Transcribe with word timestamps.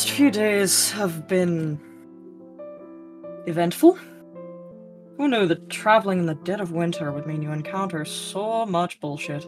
last 0.00 0.12
few 0.12 0.30
days 0.30 0.90
have 0.92 1.28
been 1.28 1.78
eventful. 3.46 3.98
Who 5.18 5.28
knew 5.28 5.46
that 5.46 5.68
traveling 5.68 6.20
in 6.20 6.24
the 6.24 6.36
dead 6.36 6.58
of 6.58 6.72
winter 6.72 7.12
would 7.12 7.26
mean 7.26 7.42
you 7.42 7.52
encounter 7.52 8.06
so 8.06 8.64
much 8.64 8.98
bullshit? 8.98 9.46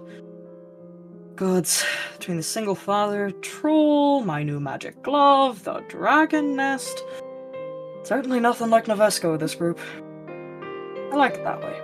Gods, 1.36 1.86
between 2.18 2.36
the 2.36 2.42
single 2.42 2.74
father, 2.74 3.30
troll, 3.40 4.26
my 4.26 4.42
new 4.42 4.60
magic 4.60 5.02
glove, 5.02 5.64
the 5.64 5.82
dragon 5.88 6.54
nest. 6.54 7.02
Certainly 8.02 8.40
nothing 8.40 8.68
like 8.68 8.84
Novesco 8.84 9.30
with 9.32 9.40
this 9.40 9.54
group. 9.54 9.80
I 10.28 11.16
like 11.16 11.36
it 11.36 11.44
that 11.44 11.62
way. 11.62 11.80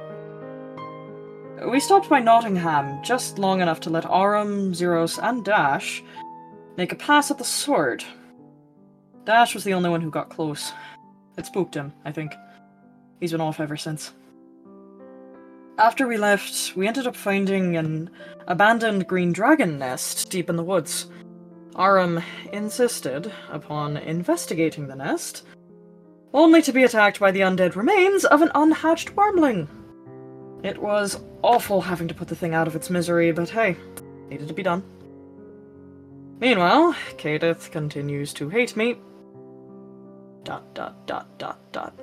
We 1.71 1.81
stopped 1.81 2.11
by 2.11 2.21
Nottingham 2.21 3.03
just 3.03 3.39
long 3.39 3.63
enough 3.63 3.81
to 3.81 3.89
let 3.89 4.05
Arum, 4.05 4.75
Ziros, 4.75 5.19
and 5.23 5.43
Dash 5.43 6.05
make 6.77 6.93
a 6.93 6.97
pass 6.97 7.31
at 7.31 7.39
the 7.39 7.45
sword. 7.45 8.05
Dash 9.29 9.53
was 9.53 9.63
the 9.63 9.75
only 9.75 9.91
one 9.91 10.01
who 10.01 10.11
got 10.11 10.31
close. 10.31 10.73
It 11.37 11.45
spooked 11.45 11.75
him, 11.75 11.93
I 12.03 12.13
think. 12.13 12.33
He's 13.21 13.33
been 13.33 13.43
off 13.43 13.61
ever 13.61 13.77
since. 13.77 14.15
After 15.77 16.09
we 16.09 16.17
left, 16.17 16.75
we 16.75 16.89
ended 16.89 17.07
up 17.07 17.15
finding 17.15 17.77
an 17.77 18.09
abandoned 18.47 19.07
green 19.07 19.35
dragon 19.35 19.79
nest 19.79 20.31
deep 20.31 20.49
in 20.49 20.57
the 20.57 20.65
woods. 20.65 21.09
Arum 21.79 22.23
insisted 22.55 23.31
upon 23.51 23.99
investigating 23.99 24.87
the 24.87 24.97
nest, 24.97 25.45
only 26.33 26.63
to 26.63 26.73
be 26.73 26.85
attacked 26.85 27.21
by 27.21 27.31
the 27.31 27.41
undead 27.41 27.77
remains 27.77 28.25
of 28.25 28.41
an 28.41 28.51
unhatched 28.55 29.15
wyrmling. 29.15 29.69
It 30.63 30.81
was 30.81 31.21
awful 31.43 31.83
having 31.83 32.09
to 32.09 32.15
put 32.15 32.29
the 32.29 32.35
thing 32.35 32.55
out 32.55 32.67
of 32.67 32.75
its 32.75 32.89
misery, 32.89 33.31
but 33.33 33.51
hey, 33.51 33.77
needed 34.31 34.49
to 34.49 34.55
be 34.55 34.63
done. 34.63 34.83
Meanwhile, 36.41 36.95
Kadath 37.19 37.71
continues 37.71 38.33
to 38.33 38.49
hate 38.49 38.75
me. 38.75 38.97
Dot 40.45 40.75
dot 40.75 41.07
dot 41.07 41.39
dot 41.39 41.59
dot. 41.73 41.99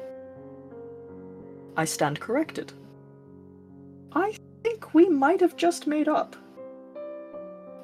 I 1.77 1.85
stand 1.85 2.19
corrected. 2.19 2.73
I 4.13 4.35
think 4.63 4.93
we 4.93 5.09
might 5.09 5.41
have 5.41 5.57
just 5.57 5.87
made 5.87 6.07
up. 6.07 6.35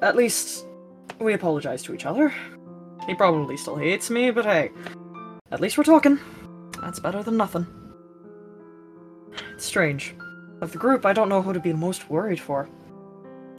At 0.00 0.16
least, 0.16 0.66
we 1.18 1.34
apologize 1.34 1.82
to 1.84 1.94
each 1.94 2.06
other. 2.06 2.32
He 3.06 3.14
probably 3.14 3.56
still 3.56 3.76
hates 3.76 4.10
me, 4.10 4.30
but 4.30 4.44
hey, 4.44 4.70
at 5.50 5.60
least 5.60 5.76
we're 5.76 5.84
talking. 5.84 6.18
That's 6.80 7.00
better 7.00 7.22
than 7.22 7.36
nothing. 7.36 7.66
It's 9.54 9.64
strange. 9.64 10.14
Of 10.60 10.72
the 10.72 10.78
group, 10.78 11.04
I 11.04 11.12
don't 11.12 11.28
know 11.28 11.42
who 11.42 11.52
to 11.52 11.60
be 11.60 11.72
most 11.72 12.08
worried 12.08 12.40
for. 12.40 12.68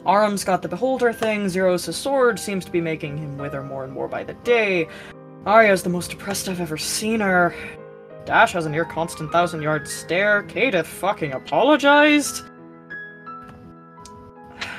Arum's 0.06 0.44
got 0.44 0.62
the 0.62 0.68
beholder 0.68 1.12
thing, 1.12 1.46
Ziros' 1.46 1.92
sword 1.94 2.38
seems 2.38 2.64
to 2.64 2.70
be 2.70 2.80
making 2.80 3.16
him 3.16 3.38
wither 3.38 3.62
more 3.62 3.84
and 3.84 3.92
more 3.92 4.08
by 4.08 4.24
the 4.24 4.34
day. 4.34 4.88
Aria's 5.46 5.82
the 5.82 5.90
most 5.90 6.10
depressed 6.10 6.48
I've 6.48 6.60
ever 6.60 6.78
seen 6.78 7.20
her. 7.20 7.54
Dash 8.24 8.52
has 8.52 8.64
a 8.64 8.70
near 8.70 8.86
constant 8.86 9.30
thousand 9.30 9.60
yard 9.60 9.86
stare. 9.86 10.42
Kadath 10.44 10.86
fucking 10.86 11.32
apologized. 11.32 12.42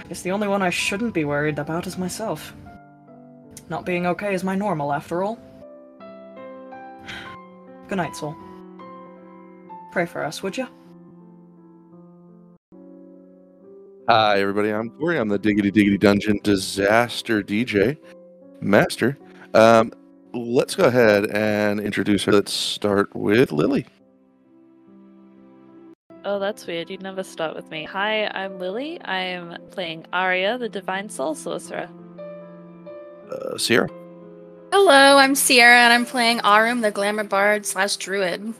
Guess 0.09 0.23
the 0.23 0.31
only 0.31 0.47
one 0.47 0.61
I 0.61 0.71
shouldn't 0.71 1.13
be 1.13 1.25
worried 1.25 1.59
about 1.59 1.85
is 1.85 1.97
myself. 1.97 2.53
Not 3.69 3.85
being 3.85 4.05
okay 4.07 4.33
is 4.33 4.43
my 4.43 4.55
normal, 4.55 4.93
after 4.93 5.23
all. 5.23 5.39
Good 7.87 7.97
night, 7.97 8.15
soul. 8.15 8.35
Pray 9.91 10.05
for 10.05 10.23
us, 10.23 10.41
would 10.41 10.57
you? 10.57 10.67
Hi, 14.09 14.39
everybody. 14.39 14.69
I'm 14.69 14.89
Corey. 14.91 15.19
I'm 15.19 15.29
the 15.29 15.39
Diggity 15.39 15.71
Diggity 15.71 15.97
Dungeon 15.97 16.39
Disaster 16.43 17.41
DJ 17.41 17.97
Master. 18.61 19.17
Um, 19.55 19.91
let's 20.35 20.75
go 20.75 20.85
ahead 20.85 21.25
and 21.31 21.79
introduce 21.79 22.25
her. 22.25 22.31
Let's 22.31 22.53
start 22.53 23.15
with 23.15 23.51
Lily. 23.51 23.85
Oh, 26.23 26.39
that's 26.39 26.65
weird. 26.65 26.89
You'd 26.89 27.03
never 27.03 27.23
start 27.23 27.55
with 27.55 27.69
me. 27.69 27.83
Hi, 27.85 28.27
I'm 28.27 28.59
Lily. 28.59 28.99
I'm 29.05 29.57
playing 29.71 30.05
Aria, 30.11 30.57
the 30.57 30.69
Divine 30.69 31.09
Soul 31.09 31.35
Sorcerer. 31.35 31.87
Uh, 33.31 33.57
Sierra. 33.57 33.87
Hello, 34.71 35.17
I'm 35.17 35.35
Sierra, 35.35 35.77
and 35.77 35.93
I'm 35.93 36.05
playing 36.05 36.41
Arum, 36.43 36.81
the 36.81 36.91
Glamour 36.91 37.23
Bard 37.25 37.65
slash 37.65 37.95
Druid. 37.97 38.53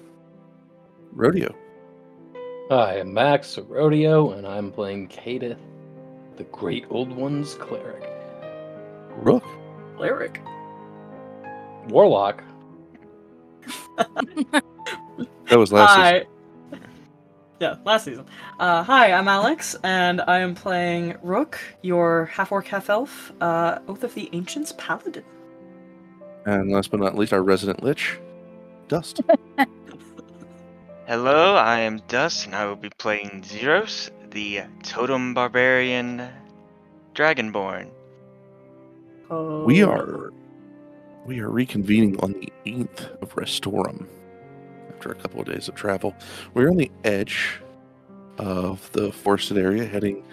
Rodeo. 1.12 1.53
Hi, 2.69 3.00
I'm 3.00 3.14
Max, 3.14 3.58
a 3.58 3.64
rodeo, 3.64 4.31
and 4.31 4.47
I'm 4.47 4.72
playing 4.72 5.08
Kadath, 5.08 5.58
the 6.38 6.44
Great 6.46 6.85
Old 6.90 7.12
One's 7.12 7.56
cleric. 7.56 8.09
Rook. 9.18 9.44
Lyric. 9.97 10.41
Warlock. 11.88 12.44
That 15.47 15.59
was 15.59 15.72
last 15.72 15.94
season. 15.96 16.28
Hi. 16.72 16.79
Yeah, 17.59 17.75
last 17.85 18.06
season. 18.06 18.25
Uh, 18.59 18.81
hi, 18.84 19.12
I'm 19.13 19.28
Alex, 19.28 19.75
and 19.84 20.19
I 20.22 20.40
am 20.40 20.56
playing 20.56 21.16
Rook, 21.22 21.59
your 21.84 22.25
half 22.25 22.51
orc, 22.51 22.66
half 22.68 22.90
elf, 22.90 23.31
uh, 23.41 23.78
Oath 23.88 24.03
of 24.03 24.13
the 24.16 24.28
Ancients 24.34 24.73
paladin. 24.78 25.23
And 26.47 26.72
last 26.72 26.90
but 26.90 27.00
not 27.00 27.16
least, 27.16 27.31
our 27.31 27.44
resident 27.44 27.84
lich, 27.84 28.17
Dust. 28.88 29.22
Hello, 31.07 31.56
I 31.56 31.79
am 31.81 32.02
Dust, 32.07 32.47
and 32.47 32.56
I 32.56 32.66
will 32.66 32.75
be 32.75 32.90
playing 32.97 33.44
Ziros, 33.46 34.09
the 34.31 34.62
Totem 34.81 35.35
Barbarian 35.35 36.28
Dragonborn. 37.13 37.90
we 39.29 39.84
Oh. 39.84 39.91
are 39.91 40.34
we 41.25 41.40
are 41.40 41.50
reconvening 41.50 42.22
on 42.24 42.34
the 42.34 42.52
8th 42.66 43.22
of 43.22 43.36
Restorum 43.36 44.08
after 44.90 45.12
a 45.12 45.16
couple 45.16 45.41
of 45.41 45.47
days 45.47 45.68
of 45.68 45.75
travel. 45.75 46.16
We're 46.53 46.69
on 46.69 46.78
the 46.78 46.91
edge 47.03 47.59
of 48.38 48.91
the 48.91 49.12
forested 49.12 49.58
area, 49.58 49.85
heading 49.85 50.24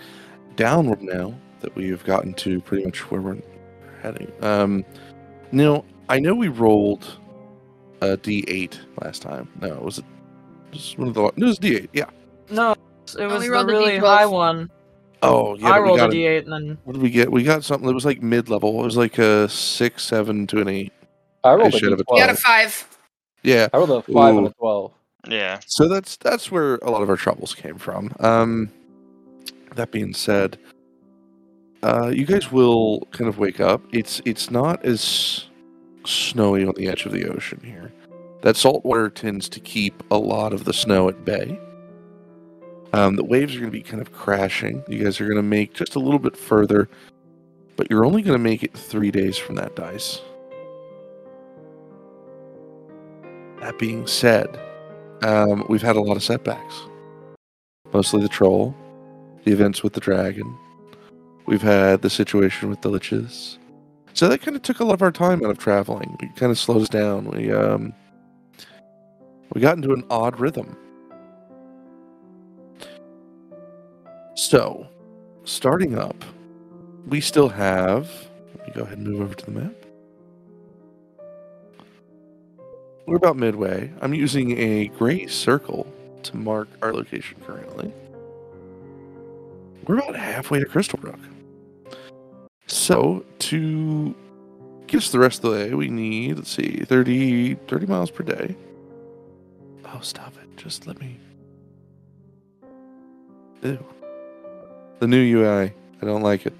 downward 0.56 1.02
now 1.02 1.34
that 1.60 1.75
we 1.75 1.88
have 1.88 2.04
gotten 2.04 2.34
to 2.34 2.60
pretty 2.60 2.84
much 2.84 3.10
where 3.10 3.20
we're 3.20 3.38
heading. 4.02 4.31
Um, 4.42 4.84
now, 5.50 5.84
I 6.08 6.19
know 6.19 6.34
we 6.34 6.48
rolled 6.48 7.19
a 8.00 8.16
D8 8.16 8.78
last 9.02 9.22
time. 9.22 9.48
No, 9.60 9.75
was 9.76 9.98
it 9.98 10.04
just 10.72 10.98
one 10.98 11.08
of 11.08 11.14
the? 11.14 11.22
No, 11.22 11.28
it 11.28 11.38
was 11.38 11.58
D8. 11.58 11.88
Yeah. 11.92 12.10
No, 12.50 12.72
it 12.72 12.78
was 13.26 13.41
we 13.41 13.47
the 13.47 13.50
rolled 13.52 13.69
the 13.69 13.72
really 13.72 13.98
D12. 13.98 14.00
high 14.00 14.26
one. 14.26 14.70
Oh, 15.22 15.56
yeah. 15.56 15.69
I 15.71 15.78
rolled 15.78 15.99
a 15.99 16.03
got 16.03 16.10
d8 16.10 16.44
and 16.44 16.53
then 16.53 16.78
What 16.84 16.94
did 16.94 17.03
we 17.03 17.10
get? 17.10 17.31
We 17.31 17.43
got 17.44 17.65
something 17.65 17.87
that 17.87 17.94
was 17.94 18.05
like 18.05 18.22
mid-level. 18.22 18.81
It 18.81 18.84
was 18.84 18.97
like 18.97 19.19
a 19.19 19.49
six, 19.49 20.03
seven 20.05 20.47
to 20.49 20.60
an 20.60 20.69
eight. 20.69 20.93
I 21.44 21.53
rolled 21.55 21.75
a 21.75 21.78
should 21.78 21.91
have 21.91 22.00
a 22.00 22.05
You 22.10 22.19
got 22.19 22.31
a 22.31 22.34
d12. 22.34 22.38
five. 22.38 22.99
Yeah. 23.43 23.69
I 23.72 23.77
rolled 23.78 23.91
a 23.91 24.03
5 24.03 24.37
and 24.37 24.47
a 24.49 24.50
12. 24.50 24.93
Yeah. 25.28 25.61
So 25.66 25.88
that's 25.88 26.16
that's 26.16 26.50
where 26.50 26.77
a 26.77 26.91
lot 26.91 27.03
of 27.03 27.09
our 27.11 27.16
troubles 27.16 27.55
came 27.55 27.78
from. 27.78 28.12
Um, 28.19 28.71
that 29.77 29.93
being 29.93 30.15
said, 30.15 30.59
uh, 31.84 32.09
you 32.09 32.25
guys 32.25 32.50
will 32.50 33.06
kind 33.12 33.28
of 33.28 33.38
wake 33.38 33.61
up. 33.61 33.82
It's 33.93 34.21
it's 34.25 34.50
not 34.50 34.84
as 34.84 35.44
snowy 36.05 36.65
on 36.65 36.75
the 36.77 36.88
edge 36.88 37.06
of 37.06 37.12
the 37.12 37.28
ocean 37.28 37.61
here. 37.65 37.93
That 38.43 38.56
salt 38.56 38.84
water 38.84 39.09
tends 39.09 39.49
to 39.50 39.61
keep 39.61 40.03
a 40.11 40.16
lot 40.16 40.53
of 40.53 40.65
the 40.65 40.72
snow 40.72 41.09
at 41.09 41.25
bay. 41.25 41.59
Um, 42.92 43.16
the 43.16 43.25
waves 43.25 43.54
are 43.54 43.58
going 43.58 43.70
to 43.70 43.78
be 43.78 43.82
kind 43.82 44.03
of 44.03 44.12
crashing. 44.12 44.84
You 44.86 45.03
guys 45.03 45.20
are 45.20 45.25
going 45.25 45.36
to 45.36 45.42
make 45.42 45.72
just 45.72 45.94
a 45.94 45.98
little 45.98 46.19
bit 46.19 46.36
further, 46.36 46.88
but 47.76 47.90
you're 47.90 48.05
only 48.05 48.22
going 48.22 48.37
to 48.37 48.43
make 48.43 48.62
it 48.62 48.76
three 48.76 49.11
days 49.11 49.38
from 49.38 49.55
that 49.56 49.75
dice. 49.75 50.20
That 53.61 53.78
being 53.78 54.06
said, 54.06 54.61
um, 55.22 55.64
we've 55.69 55.82
had 55.82 55.96
a 55.96 56.00
lot 56.00 56.17
of 56.17 56.22
setbacks. 56.22 56.82
Mostly 57.93 58.20
the 58.20 58.28
troll, 58.28 58.75
the 59.44 59.52
events 59.52 59.82
with 59.82 59.94
the 59.94 60.00
dragon. 60.00 60.56
We've 61.46 61.62
had 61.62 62.02
the 62.02 62.11
situation 62.11 62.69
with 62.69 62.82
the 62.82 62.90
liches. 62.90 63.58
So 64.14 64.28
that 64.28 64.43
kind 64.43 64.56
of 64.56 64.62
took 64.62 64.81
a 64.81 64.84
lot 64.84 64.94
of 64.94 65.02
our 65.02 65.12
time 65.12 65.44
out 65.44 65.50
of 65.50 65.58
traveling. 65.58 66.17
It 66.20 66.37
kind 66.37 66.52
of 66.52 66.58
slows 66.58 66.88
down. 66.88 67.25
We 67.25 67.50
um, 67.50 67.94
we 69.55 69.61
got 69.61 69.76
into 69.76 69.93
an 69.93 70.05
odd 70.11 70.38
rhythm. 70.38 70.76
So, 74.43 74.89
starting 75.44 75.97
up, 75.97 76.25
we 77.06 77.21
still 77.21 77.49
have. 77.49 78.11
Let 78.56 78.67
me 78.67 78.73
go 78.75 78.83
ahead 78.83 78.99
and 78.99 79.06
move 79.06 79.21
over 79.21 79.35
to 79.35 79.44
the 79.44 79.53
map. 79.53 79.73
We're 83.06 83.19
about 83.19 83.37
midway. 83.37 83.93
I'm 84.00 84.15
using 84.15 84.59
a 84.59 84.89
gray 84.89 85.29
circle 85.29 85.87
to 86.25 86.37
mark 86.37 86.69
our 86.83 86.93
location 86.93 87.41
currently. 87.47 87.93
We're 89.87 89.99
about 89.99 90.17
halfway 90.17 90.59
to 90.59 90.67
Crystal 90.67 90.99
Crystalbrook. 90.99 91.21
So, 92.67 93.25
to 93.39 94.12
get 94.89 94.99
us 94.99 95.12
the 95.12 95.21
rest 95.21 95.44
of 95.44 95.53
the 95.53 95.56
way, 95.56 95.75
we 95.75 95.87
need, 95.87 96.39
let's 96.39 96.50
see, 96.50 96.83
30, 96.85 97.55
30 97.55 97.87
miles 97.87 98.11
per 98.11 98.25
day. 98.25 98.56
Oh, 99.85 100.00
stop 100.03 100.35
it. 100.43 100.56
Just 100.56 100.89
let 100.89 101.00
me. 101.00 101.21
Ew. 103.62 103.79
The 105.02 105.08
new 105.08 105.40
UI. 105.40 105.72
I 106.00 106.06
don't 106.06 106.22
like 106.22 106.46
it. 106.46 106.54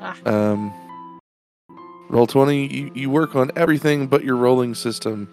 Ah. 0.00 0.16
Um, 0.26 0.74
Roll 2.08 2.26
20, 2.26 2.66
you, 2.66 2.90
you 2.92 3.08
work 3.08 3.36
on 3.36 3.52
everything 3.54 4.08
but 4.08 4.24
your 4.24 4.34
rolling 4.34 4.74
system. 4.74 5.28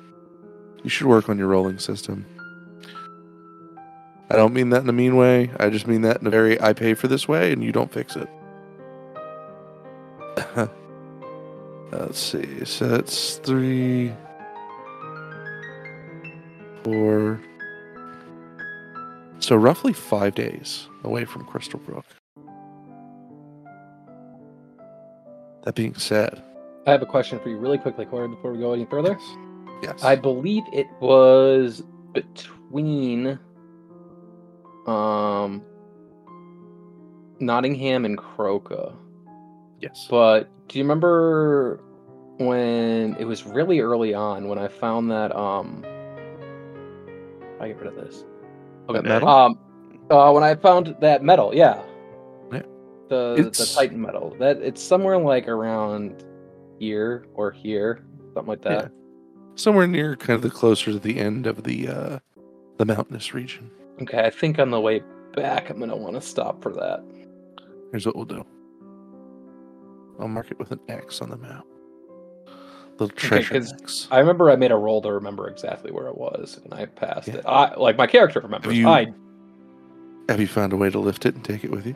You 0.83 0.91
should 0.91 1.07
work 1.07 1.27
on 1.27 1.39
your 1.39 1.47
rolling 1.47 1.79
system. 1.79 2.23
I 4.29 4.35
don't 4.35 4.53
mean 4.53 4.69
that 4.69 4.83
in 4.83 4.89
a 4.89 4.93
mean 4.93 5.15
way. 5.15 5.49
I 5.59 5.71
just 5.71 5.87
mean 5.87 6.03
that 6.03 6.21
in 6.21 6.27
a 6.27 6.29
very 6.29 6.61
I 6.61 6.73
pay 6.73 6.93
for 6.93 7.07
this 7.07 7.27
way 7.27 7.51
and 7.51 7.63
you 7.63 7.71
don't 7.71 7.91
fix 7.91 8.15
it. 8.15 8.29
Let's 11.91 12.19
see. 12.19 12.63
So 12.63 12.89
that's 12.89 13.37
three, 13.37 14.13
four. 16.83 17.41
So 19.39 19.55
roughly 19.55 19.93
five 19.93 20.35
days 20.35 20.87
away 21.03 21.25
from 21.25 21.43
Crystal 21.45 21.79
Brook. 21.79 22.05
That 25.65 25.75
being 25.75 25.95
said, 25.95 26.41
I 26.87 26.91
have 26.91 27.01
a 27.01 27.05
question 27.07 27.39
for 27.39 27.49
you 27.49 27.57
really 27.57 27.77
quickly, 27.79 28.05
Corey, 28.05 28.27
before 28.27 28.51
we 28.53 28.59
go 28.59 28.73
any 28.73 28.85
further. 28.85 29.17
yes. 29.81 30.03
I 30.03 30.15
believe 30.15 30.63
it 30.71 30.87
was 31.01 31.83
between 32.13 33.39
um 34.87 35.63
Nottingham 37.39 38.05
and 38.05 38.17
Croca. 38.17 38.95
yes. 39.81 40.07
But 40.09 40.49
do 40.67 40.77
you 40.77 40.83
remember 40.83 41.79
when 42.37 43.15
it 43.19 43.25
was 43.25 43.45
really 43.45 43.79
early 43.79 44.13
on 44.13 44.47
when 44.47 44.59
I 44.59 44.67
found 44.67 45.09
that 45.11 45.35
um 45.35 45.83
I 47.59 47.67
get 47.69 47.77
rid 47.77 47.87
of 47.87 47.95
this. 47.95 48.23
That 48.87 48.97
Okay. 48.97 49.07
metal? 49.09 49.27
Um 49.27 49.59
uh 50.11 50.31
when 50.31 50.43
I 50.43 50.53
found 50.55 50.95
that 51.01 51.23
metal, 51.23 51.55
yeah. 51.55 51.81
Yeah. 53.09 53.33
The 53.35 53.43
the 53.55 53.71
Titan 53.75 54.01
metal. 54.01 54.35
That 54.39 54.57
it's 54.57 54.81
somewhere 54.81 55.17
like 55.17 55.47
around 55.47 56.23
here 56.79 57.25
or 57.33 57.51
here, 57.51 58.03
something 58.33 58.47
like 58.47 58.61
that. 58.63 58.91
Somewhere 59.55 59.87
near 59.87 60.15
kind 60.15 60.35
of 60.35 60.41
the 60.41 60.49
closer 60.49 60.91
to 60.91 60.99
the 60.99 61.19
end 61.19 61.47
of 61.47 61.63
the 61.63 61.87
uh 61.87 62.19
the 62.77 62.85
mountainous 62.85 63.33
region. 63.33 63.69
Okay, 64.01 64.19
I 64.19 64.29
think 64.29 64.59
on 64.59 64.71
the 64.71 64.81
way 64.81 65.01
back 65.33 65.69
I'm 65.69 65.79
gonna 65.79 65.95
want 65.95 66.15
to 66.15 66.21
stop 66.21 66.61
for 66.61 66.73
that. 66.73 67.03
Here's 67.91 68.05
what 68.05 68.15
we'll 68.15 68.25
do. 68.25 68.45
I'll 70.19 70.27
mark 70.27 70.51
it 70.51 70.59
with 70.59 70.71
an 70.71 70.79
X 70.89 71.21
on 71.21 71.29
the 71.29 71.37
map. 71.37 71.63
Little 72.97 73.09
treasure 73.09 73.53
'cause 73.53 73.73
X. 73.73 74.07
I 74.11 74.19
remember 74.19 74.49
I 74.49 74.55
made 74.55 74.71
a 74.71 74.75
roll 74.77 75.01
to 75.01 75.11
remember 75.11 75.47
exactly 75.49 75.91
where 75.91 76.07
it 76.07 76.17
was, 76.17 76.59
and 76.63 76.73
I 76.73 76.85
passed 76.85 77.27
Yeah. 77.27 77.35
it. 77.35 77.45
I 77.45 77.75
like 77.75 77.97
my 77.97 78.07
character 78.07 78.39
remembers. 78.39 78.77
you- 78.77 78.87
I 78.87 79.13
Have 80.29 80.39
you 80.39 80.47
found 80.47 80.73
a 80.73 80.77
way 80.77 80.89
to 80.89 80.97
lift 80.99 81.25
it 81.25 81.35
and 81.35 81.43
take 81.43 81.63
it 81.63 81.71
with 81.71 81.85
you? 81.85 81.95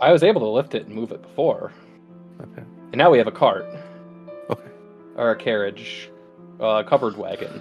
I 0.00 0.12
was 0.12 0.22
able 0.22 0.40
to 0.40 0.48
lift 0.48 0.74
it 0.74 0.86
and 0.86 0.94
move 0.94 1.12
it 1.12 1.22
before, 1.22 1.72
Okay. 2.40 2.62
and 2.92 2.96
now 2.96 3.10
we 3.10 3.18
have 3.18 3.26
a 3.26 3.32
cart 3.32 3.66
Okay. 4.48 4.70
or 5.16 5.30
a 5.32 5.36
carriage, 5.36 6.10
uh, 6.58 6.82
covered 6.84 7.16
wagon. 7.16 7.60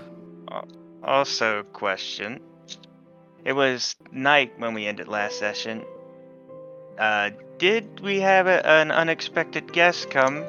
Also, 1.03 1.63
question. 1.74 2.39
It 3.45 3.53
was 3.53 3.95
night 4.12 4.53
when 4.57 4.74
we 4.74 4.86
ended 4.86 5.07
last 5.07 5.38
session. 5.39 5.83
Uh, 6.97 7.31
did 7.57 8.00
we 8.01 8.19
have 8.19 8.47
a, 8.47 8.65
an 8.65 8.91
unexpected 8.91 9.71
guest 9.71 10.09
come 10.09 10.44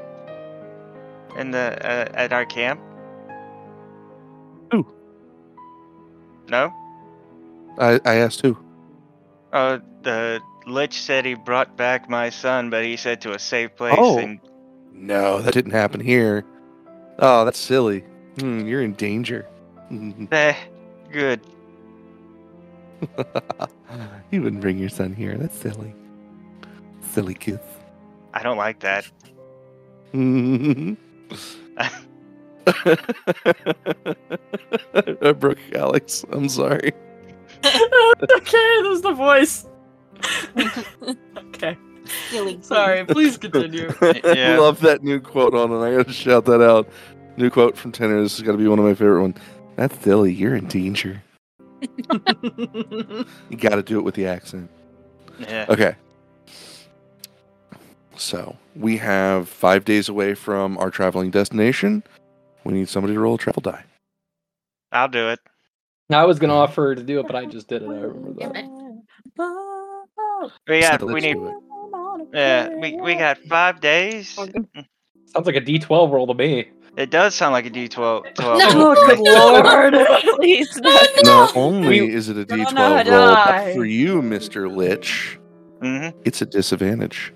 in 1.37 1.50
the 1.52 1.78
uh, 1.84 2.08
at 2.14 2.32
our 2.32 2.44
camp? 2.44 2.81
Who? 4.72 4.87
No. 6.48 6.72
I, 7.78 8.00
I 8.04 8.16
asked 8.16 8.40
who? 8.42 8.56
Uh, 9.52 9.78
the 10.02 10.40
lich 10.70 11.00
said 11.00 11.25
he 11.25 11.34
brought 11.34 11.76
back 11.76 12.08
my 12.08 12.31
son, 12.31 12.70
but 12.70 12.84
he 12.84 12.96
said 12.96 13.20
to 13.22 13.32
a 13.32 13.38
safe 13.38 13.75
place. 13.76 13.94
Oh. 13.96 14.19
And 14.19 14.40
No, 14.93 15.40
that 15.40 15.55
didn't 15.55 15.72
happen 15.72 16.00
here. 16.00 16.44
Oh, 17.19 17.44
that's 17.44 17.58
silly. 17.58 18.05
Hmm, 18.38 18.67
you're 18.67 18.82
in 18.82 18.94
danger. 18.94 19.46
eh, 20.32 20.55
good. 21.12 21.40
you 24.31 24.43
wouldn't 24.43 24.61
bring 24.61 24.78
your 24.78 24.88
son 24.88 25.14
here. 25.14 25.37
That's 25.37 25.58
silly. 25.58 25.94
Silly 27.12 27.34
kids. 27.34 27.62
I 28.32 28.43
don't 28.43 28.56
like 28.56 28.81
that. 28.81 29.11
I 35.23 35.32
broke 35.32 35.58
Alex. 35.75 36.25
I'm 36.31 36.49
sorry. 36.49 36.93
okay, 37.64 38.81
there's 38.82 39.02
the 39.02 39.12
voice. 39.12 39.66
Okay, 41.37 41.76
Silly. 42.31 42.58
sorry. 42.62 43.05
Please 43.05 43.37
continue. 43.38 43.93
Yeah. 44.25 44.58
Love 44.58 44.81
that 44.81 45.02
new 45.02 45.20
quote 45.20 45.55
on, 45.55 45.72
and 45.72 45.82
I 45.82 45.96
gotta 45.96 46.12
shout 46.12 46.44
that 46.46 46.61
out. 46.62 46.88
New 47.37 47.50
quote 47.50 47.76
from 47.76 47.93
Tenor. 47.93 48.22
This 48.22 48.37
is 48.37 48.43
gonna 48.43 48.58
be 48.58 48.69
one 48.69 48.78
of 48.78 48.84
my 48.84 48.94
favorite 48.94 49.22
ones. 49.22 49.37
That's 49.76 49.99
silly. 50.02 50.32
You're 50.32 50.56
in 50.56 50.67
danger. 50.69 51.22
You 53.50 53.56
gotta 53.56 53.82
do 53.82 53.99
it 53.99 54.02
with 54.02 54.14
the 54.14 54.26
accent. 54.26 54.70
Yeah. 55.38 55.67
Okay. 55.69 55.94
So 58.16 58.56
we 58.76 58.99
have 58.99 59.49
five 59.49 59.84
days 59.87 60.08
away 60.11 60.34
from 60.34 60.76
our 60.78 60.90
traveling 60.90 61.31
destination. 61.31 62.02
We 62.64 62.75
need 62.75 62.88
somebody 62.90 63.14
to 63.14 63.20
roll 63.20 63.37
a 63.37 63.38
travel 63.38 63.62
die. 63.62 63.84
I'll 64.93 65.08
do 65.08 65.28
it. 65.31 65.40
I 66.11 66.25
was 66.26 66.38
gonna 66.38 66.55
offer 66.55 66.94
to 66.94 67.02
do 67.02 67.20
it, 67.20 67.26
but 67.26 67.37
I 67.37 67.46
just 67.46 67.69
did 67.69 67.82
it. 67.82 67.87
I 67.88 68.00
remember 68.00 68.32
Damn 68.38 68.52
that. 68.52 68.79
It. 70.44 70.52
We 70.69 70.81
got. 70.81 71.02
We 71.02 71.20
need. 71.20 71.37
Yeah. 72.32 72.69
We 72.76 73.00
we 73.00 73.14
got 73.14 73.38
five 73.48 73.81
days. 73.81 74.34
Sounds 74.34 75.46
like 75.46 75.56
a 75.56 75.60
D12 75.60 76.10
roll 76.12 76.26
to 76.26 76.34
me. 76.34 76.70
It 76.96 77.10
does 77.10 77.34
sound 77.37 77.52
like 77.52 77.66
a 77.66 77.70
D12. 77.70 78.34
12. 78.34 78.58
No. 78.58 78.64
oh, 78.75 78.94
good 79.06 79.19
lord. 79.94 79.94
Please, 80.37 80.76
no. 80.78 80.98
Not 81.22 81.56
only 81.56 82.00
We- 82.02 82.14
is 82.14 82.28
it 82.28 82.37
a 82.37 82.44
Gonna 82.44 82.64
D12 82.64 83.04
die. 83.04 83.64
roll 83.66 83.75
for 83.75 83.84
you, 83.84 84.20
Mister 84.22 84.69
Lich, 84.69 85.38
hmm 85.81 86.08
it's 86.25 86.42
a 86.42 86.46
disadvantage. 86.46 87.32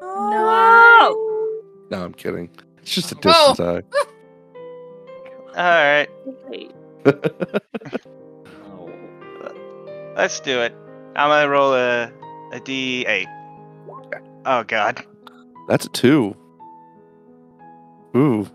No. 0.00 1.50
No, 1.90 2.04
I'm 2.04 2.14
kidding. 2.14 2.48
It's 2.78 2.94
just 2.94 3.12
a 3.12 3.16
Whoa. 3.16 3.48
distance 3.54 3.86
All 5.56 5.64
right. 5.64 6.08
Let's 10.16 10.38
do 10.40 10.60
it. 10.60 10.72
I'm 11.16 11.28
gonna 11.30 11.48
roll 11.48 11.74
a 11.74 12.10
a 12.54 12.60
D8. 12.60 13.26
Oh 14.46 14.62
God. 14.64 15.04
That's 15.68 15.86
a 15.86 15.88
two. 15.90 16.36
Ooh. 18.16 18.48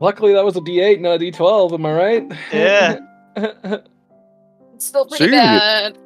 Luckily, 0.00 0.32
that 0.34 0.44
was 0.44 0.56
a 0.56 0.60
D8, 0.60 1.00
not 1.00 1.16
a 1.16 1.18
D12. 1.18 1.72
Am 1.74 1.86
I 1.86 1.94
right? 1.94 2.32
Yeah. 2.52 2.98
It's 4.74 4.84
still 4.84 5.08
So 5.08 5.16
pretty 5.16 5.32
you're 5.32 5.40
gonna 5.40 5.58
bad. 5.58 5.98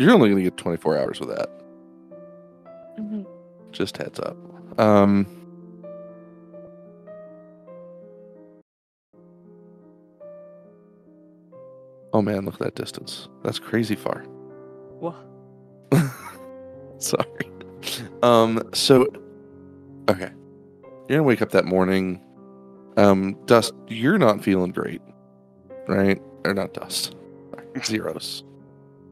You're 0.00 0.12
only 0.12 0.28
gonna 0.30 0.42
get 0.42 0.56
24 0.56 0.98
hours 0.98 1.20
with 1.20 1.28
that. 1.28 1.48
Mhm. 2.98 3.24
Just 3.70 3.96
heads 3.96 4.18
up. 4.18 4.36
Um. 4.80 5.26
Oh 12.12 12.20
man, 12.20 12.44
look 12.44 12.54
at 12.54 12.60
that 12.60 12.74
distance. 12.74 13.28
That's 13.44 13.60
crazy 13.60 13.94
far. 13.94 14.24
Sorry. 17.10 17.50
Um. 18.22 18.62
So, 18.72 19.06
okay. 20.08 20.30
You're 21.08 21.18
gonna 21.18 21.22
wake 21.22 21.42
up 21.42 21.50
that 21.50 21.66
morning. 21.66 22.20
Um, 22.96 23.36
Dust, 23.44 23.74
you're 23.88 24.18
not 24.18 24.42
feeling 24.42 24.70
great, 24.70 25.02
right? 25.86 26.20
Or 26.44 26.54
not 26.54 26.72
Dust. 26.72 27.14
Ziros. 27.74 28.42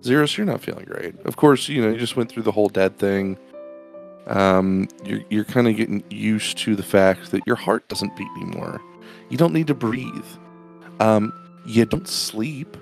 Ziros, 0.00 0.36
you're 0.36 0.46
not 0.46 0.62
feeling 0.62 0.84
great. 0.86 1.14
Of 1.26 1.36
course, 1.36 1.68
you 1.68 1.82
know 1.82 1.90
you 1.90 1.98
just 1.98 2.16
went 2.16 2.30
through 2.30 2.44
the 2.44 2.52
whole 2.52 2.68
dead 2.68 2.98
thing. 2.98 3.38
Um, 4.26 4.88
you're 5.04 5.20
you're 5.28 5.44
kind 5.44 5.68
of 5.68 5.76
getting 5.76 6.02
used 6.10 6.56
to 6.58 6.74
the 6.74 6.82
fact 6.82 7.30
that 7.32 7.42
your 7.46 7.56
heart 7.56 7.88
doesn't 7.88 8.16
beat 8.16 8.28
anymore. 8.36 8.80
You 9.28 9.36
don't 9.36 9.52
need 9.52 9.66
to 9.66 9.74
breathe. 9.74 10.24
Um, 10.98 11.32
you 11.66 11.84
don't 11.84 12.08
sleep. 12.08 12.76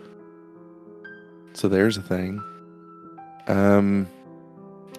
So 1.53 1.69
there's 1.69 1.97
a 1.97 2.03
thing. 2.03 2.41
Um, 3.49 4.07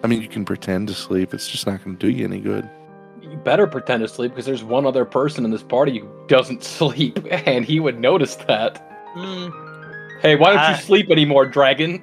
I 0.02 0.06
mean, 0.08 0.20
you 0.22 0.28
can 0.28 0.44
pretend 0.44 0.88
to 0.88 0.94
sleep. 0.94 1.32
It's 1.32 1.48
just 1.48 1.66
not 1.66 1.84
going 1.84 1.96
to 1.96 2.06
do 2.06 2.10
you 2.12 2.24
any 2.24 2.40
good. 2.40 2.68
You 3.20 3.36
better 3.38 3.66
pretend 3.66 4.02
to 4.02 4.08
sleep 4.08 4.32
because 4.32 4.46
there's 4.46 4.64
one 4.64 4.84
other 4.84 5.04
person 5.04 5.44
in 5.44 5.50
this 5.52 5.62
party 5.62 5.98
who 6.00 6.08
doesn't 6.26 6.64
sleep, 6.78 7.18
and 7.30 7.64
he 7.64 7.80
would 7.80 7.98
notice 8.00 8.34
that. 8.36 8.84
Mm, 9.16 10.18
Hey, 10.22 10.36
why 10.36 10.54
don't 10.54 10.76
you 10.76 10.82
sleep 10.82 11.10
anymore, 11.10 11.46
dragon? 11.46 12.00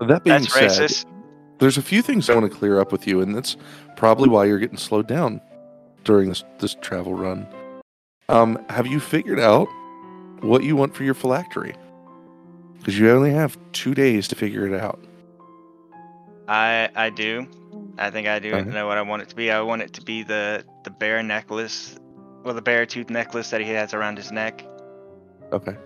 That 0.00 0.24
being 0.24 0.40
That's 0.40 0.54
said, 0.54 0.70
racist. 0.70 1.04
there's 1.58 1.76
a 1.76 1.82
few 1.82 2.00
things 2.00 2.30
I 2.30 2.34
want 2.34 2.50
to 2.50 2.58
clear 2.58 2.80
up 2.80 2.90
with 2.90 3.06
you, 3.06 3.20
and 3.20 3.34
that's 3.34 3.58
probably 3.96 4.30
why 4.30 4.46
you're 4.46 4.58
getting 4.58 4.78
slowed 4.78 5.06
down 5.06 5.42
during 6.04 6.30
this 6.30 6.42
this 6.58 6.74
travel 6.80 7.12
run. 7.14 7.46
Um, 8.30 8.58
have 8.70 8.86
you 8.86 8.98
figured 9.00 9.38
out 9.38 9.66
what 10.40 10.62
you 10.64 10.76
want 10.76 10.94
for 10.94 11.04
your 11.04 11.12
phylactery? 11.12 11.74
Because 12.78 12.98
you 12.98 13.10
only 13.10 13.32
have 13.32 13.58
two 13.72 13.92
days 13.94 14.26
to 14.28 14.34
figure 14.34 14.66
it 14.66 14.72
out. 14.80 14.98
I 16.50 16.90
I 16.96 17.10
do. 17.10 17.46
I 17.96 18.10
think 18.10 18.26
I 18.26 18.40
do 18.40 18.54
Okay. 18.56 18.70
know 18.70 18.86
what 18.88 18.98
I 18.98 19.02
want 19.02 19.22
it 19.22 19.28
to 19.28 19.36
be. 19.36 19.50
I 19.52 19.60
want 19.60 19.82
it 19.82 19.92
to 19.94 20.02
be 20.02 20.24
the 20.24 20.64
the 20.84 20.90
bear 20.90 21.22
necklace, 21.22 21.96
well, 22.42 22.54
the 22.54 22.62
bear 22.62 22.84
tooth 22.86 23.08
necklace 23.08 23.50
that 23.50 23.60
he 23.60 23.70
has 23.70 23.94
around 23.94 24.18
his 24.18 24.32
neck. 24.32 24.66
Okay. 25.52 25.76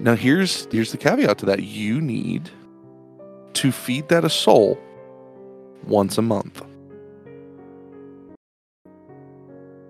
Now 0.00 0.14
here's 0.14 0.66
here's 0.70 0.92
the 0.92 0.98
caveat 0.98 1.38
to 1.38 1.46
that. 1.46 1.62
You 1.64 2.00
need 2.00 2.50
to 3.54 3.72
feed 3.72 4.08
that 4.10 4.24
a 4.24 4.30
soul 4.30 4.78
once 5.86 6.18
a 6.18 6.22
month. 6.22 6.62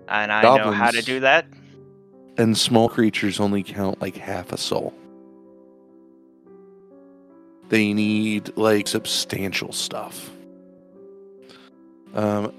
And 0.07 0.31
I 0.31 0.41
know 0.41 0.71
how 0.71 0.91
to 0.91 1.01
do 1.01 1.19
that. 1.19 1.45
And 2.37 2.57
small 2.57 2.89
creatures 2.89 3.39
only 3.39 3.63
count 3.63 4.01
like 4.01 4.15
half 4.15 4.51
a 4.51 4.57
soul. 4.57 4.93
They 7.69 7.93
need 7.93 8.55
like 8.57 8.87
substantial 8.87 9.71
stuff. 9.71 10.29
Um, 12.13 12.53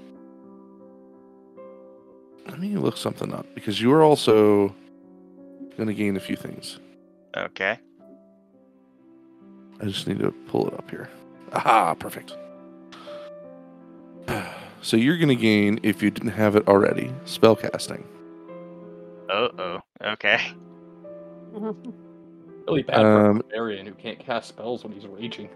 let 2.47 2.59
me 2.59 2.75
look 2.77 2.97
something 2.97 3.33
up 3.33 3.45
because 3.55 3.81
you 3.81 3.91
are 3.93 4.03
also 4.03 4.73
going 5.77 5.87
to 5.87 5.93
gain 5.93 6.17
a 6.17 6.19
few 6.19 6.35
things. 6.35 6.79
Okay. 7.35 7.79
I 9.79 9.85
just 9.85 10.07
need 10.07 10.19
to 10.19 10.31
pull 10.31 10.67
it 10.67 10.73
up 10.73 10.89
here. 10.89 11.09
Aha, 11.53 11.93
perfect. 11.95 12.35
So 14.79 14.95
you're 14.95 15.17
going 15.17 15.29
to 15.29 15.35
gain, 15.35 15.79
if 15.81 16.03
you 16.03 16.11
didn't 16.11 16.29
have 16.29 16.55
it 16.55 16.67
already, 16.67 17.11
spellcasting. 17.25 18.03
Oh 19.27 19.49
oh. 19.57 19.79
Okay. 20.01 20.39
Really 22.67 22.83
bad 22.83 22.97
for 22.97 23.29
Um, 23.29 23.37
a 23.37 23.43
barbarian 23.43 23.85
who 23.85 23.93
can't 23.93 24.19
cast 24.19 24.49
spells 24.49 24.83
when 24.83 24.91
he's 24.93 25.07
raging. 25.07 25.49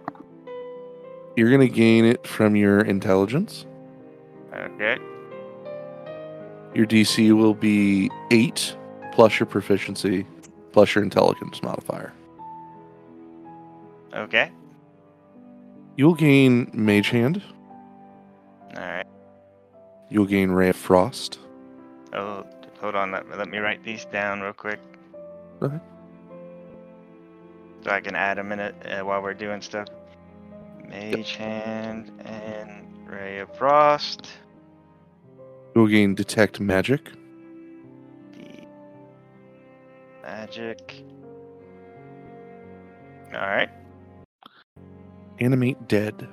You're 1.36 1.50
going 1.50 1.62
to 1.62 1.74
gain 1.74 2.06
it 2.06 2.26
from 2.26 2.56
your 2.56 2.82
intelligence. 2.82 3.66
Okay. 4.54 4.98
Your 6.74 6.86
DC 6.86 7.32
will 7.36 7.54
be 7.54 8.10
8 8.32 8.78
plus 9.12 9.40
your 9.40 9.48
proficiency 9.48 10.26
plus 10.72 10.96
your 10.96 11.04
intelligence 11.04 11.62
modifier. 11.62 12.14
Okay. 14.14 14.52
You'll 15.98 16.16
gain 16.16 16.70
Mage 16.74 17.10
Hand. 17.10 17.42
All 18.78 18.82
right. 18.82 19.06
You'll 20.10 20.26
gain 20.26 20.52
Ray 20.52 20.70
of 20.70 20.76
Frost. 20.78 21.40
Oh, 22.14 22.46
hold 22.80 22.96
on. 22.96 23.12
Let, 23.12 23.30
let 23.38 23.50
me 23.50 23.58
write 23.58 23.84
these 23.84 24.06
down 24.06 24.42
real 24.42 24.54
quick. 24.54 24.80
Okay. 25.62 25.80
So 27.84 27.90
I 27.90 28.00
can 28.00 28.16
add 28.16 28.38
a 28.38 28.44
minute 28.44 28.76
uh, 28.86 29.04
while 29.04 29.22
we're 29.22 29.34
doing 29.34 29.62
stuff. 29.62 29.88
Mage 30.88 31.36
hand 31.36 32.12
and 32.26 33.10
ray 33.10 33.40
of 33.40 33.56
frost. 33.56 34.30
You'll 35.76 35.88
gain 35.88 36.16
Detect 36.16 36.60
Magic. 36.60 37.12
Magic. 40.22 41.04
All 43.34 43.40
right. 43.40 43.70
Animate 45.40 45.88
Dead. 45.88 46.28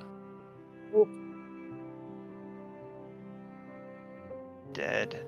Dead. 4.73 5.19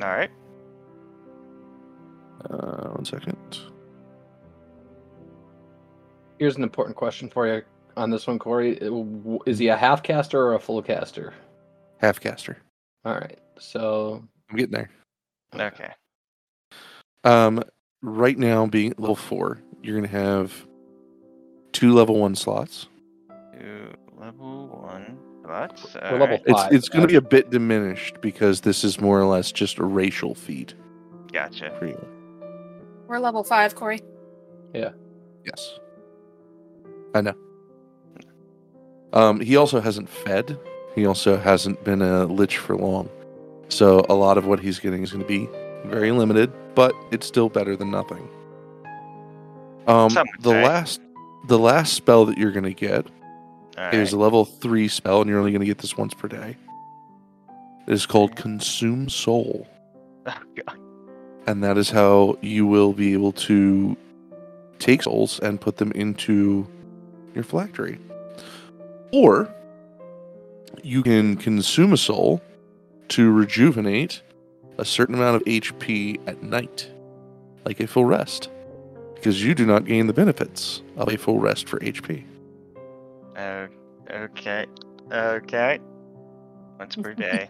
All 0.00 0.08
right. 0.08 0.30
One 0.30 0.45
second. 3.06 3.60
Here's 6.38 6.56
an 6.56 6.62
important 6.62 6.96
question 6.96 7.30
for 7.30 7.46
you 7.46 7.62
on 7.96 8.10
this 8.10 8.26
one, 8.26 8.38
Corey. 8.38 8.78
Is 9.46 9.58
he 9.58 9.68
a 9.68 9.76
half 9.76 10.02
caster 10.02 10.40
or 10.40 10.54
a 10.54 10.60
full 10.60 10.82
caster? 10.82 11.32
Half 11.98 12.20
caster. 12.20 12.58
All 13.04 13.14
right. 13.14 13.38
So 13.58 14.22
I'm 14.50 14.56
getting 14.56 14.72
there. 14.72 14.90
Okay. 15.54 15.90
Um, 17.24 17.62
right 18.02 18.38
now, 18.38 18.66
being 18.66 18.92
level 18.98 19.16
four, 19.16 19.62
you're 19.82 19.96
gonna 19.96 20.08
have 20.08 20.66
two 21.72 21.94
level 21.94 22.18
one 22.18 22.34
slots. 22.34 22.88
Two 23.58 23.92
level 24.18 24.68
one. 24.68 25.18
Lots. 25.48 25.94
We're 25.94 26.18
level 26.18 26.38
Alright. 26.38 26.42
It's 26.46 26.74
it's 26.74 26.88
gonna 26.88 27.06
be 27.06 27.14
a 27.14 27.20
bit 27.20 27.50
diminished 27.50 28.20
because 28.20 28.60
this 28.60 28.84
is 28.84 29.00
more 29.00 29.20
or 29.20 29.24
less 29.26 29.52
just 29.52 29.78
a 29.78 29.84
racial 29.84 30.34
feat 30.34 30.74
Gotcha. 31.32 31.74
for 31.78 31.86
you. 31.86 32.15
We're 33.06 33.18
level 33.18 33.44
five, 33.44 33.74
Corey. 33.74 34.00
Yeah. 34.74 34.90
Yes, 35.44 35.78
I 37.14 37.20
know. 37.20 37.34
Um, 39.12 39.40
he 39.40 39.56
also 39.56 39.80
hasn't 39.80 40.08
fed. 40.08 40.58
He 40.96 41.06
also 41.06 41.36
hasn't 41.36 41.84
been 41.84 42.02
a 42.02 42.24
lich 42.24 42.58
for 42.58 42.76
long, 42.76 43.08
so 43.68 44.04
a 44.08 44.14
lot 44.14 44.38
of 44.38 44.46
what 44.46 44.58
he's 44.58 44.80
getting 44.80 45.04
is 45.04 45.12
going 45.12 45.22
to 45.22 45.28
be 45.28 45.48
very 45.88 46.10
limited, 46.10 46.52
but 46.74 46.92
it's 47.12 47.26
still 47.26 47.48
better 47.48 47.76
than 47.76 47.92
nothing. 47.92 48.28
Um, 49.86 50.12
the 50.40 50.50
say. 50.50 50.64
last, 50.64 51.00
the 51.46 51.58
last 51.58 51.92
spell 51.92 52.24
that 52.24 52.36
you're 52.38 52.50
going 52.50 52.64
to 52.64 52.74
get 52.74 53.06
All 53.78 53.90
is 53.94 54.12
a 54.12 54.18
level 54.18 54.44
three 54.44 54.88
spell, 54.88 55.20
and 55.20 55.30
you're 55.30 55.38
only 55.38 55.52
going 55.52 55.60
to 55.60 55.66
get 55.66 55.78
this 55.78 55.96
once 55.96 56.12
per 56.12 56.26
day. 56.26 56.56
It 57.86 57.92
is 57.92 58.04
called 58.04 58.34
Consume 58.34 59.08
Soul, 59.08 59.68
Oh, 60.26 60.32
God. 60.66 60.80
And 61.46 61.62
that 61.62 61.78
is 61.78 61.90
how 61.90 62.36
you 62.40 62.66
will 62.66 62.92
be 62.92 63.12
able 63.12 63.32
to 63.32 63.96
take 64.78 65.02
souls 65.02 65.38
and 65.40 65.60
put 65.60 65.76
them 65.76 65.92
into 65.92 66.66
your 67.34 67.44
phylactery. 67.44 67.98
Or 69.12 69.52
you 70.82 71.02
can 71.02 71.36
consume 71.36 71.92
a 71.92 71.96
soul 71.96 72.42
to 73.08 73.30
rejuvenate 73.32 74.22
a 74.78 74.84
certain 74.84 75.14
amount 75.14 75.36
of 75.36 75.44
HP 75.44 76.20
at 76.26 76.42
night, 76.42 76.90
like 77.64 77.80
a 77.80 77.86
full 77.86 78.04
rest, 78.04 78.50
because 79.14 79.42
you 79.42 79.54
do 79.54 79.64
not 79.64 79.84
gain 79.84 80.06
the 80.06 80.12
benefits 80.12 80.82
of 80.96 81.08
a 81.08 81.16
full 81.16 81.38
rest 81.38 81.68
for 81.68 81.78
HP. 81.80 82.24
Oh, 83.36 83.68
okay. 84.10 84.66
Okay. 85.12 85.78
Once 86.78 86.96
per 86.96 87.14
day. 87.26 87.48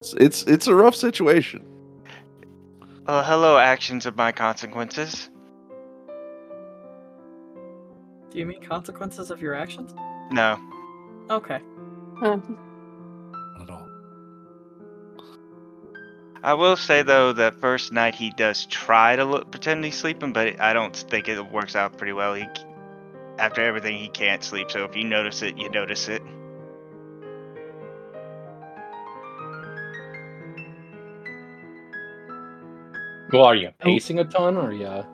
It's 0.00 0.14
it's, 0.14 0.42
it's 0.44 0.66
a 0.66 0.74
rough 0.74 0.94
situation. 0.94 1.69
Oh, 3.12 3.22
hello, 3.22 3.58
actions 3.58 4.06
of 4.06 4.16
my 4.16 4.30
consequences. 4.30 5.28
Do 8.30 8.38
you 8.38 8.46
mean 8.46 8.62
consequences 8.62 9.32
of 9.32 9.42
your 9.42 9.52
actions? 9.52 9.92
No. 10.30 10.56
Okay. 11.28 11.58
Not 12.22 12.40
at 13.62 13.68
all. 13.68 13.88
I 16.44 16.54
will 16.54 16.76
say 16.76 17.02
though 17.02 17.32
that 17.32 17.60
first 17.60 17.92
night 17.92 18.14
he 18.14 18.30
does 18.30 18.64
try 18.66 19.16
to 19.16 19.24
look 19.24 19.50
pretend 19.50 19.84
he's 19.84 19.98
sleeping, 19.98 20.32
but 20.32 20.60
I 20.60 20.72
don't 20.72 20.94
think 20.94 21.28
it 21.28 21.50
works 21.50 21.74
out 21.74 21.98
pretty 21.98 22.12
well. 22.12 22.34
He 22.34 22.46
after 23.40 23.60
everything 23.60 23.98
he 23.98 24.06
can't 24.06 24.44
sleep, 24.44 24.70
so 24.70 24.84
if 24.84 24.94
you 24.94 25.02
notice 25.02 25.42
it, 25.42 25.58
you 25.58 25.68
notice 25.68 26.08
it. 26.08 26.22
Well, 33.32 33.44
are 33.44 33.54
you 33.54 33.70
pacing 33.80 34.18
a 34.18 34.24
ton 34.24 34.56
or 34.56 34.72
yeah? 34.72 35.04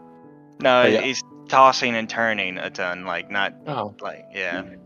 No, 0.63 0.83
Oh, 0.83 0.87
yeah. 0.87 1.01
he's 1.01 1.23
tossing 1.49 1.95
and 1.95 2.09
turning 2.09 2.59
a 2.59 2.71
ton, 2.71 3.05
like 3.05 3.31
not 3.31 3.55
Oh, 3.67 3.95
like 4.01 4.25
yeah. 4.35 4.63
man, 4.63 4.79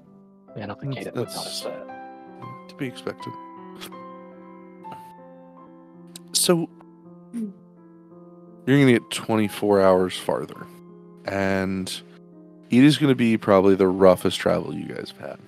I 0.63 0.67
don't 0.67 0.81
think 0.81 0.95
Kate 0.97 1.07
would 1.07 1.15
notice 1.15 1.61
that. 1.63 1.89
To 2.69 2.75
be 2.77 2.87
expected. 2.87 3.33
So 6.33 6.69
you're 7.33 8.79
gonna 8.79 8.93
get 8.93 9.11
24 9.11 9.81
hours 9.83 10.17
farther, 10.17 10.67
and 11.27 11.89
it 12.71 12.85
is 12.85 12.99
gonna 12.99 13.15
be 13.15 13.37
probably 13.37 13.75
the 13.75 13.89
roughest 13.89 14.39
travel 14.39 14.75
you 14.75 14.87
guys 14.87 15.13
have 15.19 15.31
had. 15.31 15.39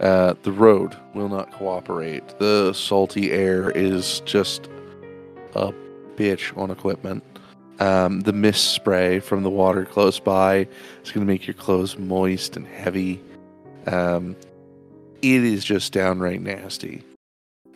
Uh, 0.00 0.34
the 0.42 0.50
road 0.52 0.96
will 1.14 1.28
not 1.28 1.52
cooperate. 1.52 2.26
The 2.38 2.72
salty 2.72 3.30
air 3.30 3.70
is 3.70 4.20
just 4.24 4.68
a 5.54 5.72
bitch 6.16 6.56
on 6.56 6.70
equipment. 6.70 7.24
Um, 7.80 8.20
the 8.20 8.32
mist 8.32 8.74
spray 8.74 9.18
from 9.18 9.42
the 9.42 9.50
water 9.50 9.84
close 9.84 10.20
by 10.20 10.68
is 11.02 11.10
going 11.10 11.26
to 11.26 11.32
make 11.32 11.46
your 11.46 11.54
clothes 11.54 11.98
moist 11.98 12.56
and 12.56 12.66
heavy. 12.66 13.20
Um, 13.86 14.36
it 15.20 15.44
is 15.44 15.64
just 15.64 15.92
downright 15.92 16.40
nasty. 16.40 17.02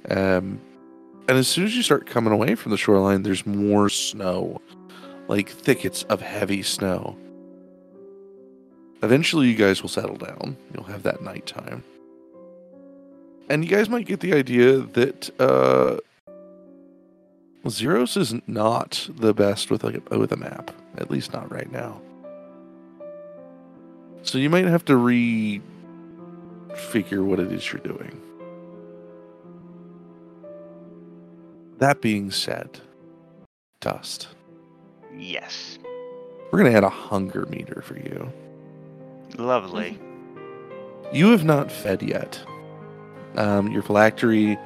Um, 0.09 0.61
and 1.29 1.39
as 1.39 1.49
soon 1.49 1.65
as 1.65 1.75
you 1.75 1.83
start 1.83 2.07
coming 2.07 2.33
away 2.33 2.55
from 2.55 2.71
the 2.71 2.79
shoreline, 2.79 3.23
there's 3.23 3.45
more 3.45 3.89
snow, 3.89 4.61
like 5.27 5.49
thickets 5.49 6.05
of 6.05 6.21
heavy 6.21 6.63
snow. 6.63 7.17
Eventually, 9.03 9.49
you 9.49 9.57
guys 9.57 9.83
will 9.83 9.89
settle 9.89 10.17
down. 10.17 10.57
You'll 10.73 10.85
have 10.85 11.03
that 11.03 11.23
nighttime. 11.23 11.83
And 13.49 13.65
you 13.65 13.71
guys 13.71 13.89
might 13.89 14.07
get 14.07 14.21
the 14.21 14.35
idea 14.35 14.79
that 14.79 15.31
uh, 15.41 15.99
Ziros 17.67 18.17
is 18.17 18.35
not 18.47 19.09
the 19.17 19.35
best 19.35 19.71
with 19.71 19.85
like 19.85 20.01
a, 20.11 20.19
with 20.19 20.33
a 20.33 20.37
map, 20.37 20.71
at 20.99 21.11
least 21.11 21.33
not 21.33 21.51
right 21.51 21.71
now. 21.71 22.01
So 24.23 24.39
you 24.39 24.51
might 24.51 24.65
have 24.65 24.85
to 24.87 24.97
re 24.97 25.61
figure 26.91 27.23
what 27.23 27.39
it 27.41 27.51
is 27.53 27.73
you're 27.73 27.81
doing. 27.81 28.21
That 31.79 32.01
being 32.01 32.31
said, 32.31 32.81
Dust, 33.81 34.29
Yes. 35.17 35.79
we're 36.51 36.59
going 36.59 36.71
to 36.71 36.77
add 36.77 36.85
a 36.85 36.89
hunger 36.89 37.47
meter 37.47 37.83
for 37.83 37.97
you. 37.97 38.33
Lovely. 39.39 39.99
You 41.13 41.31
have 41.31 41.45
not 41.45 41.71
fed 41.71 42.03
yet. 42.03 42.41
Um, 43.37 43.71
your 43.71 43.83
phylactery 43.83 44.59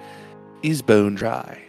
is 0.63 0.83
bone 0.83 1.15
dry. 1.17 1.61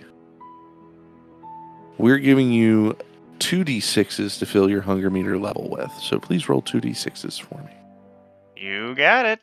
We're 2.02 2.18
giving 2.18 2.52
you 2.52 2.98
2d6s 3.38 4.40
to 4.40 4.48
fill 4.48 4.72
your 4.72 4.82
hunger 4.82 5.12
meter 5.12 5.38
level 5.38 5.70
with. 5.70 5.92
So 6.02 6.20
please 6.20 6.50
roll 6.50 6.64
2d6s 6.64 7.40
for 7.40 7.62
me. 7.62 7.74
You 8.58 8.96
got 8.96 9.28
it. 9.28 9.40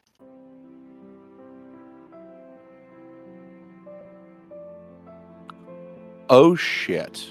Oh 6.29 6.57
shit. 6.57 7.29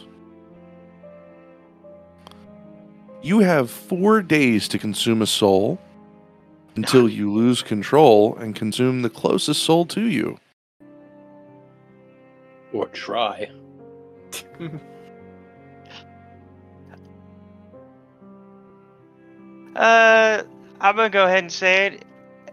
You 3.21 3.39
have 3.39 3.69
four 3.69 4.21
days 4.21 4.69
to 4.69 4.79
consume 4.79 5.21
a 5.21 5.27
soul 5.27 5.77
until 6.77 7.09
you 7.09 7.33
lose 7.33 7.61
control 7.61 8.37
and 8.37 8.55
consume 8.55 9.01
the 9.01 9.09
closest 9.09 9.63
soul 9.63 9.85
to 9.87 10.03
you. 10.07 10.39
Or 12.71 12.87
try. 12.87 13.51
Uh, 19.77 20.41
I'm 20.81 20.95
gonna 20.95 21.09
go 21.09 21.25
ahead 21.25 21.43
and 21.43 21.51
say 21.51 21.87
it. 21.87 22.05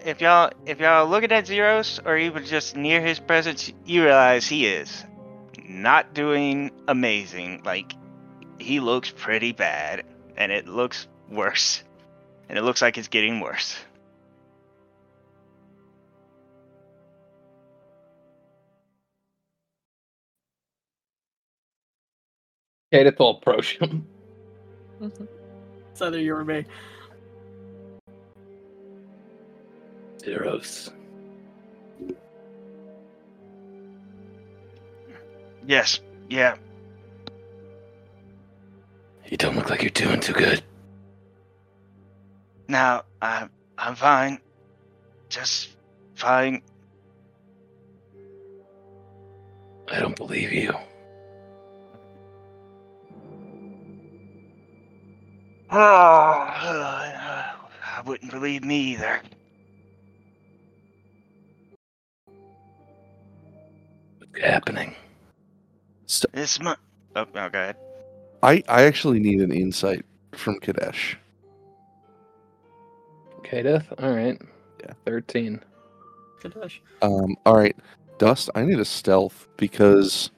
If 0.04 0.20
y'all, 0.20 0.52
if 0.66 0.78
y'all 0.78 1.08
looking 1.08 1.32
at 1.32 1.46
Ziros 1.46 1.98
or 2.04 2.18
even 2.18 2.44
just 2.44 2.76
near 2.76 3.00
his 3.00 3.18
presence, 3.18 3.72
you 3.86 4.04
realize 4.04 4.46
he 4.46 4.66
is 4.66 5.04
not 5.66 6.12
doing 6.12 6.70
amazing. 6.86 7.62
Like, 7.64 7.94
he 8.58 8.80
looks 8.80 9.10
pretty 9.10 9.52
bad, 9.52 10.04
and 10.36 10.52
it 10.52 10.68
looks 10.68 11.08
worse, 11.30 11.82
and 12.50 12.58
it 12.58 12.62
looks 12.62 12.82
like 12.82 12.98
it's 12.98 13.08
getting 13.08 13.40
worse. 13.40 13.74
Kadath 22.92 23.18
will 23.18 23.38
approach 23.38 23.78
him. 23.78 24.06
It's 25.92 26.02
either 26.02 26.18
you 26.18 26.34
or 26.34 26.44
me. 26.44 26.64
Ziros. 30.24 30.90
Yes, 35.66 36.00
yeah. 36.28 36.56
You 39.26 39.36
don't 39.36 39.56
look 39.56 39.70
like 39.70 39.82
you're 39.82 39.90
doing 39.90 40.20
too 40.20 40.32
good. 40.32 40.62
Now, 42.68 43.04
I'm, 43.20 43.50
I'm 43.76 43.94
fine. 43.94 44.38
Just 45.28 45.70
fine. 46.14 46.62
I 49.88 50.00
don't 50.00 50.16
believe 50.16 50.52
you. 50.52 50.72
Oh, 55.70 55.70
I 55.76 57.54
wouldn't 58.04 58.30
believe 58.30 58.64
me 58.64 58.92
either. 58.92 59.20
What's 64.34 64.46
happening? 64.46 64.94
This 66.32 66.60
month. 66.60 66.80
Oh, 67.14 67.20
oh, 67.20 67.24
go 67.32 67.46
ahead. 67.46 67.76
I, 68.42 68.62
I 68.68 68.82
actually 68.82 69.20
need 69.20 69.40
an 69.40 69.52
insight 69.52 70.04
from 70.32 70.58
Kadath. 70.58 71.14
Kadath? 73.42 73.86
Alright. 74.02 74.42
Yeah. 74.80 74.92
13. 75.06 75.60
Kadath. 76.42 76.72
Um, 77.00 77.36
all 77.46 77.56
right, 77.56 77.76
Dust, 78.18 78.50
I 78.56 78.64
need 78.64 78.80
a 78.80 78.84
stealth 78.84 79.46
because 79.56 80.30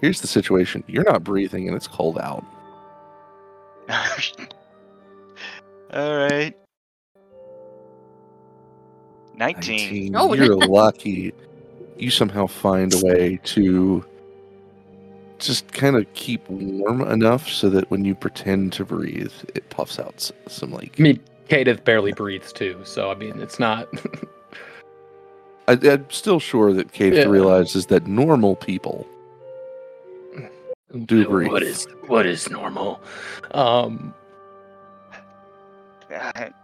here's 0.00 0.20
the 0.20 0.26
situation. 0.26 0.82
You're 0.88 1.04
not 1.04 1.22
breathing 1.22 1.68
and 1.68 1.76
it's 1.76 1.86
cold 1.88 2.18
out. 2.18 2.44
All 5.92 6.16
right. 6.16 6.56
19. 9.36 10.12
19. 10.12 10.16
Oh, 10.16 10.34
You're 10.34 10.56
lucky. 10.68 11.32
You 12.02 12.10
somehow 12.10 12.48
find 12.48 12.92
a 12.92 12.98
way 12.98 13.38
to 13.44 14.04
just 15.38 15.72
kind 15.72 15.94
of 15.94 16.12
keep 16.14 16.48
warm 16.50 17.00
enough 17.00 17.48
so 17.48 17.70
that 17.70 17.88
when 17.92 18.04
you 18.04 18.16
pretend 18.16 18.72
to 18.72 18.84
breathe, 18.84 19.32
it 19.54 19.70
puffs 19.70 20.00
out 20.00 20.28
some 20.48 20.72
like. 20.72 20.98
I 20.98 21.02
mean, 21.02 21.20
Kadath 21.48 21.84
barely 21.84 22.12
breathes 22.12 22.52
too, 22.52 22.80
so 22.82 23.12
I 23.12 23.14
mean, 23.14 23.40
it's 23.40 23.60
not. 23.60 23.88
I, 25.68 25.78
I'm 25.84 26.10
still 26.10 26.40
sure 26.40 26.72
that 26.72 26.90
Kate 26.92 27.14
Yeah. 27.14 27.26
realizes 27.26 27.86
that 27.86 28.08
normal 28.08 28.56
people 28.56 29.06
do 31.06 31.28
breathe. 31.28 31.52
What 31.52 31.62
is 31.62 31.86
what 32.08 32.26
is 32.26 32.50
normal? 32.50 33.00
Um, 33.52 34.12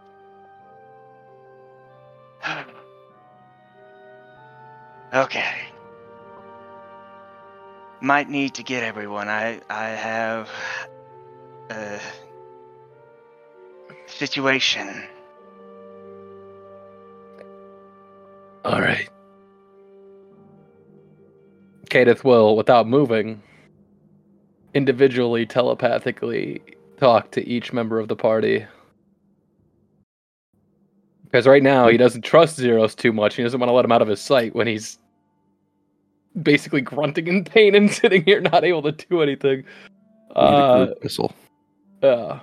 okay. 5.12 5.54
Might 8.00 8.28
need 8.28 8.54
to 8.54 8.62
get 8.62 8.82
everyone. 8.82 9.28
I 9.28 9.60
I 9.68 9.88
have 9.88 10.48
a 11.70 12.00
situation. 14.06 15.04
all 18.68 18.80
right. 18.80 19.08
Kadath 21.88 22.22
will, 22.22 22.54
without 22.54 22.86
moving, 22.86 23.42
individually 24.74 25.46
telepathically 25.46 26.60
talk 26.98 27.30
to 27.30 27.48
each 27.48 27.72
member 27.72 27.98
of 27.98 28.08
the 28.08 28.16
party. 28.16 28.66
Because 31.30 31.46
right 31.46 31.62
now 31.62 31.88
he 31.88 31.98
doesn't 31.98 32.22
trust 32.22 32.58
Ziros 32.58 32.96
too 32.96 33.12
much. 33.12 33.34
He 33.34 33.42
doesn't 33.42 33.60
want 33.60 33.68
to 33.68 33.74
let 33.74 33.84
him 33.84 33.92
out 33.92 34.00
of 34.00 34.08
his 34.08 34.20
sight 34.20 34.54
when 34.54 34.66
he's 34.66 34.98
basically 36.42 36.80
grunting 36.80 37.26
in 37.26 37.44
pain 37.44 37.74
and 37.74 37.90
sitting 37.92 38.24
here 38.24 38.40
not 38.40 38.64
able 38.64 38.82
to 38.82 38.92
do 38.92 39.20
anything. 39.20 39.64
Uh, 40.34 40.88
whistle. 41.02 41.34
uh, 42.02 42.38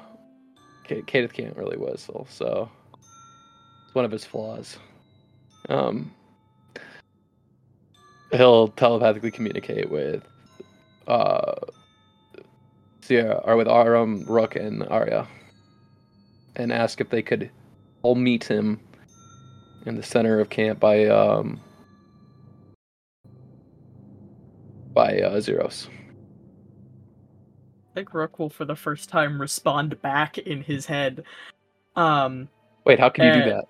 K- 0.83 1.01
Kadath 1.01 1.33
can't 1.33 1.57
really 1.57 1.77
whistle, 1.77 2.27
so 2.29 2.69
it's 3.85 3.95
one 3.95 4.05
of 4.05 4.11
his 4.11 4.23
flaws. 4.23 4.77
Um, 5.67 6.13
he'll 8.31 8.67
telepathically 8.67 9.31
communicate 9.31 9.89
with 9.89 10.23
uh, 11.07 11.55
Sierra 13.01 13.41
or 13.45 13.55
with 13.55 13.67
Arum, 13.67 14.25
Rook, 14.27 14.55
and 14.55 14.83
Arya, 14.89 15.27
and 16.55 16.71
ask 16.71 17.01
if 17.01 17.09
they 17.09 17.23
could 17.23 17.49
all 18.05 18.13
meet 18.15 18.43
him 18.43 18.79
in 19.87 19.95
the 19.95 20.03
center 20.03 20.39
of 20.39 20.49
camp 20.49 20.79
by 20.79 21.05
um 21.07 21.59
by 24.93 25.19
uh, 25.19 25.37
Ziros. 25.37 25.87
I 27.91 27.95
think 27.95 28.13
Rook 28.13 28.37
will, 28.39 28.49
for 28.49 28.65
the 28.65 28.75
first 28.75 29.09
time, 29.09 29.39
respond 29.41 29.99
back 30.01 30.37
in 30.37 30.61
his 30.61 30.85
head. 30.85 31.23
Um, 31.95 32.47
Wait, 32.85 32.99
how 32.99 33.09
can 33.09 33.25
you 33.25 33.43
do 33.43 33.49
that? 33.49 33.65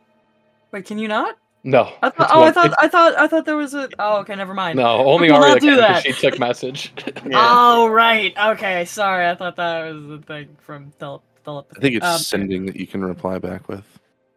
wait, 0.72 0.86
can 0.86 0.98
you 0.98 1.08
not? 1.08 1.38
No. 1.64 1.94
I 2.04 2.10
thought. 2.10 2.26
it's 2.26 2.32
Oh, 2.34 2.44
I 2.44 2.52
thought. 2.52 2.66
it's- 2.66 2.76
I 2.80 2.88
thought. 2.90 3.18
I 3.18 3.28
thought 3.28 3.46
there 3.46 3.56
was 3.56 3.74
a. 3.74 3.88
Oh, 3.98 4.18
okay, 4.18 4.36
never 4.36 4.54
mind. 4.54 4.78
No, 4.78 4.86
only 5.06 5.30
will 5.32 5.38
Aria 5.38 5.54
not 5.54 5.62
do 5.62 5.70
can 5.70 5.78
that. 5.78 6.04
she 6.04 6.12
took 6.12 6.38
message. 6.50 6.92
Oh, 7.34 7.88
right. 7.88 8.34
Okay, 8.38 8.84
sorry. 8.86 9.28
I 9.30 9.36
thought 9.36 9.56
that 9.56 9.92
was 9.94 10.06
the 10.08 10.18
thing 10.20 10.58
from 10.60 10.92
tele- 11.00 11.24
telepathy. 11.44 11.78
I 11.80 11.82
think 11.82 11.96
it's 11.96 12.06
Um, 12.06 12.18
sending 12.20 12.66
that 12.68 12.76
you 12.76 12.86
can 12.86 13.04
reply 13.04 13.40
back 13.40 13.68
with. 13.70 13.84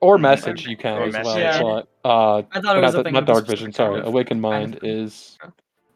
Or 0.01 0.19
message 0.19 0.67
you 0.67 0.77
can 0.77 0.99
Or 0.99 1.03
as 1.05 1.15
well. 1.15 1.39
Yeah. 1.39 1.63
But, 1.63 1.89
uh, 2.05 2.43
I 2.53 2.61
thought 2.61 2.77
it 2.77 2.81
not, 2.81 2.83
was 2.83 2.95
a 2.95 2.99
the- 2.99 3.05
thing. 3.05 3.13
not 3.15 3.27
that 3.27 3.33
was 3.33 3.43
dark 3.43 3.49
vision. 3.51 3.73
Sorry, 3.73 4.01
awakened 4.01 4.41
mind 4.41 4.77
of- 4.77 4.85
is 4.85 5.39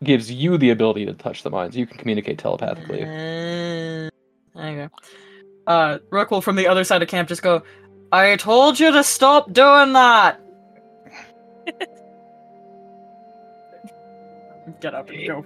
gives 0.02 0.30
you 0.32 0.58
the 0.58 0.70
ability 0.70 1.06
to 1.06 1.12
touch 1.14 1.42
the 1.44 1.50
minds. 1.50 1.76
You 1.76 1.86
can 1.86 1.96
communicate 1.98 2.38
telepathically. 2.38 3.02
Uh, 3.04 4.10
okay. 4.58 4.88
Uh, 5.66 5.98
Rook 6.10 6.30
will 6.32 6.40
from 6.42 6.56
the 6.56 6.66
other 6.66 6.82
side 6.84 7.02
of 7.02 7.08
camp 7.08 7.28
just 7.28 7.42
go. 7.42 7.62
I 8.10 8.34
told 8.36 8.80
you 8.80 8.90
to 8.92 9.04
stop 9.04 9.52
doing 9.52 9.92
that. 9.92 10.40
Get 14.80 14.94
up 14.94 15.08
and 15.10 15.26
go. 15.26 15.44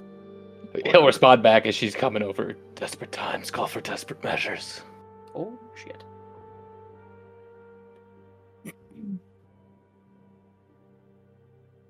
He'll 0.86 1.06
respond 1.06 1.42
back 1.42 1.66
as 1.66 1.74
she's 1.74 1.94
coming 1.94 2.22
over. 2.22 2.54
Desperate 2.74 3.12
times 3.12 3.50
call 3.50 3.66
for 3.66 3.80
desperate 3.80 4.22
measures. 4.22 4.80
Oh 5.34 5.58
shit. 5.74 6.02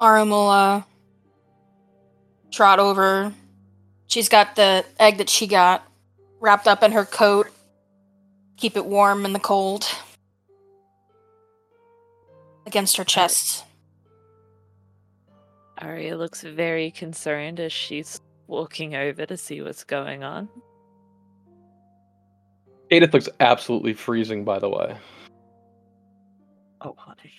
Arum 0.01 0.31
will 0.31 0.49
uh, 0.49 0.83
trot 2.51 2.79
over. 2.79 3.33
She's 4.09 4.29
got 4.29 4.57
the 4.57 4.85
egg 4.99 5.19
that 5.19 5.29
she 5.29 5.47
got 5.47 5.87
wrapped 6.41 6.69
up 6.69 6.83
in 6.83 6.93
her 6.93 7.05
coat. 7.05 7.49
Keep 8.57 8.77
it 8.77 8.87
warm 8.87 9.25
in 9.25 9.33
the 9.33 9.39
cold. 9.39 9.87
Against 12.67 12.97
her 12.97 13.05
chest. 13.05 13.65
Aria 15.79 16.17
looks 16.17 16.43
very 16.43 16.91
concerned 16.91 17.61
as 17.61 17.73
she's 17.73 18.21
walking 18.47 18.95
over 18.95 19.27
to 19.27 19.37
see 19.37 19.61
what's 19.61 19.85
going 19.85 20.25
on. 20.25 20.49
Edith 22.91 23.13
looks 23.13 23.29
absolutely 23.41 23.93
freezing, 23.93 24.45
by 24.45 24.59
the 24.59 24.69
way. 24.69 24.97
Oh, 26.81 26.95
honey. 26.97 27.33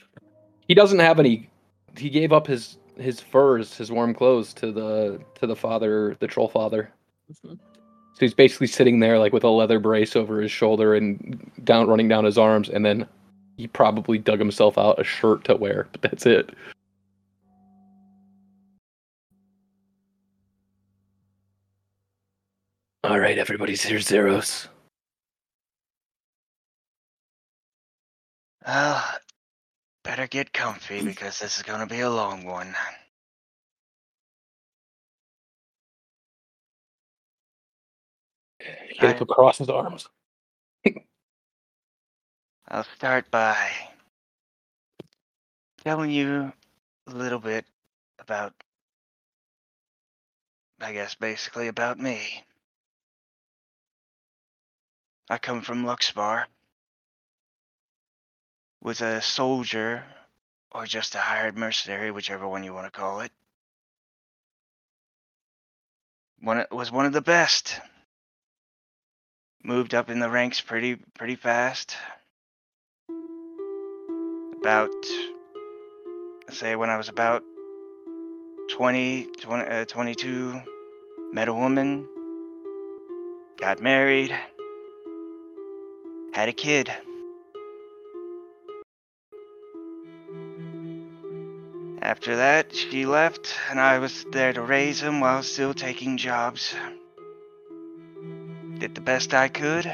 He 0.68 0.74
doesn't 0.74 1.00
have 1.00 1.20
any. 1.20 1.50
He 1.98 2.10
gave 2.10 2.32
up 2.34 2.48
his 2.48 2.78
his 2.98 3.20
furs, 3.20 3.76
his 3.78 3.92
warm 3.92 4.14
clothes 4.14 4.54
to 4.56 4.72
the 4.72 5.20
to 5.36 5.48
the 5.48 5.56
father, 5.56 6.16
the 6.20 6.28
troll 6.28 6.48
father. 6.50 6.92
Mhm. 7.46 7.60
So 8.14 8.20
he's 8.20 8.34
basically 8.34 8.68
sitting 8.68 9.00
there 9.00 9.20
like 9.20 9.34
with 9.34 9.44
a 9.44 9.50
leather 9.50 9.80
brace 9.80 10.16
over 10.16 10.42
his 10.42 10.52
shoulder 10.52 10.96
and 10.96 11.52
down 11.64 11.88
running 11.88 12.08
down 12.08 12.26
his 12.26 12.38
arms, 12.38 12.70
and 12.70 12.84
then 12.86 13.08
he 13.58 13.68
probably 13.68 14.18
dug 14.18 14.40
himself 14.40 14.78
out 14.78 15.00
a 15.00 15.04
shirt 15.04 15.44
to 15.46 15.56
wear, 15.56 15.88
but 15.92 16.02
that's 16.02 16.26
it. 16.26 16.50
All 23.04 23.20
right, 23.20 23.38
everybody's 23.38 23.84
here, 23.84 24.00
Ziros. 24.00 24.68
Well, 28.66 29.04
better 30.08 30.26
get 30.26 30.54
comfy 30.54 31.02
mm. 31.02 31.06
because 31.06 31.38
this 31.40 31.58
is 31.58 31.64
gonna 31.64 31.86
be 31.86 32.00
a 32.00 32.10
long 32.10 32.46
one. 32.46 32.74
Get 39.02 39.22
up 39.22 39.22
across 39.22 39.58
his 39.58 39.70
arms. 39.70 40.08
I'll 42.70 42.86
start 42.96 43.30
by 43.30 43.70
telling 45.84 46.10
you 46.10 46.54
a 47.08 47.12
little 47.12 47.40
bit 47.40 47.66
about, 48.20 48.54
I 50.80 50.94
guess, 50.94 51.16
basically 51.16 51.68
about 51.68 52.00
me. 52.00 52.46
I 55.30 55.38
come 55.38 55.62
from 55.62 55.84
Luxbar. 55.84 56.46
Was 58.82 59.02
a 59.02 59.22
soldier, 59.22 60.04
or 60.72 60.86
just 60.86 61.16
a 61.16 61.20
hired 61.20 61.58
mercenary, 61.58 62.12
whichever 62.12 62.48
one 62.48 62.64
you 62.64 62.74
want 62.74 62.86
to 62.86 63.00
call 63.00 63.22
it. 63.22 63.32
One 66.40 66.66
was 66.72 66.92
one 66.92 67.06
of 67.06 67.14
the 67.14 67.22
best. 67.22 67.80
Moved 69.64 69.94
up 69.96 70.10
in 70.10 70.20
the 70.20 70.30
ranks 70.30 70.62
pretty 70.62 70.96
pretty 70.96 71.36
fast 71.36 71.98
about 74.62 74.90
say 76.50 76.76
when 76.76 76.90
I 76.90 76.98
was 76.98 77.10
about 77.10 77.44
20, 78.72 79.28
20 79.40 79.70
uh, 79.70 79.86
22 79.86 80.62
met 81.32 81.48
a 81.48 81.54
woman 81.54 82.08
got 83.58 83.82
married 83.82 84.38
had 86.34 86.50
a 86.50 86.54
kid 86.54 86.92
after 92.08 92.38
that 92.38 92.74
she 92.74 93.06
left 93.06 93.54
and 93.70 93.80
I 93.80 94.00
was 94.00 94.26
there 94.32 94.54
to 94.54 94.62
raise 94.62 95.02
him 95.02 95.20
while 95.20 95.44
still 95.44 95.74
taking 95.74 96.18
jobs 96.18 96.74
did 98.80 98.96
the 98.96 99.02
best 99.02 99.34
I 99.34 99.48
could 99.48 99.86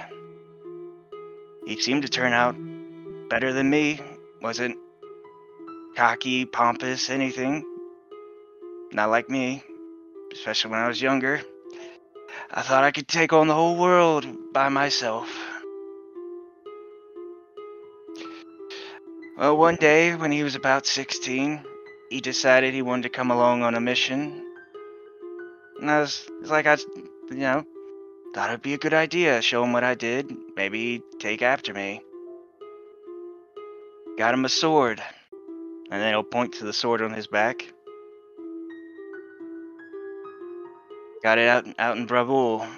he 1.66 1.80
seemed 1.80 2.04
to 2.04 2.10
turn 2.10 2.34
out 2.34 2.56
better 3.30 3.54
than 3.54 3.70
me 3.70 4.00
wasn't 4.42 4.78
cocky, 5.96 6.46
pompous, 6.46 7.10
anything. 7.10 7.64
Not 8.92 9.10
like 9.10 9.30
me, 9.30 9.64
especially 10.32 10.72
when 10.72 10.80
I 10.80 10.88
was 10.88 11.02
younger. 11.02 11.42
I 12.52 12.62
thought 12.62 12.84
I 12.84 12.92
could 12.92 13.08
take 13.08 13.34
on 13.34 13.48
the 13.48 13.54
whole 13.54 13.78
world 13.78 14.26
by 14.54 14.70
myself. 14.70 15.30
Well, 19.38 19.58
one 19.58 19.76
day 19.78 20.16
when 20.16 20.32
he 20.32 20.44
was 20.44 20.56
about 20.56 20.86
16, 20.86 21.64
he 22.14 22.22
decided 22.22 22.76
he 22.76 22.84
wanted 22.84 23.02
to 23.02 23.10
come 23.10 23.32
along 23.32 23.64
on 23.64 23.74
a 23.74 23.82
mission. 23.82 24.46
And 25.82 25.90
I 25.90 26.00
was, 26.00 26.30
like, 26.44 26.68
I, 26.68 26.78
you 27.32 27.38
know, 27.38 27.66
thought 28.36 28.52
it'd 28.52 28.62
be 28.62 28.76
a 28.76 28.78
good 28.78 28.94
idea, 28.94 29.42
show 29.42 29.64
him 29.64 29.74
what 29.74 29.84
I 29.84 29.96
did, 29.96 30.32
maybe 30.56 31.02
take 31.18 31.42
after 31.42 31.74
me. 31.74 32.02
Got 34.16 34.36
him 34.36 34.46
a 34.46 34.50
sword. 34.50 35.02
And 35.90 36.00
then 36.00 36.14
he'll 36.14 36.24
point 36.24 36.54
to 36.54 36.66
the 36.66 36.72
sword 36.72 37.02
on 37.02 37.14
his 37.14 37.26
back. 37.26 37.66
Got 41.24 41.40
it 41.40 41.48
out 41.48 41.66
out 41.80 41.98
in 41.98 42.06
Bravul. 42.06 42.70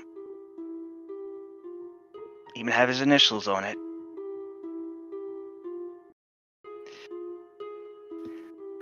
Even 2.56 2.72
have 2.72 2.88
his 2.88 3.02
initials 3.02 3.50
on 3.50 3.66
it. 3.66 3.78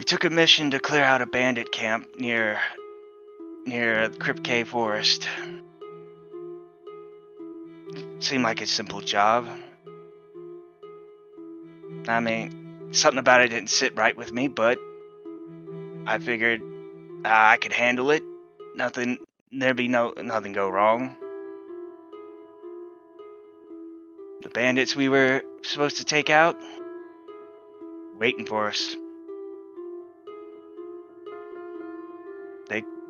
We 0.03 0.05
took 0.05 0.25
a 0.25 0.29
mission 0.29 0.71
to 0.71 0.81
clear 0.81 1.01
out 1.01 1.21
a 1.21 1.25
bandit 1.25 1.71
camp 1.71 2.19
near 2.19 2.59
near 3.65 4.09
Crypt 4.09 4.43
Cave 4.43 4.67
Forest. 4.67 5.29
Seemed 8.19 8.43
like 8.43 8.59
a 8.59 8.67
simple 8.67 8.99
job. 8.99 9.47
I 12.09 12.19
mean, 12.19 12.89
something 12.91 13.17
about 13.17 13.43
it 13.43 13.47
didn't 13.47 13.69
sit 13.69 13.95
right 13.95 14.13
with 14.17 14.33
me, 14.33 14.49
but 14.49 14.77
I 16.05 16.17
figured 16.17 16.61
uh, 17.23 17.29
I 17.31 17.55
could 17.55 17.71
handle 17.71 18.11
it. 18.11 18.23
Nothing, 18.75 19.19
there'd 19.53 19.77
be 19.77 19.87
no 19.87 20.13
nothing 20.21 20.51
go 20.51 20.67
wrong. 20.67 21.15
The 24.41 24.49
bandits 24.49 24.97
we 24.97 25.07
were 25.07 25.43
supposed 25.61 25.95
to 25.99 26.03
take 26.03 26.29
out, 26.29 26.57
waiting 28.19 28.45
for 28.45 28.67
us. 28.67 28.97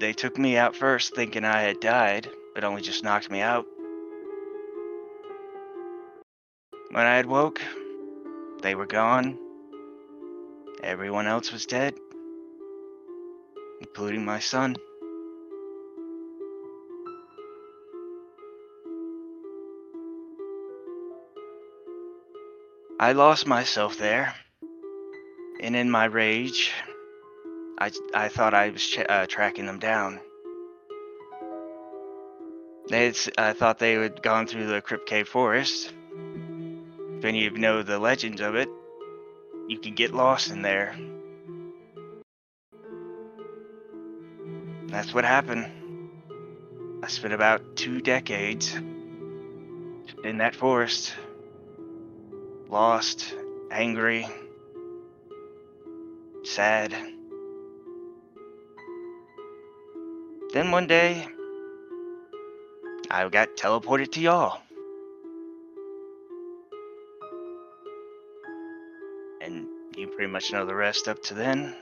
They 0.04 0.12
took 0.12 0.38
me 0.38 0.58
out 0.58 0.76
first, 0.76 1.16
thinking 1.16 1.46
I 1.46 1.62
had 1.62 1.80
died, 1.80 2.30
but 2.54 2.66
only 2.66 2.82
just 2.82 3.06
knocked 3.06 3.32
me 3.32 3.40
out. 3.40 3.66
When 6.92 7.06
I 7.06 7.16
had 7.16 7.26
woke, 7.26 7.62
they 8.62 8.76
were 8.76 8.86
gone. 8.86 9.40
Everyone 10.84 11.26
else 11.26 11.54
was 11.54 11.66
dead, 11.66 11.94
including 13.80 14.26
my 14.26 14.40
son. 14.40 14.76
I 23.00 23.14
lost 23.14 23.48
myself 23.48 23.98
there, 23.98 24.36
and 25.62 25.78
in 25.78 25.90
my 25.90 26.04
rage, 26.04 26.74
I, 27.78 27.92
I 28.14 28.30
thought 28.30 28.54
I 28.54 28.70
was 28.70 28.98
uh, 29.10 29.26
tracking 29.28 29.66
them 29.66 29.80
down. 29.80 30.20
I 32.92 33.54
thought 33.56 33.80
they 33.80 33.94
had 33.94 34.22
gone 34.22 34.46
through 34.46 34.68
the 34.68 34.82
Crypt 34.82 35.08
Cave 35.08 35.28
Forest. 35.28 35.94
If 37.18 37.26
any 37.26 37.48
of 37.48 37.54
you 37.54 37.60
know 37.60 37.82
the 37.82 37.98
legends 37.98 38.42
of 38.42 38.56
it, 38.56 38.70
you 39.68 39.80
could 39.80 39.96
get 39.96 40.14
lost 40.14 40.52
in 40.52 40.62
there. 40.62 40.96
That's 44.88 45.14
what 45.14 45.26
happened. 45.26 45.66
I 47.02 47.08
spent 47.08 47.34
about 47.34 47.76
two 47.76 48.02
decades 48.02 48.74
in 50.24 50.38
that 50.38 50.56
forest. 50.56 51.14
Lost, 52.70 53.34
angry, 53.72 54.28
sad. 56.44 57.13
Then 60.54 60.70
one 60.70 60.86
day, 60.86 61.28
I 63.10 63.28
got 63.28 63.58
teleported 63.58 64.12
to 64.12 64.20
y'all. 64.22 64.62
And 69.42 69.66
you 69.98 70.06
pretty 70.10 70.32
much 70.32 70.52
know 70.52 70.64
the 70.68 70.76
rest 70.76 71.08
up 71.08 71.24
to 71.24 71.34
then. 71.34 71.76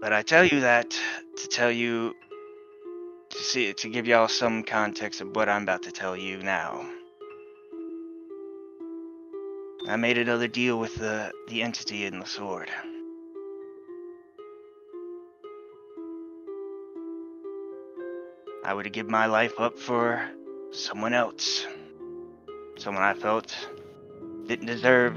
But 0.00 0.12
I 0.12 0.22
tell 0.22 0.44
you 0.44 0.60
that 0.60 0.90
to 1.38 1.48
tell 1.48 1.72
you 1.72 2.14
to 3.30 3.38
see 3.38 3.72
to 3.72 3.88
give 3.88 4.06
y'all 4.06 4.28
some 4.28 4.62
context 4.62 5.20
of 5.20 5.34
what 5.34 5.48
I'm 5.48 5.64
about 5.64 5.82
to 5.82 5.90
tell 5.90 6.16
you 6.16 6.38
now. 6.44 6.88
I 9.88 9.96
made 9.96 10.16
another 10.16 10.46
deal 10.46 10.78
with 10.78 10.94
the 10.94 11.32
the 11.48 11.62
entity 11.62 12.04
in 12.04 12.20
the 12.20 12.26
sword. 12.26 12.70
I 18.70 18.72
would 18.72 18.92
give 18.92 19.10
my 19.10 19.26
life 19.26 19.58
up 19.58 19.80
for 19.80 20.24
someone 20.70 21.12
else. 21.12 21.66
Someone 22.76 23.02
I 23.02 23.14
felt 23.14 23.52
didn't 24.46 24.66
deserve 24.66 25.16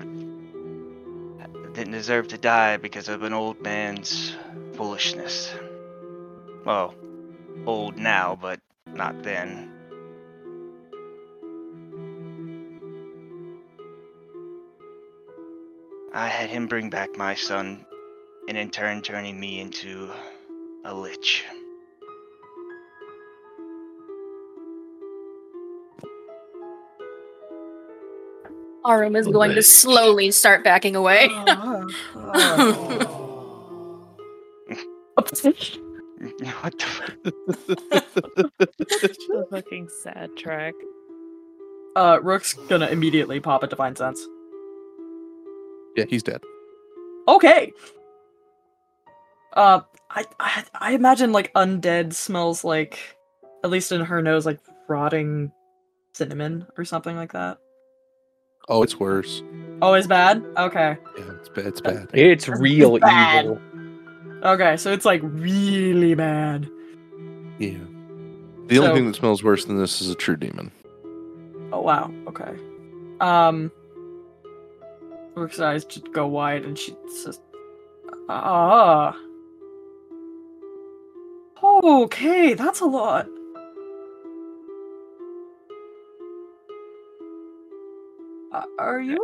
didn't 1.75 1.91
deserve 1.91 2.29
to 2.29 2.39
die 2.39 2.77
because 2.77 3.09
of 3.09 3.21
an 3.21 3.31
old 3.31 3.61
man's 3.61 4.35
foolishness. 4.73 5.53
Well, 6.65 6.95
old 7.67 7.95
now, 7.95 8.39
but 8.41 8.59
not 8.87 9.21
then. 9.21 9.71
I 16.11 16.27
had 16.27 16.49
him 16.49 16.65
bring 16.65 16.89
back 16.89 17.15
my 17.17 17.35
son, 17.35 17.85
and 18.49 18.57
in 18.57 18.71
turn 18.71 19.03
turning 19.03 19.39
me 19.39 19.59
into 19.59 20.09
a 20.85 20.95
lich. 20.95 21.45
Arum 28.85 29.15
is 29.15 29.27
going 29.27 29.55
to 29.55 29.63
slowly 29.63 30.31
start 30.31 30.63
backing 30.63 30.95
away. 30.95 31.27
what 35.13 35.27
the 35.29 35.53
The 38.59 39.47
fucking 39.51 39.89
sad 40.03 40.29
track. 40.37 40.73
uh, 41.95 42.19
Rook's 42.21 42.53
gonna 42.53 42.87
immediately 42.87 43.39
pop 43.39 43.63
a 43.63 43.67
divine 43.67 43.95
sense. 43.95 44.25
Yeah, 45.95 46.05
he's 46.07 46.23
dead. 46.23 46.41
Okay. 47.27 47.71
Uh, 49.53 49.81
I, 50.09 50.25
I 50.39 50.63
I 50.73 50.91
imagine 50.93 51.31
like 51.31 51.53
undead 51.53 52.13
smells 52.13 52.63
like, 52.63 53.17
at 53.63 53.69
least 53.69 53.91
in 53.91 54.01
her 54.01 54.21
nose, 54.21 54.45
like 54.45 54.59
rotting 54.87 55.51
cinnamon 56.13 56.65
or 56.77 56.85
something 56.85 57.15
like 57.15 57.33
that. 57.33 57.59
Oh, 58.69 58.83
it's 58.83 58.99
worse. 58.99 59.43
Oh, 59.81 59.93
it's 59.93 60.07
bad. 60.07 60.43
Okay. 60.57 60.97
Yeah, 61.17 61.31
it's 61.39 61.49
bad. 61.49 61.65
It's 61.65 61.81
bad. 61.81 62.09
It's 62.13 62.47
real 62.47 62.97
bad. 62.99 63.45
evil. 63.45 63.61
Okay, 64.43 64.77
so 64.77 64.91
it's 64.91 65.05
like 65.05 65.21
really 65.23 66.15
bad. 66.15 66.69
Yeah. 67.59 67.77
The 68.67 68.79
only 68.79 68.93
thing 68.93 69.07
that 69.07 69.15
smells 69.15 69.43
worse 69.43 69.65
than 69.65 69.77
this 69.77 70.01
is 70.01 70.09
a 70.09 70.15
true 70.15 70.37
demon. 70.37 70.71
Oh 71.71 71.81
wow. 71.81 72.11
Okay. 72.27 72.55
Um. 73.19 73.71
Rook's 75.35 75.59
eyes 75.59 75.83
just 75.85 76.11
go 76.13 76.27
wide, 76.27 76.63
and 76.63 76.77
she 76.77 76.95
says, 77.07 77.41
"Ah." 78.29 79.17
Okay, 81.63 82.53
that's 82.53 82.81
a 82.81 82.85
lot. 82.85 83.27
Uh, 88.53 88.65
are 88.77 89.01
you? 89.01 89.17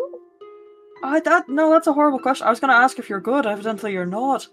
I 1.04 1.20
that 1.22 1.48
no, 1.48 1.70
that's 1.70 1.88
a 1.88 1.94
horrible 1.94 2.20
question. 2.20 2.48
I 2.48 2.50
was 2.50 2.60
gonna 2.60 2.74
ask 2.74 2.98
if 3.00 3.10
you're 3.10 3.22
good. 3.22 3.46
Evidently, 3.46 3.94
you're 3.94 4.06
not. 4.06 4.48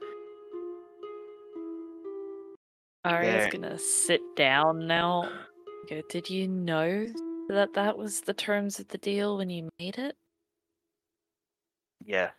Aria's 3.04 3.44
There. 3.44 3.50
gonna 3.52 3.78
sit 3.78 4.20
down 4.36 4.86
now. 4.86 5.30
Go, 5.88 6.02
did 6.10 6.28
you 6.28 6.46
know 6.48 7.06
that 7.48 7.72
that 7.74 7.96
was 7.96 8.20
the 8.20 8.34
terms 8.34 8.78
of 8.78 8.88
the 8.88 8.98
deal 8.98 9.38
when 9.38 9.48
you 9.48 9.68
made 9.78 9.98
it? 9.98 10.16
Yeah. 12.04 12.30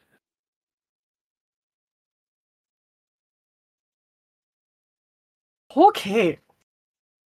Okay. 5.76 6.40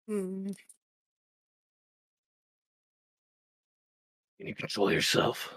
Hmm. 0.08 0.50
Can 4.44 4.50
you 4.50 4.56
control 4.56 4.92
yourself? 4.92 5.54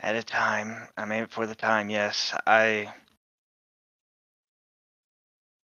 At 0.00 0.16
a 0.16 0.22
time. 0.24 0.88
I 0.96 1.04
made 1.04 1.22
it 1.22 1.30
for 1.30 1.46
the 1.46 1.54
time, 1.54 1.90
yes. 1.90 2.34
I. 2.44 2.92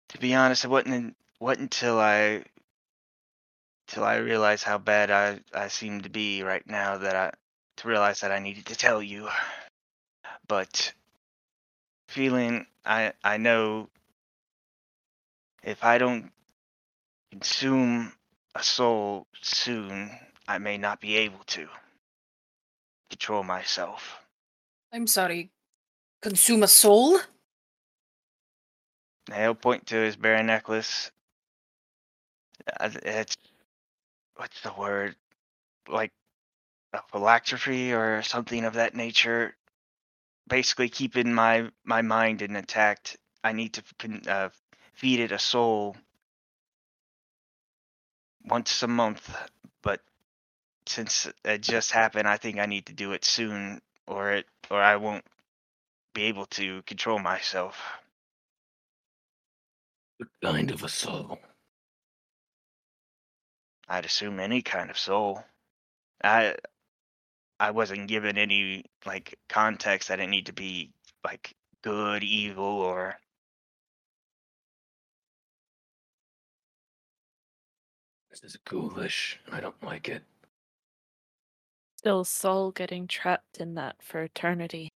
To 0.08 0.18
be 0.20 0.34
honest, 0.34 0.64
it 0.64 0.70
wasn't, 0.70 0.94
un- 0.94 1.16
wasn't 1.42 1.64
until 1.64 2.00
I. 2.00 2.46
Till 3.90 4.06
I 4.06 4.16
realized 4.16 4.64
how 4.64 4.78
bad 4.78 5.12
I, 5.12 5.42
I 5.54 5.68
seem 5.68 6.00
to 6.00 6.10
be 6.10 6.44
right 6.44 6.66
now 6.66 6.98
that 7.00 7.14
I. 7.14 7.34
To 7.82 7.88
realize 7.90 8.22
that 8.22 8.32
I 8.32 8.40
needed 8.40 8.68
to 8.68 8.78
tell 8.78 9.04
you. 9.04 9.28
But. 10.48 10.94
Feeling. 12.08 12.68
I, 12.86 13.12
I 13.22 13.36
know. 13.36 13.90
If 15.62 15.84
I 15.84 15.98
don't 15.98 16.32
consume 17.34 18.14
a 18.56 18.64
soul 18.64 19.28
soon, 19.42 20.18
I 20.50 20.58
may 20.58 20.80
not 20.80 21.00
be 21.00 21.16
able 21.18 21.44
to 21.46 21.68
control 23.12 23.44
myself. 23.44 24.20
I'm 24.92 25.06
sorry. 25.06 25.52
Consume 26.24 26.64
a 26.64 26.68
soul? 26.68 27.20
He'll 29.32 29.54
point 29.54 29.86
to 29.88 29.96
his 29.96 30.16
bear 30.16 30.42
necklace. 30.42 31.12
Uh, 32.80 32.90
It's 33.04 33.38
what's 34.38 34.60
the 34.62 34.74
word? 34.74 35.16
Like 35.88 36.12
a 36.94 37.02
phylactery 37.12 37.94
or 37.94 38.24
something 38.24 38.66
of 38.66 38.74
that 38.74 38.96
nature. 38.96 39.56
Basically, 40.48 40.90
keeping 40.90 41.32
my 41.32 41.70
my 41.84 42.02
mind 42.02 42.42
intact. 42.42 43.18
I 43.44 43.52
need 43.52 43.74
to 43.74 43.84
uh, 44.28 44.50
feed 44.94 45.20
it 45.20 45.32
a 45.32 45.38
soul 45.38 45.96
once 48.46 48.82
a 48.82 48.88
month, 48.88 49.30
since 50.90 51.28
it 51.46 51.62
just 51.62 51.92
happened, 51.92 52.28
I 52.28 52.38
think 52.38 52.58
I 52.60 52.66
need 52.66 52.88
to 52.88 52.94
do 52.94 53.12
it 53.14 53.24
soon, 53.24 53.82
or 54.08 54.32
it 54.34 54.46
or 54.72 54.82
I 54.82 54.96
won't 54.96 55.26
be 56.14 56.24
able 56.24 56.46
to 56.48 56.82
control 56.84 57.20
myself. 57.20 57.80
What 60.18 60.30
kind 60.44 60.72
of 60.72 60.84
a 60.84 60.90
soul? 60.90 61.40
I'd 63.88 64.06
assume 64.06 64.40
any 64.40 64.62
kind 64.62 64.90
of 64.90 64.98
soul. 64.98 65.44
I 66.24 66.56
I 67.60 67.72
wasn't 67.72 68.08
given 68.08 68.38
any 68.38 68.86
like 69.06 69.38
context. 69.50 70.12
I 70.12 70.16
didn't 70.16 70.32
need 70.32 70.48
to 70.48 70.54
be 70.54 70.92
like 71.24 71.56
good, 71.84 72.24
evil, 72.24 72.66
or 72.66 73.20
This 78.30 78.44
is 78.44 78.58
ghoulish. 78.58 79.40
I 79.52 79.60
don't 79.60 79.82
like 79.84 80.08
it. 80.08 80.24
Still, 82.00 82.24
soul 82.24 82.72
getting 82.72 83.10
trapped 83.10 83.58
in 83.60 83.76
that 83.76 84.02
for 84.02 84.24
eternity. 84.24 84.88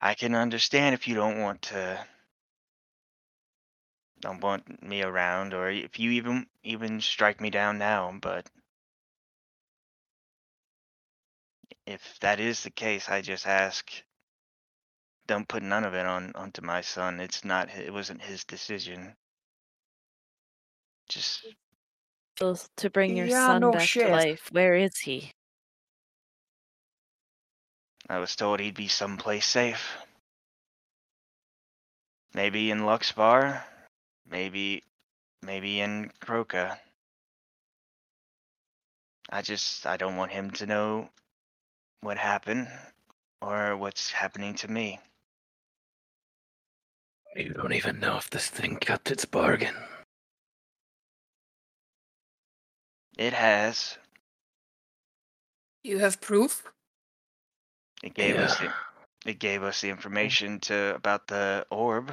I 0.00 0.14
can 0.14 0.36
understand 0.36 0.94
if 0.94 1.08
you 1.08 1.16
don't 1.16 1.40
want 1.40 1.62
to 1.62 2.06
don't 4.20 4.40
want 4.40 4.80
me 4.80 5.02
around 5.02 5.54
or 5.54 5.68
if 5.70 5.98
you 5.98 6.12
even 6.12 6.46
even 6.62 7.00
strike 7.00 7.40
me 7.40 7.50
down 7.50 7.76
now, 7.78 8.16
but 8.22 8.48
if 11.84 12.16
that 12.20 12.38
is 12.38 12.62
the 12.62 12.70
case, 12.70 13.08
I 13.08 13.22
just 13.22 13.44
ask 13.44 13.90
don't 15.26 15.48
put 15.48 15.64
none 15.64 15.82
of 15.82 15.94
it 15.94 16.06
on 16.06 16.30
onto 16.36 16.62
my 16.62 16.80
son. 16.80 17.18
It's 17.18 17.44
not 17.44 17.68
it 17.70 17.92
wasn't 17.92 18.22
his 18.22 18.44
decision. 18.44 19.16
Just 21.10 21.44
to 22.76 22.88
bring 22.88 23.16
your 23.16 23.26
Yeah, 23.26 23.46
son 23.46 23.60
no 23.60 23.72
back 23.72 23.82
shit. 23.82 24.06
to 24.06 24.12
life. 24.12 24.48
Where 24.52 24.74
is 24.74 24.96
he? 24.98 25.32
I 28.08 28.18
was 28.18 28.34
told 28.34 28.60
he'd 28.60 28.74
be 28.74 28.88
someplace 28.88 29.46
safe. 29.46 29.98
Maybe 32.32 32.70
in 32.70 32.80
Luxbar, 32.80 33.62
maybe 34.28 34.82
maybe 35.42 35.80
in 35.80 36.10
Croca. 36.20 36.78
I 39.28 39.42
just 39.42 39.86
I 39.86 39.96
don't 39.96 40.16
want 40.16 40.32
him 40.32 40.50
to 40.52 40.66
know 40.66 41.10
what 42.00 42.18
happened 42.18 42.68
or 43.42 43.76
what's 43.76 44.10
happening 44.10 44.54
to 44.56 44.68
me. 44.68 45.00
You 47.36 47.52
don't 47.52 47.72
even 47.72 48.00
know 48.00 48.16
if 48.16 48.30
this 48.30 48.48
thing 48.48 48.76
kept 48.76 49.10
its 49.10 49.24
bargain. 49.24 49.74
It 53.18 53.32
has. 53.32 53.98
You 55.82 55.98
have 55.98 56.20
proof? 56.20 56.64
It 58.02 58.14
gave 58.14 58.36
us 58.36 58.58
the, 58.58 58.72
it 59.26 59.38
gave 59.38 59.62
us 59.62 59.80
the 59.80 59.90
information 59.90 60.60
to 60.60 60.94
about 60.94 61.26
the 61.26 61.66
orb. 61.70 62.12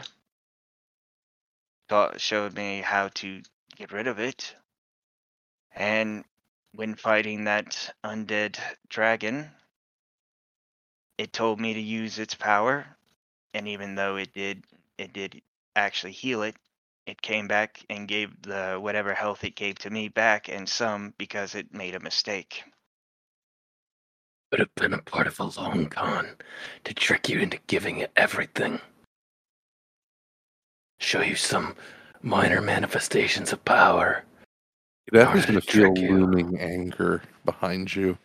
taught, 1.88 2.20
showed 2.20 2.54
me 2.56 2.82
how 2.82 3.10
to 3.10 3.42
get 3.76 3.92
rid 3.92 4.08
of 4.08 4.20
it. 4.20 4.56
And 5.74 6.26
when 6.74 6.96
fighting 6.96 7.46
that 7.46 7.94
undead 8.04 8.60
dragon, 8.90 9.52
it 11.18 11.34
told 11.34 11.60
me 11.60 11.74
to 11.74 11.82
use 11.82 12.20
its 12.20 12.36
power. 12.36 12.86
And 13.54 13.68
even 13.68 13.96
though 13.96 14.18
it 14.18 14.34
did, 14.34 14.66
it 14.98 15.14
did 15.14 15.42
actually 15.76 16.12
heal 16.12 16.44
it. 16.44 16.56
It 17.08 17.22
came 17.22 17.48
back 17.48 17.86
and 17.90 18.06
gave 18.06 18.42
the 18.42 18.78
whatever 18.82 19.14
health 19.14 19.46
it 19.46 19.56
gave 19.56 19.80
to 19.80 19.90
me 19.90 20.10
back 20.10 20.50
and 20.50 20.68
some 20.68 21.14
because 21.18 21.56
it 21.56 21.74
made 21.74 21.96
a 21.96 22.02
mistake. 22.02 22.64
Would 24.52 24.60
have 24.60 24.76
been 24.76 24.94
a 24.94 25.02
part 25.02 25.26
of 25.26 25.40
a 25.40 25.46
long 25.46 25.88
con 25.88 26.28
to 26.84 26.94
trick 26.94 27.30
you 27.30 27.40
into 27.40 27.60
giving 27.68 28.00
it 28.00 28.12
everything. 28.18 28.82
Show 31.00 31.22
you 31.22 31.36
some 31.36 31.76
minor 32.22 32.62
manifestations 32.62 33.54
of 33.54 33.64
power. 33.64 34.26
That 35.14 35.28
Order 35.28 35.40
is 35.40 35.46
going 35.46 35.62
to 35.62 35.66
to 35.66 35.72
feel 35.72 35.94
trick 35.94 36.04
you. 36.04 36.18
looming 36.18 36.60
anger 36.60 37.22
behind 37.46 37.96
you. 37.96 38.18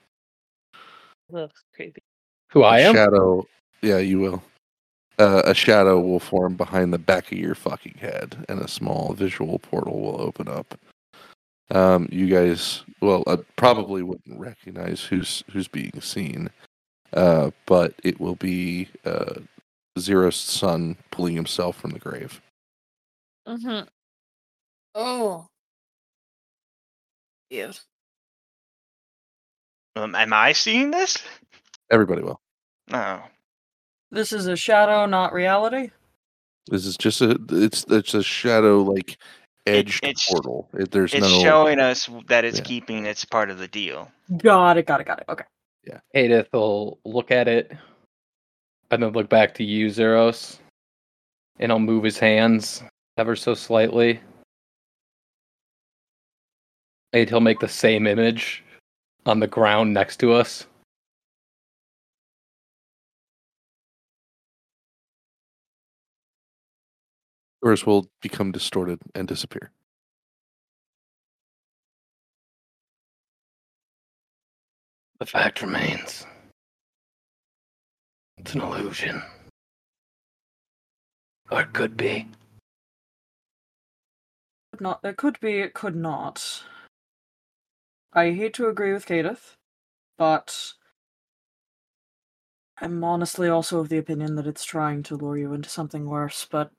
Ugh, 1.33 1.51
creepy. 1.73 2.03
Who 2.51 2.65
I 2.65 2.81
am? 2.81 2.95
Shadow. 2.95 3.47
Yeah, 3.81 3.99
you 3.99 4.19
will. 4.19 4.43
Uh, 5.23 5.41
a 5.45 5.55
shadow 5.55 6.01
will 6.01 6.19
form 6.19 6.57
behind 6.57 6.93
the 6.93 6.99
back 6.99 7.31
of 7.31 7.39
your 7.39 7.55
fucking 7.55 7.95
head, 8.01 8.45
and 8.49 8.59
a 8.59 8.67
small 8.67 9.13
visual 9.13 9.61
portal 9.61 10.01
will 10.01 10.21
open 10.21 10.49
up. 10.49 10.77
Um, 11.71 12.09
you 12.11 12.27
guys, 12.27 12.83
well, 13.01 13.23
uh, 13.29 13.37
probably 13.55 14.03
wouldn't 14.03 14.41
recognize 14.41 15.05
who's 15.05 15.45
who's 15.53 15.69
being 15.69 16.01
seen, 16.01 16.51
uh, 17.13 17.53
but 17.67 17.95
it 18.03 18.19
will 18.19 18.35
be 18.35 18.89
uh, 19.05 19.35
Ziros' 19.97 20.33
son 20.35 20.97
pulling 21.13 21.37
himself 21.37 21.77
from 21.77 21.93
the 21.93 22.01
grave. 22.01 22.41
Mm-hmm. 23.47 23.87
Oh. 24.97 25.47
Cute. 27.49 27.81
Um, 29.95 30.17
am 30.17 30.33
I 30.33 30.51
seeing 30.53 30.91
this? 30.91 31.17
Everybody 31.93 32.23
will. 32.23 32.41
No. 32.91 33.23
This 34.13 34.33
is 34.33 34.47
a 34.47 34.57
shadow, 34.57 35.07
not 35.07 35.33
reality. 35.33 35.91
This 36.69 36.85
is 36.87 36.97
just 36.97 37.21
a 37.23 37.37
it's 37.51 37.85
it's 37.89 38.13
a 38.15 38.23
shadow 38.23 38.83
like 38.83 39.17
edged 39.67 40.05
it's- 40.05 40.29
portal. 40.29 40.69
It, 40.75 40.91
there's 40.93 41.15
It's 41.15 41.27
no 41.27 41.41
showing 41.41 41.81
us 41.81 42.09
that 42.29 42.45
it's 42.45 42.59
Yeah. 42.59 42.65
keeping 42.65 43.07
its 43.07 43.25
part 43.25 43.51
of 43.51 43.59
the 43.59 43.67
deal. 43.69 44.13
Got 44.37 44.77
it, 44.77 44.87
got 44.87 45.01
it, 45.01 45.07
got 45.07 45.19
it. 45.19 45.25
Okay. 45.29 45.45
Yeah. 45.85 46.01
Edith 46.15 46.49
will 46.53 46.99
look 47.05 47.31
at 47.31 47.49
it 47.49 47.73
and 48.91 49.03
then 49.03 49.13
look 49.13 49.29
back 49.29 49.55
to 49.55 49.65
you, 49.65 49.87
Ziros. 49.89 50.59
And 51.59 51.73
he'll 51.73 51.79
move 51.81 52.05
his 52.05 52.19
hands 52.19 52.83
ever 53.17 53.35
so 53.35 53.55
slightly. 53.55 54.21
And 57.13 57.29
he'll 57.29 57.41
make 57.41 57.61
the 57.61 57.69
same 57.69 58.07
image 58.07 58.63
on 59.27 59.41
the 59.41 59.47
ground 59.47 59.93
next 59.95 60.19
to 60.19 60.33
us. 60.33 60.67
Yours 67.63 67.87
will 67.87 68.11
become 68.21 68.51
distorted 68.51 68.99
and 69.15 69.29
disappear. 69.29 69.71
The 75.21 75.27
fact 75.27 75.63
remains. 75.63 76.27
It's 78.39 78.55
an 78.55 78.63
illusion. 78.63 79.23
Or 81.51 81.61
it 81.61 81.73
could 81.73 81.97
be. 81.97 82.27
Could 84.73 84.81
Not 84.81 85.01
it 85.05 85.17
could 85.17 85.39
be, 85.39 85.61
it 85.61 85.75
could 85.75 85.95
not. 85.95 86.65
I 88.13 88.33
hate 88.33 88.55
to 88.55 88.67
agree 88.67 88.93
with 88.93 89.07
Kadath, 89.07 89.55
but 90.19 90.73
I'm 92.79 93.05
honestly 93.05 93.49
also 93.49 93.79
of 93.79 93.89
the 93.89 93.99
opinion 93.99 94.35
that 94.35 94.47
it's 94.47 94.65
trying 94.65 95.05
to 95.05 95.17
lure 95.17 95.39
you 95.39 95.53
into 95.53 95.69
something 95.69 96.07
worse, 96.07 96.47
but 96.51 96.73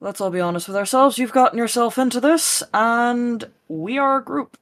let's 0.00 0.20
all 0.20 0.30
be 0.30 0.40
honest 0.40 0.68
with 0.68 0.76
ourselves. 0.76 1.18
You've 1.18 1.32
gotten 1.32 1.58
yourself 1.58 1.98
into 1.98 2.20
this, 2.20 2.62
and 2.72 3.44
we 3.68 3.98
are 3.98 4.18
a 4.18 4.24
group. 4.24 4.56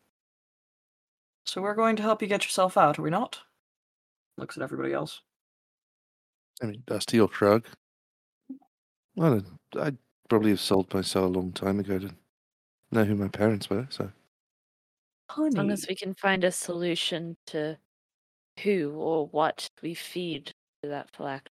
So 1.44 1.62
we're 1.62 1.74
going 1.74 1.96
to 1.96 2.02
help 2.02 2.22
you 2.22 2.28
get 2.28 2.44
yourself 2.44 2.76
out, 2.76 2.98
are 2.98 3.02
we 3.02 3.10
not? 3.10 3.40
Looks 4.36 4.56
at 4.56 4.62
everybody 4.62 4.92
else. 4.92 5.20
I 6.62 6.66
mean, 6.66 6.82
Dusty 6.86 7.20
will 7.20 7.30
shrug. 7.30 7.66
Well, 9.14 9.42
I'd 9.78 9.98
probably 10.28 10.50
have 10.50 10.60
sold 10.60 10.92
myself 10.92 11.26
a 11.26 11.38
long 11.38 11.52
time 11.52 11.78
ago 11.80 11.98
to 11.98 12.10
know 12.90 13.04
who 13.04 13.14
my 13.14 13.28
parents 13.28 13.70
were, 13.70 13.86
so. 13.90 14.10
Honey. 15.30 15.48
As 15.48 15.54
long 15.54 15.70
as 15.70 15.86
we 15.88 15.94
can 15.94 16.14
find 16.14 16.44
a 16.44 16.52
solution 16.52 17.36
to 17.46 17.76
who 18.62 18.92
or 18.96 19.26
what 19.26 19.68
we 19.82 19.92
feed 19.94 20.52
to 20.82 20.88
that 20.88 21.10
phylactery. 21.10 21.52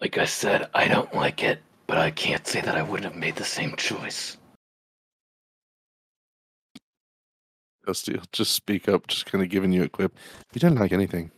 Like 0.00 0.16
I 0.18 0.24
said, 0.24 0.68
I 0.74 0.88
don't 0.88 1.12
like 1.14 1.42
it, 1.42 1.60
but 1.86 1.98
I 1.98 2.10
can't 2.10 2.46
say 2.46 2.60
that 2.62 2.76
I 2.76 2.82
wouldn't 2.82 3.12
have 3.12 3.20
made 3.20 3.36
the 3.36 3.44
same 3.44 3.76
choice. 3.76 4.36
Dusty 7.86 8.12
will 8.14 8.22
just 8.32 8.52
speak 8.52 8.88
up, 8.88 9.06
just 9.08 9.26
kind 9.26 9.42
of 9.42 9.50
giving 9.50 9.72
you 9.72 9.82
a 9.84 9.88
quip. 9.88 10.16
You 10.52 10.60
don't 10.60 10.76
like 10.76 10.92
anything. 10.92 11.30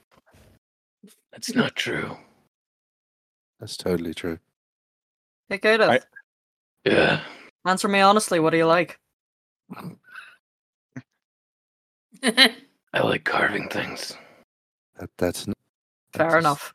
That's 1.32 1.54
not 1.54 1.74
true. 1.76 2.16
That's 3.58 3.76
totally 3.76 4.14
true. 4.14 4.38
Hey, 5.48 5.58
Kadath, 5.58 5.88
I- 5.88 6.00
Yeah. 6.88 7.24
answer 7.66 7.88
me 7.88 8.00
honestly. 8.00 8.38
What 8.40 8.50
do 8.50 8.58
you 8.58 8.66
like? 8.66 8.98
I 12.22 13.00
like 13.00 13.24
carving 13.24 13.68
things. 13.68 14.16
That, 14.96 15.10
that's 15.16 15.48
n- 15.48 15.54
Fair 16.12 16.26
that's- 16.26 16.42
enough. 16.42 16.74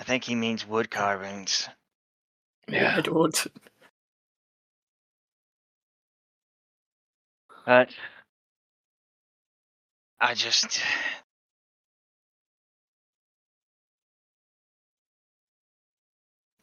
I 0.00 0.02
think 0.02 0.24
he 0.24 0.34
means 0.34 0.66
wood 0.66 0.90
carvings. 0.90 1.68
Yeah. 2.66 2.94
I 2.96 3.00
don't. 3.02 3.46
But 7.64 7.94
I 10.20 10.34
just 10.34 10.80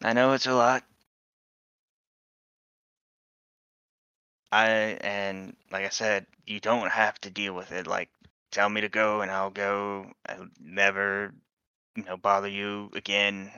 I 0.03 0.13
know 0.13 0.33
it's 0.33 0.47
a 0.47 0.53
lot. 0.55 0.83
I 4.51 4.97
and 5.01 5.55
like 5.71 5.85
I 5.85 5.89
said, 5.89 6.25
you 6.45 6.59
don't 6.59 6.91
have 6.91 7.19
to 7.21 7.29
deal 7.29 7.53
with 7.53 7.71
it. 7.71 7.87
Like 7.87 8.09
tell 8.51 8.67
me 8.69 8.81
to 8.81 8.89
go 8.89 9.21
and 9.21 9.31
I'll 9.31 9.49
go. 9.49 10.11
I'll 10.27 10.47
never 10.59 11.33
you 11.97 12.03
know 12.03 12.15
bother 12.15 12.47
you 12.47 12.91
again. 12.93 13.51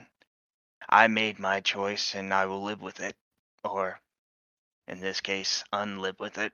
I 0.88 1.08
made 1.08 1.38
my 1.38 1.60
choice 1.60 2.14
and 2.14 2.32
I 2.32 2.46
will 2.46 2.62
live 2.62 2.80
with 2.80 3.00
it. 3.00 3.14
Or 3.62 4.00
in 4.88 5.00
this 5.00 5.20
case, 5.20 5.62
unlive 5.72 6.18
with 6.18 6.38
it. 6.38 6.52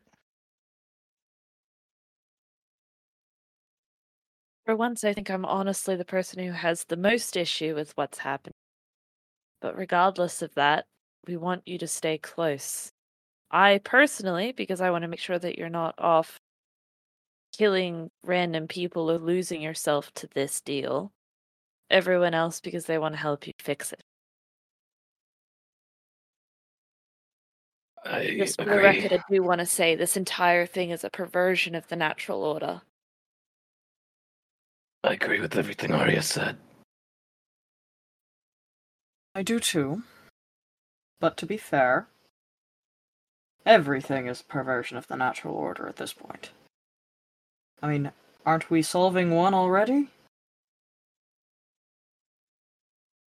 For 4.65 4.75
once, 4.75 5.05
I 5.05 5.13
think 5.13 5.31
I'm 5.31 5.45
honestly 5.45 5.95
the 5.95 6.05
person 6.05 6.43
who 6.43 6.51
has 6.51 6.85
the 6.85 6.97
most 6.97 7.37
issue 7.37 7.77
with 7.77 7.97
what's 7.97 8.19
happening. 8.19 8.55
But 9.61 9.77
regardless 9.77 10.43
of 10.43 10.55
that, 10.55 10.87
we 11.27 11.37
want 11.37 11.63
you 11.67 11.79
to 11.79 11.87
stay 11.87 12.19
close. 12.19 12.91
I 13.51 13.79
personally, 13.85 14.51
because 14.51 14.81
I 14.81 14.91
want 14.91 15.03
to 15.03 15.09
make 15.09 15.21
sure 15.21 15.39
that 15.39 15.57
you're 15.57 15.69
not 15.69 15.95
off 15.99 16.41
killing 17.57 18.11
random 18.25 18.67
people 18.67 19.11
or 19.11 19.19
losing 19.19 19.63
yourself 19.63 20.13
to 20.15 20.27
this 20.35 20.61
deal. 20.61 21.13
Everyone 21.91 22.35
else, 22.35 22.61
because 22.61 22.87
they 22.87 22.99
want 22.99 23.15
to 23.15 23.21
help 23.21 23.47
you 23.47 23.53
fix 23.59 23.93
it. 23.93 24.01
I 28.05 28.37
Just 28.39 28.59
for 28.59 28.65
the 28.65 28.77
record, 28.77 29.13
I 29.13 29.21
do 29.31 29.43
want 29.43 29.61
to 29.61 29.67
say 29.67 29.95
this 29.95 30.17
entire 30.17 30.67
thing 30.67 30.91
is 30.91 31.05
a 31.05 31.11
perversion 31.11 31.75
of 31.75 31.89
the 31.89 31.97
natural 31.97 32.43
order. 32.45 32.83
I 35.03 35.13
agree 35.13 35.41
with 35.41 35.57
everything 35.57 35.93
Aria 35.93 36.23
said. 36.23 36.57
I 39.35 39.43
do 39.43 39.61
too. 39.61 40.03
But 41.21 41.37
to 41.39 41.47
be 41.47 41.57
fair, 41.57 42.09
everything 43.65 44.27
is 44.27 44.43
perversion 44.43 44.97
of 44.97 45.07
the 45.09 45.17
natural 45.17 45.55
order 45.55 45.89
at 45.89 45.97
this 45.97 46.13
point. 46.13 46.51
I 47.83 47.89
mean, 47.89 48.13
aren't 48.45 48.71
we 48.71 48.83
solving 48.83 49.31
one 49.31 49.55
already? 49.55 50.09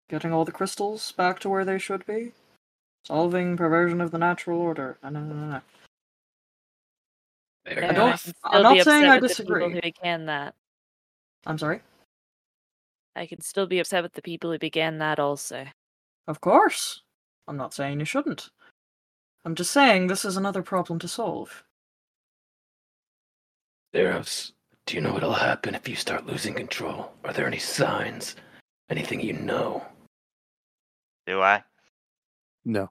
Getting 0.10 0.32
all 0.34 0.45
the 0.45 0.51
crystals 0.51 1.12
back 1.14 1.39
to 1.39 1.49
where 1.49 1.66
they 1.66 1.78
should 1.78 2.05
be? 2.05 2.32
Solving 3.05 3.58
perversion 3.58 4.01
of 4.01 4.12
the 4.12 4.18
natural 4.18 4.60
order. 4.60 4.97
No, 5.03 5.10
no, 5.10 5.20
no, 5.22 5.34
no, 5.36 5.47
no. 5.49 5.62
There, 7.66 7.84
I 7.84 7.88
I 7.89 7.91
don't- 7.91 7.95
can 7.95 8.12
I'm 8.12 8.18
still 8.18 8.64
not 8.64 8.74
be 8.74 8.82
saying 8.84 9.03
upset 9.03 9.10
I 9.10 9.20
with 9.20 9.22
the 9.38 9.43
people 9.43 9.55
disagree. 9.55 9.74
who 9.74 9.82
began 9.82 10.26
that. 10.28 10.55
I'm 11.45 11.58
sorry. 11.58 11.82
I 13.16 13.26
can 13.26 13.41
still 13.41 13.66
be 13.68 13.80
upset 13.80 14.03
with 14.03 14.14
the 14.14 14.22
people 14.22 14.51
who 14.51 14.60
began 14.60 14.99
that 14.99 15.20
also. 15.20 15.66
Of 16.28 16.39
course. 16.41 17.01
I'm 17.47 17.58
not 17.58 17.74
saying 17.74 17.99
you 17.99 18.05
shouldn't. 18.05 18.49
I'm 19.45 19.55
just 19.55 19.72
saying 19.72 20.08
this 20.08 20.26
is 20.26 20.38
another 20.38 20.62
problem 20.62 20.99
to 20.99 21.08
solve. 21.08 21.64
Ziros, 23.95 24.51
do 24.86 24.95
you 24.95 25.01
know 25.01 25.14
what'll 25.14 25.34
happen 25.34 25.74
if 25.76 25.88
you 25.88 25.95
start 25.95 26.26
losing 26.26 26.53
control? 26.53 27.14
Are 27.24 27.34
there 27.34 27.47
any 27.47 27.58
signs? 27.60 28.36
Anything 28.89 29.20
you 29.22 29.34
know? 29.34 29.86
Do 31.28 31.41
I? 31.41 31.61
No. 32.63 32.89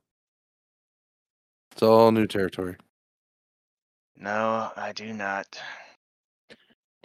It's 1.73 1.83
all 1.83 2.13
new 2.13 2.27
territory. 2.27 2.77
No, 4.17 4.71
I 4.77 4.93
do 4.93 5.13
not. 5.13 5.47
Do 6.51 6.57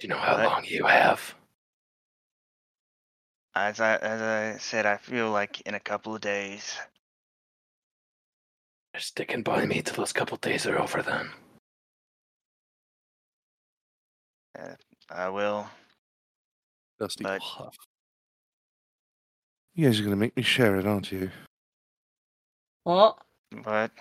you 0.02 0.10
know 0.10 0.18
how 0.18 0.36
What? 0.36 0.44
long 0.46 0.66
you 0.66 0.86
have? 0.86 1.34
As 3.56 3.80
I 3.80 3.96
as 3.98 4.22
I 4.22 4.58
said, 4.60 4.86
I 4.86 4.98
feel 4.98 5.32
like 5.32 5.62
in 5.62 5.74
a 5.74 5.80
couple 5.80 6.14
of 6.16 6.22
days. 6.22 6.78
You're 8.94 9.02
sticking 9.02 9.42
by 9.42 9.66
me 9.66 9.82
till 9.82 9.96
those 9.96 10.12
couple 10.14 10.38
days 10.38 10.66
are 10.66 10.78
over 10.80 11.02
then. 11.02 11.32
I 15.10 15.30
will. 15.30 15.70
Dusty 17.00 17.24
But- 17.24 17.42
huff. 17.42 17.76
You 19.76 19.86
guys 19.86 20.00
are 20.00 20.04
gonna 20.04 20.16
make 20.16 20.36
me 20.36 20.44
share 20.44 20.78
it, 20.78 20.86
aren't 20.86 21.12
you? 21.12 21.32
What? 22.84 23.18
But 23.64 23.92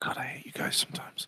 God, 0.00 0.16
I 0.16 0.24
hate 0.24 0.46
you 0.46 0.52
guys 0.52 0.76
sometimes. 0.76 1.26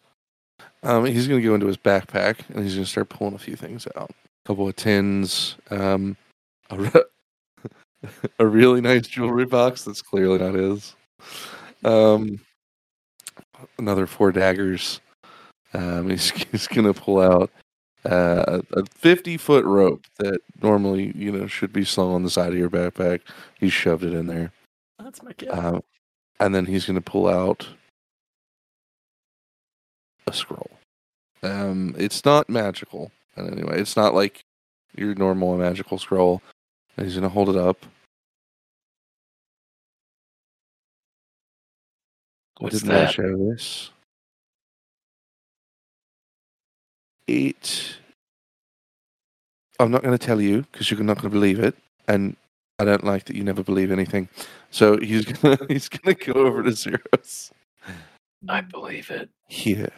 Um, 0.85 1.05
he's 1.05 1.29
gonna 1.29 1.43
go 1.43 1.55
into 1.55 1.67
his 1.67 1.77
backpack 1.77 2.49
and 2.51 2.63
he's 2.63 2.75
gonna 2.75 2.87
start 2.87 3.09
pulling 3.09 3.35
a 3.35 3.39
few 3.39 3.57
things 3.57 3.87
out. 3.97 4.11
A 4.11 4.49
couple 4.49 4.69
of 4.69 4.77
tins, 4.77 5.57
um, 5.71 6.17
a, 6.71 6.79
re- 6.79 8.11
a 8.39 8.47
really 8.47 8.81
nice 8.81 9.07
jewelry 9.07 9.47
box 9.47 9.85
that's 9.85 10.03
clearly 10.03 10.39
not 10.39 10.55
his. 10.55 10.95
Um, 11.85 12.41
another 13.79 14.07
four 14.07 14.33
daggers. 14.33 15.01
Um, 15.75 16.11
he's, 16.11 16.31
he's 16.31 16.67
gonna 16.69 16.95
pull 16.95 17.21
out 17.21 17.51
uh, 18.05 18.61
a, 18.75 18.81
a 18.81 18.85
fifty 18.87 19.37
foot 19.37 19.65
rope 19.65 20.07
that 20.19 20.41
normally 20.63 21.13
you 21.17 21.31
know 21.33 21.47
should 21.47 21.73
be 21.73 21.85
slung 21.85 22.13
on 22.13 22.23
the 22.23 22.31
side 22.31 22.53
of 22.53 22.59
your 22.59 22.71
backpack. 22.71 23.21
He 23.59 23.69
shoved 23.69 24.05
it 24.05 24.13
in 24.13 24.27
there. 24.27 24.53
That's 24.99 25.23
my 25.23 25.33
kid. 25.33 25.49
Um, 25.51 25.83
and 26.41 26.55
then 26.55 26.67
he's 26.67 26.87
going 26.87 26.97
to 26.97 27.01
pull 27.01 27.29
out 27.29 27.69
a 30.27 30.33
scroll. 30.33 30.71
Um, 31.43 31.95
it's 31.99 32.25
not 32.25 32.49
magical 32.49 33.11
in 33.37 33.53
any 33.53 33.63
way. 33.65 33.77
It's 33.77 33.97
not 33.97 34.15
like 34.15 34.45
your 34.97 35.15
normal 35.15 35.57
magical 35.57 35.99
scroll. 35.99 36.43
And 36.97 37.07
he's 37.07 37.15
going 37.15 37.23
to 37.23 37.29
hold 37.29 37.49
it 37.49 37.57
up. 37.57 37.87
I 42.61 42.65
What's 42.65 42.77
didn't 42.81 42.91
that? 42.91 43.07
to 43.09 43.13
share 43.13 43.37
this. 43.37 43.91
It. 47.27 47.97
I'm 49.79 49.91
not 49.91 50.03
going 50.03 50.17
to 50.17 50.27
tell 50.27 50.41
you 50.41 50.63
because 50.73 50.91
you're 50.91 51.01
not 51.01 51.17
going 51.19 51.31
to 51.31 51.35
believe 51.35 51.59
it, 51.59 51.75
and 52.09 52.37
I 52.79 52.85
don't 52.85 53.05
like 53.05 53.25
that 53.27 53.37
you 53.37 53.45
never 53.45 53.63
believe 53.63 53.91
anything. 53.91 54.29
So 54.71 54.99
he's 54.99 55.25
gonna 55.43 55.59
he's 55.69 55.89
gonna 55.89 56.15
go 56.15 56.33
over 56.33 56.63
to 56.63 56.71
Ziros 56.71 57.53
I 58.49 58.61
believe 58.61 59.11
it. 59.11 59.29
here, 59.49 59.93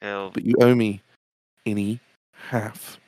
he'll 0.00 0.30
but 0.30 0.44
you 0.44 0.54
owe 0.60 0.74
me 0.74 1.00
any 1.64 2.00
half 2.32 2.98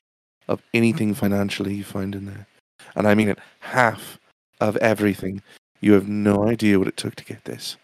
of 0.49 0.63
anything 0.75 1.13
financially 1.13 1.75
you 1.75 1.85
find 1.85 2.15
in 2.15 2.27
there, 2.27 2.47
and 2.95 3.09
I 3.09 3.15
mean 3.15 3.31
it, 3.31 3.39
half 3.61 4.19
of 4.61 4.77
everything. 4.77 5.43
You 5.81 5.93
have 5.93 6.09
no 6.09 6.49
idea 6.49 6.79
what 6.79 6.89
it 6.89 6.97
took 6.97 7.17
to 7.17 7.25
get 7.25 7.45
this. 7.45 7.77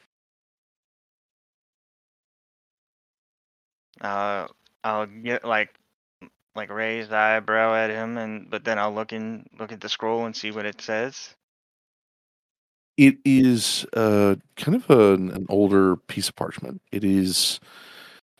Uh 4.02 4.46
I'll 4.84 5.06
get 5.06 5.44
like 5.44 5.74
like 6.54 6.70
raised 6.70 7.12
eyebrow 7.12 7.74
at 7.74 7.90
him 7.90 8.18
and 8.18 8.50
but 8.50 8.64
then 8.64 8.78
I'll 8.78 8.94
look 8.94 9.12
in 9.12 9.46
look 9.58 9.72
at 9.72 9.80
the 9.80 9.88
scroll 9.88 10.26
and 10.26 10.36
see 10.36 10.50
what 10.50 10.66
it 10.66 10.80
says. 10.80 11.34
It 12.98 13.16
is 13.24 13.86
uh, 13.94 14.36
kind 14.56 14.76
of 14.76 14.90
an, 14.90 15.30
an 15.30 15.46
older 15.48 15.96
piece 15.96 16.28
of 16.28 16.36
parchment. 16.36 16.82
It 16.92 17.04
is 17.04 17.58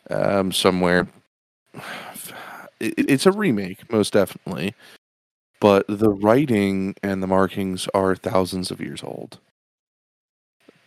um, 0.09 0.51
somewhere. 0.51 1.07
It, 2.79 3.09
it's 3.09 3.25
a 3.25 3.31
remake, 3.31 3.89
most 3.93 4.11
definitely, 4.11 4.73
but 5.61 5.85
the 5.87 6.09
writing 6.09 6.95
and 7.01 7.23
the 7.23 7.27
markings 7.27 7.87
are 7.93 8.13
thousands 8.13 8.71
of 8.71 8.81
years 8.81 9.01
old. 9.01 9.39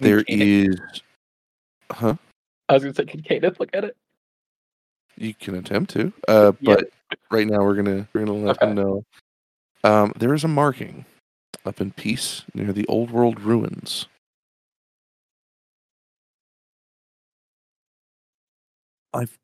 There 0.00 0.22
is, 0.28 0.76
huh? 1.90 2.16
I 2.68 2.74
was 2.74 2.82
gonna 2.82 2.94
say, 2.94 3.06
can 3.06 3.22
Kadath 3.22 3.58
look 3.58 3.70
at 3.72 3.84
it? 3.84 3.96
You 5.16 5.34
can 5.34 5.54
attempt 5.54 5.90
to, 5.92 6.12
uh, 6.28 6.52
Yeah. 6.60 6.76
but 6.76 6.90
right 7.30 7.46
now 7.46 7.62
we're 7.62 7.74
gonna 7.74 8.06
we're 8.12 8.24
gonna 8.24 8.34
let 8.38 8.56
Okay. 8.62 8.66
them 8.66 8.74
know. 8.76 9.04
Um, 9.84 10.12
there 10.16 10.34
is 10.34 10.44
a 10.44 10.48
marking 10.48 11.04
up 11.64 11.80
in 11.80 11.92
Peace 11.92 12.42
near 12.54 12.72
the 12.72 12.86
Old 12.86 13.10
World 13.10 13.40
ruins. 13.40 14.06
I've 19.12 19.38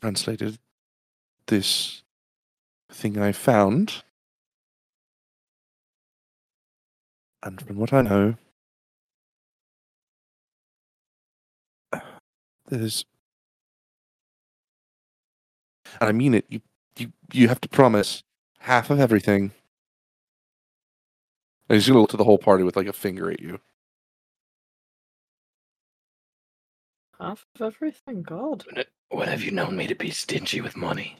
translated 0.00 0.58
this 1.46 2.02
thing 2.90 3.18
I 3.18 3.32
found, 3.32 4.02
and 7.42 7.60
from 7.60 7.76
what 7.76 7.92
I 7.92 8.02
know, 8.02 8.36
there's 12.68 13.04
and 16.00 16.08
I 16.08 16.12
mean 16.12 16.34
it. 16.34 16.44
You 16.48 16.60
you 16.96 17.12
you 17.32 17.48
have 17.48 17.60
to 17.62 17.68
promise 17.68 18.22
half 18.58 18.90
of 18.90 19.00
everything. 19.00 19.52
And 21.68 21.76
he's 21.76 21.86
gonna 21.86 22.00
look 22.00 22.10
to 22.10 22.16
the 22.16 22.24
whole 22.24 22.38
party 22.38 22.62
with 22.62 22.76
like 22.76 22.86
a 22.86 22.92
finger 22.92 23.30
at 23.30 23.40
you. 23.40 23.60
Half 27.18 27.46
of 27.54 27.74
everything? 27.74 28.22
God. 28.22 28.64
When, 28.70 28.84
when 29.10 29.28
have 29.28 29.42
you 29.42 29.50
known 29.50 29.76
me 29.76 29.86
to 29.86 29.94
be 29.94 30.10
stingy 30.10 30.60
with 30.60 30.76
money? 30.76 31.16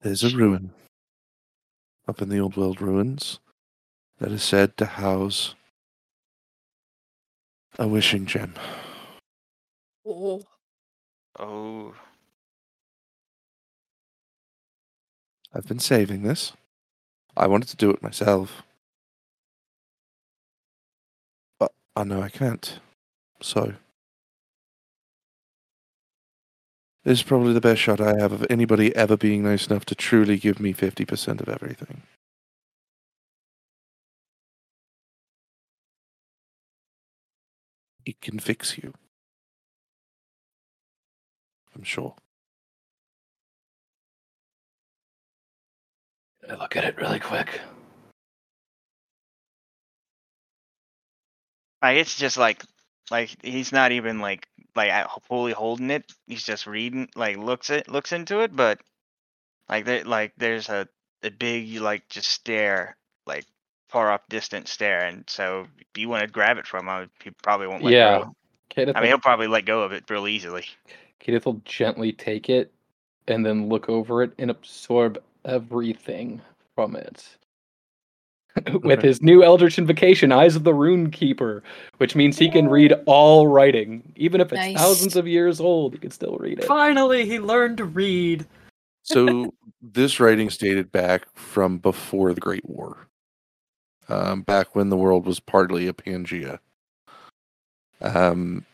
There's 0.00 0.24
a 0.24 0.34
ruin 0.34 0.70
up 2.08 2.22
in 2.22 2.30
the 2.30 2.40
old 2.40 2.56
world 2.56 2.80
ruins 2.80 3.38
that 4.18 4.32
is 4.32 4.42
said 4.42 4.76
to 4.76 4.86
house 4.86 5.54
a 7.78 7.86
wishing 7.86 8.26
gem. 8.26 8.54
Oh. 10.06 10.42
Oh, 11.38 11.94
I've 15.52 15.66
been 15.66 15.80
saving 15.80 16.22
this. 16.22 16.52
I 17.36 17.46
wanted 17.46 17.68
to 17.70 17.76
do 17.76 17.90
it 17.90 18.02
myself. 18.02 18.62
But 21.58 21.72
I 21.96 22.04
know 22.04 22.22
I 22.22 22.28
can't. 22.28 22.78
So. 23.40 23.74
This 27.02 27.18
is 27.20 27.22
probably 27.22 27.54
the 27.54 27.62
best 27.62 27.80
shot 27.80 28.00
I 28.00 28.20
have 28.20 28.32
of 28.32 28.46
anybody 28.50 28.94
ever 28.94 29.16
being 29.16 29.42
nice 29.42 29.66
enough 29.66 29.86
to 29.86 29.94
truly 29.94 30.36
give 30.36 30.60
me 30.60 30.74
50% 30.74 31.40
of 31.40 31.48
everything. 31.48 32.02
It 38.04 38.20
can 38.20 38.38
fix 38.38 38.76
you. 38.76 38.92
I'm 41.74 41.84
sure. 41.84 42.14
Can 46.50 46.58
I 46.58 46.62
look 46.62 46.76
at 46.76 46.82
it 46.82 46.96
really 46.96 47.20
quick? 47.20 47.60
like 51.80 51.96
it's 51.96 52.16
just 52.16 52.36
like 52.36 52.64
like 53.08 53.36
he's 53.44 53.70
not 53.70 53.92
even 53.92 54.18
like 54.18 54.48
like 54.74 54.90
at- 54.90 55.10
fully 55.28 55.52
holding 55.52 55.92
it. 55.92 56.10
He's 56.26 56.42
just 56.42 56.66
reading 56.66 57.08
like 57.14 57.36
looks 57.36 57.70
it 57.70 57.88
looks 57.88 58.10
into 58.10 58.40
it, 58.40 58.56
but 58.56 58.80
like 59.68 59.84
there 59.84 60.02
like 60.02 60.32
there's 60.38 60.68
a 60.68 60.88
a 61.22 61.30
big 61.30 61.72
like 61.76 62.08
just 62.08 62.28
stare 62.28 62.96
like 63.28 63.44
far 63.88 64.10
off 64.10 64.26
distant 64.28 64.66
stare, 64.66 65.06
and 65.06 65.22
so 65.28 65.68
if 65.78 65.86
you 65.96 66.08
want 66.08 66.24
to 66.24 66.28
grab 66.28 66.58
it 66.58 66.66
from 66.66 66.88
him, 66.88 67.10
he 67.22 67.30
probably 67.30 67.68
won't 67.68 67.84
let 67.84 67.92
yeah. 67.92 68.18
go. 68.18 68.34
Kadath, 68.70 68.96
I 68.96 69.00
mean, 69.02 69.10
he'll 69.10 69.18
probably 69.18 69.46
let 69.46 69.66
go 69.66 69.82
of 69.84 69.92
it 69.92 70.10
real 70.10 70.26
easily. 70.26 70.64
Kadath 71.24 71.44
will 71.44 71.62
gently 71.64 72.10
take 72.10 72.50
it 72.50 72.72
and 73.28 73.46
then 73.46 73.68
look 73.68 73.88
over 73.88 74.24
it 74.24 74.32
and 74.36 74.50
absorb 74.50 75.22
everything 75.44 76.40
from 76.74 76.96
it. 76.96 77.36
with 78.82 79.00
his 79.00 79.22
new 79.22 79.42
Eldritch 79.42 79.78
Invocation, 79.78 80.32
Eyes 80.32 80.56
of 80.56 80.64
the 80.64 80.74
Rune 80.74 81.10
Keeper, 81.10 81.62
which 81.98 82.16
means 82.16 82.38
he 82.38 82.50
can 82.50 82.68
read 82.68 82.92
all 83.06 83.46
writing, 83.46 84.12
even 84.16 84.40
if 84.40 84.52
it's 84.52 84.58
Nice. 84.58 84.76
thousands 84.76 85.16
of 85.16 85.26
years 85.26 85.60
old. 85.60 85.92
He 85.92 85.98
can 85.98 86.10
still 86.10 86.36
read 86.38 86.58
it. 86.58 86.64
Finally, 86.64 87.26
he 87.26 87.38
learned 87.38 87.76
to 87.78 87.84
read. 87.84 88.46
So 89.02 89.54
this 89.80 90.20
writing's 90.20 90.56
dated 90.56 90.92
back 90.92 91.26
from 91.34 91.78
before 91.78 92.34
the 92.34 92.40
Great 92.40 92.68
War, 92.68 93.06
um, 94.08 94.42
back 94.42 94.74
when 94.74 94.88
the 94.88 94.96
world 94.96 95.26
was 95.26 95.40
partly 95.40 95.86
a 95.86 95.92
Pangea. 95.92 96.58
Um, 98.00 98.64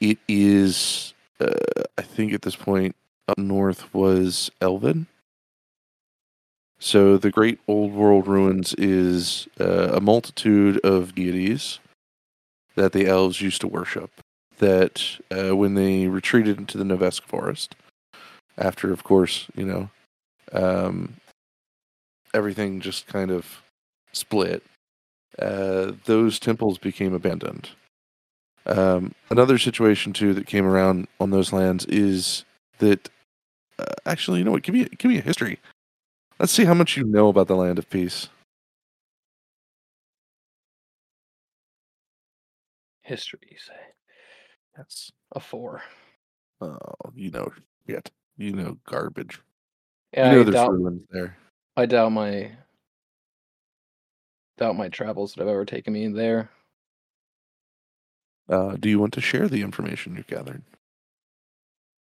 it 0.00 0.18
is, 0.28 1.14
uh, 1.40 1.82
I 1.98 2.02
think, 2.02 2.32
at 2.32 2.42
this 2.42 2.56
point 2.56 2.96
up 3.28 3.38
north 3.38 3.92
was 3.92 4.50
Elven. 4.60 5.06
So 6.78 7.16
the 7.16 7.30
Great 7.30 7.58
Old 7.66 7.92
World 7.92 8.26
Ruins 8.26 8.74
is 8.74 9.48
uh, 9.58 9.92
a 9.94 10.00
multitude 10.00 10.78
of 10.80 11.14
deities 11.14 11.78
that 12.74 12.92
the 12.92 13.06
elves 13.06 13.40
used 13.40 13.60
to 13.62 13.68
worship. 13.68 14.10
That 14.58 15.18
uh, 15.30 15.56
when 15.56 15.74
they 15.74 16.06
retreated 16.06 16.58
into 16.58 16.78
the 16.78 16.84
Novesk 16.84 17.22
forest, 17.22 17.74
after, 18.58 18.92
of 18.92 19.04
course, 19.04 19.46
you 19.54 19.64
know, 19.64 19.90
um, 20.52 21.14
everything 22.32 22.80
just 22.80 23.06
kind 23.06 23.30
of 23.30 23.62
split. 24.12 24.62
Uh, 25.38 25.92
those 26.04 26.38
temples 26.38 26.78
became 26.78 27.12
abandoned. 27.12 27.70
Um, 28.64 29.14
another 29.30 29.58
situation 29.58 30.12
too 30.12 30.34
that 30.34 30.46
came 30.46 30.66
around 30.66 31.06
on 31.20 31.30
those 31.30 31.52
lands 31.52 31.84
is 31.86 32.44
that 32.78 33.08
uh, 33.78 33.84
actually, 34.04 34.38
you 34.38 34.44
know 34.44 34.50
what? 34.52 34.62
Give 34.62 34.74
me 34.74 34.88
give 34.98 35.10
me 35.10 35.18
a 35.18 35.22
history. 35.22 35.58
Let's 36.38 36.52
see 36.52 36.64
how 36.64 36.74
much 36.74 36.96
you 36.96 37.04
know 37.04 37.28
about 37.28 37.48
the 37.48 37.56
Land 37.56 37.78
of 37.78 37.88
Peace. 37.88 38.28
History, 43.00 43.40
you 43.50 43.56
say? 43.58 43.72
Yes. 44.76 45.10
A 45.32 45.40
four. 45.40 45.82
Oh, 46.60 46.78
you 47.14 47.30
know, 47.30 47.50
yet 47.86 48.10
you 48.36 48.52
know 48.52 48.76
garbage. 48.86 49.40
Yeah, 50.12 50.30
you 50.30 50.36
know 50.36 50.40
I 50.40 50.44
there's 50.44 50.54
doubt, 50.54 50.72
ruins 50.72 51.02
there. 51.10 51.36
I 51.76 51.86
doubt 51.86 52.12
my 52.12 52.50
doubt 54.58 54.76
my 54.76 54.88
travels 54.88 55.32
that 55.32 55.40
have 55.40 55.48
ever 55.48 55.64
taken 55.64 55.92
me 55.94 56.08
there. 56.08 56.50
Uh, 58.48 58.76
do 58.78 58.88
you 58.88 58.98
want 58.98 59.12
to 59.14 59.20
share 59.20 59.48
the 59.48 59.62
information 59.62 60.16
you've 60.16 60.26
gathered? 60.26 60.62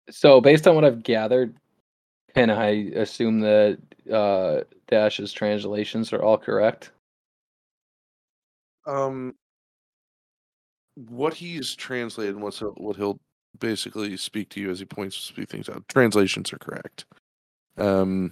So, 0.09 0.41
based 0.41 0.67
on 0.67 0.75
what 0.75 0.85
I've 0.85 1.03
gathered, 1.03 1.55
can 2.35 2.49
I 2.49 2.91
assume 2.95 3.39
that 3.41 3.79
uh, 4.11 4.61
Dash's 4.87 5.31
translations 5.31 6.13
are 6.13 6.21
all 6.21 6.37
correct? 6.37 6.91
Um, 8.85 9.33
what 10.95 11.33
he's 11.33 11.75
translated, 11.75 12.35
what's 12.35 12.59
what 12.59 12.95
he'll 12.95 13.19
basically 13.59 14.15
speak 14.17 14.49
to 14.49 14.59
you 14.59 14.69
as 14.69 14.79
he 14.79 14.85
points 14.85 15.29
few 15.29 15.45
things 15.45 15.69
out. 15.69 15.83
Translations 15.89 16.53
are 16.53 16.57
correct. 16.57 17.05
Um, 17.77 18.31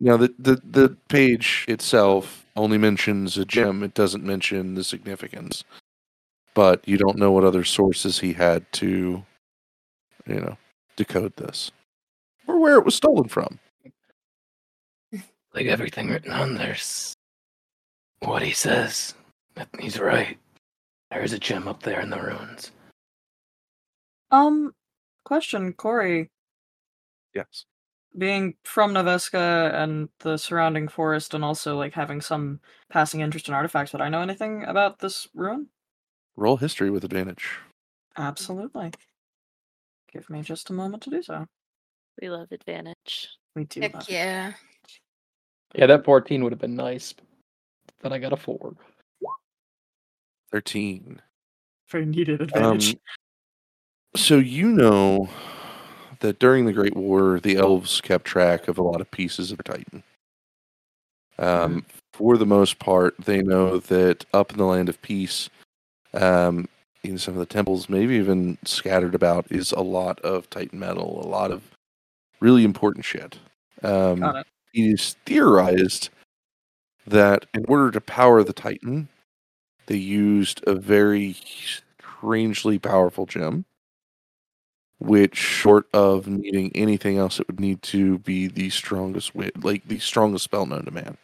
now 0.00 0.16
the 0.16 0.34
the 0.38 0.60
the 0.64 0.96
page 1.08 1.64
itself 1.68 2.46
only 2.56 2.78
mentions 2.78 3.36
a 3.38 3.44
gem; 3.44 3.82
it 3.82 3.94
doesn't 3.94 4.24
mention 4.24 4.74
the 4.74 4.84
significance. 4.84 5.64
But 6.54 6.86
you 6.86 6.98
don't 6.98 7.18
know 7.18 7.30
what 7.30 7.44
other 7.44 7.62
sources 7.62 8.18
he 8.18 8.32
had 8.32 8.70
to, 8.72 9.24
you 10.26 10.40
know, 10.40 10.56
decode 10.96 11.36
this, 11.36 11.70
or 12.48 12.58
where 12.58 12.76
it 12.76 12.84
was 12.84 12.96
stolen 12.96 13.28
from. 13.28 13.60
Like 15.54 15.66
everything 15.66 16.08
written 16.08 16.32
on 16.32 16.54
there's 16.54 17.14
what 18.20 18.42
he 18.42 18.52
says. 18.52 19.14
That- 19.54 19.68
He's 19.80 19.98
right. 19.98 20.38
There's 21.10 21.32
a 21.32 21.38
gem 21.38 21.66
up 21.66 21.82
there 21.82 22.00
in 22.00 22.10
the 22.10 22.20
ruins. 22.22 22.70
Um, 24.30 24.74
question, 25.24 25.72
Corey. 25.72 26.30
Yes. 27.34 27.64
Being 28.16 28.54
from 28.64 28.92
Noveska 28.94 29.72
and 29.74 30.08
the 30.20 30.36
surrounding 30.36 30.86
forest, 30.88 31.34
and 31.34 31.44
also 31.44 31.76
like 31.76 31.94
having 31.94 32.20
some 32.20 32.60
passing 32.90 33.20
interest 33.20 33.48
in 33.48 33.54
artifacts, 33.54 33.92
would 33.92 34.02
I 34.02 34.08
know 34.08 34.20
anything 34.22 34.64
about 34.64 34.98
this 35.00 35.28
ruin? 35.34 35.68
Roll 36.36 36.56
history 36.56 36.90
with 36.90 37.04
advantage. 37.04 37.58
Absolutely. 38.16 38.92
Give 40.12 40.28
me 40.30 40.42
just 40.42 40.70
a 40.70 40.72
moment 40.72 41.02
to 41.04 41.10
do 41.10 41.22
so. 41.22 41.46
We 42.20 42.30
love 42.30 42.48
advantage. 42.52 43.28
We 43.56 43.64
do. 43.64 43.80
Heck 43.80 43.94
love 43.94 44.08
it. 44.08 44.12
yeah. 44.12 44.52
Yeah, 45.74 45.86
that 45.86 46.04
14 46.04 46.42
would 46.42 46.52
have 46.52 46.60
been 46.60 46.74
nice, 46.76 47.14
but 48.02 48.12
I 48.12 48.18
got 48.18 48.32
a 48.32 48.36
four. 48.36 48.74
Thirteen. 50.50 51.20
Very 51.90 52.06
needed 52.06 52.40
Um, 52.40 52.46
advantage. 52.76 52.96
so 54.16 54.38
you 54.38 54.68
know 54.68 55.28
that 56.18 56.38
during 56.40 56.64
the 56.64 56.72
Great 56.72 56.96
War, 56.96 57.38
the 57.38 57.56
elves 57.56 58.00
kept 58.00 58.24
track 58.24 58.66
of 58.66 58.76
a 58.78 58.82
lot 58.82 59.00
of 59.00 59.10
pieces 59.12 59.52
of 59.52 59.62
Titan. 59.64 60.02
Um, 61.38 61.86
For 62.12 62.36
the 62.36 62.46
most 62.46 62.78
part, 62.80 63.14
they 63.16 63.42
know 63.42 63.78
that 63.78 64.26
up 64.34 64.50
in 64.52 64.58
the 64.58 64.66
Land 64.66 64.88
of 64.88 65.00
Peace, 65.02 65.48
um, 66.12 66.68
in 67.04 67.16
some 67.16 67.34
of 67.34 67.40
the 67.40 67.46
temples, 67.46 67.88
maybe 67.88 68.16
even 68.16 68.58
scattered 68.64 69.14
about, 69.14 69.46
is 69.50 69.70
a 69.72 69.80
lot 69.80 70.20
of 70.20 70.50
Titan 70.50 70.78
metal, 70.80 71.24
a 71.24 71.28
lot 71.28 71.50
of 71.52 71.62
really 72.40 72.64
important 72.64 73.04
shit. 73.04 73.38
Um, 73.82 74.18
Got 74.20 74.36
it. 74.36 74.46
It 74.74 74.80
is 74.80 75.16
theorized 75.26 76.10
that 77.06 77.46
in 77.54 77.64
order 77.66 77.90
to 77.92 78.00
power 78.00 78.42
the 78.44 78.52
Titan, 78.52 79.08
they 79.86 79.96
used 79.96 80.62
a 80.66 80.74
very 80.74 81.36
strangely 81.98 82.78
powerful 82.78 83.26
gem, 83.26 83.64
which, 84.98 85.36
short 85.36 85.86
of 85.94 86.26
needing 86.28 86.70
anything 86.76 87.18
else, 87.18 87.40
it 87.40 87.46
would 87.48 87.60
need 87.60 87.82
to 87.82 88.18
be 88.20 88.46
the 88.48 88.70
strongest, 88.70 89.32
like 89.62 89.86
the 89.88 89.98
strongest 89.98 90.44
spell 90.44 90.66
known 90.66 90.84
to 90.84 90.90
man. 90.90 91.16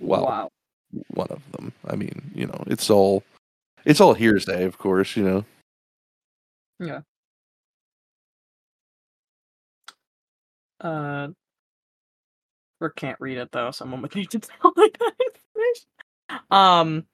Well, 0.00 0.24
wow. 0.24 0.50
one 1.14 1.28
of 1.30 1.42
them. 1.52 1.72
I 1.86 1.96
mean, 1.96 2.30
you 2.34 2.46
know, 2.46 2.62
it's 2.66 2.90
all, 2.90 3.22
it's 3.84 4.00
all 4.00 4.14
hearsay, 4.14 4.64
of 4.64 4.78
course. 4.78 5.16
You 5.16 5.24
know, 5.24 5.44
Yeah. 6.78 7.02
Uh, 10.80 11.28
Brooke 12.82 12.96
can't 12.96 13.20
read 13.20 13.38
it 13.38 13.52
though. 13.52 13.70
Someone 13.70 14.02
would 14.02 14.14
need 14.16 14.30
to 14.30 14.40
tell 14.40 14.72
her 14.76 14.88
that 14.88 15.12
information. 15.20 15.86
Um, 16.50 17.06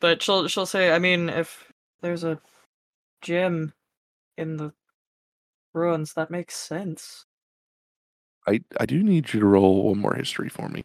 but 0.00 0.22
she'll 0.22 0.46
she'll 0.46 0.64
say, 0.64 0.92
I 0.92 1.00
mean, 1.00 1.28
if 1.28 1.72
there's 2.02 2.22
a 2.22 2.40
gem 3.20 3.72
in 4.36 4.56
the 4.56 4.72
ruins, 5.74 6.12
that 6.14 6.30
makes 6.30 6.54
sense. 6.54 7.26
I 8.46 8.60
I 8.78 8.86
do 8.86 9.02
need 9.02 9.34
you 9.34 9.40
to 9.40 9.46
roll 9.46 9.88
one 9.88 9.98
more 9.98 10.14
history 10.14 10.48
for 10.48 10.68
me, 10.68 10.84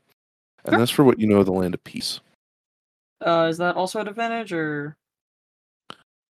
and 0.65 0.73
Sure. 0.73 0.79
that's 0.79 0.89
for 0.89 1.03
what 1.03 1.19
you 1.19 1.27
know 1.27 1.37
of 1.41 1.45
the 1.45 1.51
Land 1.51 1.75
of 1.75 1.83
Peace. 1.83 2.19
Uh, 3.23 3.45
is 3.51 3.59
that 3.59 3.75
also 3.75 3.99
an 4.01 4.07
advantage 4.07 4.51
or? 4.51 4.97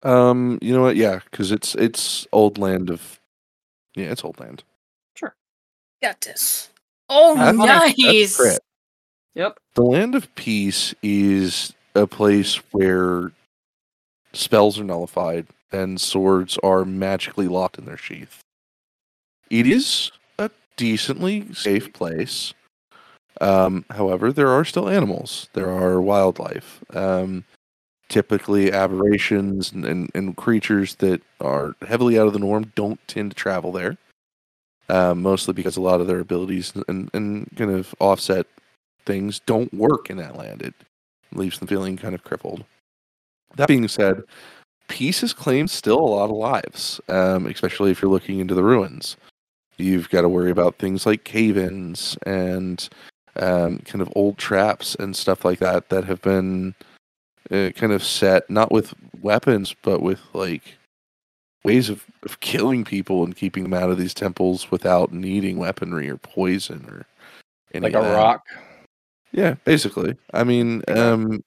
Um, 0.03 0.59
you 0.63 0.73
know 0.73 0.81
what? 0.81 0.97
Yeah, 0.97 1.21
because 1.31 1.53
it's 1.53 1.75
it's 1.75 2.27
old 2.33 2.57
land 2.57 2.89
of, 2.89 3.21
yeah, 3.95 4.07
it's 4.07 4.25
old 4.25 4.41
land. 4.41 4.65
Sure. 5.15 5.37
Got 6.03 6.23
this. 6.23 6.71
Oh, 7.11 7.35
That's- 7.35 7.57
that's 7.59 7.99
nice. 7.99 8.37
crit. 8.37 8.61
Yep. 9.35 9.59
The 9.75 9.83
Land 9.83 10.15
of 10.15 10.33
Peace 10.37 10.95
is 11.03 11.73
a 11.95 12.07
place 12.07 12.57
where 12.73 13.33
spells 14.33 14.79
are 14.79 14.85
nullified 14.85 15.47
and 15.73 16.01
swords 16.01 16.57
are 16.63 16.85
magically 16.85 17.49
locked 17.49 17.79
in 17.79 17.85
their 17.85 17.97
sheath. 17.97 18.41
It 19.51 19.67
is 19.67 20.13
a 20.39 20.51
decently 20.77 21.53
safe 21.55 21.93
place. 21.93 22.55
Um, 23.41 23.85
however, 23.91 24.33
there 24.33 24.49
are 24.49 24.65
still 24.65 24.89
animals. 24.89 25.49
There 25.53 25.71
are 25.71 26.01
wildlife. 26.01 26.81
Um, 26.95 27.45
typically, 28.09 28.73
aberrations 28.73 29.73
and, 29.73 29.85
and, 29.85 30.11
and 30.15 30.37
creatures 30.37 30.97
that 30.97 31.23
are 31.41 31.75
heavily 31.87 32.19
out 32.19 32.27
of 32.27 32.33
the 32.33 32.39
norm 32.39 32.73
don't 32.75 33.01
tend 33.09 33.31
to 33.31 33.35
travel 33.37 33.73
there. 33.73 33.97
Um, 34.91 35.23
mostly 35.23 35.55
because 35.55 35.77
a 35.77 35.81
lot 35.81 36.01
of 36.01 36.09
their 36.09 36.19
abilities 36.19 36.73
and, 36.89 37.09
and 37.15 37.49
kind 37.57 37.71
of 37.71 37.95
offset 38.01 38.47
things 39.07 39.41
don't 39.47 39.73
work 39.73 40.11
in 40.11 40.17
that 40.17 40.37
land. 40.37 40.63
It 40.63 40.75
leaves 41.33 41.59
them 41.59 41.69
feeling 41.69 41.97
kind 41.97 42.15
of 42.15 42.25
crippled. 42.25 42.65
That 43.57 43.69
being 43.69 43.87
said, 43.87 44.23
peace 44.89 45.21
has 45.21 45.33
claimed 45.33 45.71
still 45.71 45.99
a 45.99 46.15
lot 46.17 46.31
of 46.31 46.37
lives, 46.37 47.01
um, 47.09 47.47
especially 47.47 47.93
if 47.93 48.03
you're 48.03 48.11
looking 48.11 48.41
into 48.41 48.55
the 48.55 48.65
ruins. 48.65 49.17
You've 49.77 50.11
got 50.11 50.23
to 50.23 50.29
worry 50.29 50.51
about 50.51 50.79
things 50.79 51.07
like 51.07 51.25
cave 51.25 51.57
ins 51.57 52.19
and 52.27 52.87
um, 53.37 53.79
kind 53.79 54.03
of 54.03 54.13
old 54.17 54.39
traps 54.39 54.97
and 54.97 55.17
stuff 55.17 55.45
like 55.45 55.61
that 55.61 55.89
that 55.89 56.05
have 56.05 56.21
been 56.21 56.75
uh, 57.51 57.71
kind 57.77 57.93
of 57.93 58.03
set, 58.03 58.51
not 58.51 58.73
with 58.73 58.93
weapons, 59.23 59.75
but 59.83 60.03
with 60.03 60.21
like 60.33 60.77
ways 61.63 61.89
of, 61.89 62.05
of 62.25 62.41
killing 62.41 62.85
people 62.85 63.25
and 63.25 63.37
keeping 63.37 63.63
them 63.63 63.75
out 63.75 63.91
of 63.91 63.99
these 63.99 64.15
temples 64.15 64.71
without 64.71 65.13
needing 65.13 65.59
weaponry 65.59 66.09
or 66.09 66.17
poison 66.17 66.87
or 66.89 67.07
Like 67.79 67.95
a 67.95 68.01
that. 68.01 68.15
rock. 68.15 68.43
Yeah, 69.33 69.55
basically. 69.65 70.17
I 70.33 70.45
mean, 70.45 70.83
um, 70.89 71.45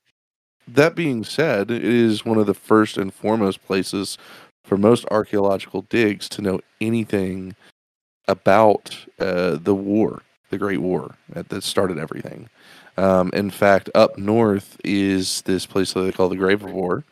that 0.68 0.95
being 0.95 1.24
said, 1.24 1.72
it 1.72 1.84
is 1.84 2.24
one 2.24 2.38
of 2.38 2.45
the 2.45 2.53
first 2.53 2.97
and 2.97 3.14
foremost 3.14 3.66
places 3.66 4.18
for 4.64 4.78
most 4.78 5.05
archaeological 5.11 5.82
digs 5.89 6.30
to 6.30 6.41
know 6.41 6.61
anything 6.80 7.55
about 8.28 8.97
uh, 9.20 9.57
the 9.61 9.76
war, 9.76 10.22
the 10.49 10.57
Great 10.57 10.80
War 10.80 11.16
that, 11.30 11.49
that 11.49 11.64
started 11.64 11.97
everything. 11.97 12.49
Um, 12.95 13.32
in 13.34 13.49
fact, 13.49 13.89
up 13.95 14.18
north 14.18 14.80
is 14.86 15.41
this 15.41 15.66
place 15.66 15.93
that 15.93 16.01
they 16.01 16.11
call 16.11 16.30
the 16.30 16.38
Grave 16.38 16.64
of 16.64 16.72
War, 16.72 17.03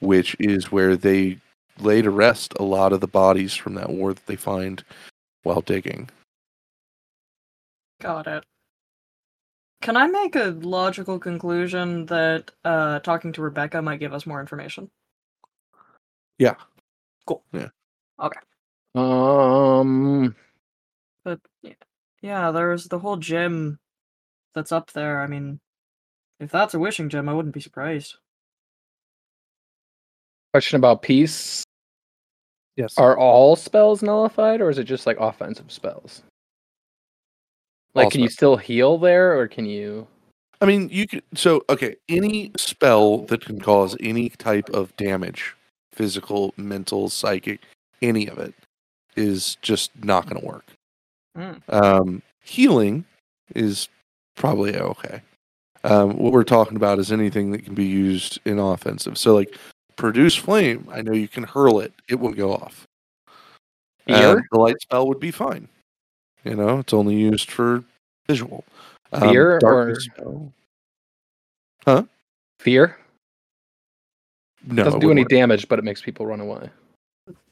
which 0.00 0.34
is 0.40 0.72
where 0.72 0.96
they 0.96 1.38
lay 1.80 2.02
to 2.02 2.10
rest 2.10 2.54
a 2.58 2.62
lot 2.62 2.92
of 2.92 3.00
the 3.00 3.06
bodies 3.06 3.54
from 3.54 3.74
that 3.74 3.90
war 3.90 4.14
that 4.14 4.26
they 4.26 4.36
find 4.36 4.84
while 5.42 5.60
digging. 5.60 6.08
Got 8.00 8.26
it. 8.26 8.44
Can 9.80 9.96
I 9.96 10.06
make 10.06 10.34
a 10.34 10.56
logical 10.60 11.18
conclusion 11.18 12.06
that 12.06 12.50
uh, 12.64 13.00
talking 13.00 13.32
to 13.32 13.42
Rebecca 13.42 13.82
might 13.82 14.00
give 14.00 14.14
us 14.14 14.26
more 14.26 14.40
information? 14.40 14.90
Yeah. 16.38 16.54
Cool. 17.26 17.42
Yeah. 17.52 17.68
Okay. 18.20 18.40
Um, 18.94 20.34
But 21.24 21.40
yeah, 21.62 21.72
yeah, 22.22 22.50
there's 22.50 22.86
the 22.88 22.98
whole 22.98 23.16
gem 23.16 23.78
that's 24.54 24.72
up 24.72 24.92
there. 24.92 25.20
I 25.20 25.26
mean, 25.26 25.60
if 26.40 26.50
that's 26.50 26.74
a 26.74 26.78
wishing 26.78 27.08
gem, 27.08 27.28
I 27.28 27.34
wouldn't 27.34 27.54
be 27.54 27.60
surprised. 27.60 28.16
question 30.52 30.76
about 30.76 31.02
peace. 31.02 31.63
Yes. 32.76 32.98
Are 32.98 33.16
all 33.16 33.56
spells 33.56 34.02
nullified, 34.02 34.60
or 34.60 34.68
is 34.68 34.78
it 34.78 34.84
just 34.84 35.06
like 35.06 35.18
offensive 35.20 35.70
spells? 35.70 36.22
Like, 37.94 38.06
All 38.06 38.10
can 38.10 38.20
you 38.20 38.28
still 38.28 38.56
heal 38.56 38.98
there, 38.98 39.38
or 39.38 39.46
can 39.46 39.64
you? 39.64 40.06
I 40.60 40.66
mean, 40.66 40.88
you 40.90 41.06
could. 41.06 41.22
So, 41.34 41.62
okay, 41.68 41.96
any 42.08 42.50
spell 42.56 43.18
that 43.26 43.44
can 43.44 43.60
cause 43.60 43.96
any 44.00 44.30
type 44.30 44.68
of 44.70 44.96
damage, 44.96 45.54
physical, 45.92 46.52
mental, 46.56 47.08
psychic, 47.08 47.60
any 48.02 48.28
of 48.28 48.38
it, 48.38 48.54
is 49.14 49.56
just 49.62 49.92
not 50.02 50.26
going 50.26 50.40
to 50.40 50.46
work. 50.46 50.66
Mm. 51.36 51.60
Um, 51.68 52.22
healing 52.42 53.04
is 53.54 53.88
probably 54.36 54.76
okay. 54.76 55.22
Um, 55.84 56.16
what 56.16 56.32
we're 56.32 56.44
talking 56.44 56.76
about 56.76 56.98
is 56.98 57.12
anything 57.12 57.52
that 57.52 57.64
can 57.64 57.74
be 57.74 57.84
used 57.84 58.40
in 58.44 58.58
offensive. 58.58 59.18
So, 59.18 59.34
like, 59.34 59.56
produce 59.96 60.34
flame. 60.34 60.88
I 60.90 61.02
know 61.02 61.12
you 61.12 61.28
can 61.28 61.44
hurl 61.44 61.80
it; 61.80 61.92
it 62.08 62.16
will 62.16 62.32
go 62.32 62.52
off. 62.54 62.86
Fear? 64.06 64.44
the 64.52 64.58
light 64.58 64.80
spell 64.80 65.08
would 65.08 65.20
be 65.20 65.30
fine. 65.30 65.68
You 66.44 66.56
know, 66.56 66.78
it's 66.80 66.92
only 66.92 67.14
used 67.14 67.50
for 67.50 67.82
visual. 68.28 68.64
Um, 69.12 69.30
Fear 69.30 69.60
or- 69.62 69.94
spell- 70.00 70.52
Fear 72.60 72.96
No, 74.66 74.84
doesn't 74.84 74.98
it 74.98 75.00
do 75.00 75.10
any 75.10 75.22
work. 75.22 75.28
damage, 75.30 75.68
but 75.68 75.78
it 75.78 75.84
makes 75.84 76.00
people 76.02 76.26
run 76.26 76.40
away. 76.40 76.70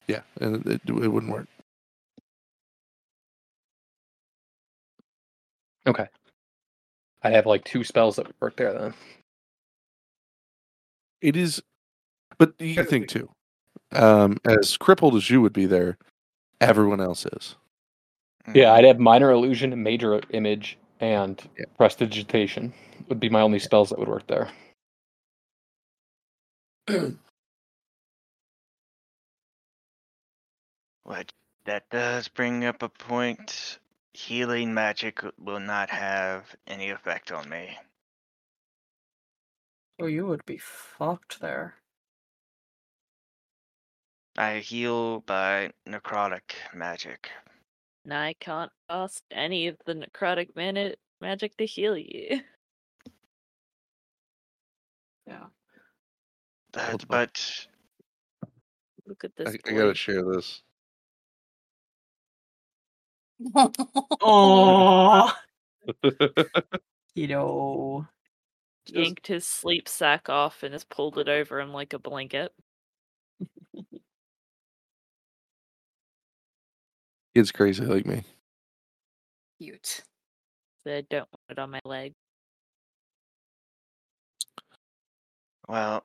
Yeah, 0.09 0.21
and 0.41 0.67
it, 0.67 0.81
it 0.87 1.09
wouldn't 1.09 1.33
work. 1.33 1.47
Okay. 5.87 6.07
I 7.23 7.31
have 7.31 7.47
like 7.47 7.65
two 7.65 7.85
spells 7.85 8.17
that 8.17 8.27
would 8.27 8.37
work 8.41 8.57
there 8.57 8.73
then. 8.73 8.95
It 11.21 11.37
is, 11.37 11.63
but 12.39 12.55
you 12.59 12.75
got 12.77 12.83
to 12.83 12.89
think 12.89 13.09
too. 13.09 13.29
Um, 13.93 14.39
as 14.45 14.77
crippled 14.77 15.15
as 15.17 15.29
you 15.31 15.41
would 15.41 15.53
be 15.53 15.67
there, 15.67 15.99
everyone 16.61 17.01
else 17.01 17.27
is. 17.27 17.57
Yeah, 18.55 18.73
I'd 18.73 18.85
have 18.85 18.99
minor 18.99 19.31
illusion, 19.31 19.83
major 19.83 20.21
image, 20.31 20.79
and 21.01 21.41
Yeah. 21.59 21.67
prestidigitation 21.77 22.73
would 23.09 23.21
be 23.21 23.29
my 23.29 23.41
only 23.41 23.59
spells 23.59 23.91
that 23.91 23.99
would 23.99 24.09
work 24.09 24.27
there. 24.27 24.51
What 31.05 31.33
that 31.65 31.91
does 31.91 32.29
bring 32.29 32.65
up 32.65 32.83
a 32.83 32.89
point. 32.89 33.79
Healing 34.15 34.73
magic 34.73 35.21
will 35.39 35.61
not 35.61 35.91
have 35.91 36.55
any 36.67 36.91
effect 36.91 37.33
on 37.33 37.49
me. 37.49 37.77
So 40.01 40.07
you 40.07 40.27
would 40.27 40.45
be 40.47 40.59
fucked 40.59 41.41
there. 41.41 41.75
I 44.37 44.59
heal 44.59 45.21
by 45.21 45.73
necrotic 45.89 46.55
magic. 46.75 47.31
And 48.05 48.15
I 48.15 48.35
can't 48.41 48.73
cast 48.89 49.23
any 49.31 49.69
of 49.69 49.77
the 49.87 49.95
necrotic 49.95 50.49
mana 50.57 50.95
magic 51.21 51.57
to 51.59 51.67
heal 51.67 51.97
you. 51.97 52.41
Yeah. 55.25 55.45
That, 56.73 57.07
but 57.07 57.69
Look 59.07 59.25
at 59.25 59.37
this. 59.37 59.49
I, 59.49 59.71
I 59.71 59.73
gotta 59.73 59.95
share 59.95 60.23
this. 60.25 60.63
Oh, 64.21 65.33
you 67.15 67.27
know. 67.27 68.07
Yanked 68.87 69.29
his 69.29 69.47
sleep 69.47 69.89
sack 69.89 70.29
off 70.29 70.63
and 70.63 70.73
has 70.73 70.85
pulled 70.85 71.19
it 71.19 71.29
over 71.29 71.61
him 71.61 71.73
like 71.73 71.93
a 71.93 71.99
blanket. 71.99 72.53
It's 77.35 77.51
crazy 77.53 77.85
like 77.85 78.07
me. 78.07 78.25
Cute. 79.61 80.03
So 80.85 80.95
I 80.97 81.03
don't 81.09 81.29
want 81.31 81.41
it 81.51 81.59
on 81.59 81.71
my 81.71 81.81
leg. 81.85 82.13
well, 85.69 86.05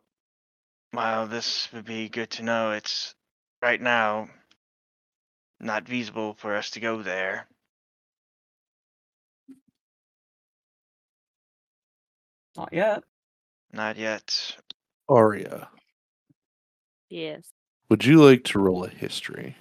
while 0.92 1.28
this 1.28 1.68
would 1.74 1.84
be 1.86 2.08
good 2.08 2.30
to 2.32 2.44
know, 2.44 2.72
it's 2.72 3.14
right 3.62 3.82
now 3.82 4.30
not 5.60 5.88
feasible 5.88 6.36
for 6.36 6.56
us 6.56 6.70
to 6.72 6.80
go 6.80 7.02
there. 7.02 7.48
Not 12.56 12.70
yet. 12.72 13.04
Not 13.74 13.98
yet. 13.98 14.56
Aria, 15.10 15.70
Yes. 17.10 17.48
would 17.90 18.06
you 18.06 18.22
like 18.24 18.44
to 18.46 18.60
roll 18.60 18.84
a 18.84 18.90
history? 18.90 19.56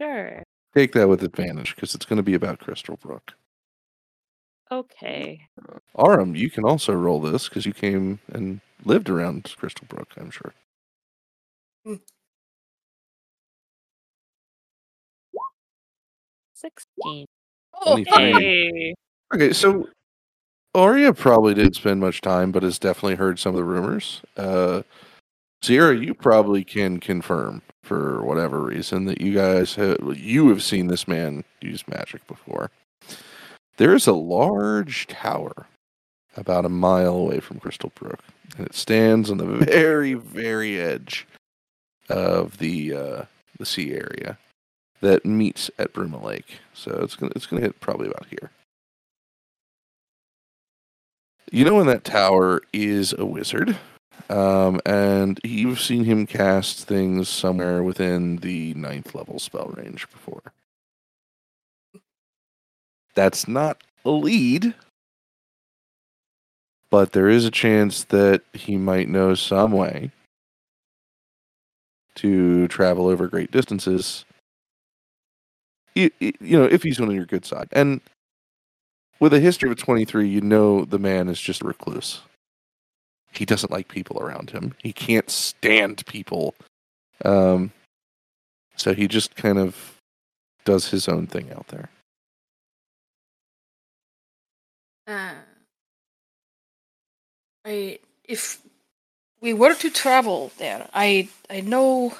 Sure. 0.00 0.42
Take 0.74 0.92
that 0.92 1.08
with 1.08 1.22
advantage 1.22 1.74
because 1.74 1.94
it's 1.94 2.04
going 2.06 2.18
to 2.18 2.22
be 2.22 2.34
about 2.34 2.60
Crystal 2.60 2.96
Brook. 2.96 3.34
Okay. 4.70 5.40
Arum, 5.98 6.36
you 6.36 6.50
can 6.50 6.64
also 6.64 6.92
roll 6.92 7.20
this 7.20 7.48
because 7.48 7.64
you 7.64 7.72
came 7.72 8.20
and 8.32 8.60
lived 8.84 9.08
around 9.08 9.54
Crystal 9.56 9.86
Brook, 9.88 10.12
I'm 10.18 10.30
sure. 10.30 10.52
Sixteen. 16.54 17.26
Oh, 17.74 17.96
Hey. 17.96 18.94
Okay, 19.32 19.52
so 19.52 19.88
Aria 20.74 21.12
probably 21.12 21.54
didn't 21.54 21.76
spend 21.76 22.00
much 22.00 22.20
time, 22.20 22.52
but 22.52 22.62
has 22.62 22.78
definitely 22.78 23.16
heard 23.16 23.38
some 23.38 23.50
of 23.50 23.56
the 23.56 23.64
rumors. 23.64 24.22
Uh, 24.36 24.82
Sierra, 25.62 25.96
you 25.96 26.14
probably 26.14 26.64
can 26.64 27.00
confirm 27.00 27.62
for 27.82 28.22
whatever 28.22 28.60
reason 28.60 29.06
that 29.06 29.20
you 29.20 29.34
guys 29.34 29.74
have, 29.74 29.98
you 30.16 30.48
have 30.50 30.62
seen 30.62 30.86
this 30.86 31.08
man 31.08 31.44
use 31.60 31.86
magic 31.88 32.26
before. 32.26 32.70
There 33.76 33.94
is 33.94 34.06
a 34.06 34.12
large 34.12 35.06
tower 35.06 35.66
about 36.36 36.64
a 36.64 36.68
mile 36.68 37.14
away 37.14 37.40
from 37.40 37.60
Crystal 37.60 37.92
Brook, 37.94 38.20
and 38.56 38.66
it 38.66 38.74
stands 38.74 39.30
on 39.30 39.38
the 39.38 39.46
very, 39.64 40.14
very 40.14 40.80
edge 40.80 41.26
of 42.08 42.58
the 42.58 42.94
uh, 42.94 43.22
the 43.58 43.66
sea 43.66 43.92
area 43.92 44.38
that 45.00 45.24
meets 45.24 45.70
at 45.78 45.92
Bruma 45.92 46.22
Lake. 46.22 46.60
So 46.74 47.00
it's 47.02 47.16
gonna 47.16 47.32
it's 47.34 47.46
gonna 47.46 47.62
hit 47.62 47.80
probably 47.80 48.08
about 48.08 48.26
here. 48.28 48.50
You 51.50 51.64
know, 51.64 51.80
in 51.80 51.86
that 51.86 52.04
tower 52.04 52.62
is 52.72 53.14
a 53.16 53.24
wizard, 53.24 53.76
um, 54.28 54.80
and 54.84 55.40
you've 55.44 55.80
seen 55.80 56.04
him 56.04 56.26
cast 56.26 56.86
things 56.86 57.28
somewhere 57.28 57.82
within 57.82 58.36
the 58.36 58.74
ninth 58.74 59.14
level 59.14 59.38
spell 59.38 59.72
range 59.76 60.08
before. 60.10 60.42
That's 63.14 63.48
not 63.48 63.82
a 64.04 64.10
lead, 64.10 64.74
but 66.90 67.12
there 67.12 67.28
is 67.28 67.44
a 67.44 67.50
chance 67.50 68.04
that 68.04 68.42
he 68.52 68.76
might 68.76 69.08
know 69.08 69.34
some 69.34 69.72
way 69.72 70.10
to 72.16 72.68
travel 72.68 73.06
over 73.06 73.28
great 73.28 73.50
distances. 73.50 74.24
You, 75.94 76.10
you 76.20 76.58
know, 76.58 76.64
if 76.64 76.82
he's 76.82 77.00
on 77.00 77.10
your 77.10 77.26
good 77.26 77.44
side, 77.44 77.68
and 77.72 78.00
with 79.20 79.32
a 79.32 79.40
history 79.40 79.70
of 79.70 79.78
23, 79.78 80.28
you 80.28 80.40
know 80.40 80.84
the 80.84 80.98
man 80.98 81.28
is 81.28 81.40
just 81.40 81.62
a 81.62 81.66
recluse. 81.66 82.20
He 83.38 83.44
doesn't 83.44 83.70
like 83.70 83.86
people 83.88 84.20
around 84.20 84.50
him. 84.50 84.74
He 84.78 84.92
can't 84.92 85.30
stand 85.30 86.04
people. 86.06 86.56
Um, 87.24 87.70
so 88.74 88.94
he 88.94 89.06
just 89.06 89.36
kind 89.36 89.58
of 89.58 90.00
does 90.64 90.90
his 90.90 91.08
own 91.08 91.28
thing 91.28 91.52
out 91.52 91.68
there. 91.68 91.88
Uh, 95.06 95.34
I 97.64 97.98
if 98.24 98.60
we 99.40 99.54
were 99.54 99.74
to 99.74 99.88
travel 99.88 100.50
there, 100.58 100.88
I 100.92 101.28
I 101.48 101.60
know 101.60 102.14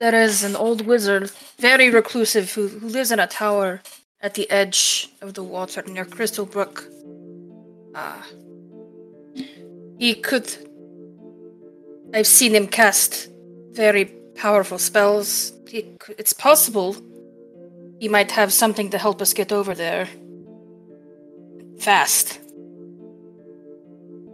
there 0.00 0.14
is 0.14 0.44
an 0.44 0.54
old 0.54 0.86
wizard, 0.86 1.30
very 1.58 1.90
reclusive, 1.90 2.52
who, 2.52 2.68
who 2.68 2.88
lives 2.88 3.10
in 3.10 3.18
a 3.18 3.26
tower 3.26 3.82
at 4.20 4.34
the 4.34 4.50
edge 4.50 5.10
of 5.20 5.34
the 5.34 5.42
water 5.42 5.82
near 5.86 6.04
Crystal 6.04 6.46
Brook. 6.46 6.86
Ah, 7.94 8.26
he 10.00 10.14
could. 10.14 10.48
I've 12.14 12.26
seen 12.26 12.54
him 12.54 12.66
cast 12.66 13.28
very 13.72 14.06
powerful 14.34 14.78
spells. 14.78 15.52
He, 15.68 15.96
it's 16.18 16.32
possible 16.32 16.96
he 18.00 18.08
might 18.08 18.32
have 18.32 18.52
something 18.52 18.90
to 18.90 18.98
help 18.98 19.20
us 19.20 19.34
get 19.34 19.52
over 19.52 19.74
there. 19.74 20.08
Fast. 21.78 22.40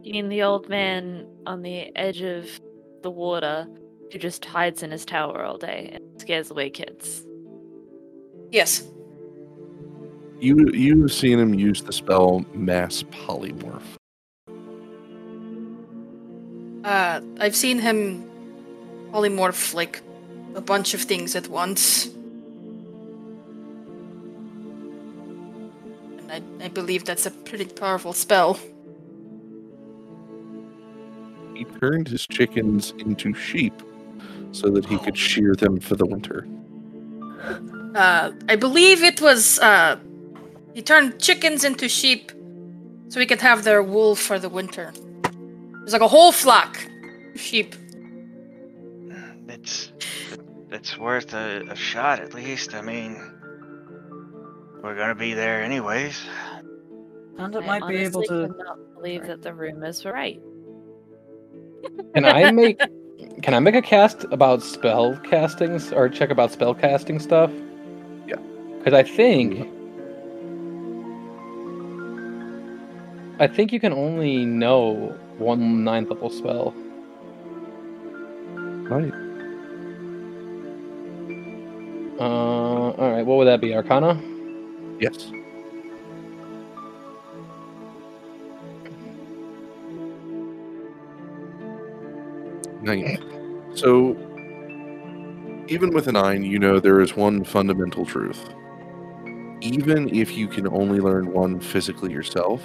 You 0.02 0.12
mean 0.12 0.28
the 0.28 0.44
old 0.44 0.68
man 0.68 1.26
on 1.46 1.62
the 1.62 1.94
edge 1.96 2.22
of 2.22 2.48
the 3.02 3.10
water 3.10 3.66
who 4.12 4.18
just 4.20 4.44
hides 4.44 4.84
in 4.84 4.92
his 4.92 5.04
tower 5.04 5.44
all 5.44 5.58
day 5.58 5.90
and 5.92 6.20
scares 6.20 6.52
away 6.52 6.70
kids? 6.70 7.26
Yes. 8.52 8.84
You 10.38 10.70
you've 10.72 11.12
seen 11.12 11.40
him 11.40 11.54
use 11.54 11.82
the 11.82 11.92
spell 11.92 12.44
mass 12.54 13.02
polymorph. 13.02 13.96
Uh, 16.86 17.20
I've 17.40 17.56
seen 17.56 17.80
him 17.80 18.30
polymorph 19.10 19.74
like 19.74 20.00
a 20.54 20.60
bunch 20.60 20.94
of 20.94 21.02
things 21.02 21.34
at 21.34 21.48
once. 21.48 22.06
And 26.18 26.30
I, 26.30 26.40
I 26.64 26.68
believe 26.68 27.04
that's 27.04 27.26
a 27.26 27.32
pretty 27.32 27.64
powerful 27.64 28.12
spell. 28.12 28.60
He 31.54 31.64
turned 31.80 32.06
his 32.06 32.24
chickens 32.24 32.92
into 32.98 33.34
sheep 33.34 33.82
so 34.52 34.70
that 34.70 34.86
he 34.86 34.96
could 34.98 35.18
shear 35.18 35.56
them 35.56 35.80
for 35.80 35.96
the 35.96 36.06
winter. 36.06 36.46
Uh, 37.96 38.30
I 38.48 38.54
believe 38.54 39.02
it 39.02 39.20
was, 39.20 39.58
uh, 39.58 39.96
he 40.72 40.82
turned 40.82 41.20
chickens 41.20 41.64
into 41.64 41.88
sheep 41.88 42.30
so 43.08 43.18
he 43.18 43.26
could 43.26 43.40
have 43.40 43.64
their 43.64 43.82
wool 43.82 44.14
for 44.14 44.38
the 44.38 44.48
winter. 44.48 44.92
It's 45.86 45.92
like 45.92 46.02
a 46.02 46.08
whole 46.08 46.32
flock 46.32 46.84
of 47.32 47.40
sheep. 47.40 47.76
It's 49.46 49.92
it's 50.72 50.98
worth 50.98 51.32
a, 51.32 51.64
a 51.70 51.76
shot 51.76 52.18
at 52.18 52.34
least. 52.34 52.74
I 52.74 52.82
mean, 52.82 53.14
we're 54.82 54.96
gonna 54.96 55.14
be 55.14 55.32
there 55.32 55.62
anyways. 55.62 56.20
And 57.38 57.54
it 57.54 57.62
I 57.62 57.66
might 57.78 57.86
be 57.86 57.98
able 57.98 58.24
to. 58.24 58.48
not 58.48 58.94
believe 58.96 59.28
that 59.28 59.42
the 59.42 59.54
rumors 59.54 60.04
were 60.04 60.12
right. 60.12 60.40
Can 62.14 62.24
I 62.24 62.50
make 62.50 62.80
can 63.42 63.54
I 63.54 63.60
make 63.60 63.76
a 63.76 63.82
cast 63.82 64.24
about 64.32 64.64
spell 64.64 65.16
castings 65.18 65.92
or 65.92 66.08
check 66.08 66.30
about 66.30 66.50
spell 66.50 66.74
casting 66.74 67.20
stuff? 67.20 67.52
Yeah. 68.26 68.40
Because 68.78 68.92
I 68.92 69.04
think 69.04 69.70
I 73.38 73.46
think 73.46 73.72
you 73.72 73.78
can 73.78 73.92
only 73.92 74.44
know 74.44 75.16
one 75.38 75.84
ninth 75.84 76.10
level 76.10 76.30
spell. 76.30 76.74
Right. 78.88 79.12
Uh, 82.18 82.90
all 82.92 83.10
right. 83.12 83.26
What 83.26 83.38
would 83.38 83.46
that 83.46 83.60
be? 83.60 83.74
Arcana. 83.74 84.20
Yes. 85.00 85.30
Nine. 92.80 93.18
So, 93.74 94.16
even 95.68 95.92
with 95.92 96.06
a 96.06 96.12
nine, 96.12 96.44
you 96.44 96.58
know 96.58 96.78
there 96.78 97.00
is 97.00 97.16
one 97.16 97.44
fundamental 97.44 98.06
truth. 98.06 98.48
Even 99.60 100.08
if 100.14 100.36
you 100.36 100.46
can 100.46 100.68
only 100.68 101.00
learn 101.00 101.32
one 101.32 101.58
physically 101.58 102.12
yourself, 102.12 102.62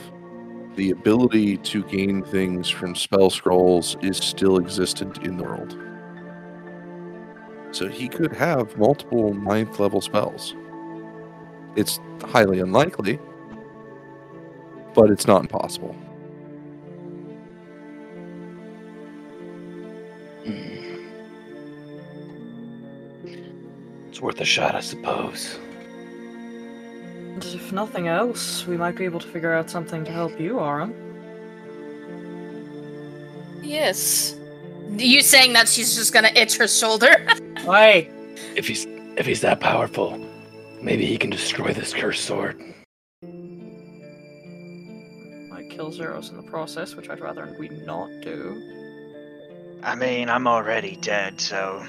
the 0.76 0.92
ability 0.92 1.58
to 1.58 1.84
gain 1.84 2.24
things 2.24 2.70
from 2.70 2.96
spell 2.96 3.30
scrolls 3.30 3.98
is 4.02 4.18
still 4.18 4.58
existent 4.58 5.20
in 5.26 5.38
the 5.38 5.44
world. 5.44 5.78
So 7.72 7.88
he 7.88 8.08
could 8.08 8.34
have 8.34 8.78
multiple 8.78 9.34
ninth 9.34 9.80
level 9.80 10.02
spells. 10.02 10.56
It's 11.76 12.00
highly 12.24 12.60
unlikely, 12.60 13.20
but 14.94 15.10
it's 15.10 15.26
not 15.28 15.42
impossible. 15.42 15.94
Hmm. 20.46 20.82
It's 24.10 24.22
worth 24.22 24.42
a 24.42 24.46
shot, 24.46 24.76
I 24.76 24.82
suppose. 24.82 25.60
And 27.52 27.60
if 27.60 27.74
nothing 27.74 28.08
else, 28.08 28.66
we 28.66 28.78
might 28.78 28.96
be 28.96 29.04
able 29.04 29.20
to 29.20 29.28
figure 29.28 29.54
out 29.54 29.70
something 29.70 30.06
to 30.06 30.12
help 30.12 30.40
you, 30.40 30.60
Arum. 30.60 30.94
Yes. 33.62 34.38
You 34.90 35.22
saying 35.22 35.52
that 35.54 35.68
she's 35.68 35.94
just 35.96 36.14
gonna 36.14 36.32
itch 36.36 36.56
her 36.58 36.68
shoulder? 36.68 37.26
Why? 37.64 38.10
If 38.56 38.68
he's 38.68 38.86
if 39.18 39.26
he's 39.26 39.42
that 39.42 39.60
powerful, 39.60 40.18
maybe 40.82 41.06
he 41.06 41.18
can 41.18 41.30
destroy 41.30 41.74
this 41.74 41.94
cursed 41.94 42.24
sword. 42.24 42.58
Might 45.50 45.70
kill 45.70 45.92
Ziros 45.92 46.30
in 46.30 46.38
the 46.38 46.44
process, 46.50 46.96
which 46.96 47.10
I'd 47.10 47.20
rather 47.20 47.54
we 47.60 47.68
not 47.70 48.10
do. 48.22 48.62
I 49.84 49.96
mean, 49.96 50.30
I'm 50.30 50.48
already 50.48 50.96
dead, 50.98 51.42
so 51.42 51.86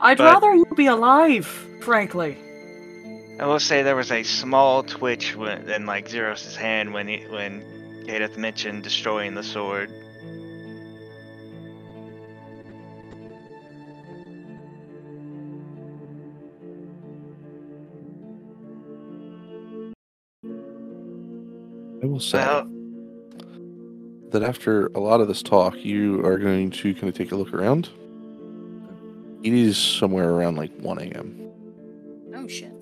I'd 0.00 0.18
But- 0.18 0.24
rather 0.24 0.54
you 0.54 0.66
be 0.74 0.86
alive, 0.86 1.46
frankly. 1.80 2.38
I 3.38 3.46
will 3.46 3.60
say 3.60 3.82
there 3.82 3.96
was 3.96 4.10
a 4.12 4.22
small 4.22 4.82
twitch 4.82 5.36
when, 5.36 5.68
in 5.68 5.84
like 5.84 6.08
Ziros' 6.08 6.56
hand 6.56 6.94
when 6.94 7.06
he, 7.08 7.18
when 7.28 7.62
Kadath 8.06 8.36
mentioned 8.38 8.82
destroying 8.82 9.34
the 9.34 9.42
sword. 9.42 9.90
I 22.02 22.06
will 22.06 22.20
say 22.20 22.38
Well, 22.38 22.68
that 24.30 24.42
after 24.42 24.88
a 24.88 25.00
lot 25.00 25.20
of 25.20 25.28
this 25.28 25.42
talk, 25.42 25.76
you 25.84 26.24
are 26.24 26.38
going 26.38 26.70
to 26.70 26.94
kind 26.94 27.08
of 27.08 27.14
take 27.14 27.32
a 27.32 27.36
look 27.36 27.52
around. 27.52 27.88
It 29.46 29.54
is 29.54 29.78
somewhere 29.78 30.28
around 30.28 30.56
like 30.56 30.72
1 30.80 30.98
a.m. 30.98 31.52
oh 32.34 32.48
shit. 32.48 32.72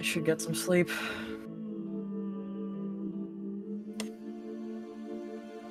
I 0.00 0.02
should 0.02 0.24
get 0.24 0.40
some 0.40 0.56
sleep. 0.56 0.90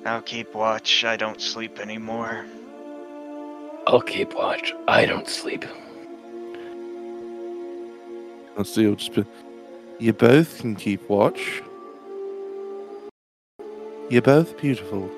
I'll 0.06 0.22
keep 0.22 0.54
watch. 0.54 1.04
I 1.04 1.18
don't 1.18 1.38
sleep 1.38 1.80
anymore. 1.80 2.46
I'll 3.86 4.00
keep 4.00 4.34
watch. 4.34 4.72
I 4.88 5.04
don't 5.04 5.28
sleep. 5.28 5.66
Let's 8.56 8.74
see, 8.74 8.84
it'll 8.84 8.96
just 8.96 9.12
be, 9.12 9.26
you 9.98 10.14
both 10.14 10.60
can 10.60 10.76
keep 10.76 11.10
watch. 11.10 11.62
You're 14.08 14.22
both 14.22 14.56
beautiful. 14.56 15.10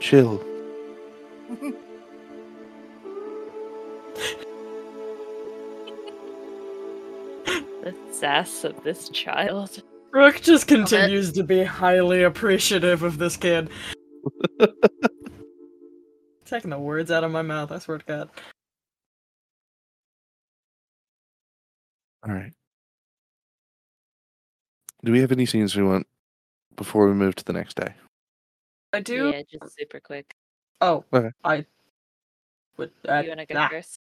Chill. 0.00 0.42
The 7.82 7.94
sass 8.10 8.64
of 8.64 8.82
this 8.82 9.08
child. 9.10 9.82
Rook 10.12 10.40
just 10.40 10.66
continues 10.66 11.32
to 11.32 11.44
be 11.44 11.62
highly 11.62 12.22
appreciative 12.22 13.02
of 13.02 13.18
this 13.18 13.36
kid. 13.36 13.70
Taking 16.44 16.70
the 16.70 16.78
words 16.78 17.10
out 17.10 17.24
of 17.24 17.30
my 17.30 17.42
mouth, 17.42 17.72
I 17.72 17.78
swear 17.78 17.98
to 17.98 18.04
God. 18.04 18.30
All 22.26 22.34
right. 22.34 22.52
Do 25.04 25.12
we 25.12 25.20
have 25.20 25.32
any 25.32 25.46
scenes 25.46 25.76
we 25.76 25.82
want 25.82 26.06
before 26.74 27.06
we 27.06 27.14
move 27.14 27.36
to 27.36 27.44
the 27.44 27.52
next 27.52 27.76
day? 27.76 27.94
I 28.96 29.00
do. 29.00 29.28
Yeah, 29.28 29.42
just 29.50 29.76
super 29.78 30.00
quick. 30.00 30.34
Oh, 30.80 31.04
Okay. 31.12 31.30
I 31.44 31.66
would. 32.76 32.90
Uh, 33.08 33.20
you 33.22 33.28
wanna 33.28 33.46
go 33.46 33.54
nah. 33.54 33.68
first? 33.68 34.00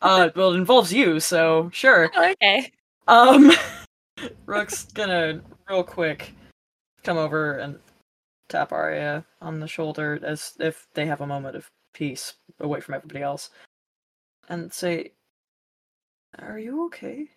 Uh, 0.00 0.30
well, 0.36 0.52
it 0.52 0.56
involves 0.56 0.92
you, 0.92 1.20
so 1.20 1.70
sure. 1.72 2.10
Oh, 2.14 2.30
okay. 2.32 2.72
Um, 3.08 3.52
Rook's 4.46 4.84
gonna 4.92 5.42
real 5.68 5.84
quick 5.84 6.32
come 7.02 7.16
over 7.16 7.58
and 7.58 7.78
tap 8.48 8.72
Aria 8.72 9.24
on 9.40 9.60
the 9.60 9.68
shoulder 9.68 10.18
as 10.22 10.56
if 10.60 10.86
they 10.94 11.06
have 11.06 11.20
a 11.20 11.26
moment 11.26 11.56
of 11.56 11.70
peace 11.94 12.34
away 12.60 12.80
from 12.80 12.94
everybody 12.94 13.22
else. 13.22 13.50
and 14.48 14.72
say, 14.72 15.12
Are 16.38 16.58
you 16.58 16.86
okay? 16.86 17.28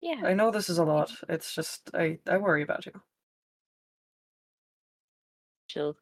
Yeah. 0.00 0.22
I 0.24 0.34
know 0.34 0.50
this 0.50 0.68
is 0.68 0.78
a 0.78 0.84
lot. 0.84 1.12
It's 1.28 1.54
just, 1.54 1.90
I, 1.94 2.18
I 2.26 2.36
worry 2.38 2.62
about 2.62 2.86
you. 2.86 2.92
She'll 5.72 5.96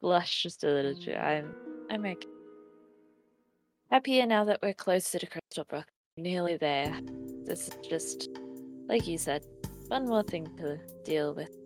blush 0.00 0.42
just 0.42 0.64
a 0.64 0.68
little 0.68 0.94
bit. 0.94 1.16
I'm 1.16 1.54
I'm 1.90 2.04
okay. 2.04 2.26
Happier 3.90 4.26
now 4.26 4.44
that 4.44 4.58
we're 4.62 4.74
closer 4.74 5.20
to 5.20 5.26
Crystal 5.26 5.64
Brook. 5.68 5.86
Nearly 6.16 6.56
there. 6.56 6.98
This 7.44 7.68
is 7.68 7.74
just 7.88 8.28
like 8.88 9.06
you 9.06 9.18
said, 9.18 9.44
one 9.86 10.08
more 10.08 10.24
thing 10.24 10.48
to 10.56 10.78
deal 11.04 11.34
with. 11.34 11.56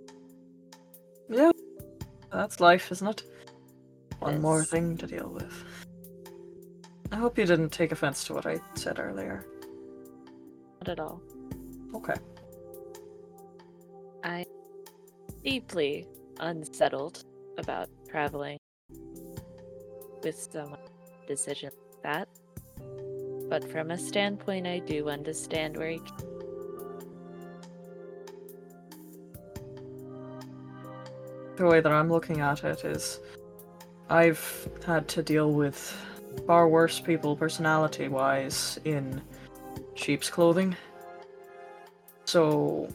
Yeah. 1.30 1.52
That's 2.30 2.60
life, 2.60 2.92
isn't 2.92 3.08
it? 3.08 3.22
One 4.18 4.42
more 4.42 4.62
thing 4.62 4.98
to 4.98 5.06
deal 5.06 5.28
with. 5.28 5.64
I 7.10 7.16
hope 7.16 7.38
you 7.38 7.46
didn't 7.46 7.70
take 7.70 7.92
offense 7.92 8.24
to 8.24 8.34
what 8.34 8.44
I 8.44 8.58
said 8.74 8.98
earlier. 8.98 9.46
Not 10.80 10.90
at 10.90 11.00
all. 11.00 11.22
Okay. 11.94 12.16
I 14.24 14.44
deeply 15.42 16.06
unsettled 16.40 17.24
about 17.58 17.88
traveling 18.08 18.58
with 20.22 20.48
someone 20.52 20.80
decision 21.26 21.70
like 21.92 22.02
that. 22.02 22.28
But 23.48 23.70
from 23.70 23.90
a 23.90 23.98
standpoint 23.98 24.66
I 24.66 24.80
do 24.80 25.08
understand 25.08 25.76
where 25.76 25.90
he 25.90 26.00
the 31.56 31.66
way 31.66 31.80
that 31.80 31.90
I'm 31.90 32.10
looking 32.10 32.40
at 32.40 32.64
it 32.64 32.84
is 32.84 33.20
I've 34.10 34.68
had 34.84 35.08
to 35.08 35.22
deal 35.22 35.52
with 35.52 35.96
far 36.46 36.68
worse 36.68 37.00
people 37.00 37.34
personality 37.34 38.08
wise 38.08 38.78
in 38.84 39.22
sheep's 39.94 40.28
clothing. 40.28 40.76
So 42.26 42.88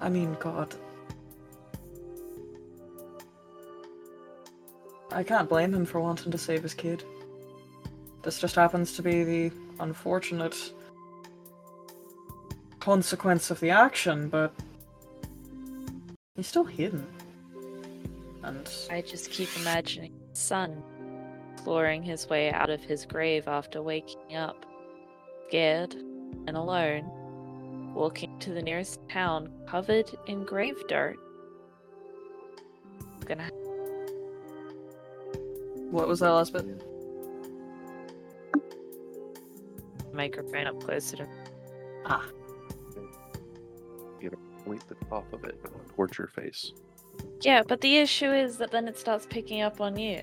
I 0.00 0.08
mean 0.08 0.36
god. 0.38 0.74
I 5.12 5.22
can't 5.22 5.48
blame 5.48 5.74
him 5.74 5.84
for 5.84 6.00
wanting 6.00 6.30
to 6.32 6.38
save 6.38 6.62
his 6.62 6.74
kid. 6.74 7.04
This 8.22 8.38
just 8.38 8.54
happens 8.54 8.92
to 8.94 9.02
be 9.02 9.24
the 9.24 9.52
unfortunate 9.80 10.72
consequence 12.78 13.50
of 13.50 13.60
the 13.60 13.70
action, 13.70 14.28
but 14.28 14.52
he's 16.34 16.46
still 16.46 16.64
hidden. 16.64 17.06
And 18.42 18.68
I 18.90 19.00
just 19.00 19.30
keep 19.30 19.48
imagining 19.56 20.12
his 20.30 20.38
son 20.38 20.82
clawing 21.56 22.02
his 22.02 22.28
way 22.28 22.50
out 22.52 22.70
of 22.70 22.82
his 22.82 23.04
grave 23.04 23.46
after 23.46 23.82
waking 23.82 24.36
up, 24.36 24.64
scared 25.48 25.94
and 26.46 26.56
alone, 26.56 27.04
walking 27.94 28.38
to 28.38 28.50
the 28.52 28.62
nearest 28.62 29.00
town 29.08 29.50
covered 29.66 30.10
in 30.26 30.44
grave 30.44 30.76
dirt. 30.88 31.16
What 35.90 36.08
was 36.08 36.20
that 36.20 36.30
last 36.30 36.52
bit? 36.52 36.66
microphone 40.12 40.66
up 40.66 40.80
closer 40.82 41.16
to 41.18 41.26
Ah, 42.04 42.26
You 44.20 44.28
gotta 44.30 44.36
Point 44.64 44.86
the 44.88 44.96
top 45.06 45.32
of 45.32 45.44
it 45.44 45.58
towards 45.94 46.18
your 46.18 46.26
face. 46.28 46.72
Yeah, 47.40 47.62
but 47.66 47.80
the 47.80 47.96
issue 47.96 48.30
is 48.30 48.58
that 48.58 48.70
then 48.70 48.86
it 48.88 48.98
starts 48.98 49.26
picking 49.30 49.62
up 49.62 49.80
on 49.80 49.96
you. 49.98 50.20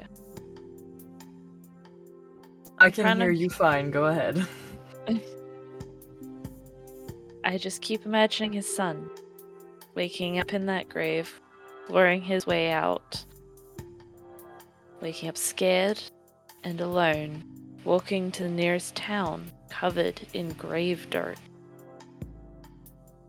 I 2.78 2.92
can 2.92 3.04
trying 3.06 3.18
to- 3.18 3.24
hear 3.24 3.32
you 3.32 3.50
fine. 3.50 3.90
Go 3.90 4.06
ahead. 4.06 4.46
I 7.44 7.58
just 7.58 7.82
keep 7.82 8.06
imagining 8.06 8.54
his 8.54 8.68
son 8.74 9.10
waking 9.96 10.38
up 10.38 10.54
in 10.54 10.68
that 10.68 10.88
grave, 10.90 11.42
luring 11.90 12.22
his 12.22 12.46
way 12.46 12.72
out, 12.72 13.24
waking 15.02 15.30
up 15.30 15.38
scared 15.38 16.02
and 16.64 16.82
alone, 16.82 17.44
walking 17.84 18.32
to 18.32 18.44
the 18.44 18.50
nearest 18.50 18.96
town 18.96 19.52
covered 19.70 20.22
in 20.34 20.50
grave 20.54 21.10
dirt. 21.10 21.38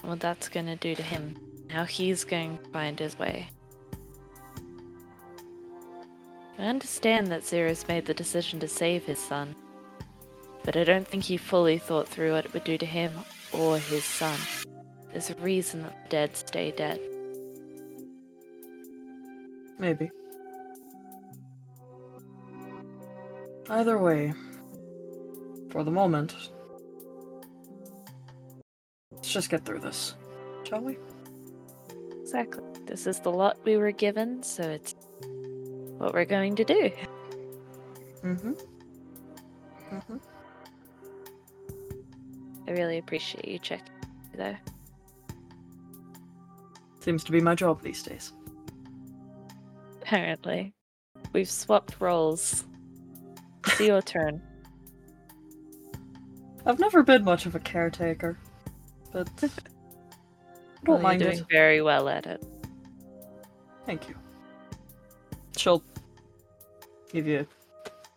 What 0.03 0.21
that's 0.21 0.49
gonna 0.49 0.77
do 0.77 0.95
to 0.95 1.03
him, 1.03 1.37
how 1.69 1.85
he's 1.85 2.25
going 2.25 2.59
to 2.59 2.71
find 2.71 2.99
his 2.99 3.19
way. 3.19 3.49
I 6.59 6.63
understand 6.63 7.29
that 7.29 7.43
Ziros 7.43 7.87
made 7.87 8.07
the 8.07 8.15
decision 8.15 8.59
to 8.61 8.69
save 8.69 9.05
his 9.05 9.19
son, 9.19 9.55
but 10.65 10.77
I 10.77 10.85
don't 10.85 11.07
think 11.07 11.25
he 11.25 11.37
fully 11.37 11.79
thought 11.79 12.09
through 12.09 12.33
what 12.33 12.47
it 12.47 12.53
would 12.53 12.65
do 12.65 12.79
to 12.79 12.87
him 12.87 13.13
or 13.53 13.79
his 13.79 14.05
son. 14.05 14.39
There's 15.13 15.31
a 15.31 15.35
reason 15.37 15.83
that 15.83 16.05
the 16.05 16.09
dead 16.09 16.37
stay 16.37 16.73
dead. 16.73 17.01
Maybe. 19.79 20.11
Either 23.71 23.99
way, 23.99 24.33
for 25.71 25.85
the 25.85 25.91
moment, 25.91 26.35
let's 29.13 29.31
just 29.31 29.51
get 29.51 29.65
through 29.65 29.81
this, 29.81 30.15
shall 30.65 30.81
we? 30.81 30.97
Exactly. 32.23 32.65
This 32.87 33.07
is 33.07 33.21
the 33.21 33.31
lot 33.31 33.59
we 33.65 33.77
were 33.77 33.93
given, 33.93 34.43
so 34.43 34.63
it's 34.63 34.95
what 35.99 36.15
we're 36.15 36.25
going 36.25 36.57
to 36.57 36.65
do. 36.65 36.91
Mm-hmm. 38.23 38.53
Mm-hmm. 39.93 40.17
I 42.67 42.71
really 42.71 42.99
appreciate 42.99 43.47
you 43.47 43.59
checking, 43.59 43.95
though. 44.35 44.57
Seems 47.01 47.23
to 47.25 47.33
be 47.33 47.41
my 47.41 47.55
job 47.55 47.83
these 47.83 48.03
days. 48.03 48.33
Apparently, 50.01 50.73
we've 51.35 51.51
swapped 51.51 52.01
roles. 52.01 52.65
It's 53.69 53.81
your 53.81 54.03
turn. 54.03 54.41
I've 56.65 56.79
never 56.79 57.03
been 57.03 57.25
much 57.25 57.47
of 57.47 57.55
a 57.55 57.61
caretaker, 57.61 58.39
but 59.13 59.29
I 59.43 59.49
don't 60.85 60.87
Well, 60.87 60.99
mind 60.99 61.21
you're 61.21 61.31
it. 61.31 61.35
doing 61.37 61.47
very 61.51 61.83
well 61.83 62.09
at 62.09 62.27
it. 62.27 62.43
Thank 63.85 64.09
you. 64.09 64.15
She'll 65.57 65.83
give 67.13 67.27
you 67.27 67.47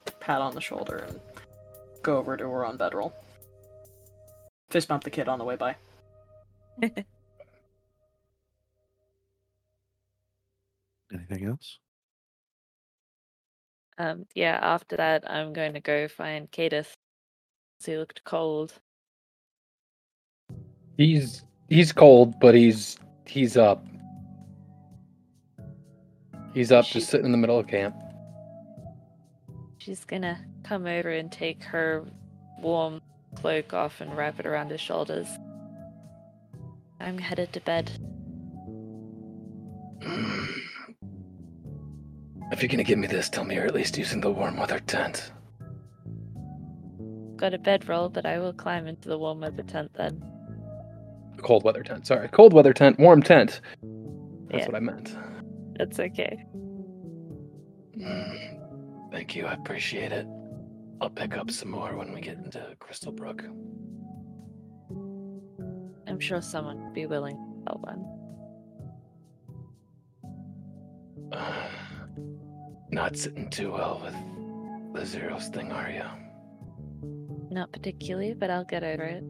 a 0.08 0.12
pat 0.12 0.41
on 0.41 0.54
the 0.56 0.62
shoulder 0.62 0.97
and 1.08 1.20
go 2.02 2.18
over 2.18 2.38
to 2.38 2.49
her 2.49 2.66
on 2.66 2.78
bedroll. 2.78 3.14
Fist 4.70 4.88
bump 4.88 5.04
the 5.04 5.10
kid 5.10 5.28
on 5.28 5.39
the 5.39 5.45
way 5.45 5.56
by. 5.56 5.76
Anything 11.14 11.45
else? 11.45 11.80
Um, 14.02 14.26
yeah, 14.34 14.58
after 14.62 14.97
that, 14.97 15.30
I'm 15.30 15.54
going 15.54 15.74
to 15.74 15.80
go 15.80 16.08
find 16.08 16.49
Kadath. 16.52 16.91
He 17.86 17.95
looked 17.97 18.24
cold. 18.24 18.74
He's 20.97 21.43
he's 21.70 21.91
cold, 21.91 22.39
but 22.39 22.56
he's 22.56 22.97
he's 23.26 23.58
up. 23.58 23.86
He's 26.54 26.72
up, 26.72 26.86
She- 26.86 26.95
just 26.99 27.10
sitting 27.12 27.28
in 27.28 27.32
the 27.32 27.38
middle 27.38 27.60
of 27.60 27.68
camp. 27.68 27.95
She's 29.78 30.04
gonna 30.04 30.39
come 30.64 30.86
over 30.88 31.10
and 31.10 31.32
take 31.32 31.64
her 31.64 32.04
warm 32.60 33.02
cloak 33.36 33.74
off 33.74 34.02
and 34.02 34.16
wrap 34.18 34.39
it 34.39 34.45
around 34.47 34.70
his 34.72 34.82
shoulders. 34.82 35.28
I'm 36.99 37.18
headed 37.20 37.54
to 37.54 37.62
bed. 37.62 37.91
If 42.52 42.62
you're 42.62 42.70
gonna 42.70 42.84
give 42.84 42.99
me 42.99 43.08
this, 43.08 43.30
tell 43.30 43.45
me 43.45 43.56
you're 43.56 43.66
at 43.66 43.74
least 43.74 43.97
using 43.97 44.20
the 44.20 44.30
warm 44.30 44.58
weather 44.58 44.80
tent. 44.80 45.32
Got 47.38 47.54
a 47.54 47.58
bedroll, 47.58 48.10
but 48.10 48.26
I 48.26 48.39
will 48.39 48.54
climb 48.54 48.88
into 48.88 49.08
the 49.10 49.18
warm 49.18 49.39
weather 49.39 49.64
tent 49.64 49.91
then. 49.95 50.22
Cold 51.38 51.64
weather 51.64 51.82
tent. 51.82 52.06
Sorry, 52.06 52.28
cold 52.28 52.54
weather 52.54 52.74
tent, 52.74 52.99
warm 52.99 53.24
tent. 53.24 53.62
That's 54.49 54.60
Yeah. 54.64 54.66
what 54.68 54.76
I 54.76 54.80
meant. 54.80 55.16
That's 55.78 55.99
okay. 55.99 56.45
Mm, 57.97 58.58
Thank 59.12 59.36
you, 59.36 59.45
I 59.45 59.54
appreciate 59.54 60.12
it. 60.12 60.26
I'll 61.02 61.10
pick 61.10 61.36
up 61.36 61.49
some 61.52 61.72
more 61.72 61.95
when 61.97 62.14
we 62.14 62.22
get 62.22 62.38
into 62.38 62.76
Crystal 62.80 63.12
Brook. 63.12 63.43
I'm 66.08 66.20
sure 66.20 66.41
someone 66.41 66.84
would 66.84 66.93
be 66.93 67.06
willing 67.08 67.36
to 67.36 67.64
sell 67.64 67.80
one. 67.82 68.06
Not 72.92 73.16
sitting 73.16 73.50
too 73.50 73.72
well 73.72 74.02
with 74.04 74.14
the 74.94 75.18
Ziros 75.18 75.54
thing, 75.54 75.72
are 75.72 75.89
you? 75.89 76.04
Not 77.50 77.72
particularly, 77.72 78.34
but 78.34 78.50
I'll 78.50 78.66
get 78.66 78.84
over 78.84 79.04
it. 79.04 79.24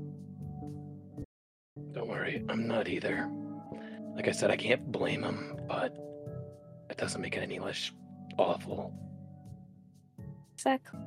Don't 1.93 2.07
worry, 2.07 2.43
I'm 2.49 2.67
not 2.67 2.87
either. 2.87 3.29
Like 4.15 4.27
I 4.27 4.31
said, 4.31 4.49
I 4.49 4.57
can't 4.57 4.91
blame 4.91 5.23
him, 5.23 5.59
but 5.67 5.95
it 6.89 6.97
doesn't 6.97 7.21
make 7.21 7.37
it 7.37 7.43
any 7.43 7.59
less 7.59 7.91
awful. 8.37 8.93
Exactly. 10.55 10.99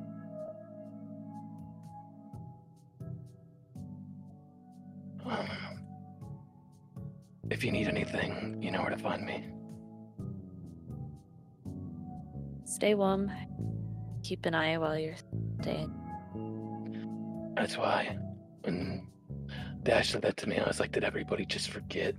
Um, 5.25 5.47
if 7.49 7.65
you 7.65 7.71
need 7.71 7.89
anything, 7.89 8.61
you 8.61 8.71
know 8.71 8.81
where 8.81 8.91
to 8.91 8.97
find 8.97 9.25
me. 9.25 9.45
Stay 12.85 12.93
warm. 12.93 13.31
Keep 14.21 14.45
an 14.45 14.53
eye 14.53 14.77
while 14.77 14.95
you're 14.95 15.15
staying. 15.59 15.91
That's 17.55 17.77
why 17.77 18.15
when 18.61 19.07
Dash 19.81 20.11
said 20.11 20.21
that 20.21 20.37
to 20.37 20.47
me, 20.47 20.59
I 20.59 20.67
was 20.67 20.79
like, 20.79 20.91
did 20.91 21.03
everybody 21.03 21.47
just 21.47 21.71
forget? 21.71 22.13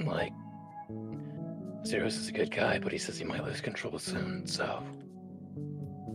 Like, 0.00 0.32
Ziros 1.82 2.16
is 2.16 2.28
a 2.28 2.32
good 2.32 2.50
guy, 2.50 2.78
but 2.78 2.92
he 2.92 2.96
says 2.96 3.18
he 3.18 3.24
might 3.24 3.44
lose 3.44 3.60
control 3.60 3.98
soon, 3.98 4.46
so 4.46 4.82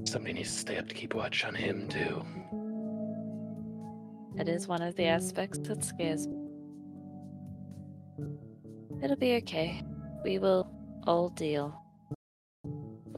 somebody 0.05 0.33
needs 0.33 0.51
to 0.51 0.57
stay 0.57 0.77
up 0.79 0.87
to 0.87 0.95
keep 0.95 1.13
watch 1.13 1.45
on 1.45 1.53
him 1.53 1.87
too. 1.89 2.23
It 4.35 4.49
is 4.49 4.67
one 4.67 4.81
of 4.81 4.95
the 4.95 5.05
aspects 5.05 5.59
that 5.59 5.83
scares 5.83 6.27
me. 6.27 6.39
It'll 9.03 9.15
be 9.15 9.35
okay. 9.35 9.83
We 10.23 10.39
will 10.39 10.71
all 11.05 11.29
deal. 11.29 11.79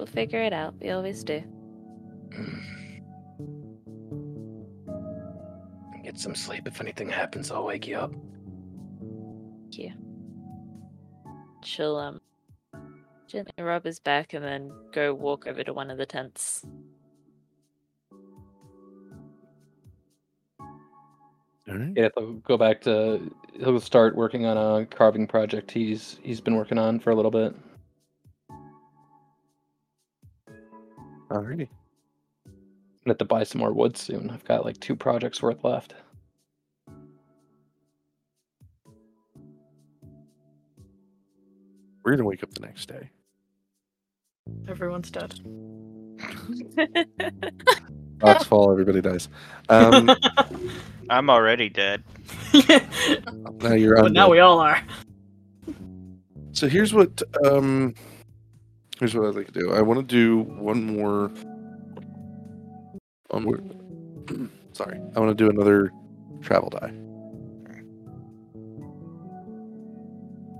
We'll 0.01 0.07
figure 0.07 0.41
it 0.41 0.51
out. 0.51 0.73
We 0.81 0.89
always 0.89 1.23
do. 1.23 1.43
Get 6.03 6.17
some 6.17 6.33
sleep. 6.33 6.65
If 6.65 6.81
anything 6.81 7.07
happens, 7.07 7.51
I'll 7.51 7.65
wake 7.65 7.85
you 7.85 7.97
up. 7.97 8.11
Thank 9.59 9.77
you. 9.77 9.91
She'll 11.63 11.97
um 11.97 12.19
gently 13.27 13.63
rub 13.63 13.85
his 13.85 13.99
back 13.99 14.33
and 14.33 14.43
then 14.43 14.71
go 14.91 15.13
walk 15.13 15.45
over 15.45 15.63
to 15.63 15.71
one 15.71 15.91
of 15.91 15.99
the 15.99 16.07
tents. 16.07 16.65
All 21.69 21.77
right. 21.77 21.93
Yeah, 21.95 22.09
he'll 22.17 22.33
go 22.37 22.57
back 22.57 22.81
to. 22.81 23.31
He'll 23.53 23.79
start 23.79 24.15
working 24.15 24.47
on 24.47 24.57
a 24.57 24.87
carving 24.87 25.27
project 25.27 25.69
he's 25.69 26.17
he's 26.23 26.41
been 26.41 26.55
working 26.55 26.79
on 26.79 26.99
for 26.99 27.11
a 27.11 27.15
little 27.15 27.29
bit. 27.29 27.53
Alrighty. 31.31 31.69
I 32.45 33.09
have 33.09 33.17
to 33.19 33.25
buy 33.25 33.43
some 33.43 33.59
more 33.59 33.71
wood 33.71 33.95
soon. 33.95 34.29
I've 34.29 34.43
got 34.43 34.65
like 34.65 34.79
two 34.79 34.97
projects 34.97 35.41
worth 35.41 35.63
left. 35.63 35.95
We're 42.03 42.11
gonna 42.11 42.25
wake 42.25 42.43
up 42.43 42.53
the 42.53 42.59
next 42.59 42.87
day. 42.87 43.09
Everyone's 44.67 45.09
dead. 45.09 45.39
Rocks 48.21 48.43
fall, 48.43 48.69
everybody 48.69 49.01
dies. 49.01 49.29
Um, 49.69 50.11
I'm 51.09 51.29
already 51.29 51.69
dead. 51.69 52.03
now 53.61 53.73
you're 53.73 53.97
on. 53.97 54.03
but 54.05 54.11
now 54.11 54.29
we 54.29 54.39
all 54.39 54.59
are. 54.59 54.81
So 56.51 56.67
here's 56.67 56.93
what 56.93 57.21
um 57.45 57.95
here's 59.01 59.15
what 59.15 59.27
I'd 59.27 59.35
like 59.35 59.47
to 59.47 59.59
do. 59.59 59.73
I 59.73 59.81
want 59.81 59.99
to 59.99 60.05
do 60.05 60.43
one 60.61 60.83
more 60.83 61.31
one 63.29 63.43
more 63.43 63.59
sorry. 64.73 64.99
I 65.15 65.19
want 65.19 65.35
to 65.35 65.43
do 65.43 65.49
another 65.49 65.91
travel 66.41 66.69
die. 66.69 66.93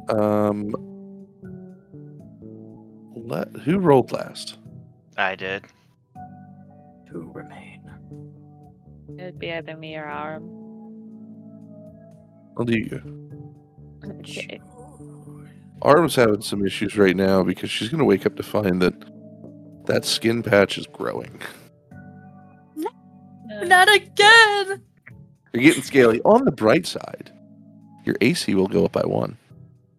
Um 0.10 0.74
let 3.16 3.50
who 3.58 3.78
rolled 3.78 4.12
last? 4.12 4.58
I 5.18 5.36
did. 5.36 5.64
Who 7.12 7.32
remain? 7.32 7.84
It 9.20 9.24
would 9.24 9.40
be 9.40 9.54
either 9.54 9.78
me 9.78 9.96
or 9.98 10.06
Arum. 10.06 10.50
I'll 12.58 12.66
do 12.66 12.78
you. 12.80 13.30
Okay. 14.04 14.60
Arum's 15.82 16.16
having 16.16 16.42
some 16.42 16.66
issues 16.66 16.98
right 16.98 17.16
now 17.16 17.44
because 17.44 17.70
she's 17.70 17.90
gonna 17.90 18.06
wake 18.06 18.26
up 18.26 18.36
to 18.38 18.44
find 18.44 18.82
that 18.82 18.94
that 19.86 20.06
skin 20.06 20.44
patch 20.44 20.78
is 20.78 20.88
growing. 20.88 21.42
Not 23.64 23.94
again! 23.94 24.82
You're 25.54 25.64
getting 25.64 25.84
scaly. 25.84 26.22
On 26.22 26.46
the 26.46 26.52
bright 26.52 26.86
side, 26.86 27.32
your 28.06 28.16
AC 28.22 28.56
will 28.56 28.68
go 28.68 28.86
up 28.86 28.94
by 28.94 29.02
one. 29.02 29.38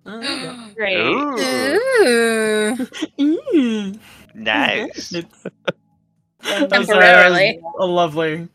Oh. 0.06 0.70
Great. 0.76 0.96
Ooh, 0.98 2.86
Ooh. 3.20 3.94
Nice. 4.34 5.12
Temporarily. 6.42 7.60
A 7.78 7.84
lovely. 7.86 8.48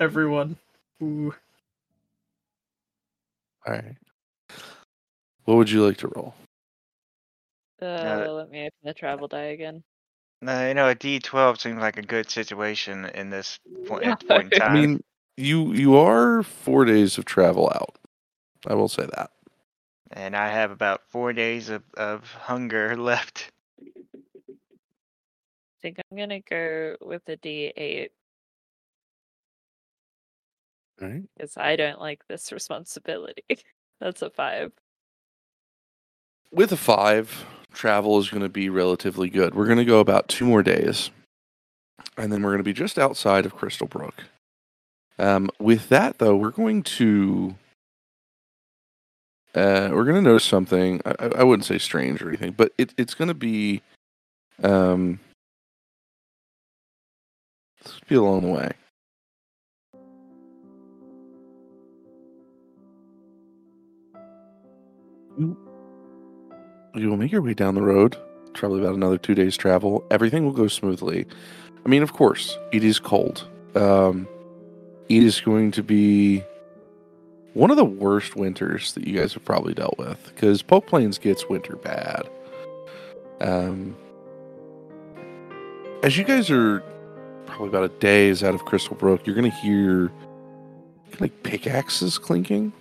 Everyone. 0.00 0.56
Ooh. 1.02 1.34
All 3.66 3.72
right. 3.72 3.96
What 5.44 5.56
would 5.56 5.70
you 5.70 5.84
like 5.84 5.96
to 5.98 6.08
roll? 6.08 6.34
Uh, 7.80 8.32
let 8.32 8.50
me 8.50 8.60
open 8.60 8.70
the 8.84 8.94
travel 8.94 9.26
die 9.28 9.46
again. 9.46 9.82
No, 10.40 10.66
you 10.68 10.74
know, 10.74 10.88
a 10.88 10.94
D12 10.94 11.60
seems 11.60 11.80
like 11.80 11.96
a 11.96 12.02
good 12.02 12.30
situation 12.30 13.06
in 13.06 13.30
this 13.30 13.58
point, 13.86 14.04
Yeah. 14.04 14.14
point 14.28 14.52
in 14.54 14.60
time. 14.60 14.70
I 14.70 14.74
mean, 14.74 15.04
you 15.36 15.72
you 15.72 15.96
are 15.96 16.42
four 16.42 16.84
days 16.84 17.18
of 17.18 17.24
travel 17.24 17.70
out. 17.74 17.96
I 18.66 18.74
will 18.74 18.88
say 18.88 19.06
that. 19.16 19.30
and 20.12 20.36
I 20.36 20.48
have 20.50 20.70
about 20.70 21.02
four 21.08 21.32
days 21.32 21.68
of, 21.70 21.82
of 21.94 22.30
hunger 22.32 22.96
left. 23.00 23.50
I 23.80 23.84
think 25.82 25.98
I'm 26.10 26.16
gonna 26.18 26.40
go 26.40 26.96
with 27.00 27.24
the 27.24 27.36
D8 27.36 28.10
All 31.00 31.08
right. 31.08 31.22
because 31.36 31.56
I 31.56 31.74
don't 31.76 32.00
like 32.00 32.22
this 32.28 32.52
responsibility. 32.52 33.42
That's 34.00 34.22
a 34.22 34.30
five. 34.30 34.72
With 36.54 36.70
a 36.70 36.76
five, 36.76 37.46
travel 37.72 38.18
is 38.18 38.28
going 38.28 38.42
to 38.42 38.48
be 38.50 38.68
relatively 38.68 39.30
good. 39.30 39.54
We're 39.54 39.64
going 39.64 39.78
to 39.78 39.86
go 39.86 40.00
about 40.00 40.28
two 40.28 40.44
more 40.44 40.62
days, 40.62 41.10
and 42.18 42.30
then 42.30 42.42
we're 42.42 42.50
going 42.50 42.58
to 42.58 42.62
be 42.62 42.74
just 42.74 42.98
outside 42.98 43.46
of 43.46 43.56
Crystal 43.56 43.86
Brook. 43.86 44.24
Um, 45.18 45.48
with 45.58 45.88
that, 45.88 46.18
though, 46.18 46.36
we're 46.36 46.50
going 46.50 46.82
to 46.82 47.54
uh, 49.54 49.88
we're 49.92 50.04
going 50.04 50.16
to 50.16 50.20
notice 50.22 50.44
something. 50.44 51.00
I, 51.06 51.26
I 51.36 51.42
wouldn't 51.42 51.64
say 51.64 51.78
strange 51.78 52.20
or 52.20 52.28
anything, 52.28 52.52
but 52.52 52.72
it, 52.76 52.92
it's 52.98 53.14
going 53.14 53.28
to 53.28 53.34
be 53.34 53.80
um, 54.62 55.20
let's 57.82 57.98
be 58.00 58.14
along 58.14 58.42
the 58.42 58.48
way. 58.48 58.72
You, 65.38 65.56
you 66.94 67.08
will 67.08 67.16
make 67.16 67.32
your 67.32 67.42
way 67.42 67.54
down 67.54 67.74
the 67.74 67.82
road, 67.82 68.16
probably 68.54 68.80
about 68.80 68.94
another 68.94 69.18
two 69.18 69.34
days' 69.34 69.56
travel. 69.56 70.04
Everything 70.10 70.44
will 70.44 70.52
go 70.52 70.68
smoothly. 70.68 71.26
I 71.84 71.88
mean, 71.88 72.02
of 72.02 72.12
course, 72.12 72.56
it 72.70 72.84
is 72.84 72.98
cold. 72.98 73.48
Um, 73.74 74.28
it 75.08 75.22
is 75.22 75.40
going 75.40 75.72
to 75.72 75.82
be 75.82 76.44
one 77.54 77.70
of 77.70 77.76
the 77.76 77.84
worst 77.84 78.36
winters 78.36 78.92
that 78.92 79.06
you 79.06 79.18
guys 79.18 79.34
have 79.34 79.44
probably 79.44 79.74
dealt 79.74 79.98
with 79.98 80.18
because 80.34 80.62
Poke 80.62 80.86
Plains 80.86 81.18
gets 81.18 81.48
winter 81.48 81.76
bad. 81.76 82.28
Um, 83.40 83.96
as 86.02 86.16
you 86.16 86.24
guys 86.24 86.50
are 86.50 86.80
probably 87.46 87.68
about 87.68 87.84
a 87.84 87.88
days 88.00 88.42
out 88.42 88.54
of 88.54 88.64
Crystal 88.64 88.96
Brook, 88.96 89.26
you're 89.26 89.34
going 89.34 89.50
to 89.50 89.56
hear 89.58 90.10
like 91.20 91.42
pickaxes 91.42 92.18
clinking. 92.18 92.72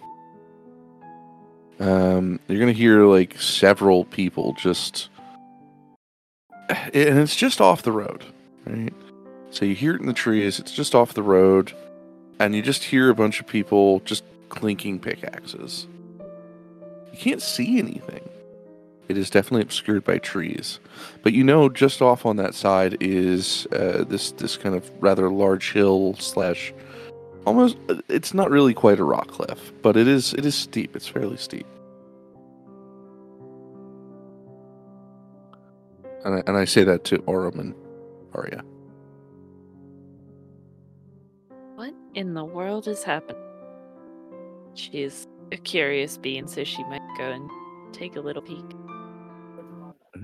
Um, 1.82 2.40
you're 2.48 2.64
to 2.68 2.74
hear 2.74 3.06
like 3.06 3.42
several 3.42 4.06
people 4.06 4.54
just, 4.54 5.10
and 6.70 7.18
it's 7.18 7.36
just 7.36 7.60
off 7.60 7.82
the 7.82 7.92
road, 7.92 8.24
right? 8.68 8.94
So 9.50 9.66
you 9.66 9.74
hear 9.74 9.96
it 9.96 10.02
in 10.02 10.06
the 10.06 10.14
trees, 10.14 10.60
it's 10.60 10.72
just 10.72 10.94
off 10.94 11.16
the 11.16 11.24
road, 11.24 11.74
and 12.40 12.56
you 12.56 12.62
just 12.62 12.84
hear 12.84 13.10
a 13.10 13.16
bunch 13.16 13.40
of 13.40 13.48
people 13.48 14.00
just 14.02 14.24
clinking 14.50 15.00
pickaxes. 15.00 15.88
You 17.12 17.18
can't 17.18 17.42
see 17.42 17.80
anything. 17.80 18.30
It 19.10 19.18
is 19.18 19.32
definitely 19.32 19.64
obscured 19.64 20.04
by 20.04 20.20
trees, 20.20 20.80
but 21.24 21.34
you 21.34 21.44
know, 21.44 21.68
just 21.68 22.00
off 22.00 22.28
on 22.28 22.36
that 22.36 22.54
side 22.54 22.96
is 23.02 23.66
uh, 23.72 24.04
this 24.08 24.32
this 24.34 24.56
kind 24.56 24.76
of 24.76 24.90
rather 25.02 25.32
large 25.32 25.74
hill 25.74 26.16
slash, 26.20 26.74
almost. 27.46 27.78
It's 28.10 28.34
not 28.34 28.52
really 28.52 28.74
quite 28.74 29.00
a 29.00 29.04
rock 29.04 29.30
cliff, 29.30 29.72
but 29.82 29.98
it 29.98 30.08
is 30.08 30.34
it 30.34 30.46
is 30.46 30.56
steep. 30.56 30.96
It's 30.96 31.08
fairly 31.08 31.38
steep. 31.38 31.68
And 36.26 36.36
I, 36.36 36.44
and 36.48 36.58
I 36.58 36.66
say 36.66 36.84
that 36.84 37.04
to 37.06 37.24
Arum 37.28 37.60
and 37.60 37.76
Aria. 38.34 38.64
What 41.76 41.94
in 42.14 42.34
the 42.34 42.46
world 42.46 42.88
is 42.88 43.04
happening? 43.04 43.42
She's 44.76 45.28
a 45.52 45.58
curious 45.58 46.18
being, 46.18 46.48
so 46.48 46.64
she 46.64 46.84
might 46.86 47.02
go 47.18 47.26
and 47.32 47.50
take 47.94 48.16
a 48.16 48.22
little 48.22 48.42
peek. 48.42 48.66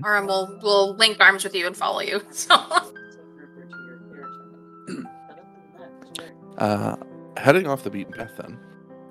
Or 0.04 0.24
we'll 0.26 0.58
we'll 0.62 0.94
link 0.96 1.18
arms 1.20 1.44
with 1.44 1.54
you 1.54 1.66
and 1.66 1.76
follow 1.76 2.00
you. 2.00 2.22
So 2.32 2.56
Uh, 6.58 6.96
heading 7.38 7.66
off 7.66 7.84
the 7.84 7.90
beaten 7.90 8.12
path, 8.12 8.32
then, 8.36 8.58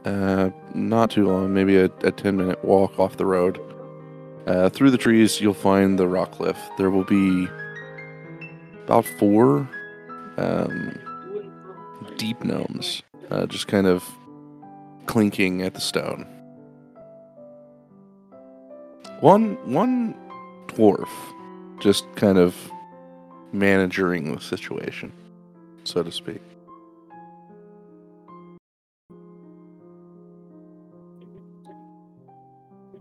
uh, 0.06 0.50
not 0.74 1.12
too 1.12 1.28
long, 1.28 1.54
maybe 1.54 1.78
a, 1.78 1.86
a 2.04 2.12
10 2.12 2.38
minute 2.38 2.64
walk 2.64 3.00
off 3.00 3.18
the 3.18 3.26
road. 3.26 3.60
Uh, 4.46 4.70
through 4.70 4.92
the 4.92 4.98
trees, 4.98 5.42
you'll 5.42 5.54
find 5.54 6.00
the 6.00 6.08
rock 6.08 6.32
cliff. 6.32 6.58
There 6.78 6.90
will 6.90 7.04
be 7.04 7.48
about 8.86 9.06
four 9.20 9.70
um, 10.38 10.98
deep 12.18 12.44
gnomes, 12.44 13.04
uh, 13.30 13.46
just 13.48 13.68
kind 13.68 13.88
of 13.88 14.04
clinking 15.06 15.62
at 15.62 15.74
the 15.74 15.82
stone. 15.82 16.26
One 19.20 19.56
one 19.70 20.16
dwarf, 20.68 21.10
just 21.80 22.06
kind 22.16 22.38
of 22.38 22.56
managing 23.52 24.36
the 24.36 24.42
situation, 24.42 25.12
so 25.84 26.04
to 26.04 26.12
speak. 26.12 26.42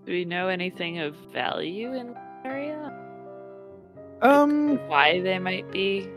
Do 0.07 0.13
we 0.13 0.25
know 0.25 0.49
anything 0.49 1.01
of 1.01 1.17
value 1.33 1.93
in 1.93 2.15
the 2.15 2.21
area? 2.45 2.93
Um, 4.23 4.79
Why 4.89 5.21
they 5.21 5.39
might 5.39 5.71
be? 5.73 6.09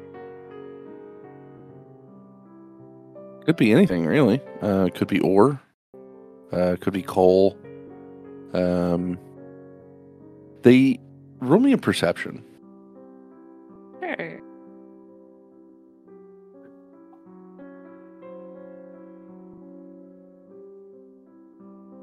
could 3.46 3.58
be 3.58 3.72
anything 3.72 4.06
really. 4.06 4.40
Uh, 4.62 4.90
could 4.94 5.08
be 5.08 5.20
ore. 5.22 5.60
Uh, 6.52 6.76
could 6.80 6.94
be 6.94 7.02
coal. 7.02 7.58
Um, 8.54 9.18
they 10.62 11.00
roll 11.40 11.60
me 11.60 11.74
a 11.74 11.78
perception. 11.80 12.44
Sure. 14.02 14.40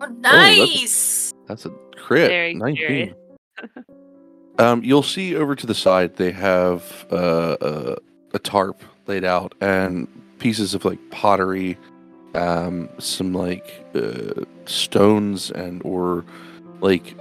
Oh, 0.01 0.07
nice. 0.19 1.26
That's 1.47 1.67
a 1.67 1.71
crit. 1.97 2.29
Very 2.29 2.55
19. 2.55 3.15
Um, 4.59 4.83
you'll 4.83 5.03
see 5.03 5.37
over 5.37 5.55
to 5.55 5.67
the 5.67 5.75
side 5.75 6.17
they 6.17 6.33
have 6.33 7.07
uh, 7.13 7.57
a, 7.61 7.97
a 8.33 8.39
tarp 8.39 8.83
laid 9.07 9.25
out 9.25 9.55
and 9.61 10.09
pieces 10.39 10.73
of 10.75 10.85
like 10.85 10.99
pottery, 11.11 11.77
um, 12.35 12.89
some 12.99 13.35
like 13.35 13.85
uh, 13.95 14.45
stones 14.65 15.51
and 15.51 15.83
or 15.85 16.25
like 16.81 17.17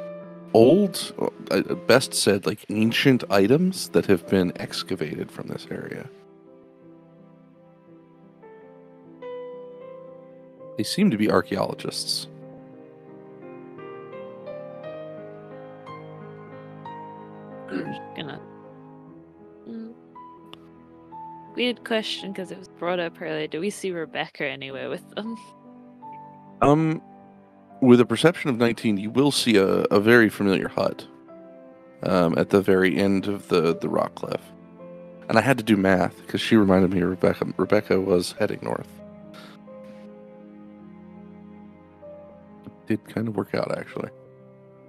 old, 0.53 1.13
uh, 1.51 1.61
best 1.87 2.13
said 2.13 2.45
like 2.45 2.65
ancient 2.69 3.23
items 3.29 3.89
that 3.89 4.05
have 4.05 4.25
been 4.29 4.53
excavated 4.55 5.29
from 5.29 5.47
this 5.47 5.67
area. 5.69 6.09
They 10.77 10.83
seem 10.83 11.11
to 11.11 11.17
be 11.17 11.29
archaeologists. 11.29 12.27
Gonna. 17.69 18.41
Mm. 19.67 19.93
Weird 21.55 21.83
question 21.85 22.31
because 22.31 22.51
it 22.51 22.59
was 22.59 22.67
brought 22.67 22.99
up 22.99 23.21
earlier. 23.21 23.47
Do 23.47 23.59
we 23.59 23.69
see 23.69 23.91
Rebecca 23.91 24.45
anywhere 24.45 24.89
with 24.89 25.09
them? 25.15 25.37
Um, 26.61 27.01
with 27.81 27.99
a 27.99 28.05
perception 28.05 28.49
of 28.49 28.57
19, 28.57 28.97
you 28.97 29.09
will 29.09 29.31
see 29.31 29.57
a, 29.57 29.65
a 29.65 29.99
very 29.99 30.29
familiar 30.29 30.67
hut 30.67 31.05
um, 32.03 32.37
at 32.37 32.49
the 32.49 32.61
very 32.61 32.97
end 32.97 33.27
of 33.27 33.47
the, 33.47 33.75
the 33.77 33.89
rock 33.89 34.15
cliff. 34.15 34.41
And 35.27 35.37
I 35.37 35.41
had 35.41 35.57
to 35.57 35.63
do 35.63 35.75
math 35.75 36.17
because 36.17 36.41
she 36.41 36.55
reminded 36.55 36.93
me 36.93 37.01
of 37.01 37.09
Rebecca. 37.09 37.45
Rebecca 37.57 37.99
was 37.99 38.33
heading 38.33 38.59
north. 38.61 38.87
It 42.65 42.87
Did 42.87 43.13
kind 43.13 43.27
of 43.27 43.35
work 43.35 43.55
out, 43.55 43.75
actually. 43.77 44.09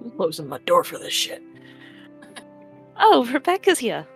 I'm 0.03 0.11
closing 0.13 0.49
my 0.49 0.59
door 0.59 0.85
for 0.85 0.99
this 0.99 1.13
shit. 1.13 1.43
Oh, 2.99 3.29
Rebecca's 3.33 3.79
here, 3.79 4.07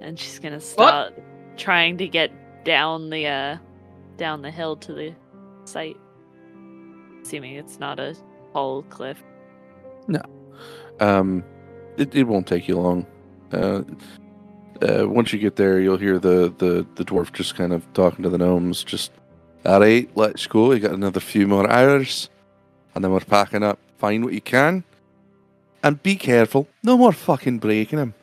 and 0.00 0.18
she's 0.18 0.38
gonna 0.38 0.60
start 0.60 1.14
trying 1.56 1.98
to 1.98 2.08
get 2.08 2.30
down 2.64 3.10
the 3.10 3.26
uh 3.26 3.56
down 4.16 4.42
the 4.42 4.50
hill 4.50 4.76
to 4.76 4.92
the 4.92 5.14
site. 5.64 5.96
Assuming 7.22 7.54
it's 7.56 7.78
not 7.78 7.98
a 7.98 8.16
whole 8.52 8.82
cliff. 8.84 9.22
No. 10.06 10.22
Um, 11.00 11.44
it, 11.96 12.14
it 12.14 12.24
won't 12.24 12.46
take 12.46 12.68
you 12.68 12.78
long. 12.78 13.06
Uh, 13.52 13.82
uh, 14.82 15.08
once 15.08 15.32
you 15.32 15.38
get 15.38 15.56
there, 15.56 15.80
you'll 15.80 15.98
hear 15.98 16.18
the, 16.18 16.52
the, 16.58 16.86
the 16.94 17.04
dwarf 17.04 17.32
just 17.32 17.54
kind 17.54 17.72
of 17.72 17.90
talking 17.92 18.22
to 18.22 18.28
the 18.28 18.38
gnomes. 18.38 18.84
Just, 18.84 19.12
all 19.66 19.80
right, 19.80 20.08
let's 20.14 20.46
go. 20.46 20.68
We 20.68 20.80
got 20.80 20.92
another 20.92 21.20
few 21.20 21.46
more 21.46 21.68
hours, 21.70 22.30
and 22.94 23.04
then 23.04 23.12
we're 23.12 23.20
packing 23.20 23.62
up. 23.62 23.78
Find 23.98 24.24
what 24.24 24.32
you 24.32 24.40
can, 24.40 24.84
and 25.82 26.02
be 26.02 26.16
careful. 26.16 26.68
No 26.82 26.96
more 26.96 27.12
fucking 27.12 27.58
breaking 27.58 27.98
them. 27.98 28.14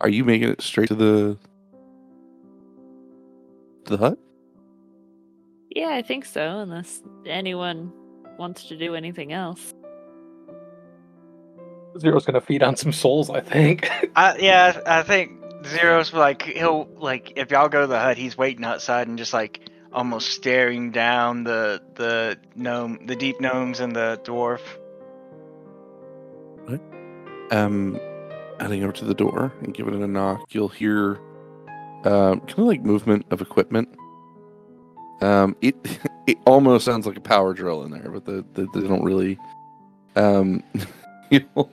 Are 0.00 0.08
you 0.08 0.24
making 0.24 0.48
it 0.50 0.62
straight 0.62 0.88
to 0.88 0.94
the 0.94 1.38
to 3.84 3.96
the 3.96 3.98
hut? 3.98 4.18
Yeah, 5.70 5.90
I 5.90 6.02
think 6.02 6.24
so, 6.24 6.60
unless 6.60 7.02
anyone 7.26 7.92
wants 8.38 8.64
to 8.68 8.76
do 8.76 8.94
anything 8.94 9.32
else. 9.32 9.74
Ziros' 11.96 12.26
gonna 12.26 12.40
feed 12.40 12.62
on 12.62 12.76
some 12.76 12.92
souls, 12.92 13.28
I 13.28 13.40
think. 13.40 13.90
I, 14.16 14.36
yeah, 14.38 14.80
I 14.86 15.02
think 15.02 15.40
Ziros' 15.62 16.12
like 16.12 16.42
he'll 16.42 16.88
like 16.96 17.32
if 17.36 17.50
y'all 17.50 17.68
go 17.68 17.80
to 17.82 17.86
the 17.86 17.98
hut, 17.98 18.16
he's 18.16 18.38
waiting 18.38 18.64
outside 18.64 19.08
and 19.08 19.18
just 19.18 19.32
like 19.32 19.68
almost 19.92 20.30
staring 20.30 20.92
down 20.92 21.44
the 21.44 21.82
the 21.94 22.38
gnome, 22.54 23.06
the 23.06 23.16
deep 23.16 23.40
gnomes 23.40 23.80
and 23.80 23.96
the 23.96 24.20
dwarf. 24.24 24.60
um, 27.50 27.98
heading 28.60 28.82
over 28.82 28.92
to 28.92 29.04
the 29.04 29.14
door 29.14 29.52
and 29.62 29.74
giving 29.74 29.94
it 29.94 30.02
a 30.02 30.06
knock, 30.06 30.54
you'll 30.54 30.68
hear 30.68 31.20
um, 32.04 32.40
kind 32.40 32.58
of 32.58 32.66
like 32.66 32.82
movement 32.82 33.26
of 33.30 33.40
equipment. 33.40 33.88
Um, 35.20 35.56
it 35.60 35.76
it 36.26 36.38
almost 36.46 36.84
sounds 36.84 37.06
like 37.06 37.16
a 37.16 37.20
power 37.20 37.54
drill 37.54 37.82
in 37.84 37.90
there, 37.90 38.10
but 38.10 38.24
the, 38.24 38.44
the, 38.54 38.66
they 38.74 38.86
don't 38.86 39.02
really. 39.02 39.38
Um, 40.16 40.62
you'll 41.30 41.70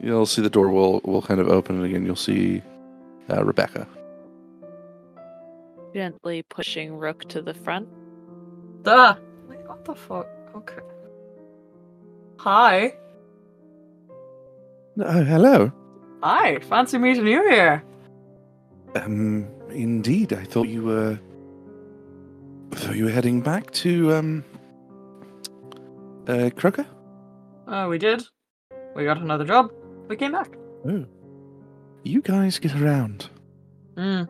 you'll 0.00 0.26
see 0.26 0.42
the 0.42 0.50
door 0.50 0.68
will 0.68 1.00
will 1.04 1.22
kind 1.22 1.40
of 1.40 1.48
open 1.48 1.76
and 1.76 1.84
again 1.84 2.04
you'll 2.04 2.16
see 2.16 2.62
uh, 3.30 3.44
Rebecca. 3.44 3.86
Gently 5.94 6.42
pushing 6.44 6.96
Rook 6.96 7.28
to 7.28 7.42
the 7.42 7.52
front. 7.52 7.88
Duh. 8.82 9.14
Like, 9.48 9.68
what 9.68 9.84
the 9.84 9.94
fuck? 9.94 10.26
Okay. 10.56 10.80
Hi. 12.38 12.94
Oh, 14.98 15.22
hello. 15.24 15.72
Hi. 16.22 16.58
Fancy 16.60 16.98
meeting 16.98 17.26
you 17.26 17.48
here. 17.48 17.82
Um, 18.94 19.48
indeed, 19.70 20.32
I 20.32 20.44
thought 20.44 20.68
you 20.68 20.82
were. 20.82 21.18
I 22.72 22.76
thought 22.76 22.96
you 22.96 23.04
were 23.04 23.10
heading 23.10 23.40
back 23.40 23.70
to 23.72 24.14
um. 24.14 24.44
Uh, 26.28 26.50
Crocker. 26.54 26.86
Oh, 27.66 27.88
we 27.88 27.98
did. 27.98 28.22
We 28.94 29.04
got 29.04 29.18
another 29.18 29.44
job. 29.44 29.72
We 30.08 30.16
came 30.16 30.32
back. 30.32 30.50
Oh. 30.86 31.04
You 32.04 32.20
guys 32.22 32.58
get 32.58 32.74
around. 32.76 33.28
Hmm. 33.96 34.24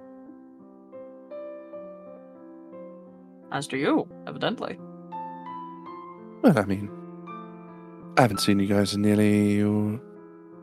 As 3.51 3.67
do 3.67 3.77
you, 3.77 4.09
evidently. 4.27 4.79
Well, 6.43 6.59
I 6.59 6.65
mean, 6.65 6.91
I 8.17 8.23
haven't 8.23 8.41
seen 8.41 8.59
you 8.59 8.67
guys 8.67 8.95
in 8.95 9.03
nearly 9.03 9.63
uh, 9.63 9.99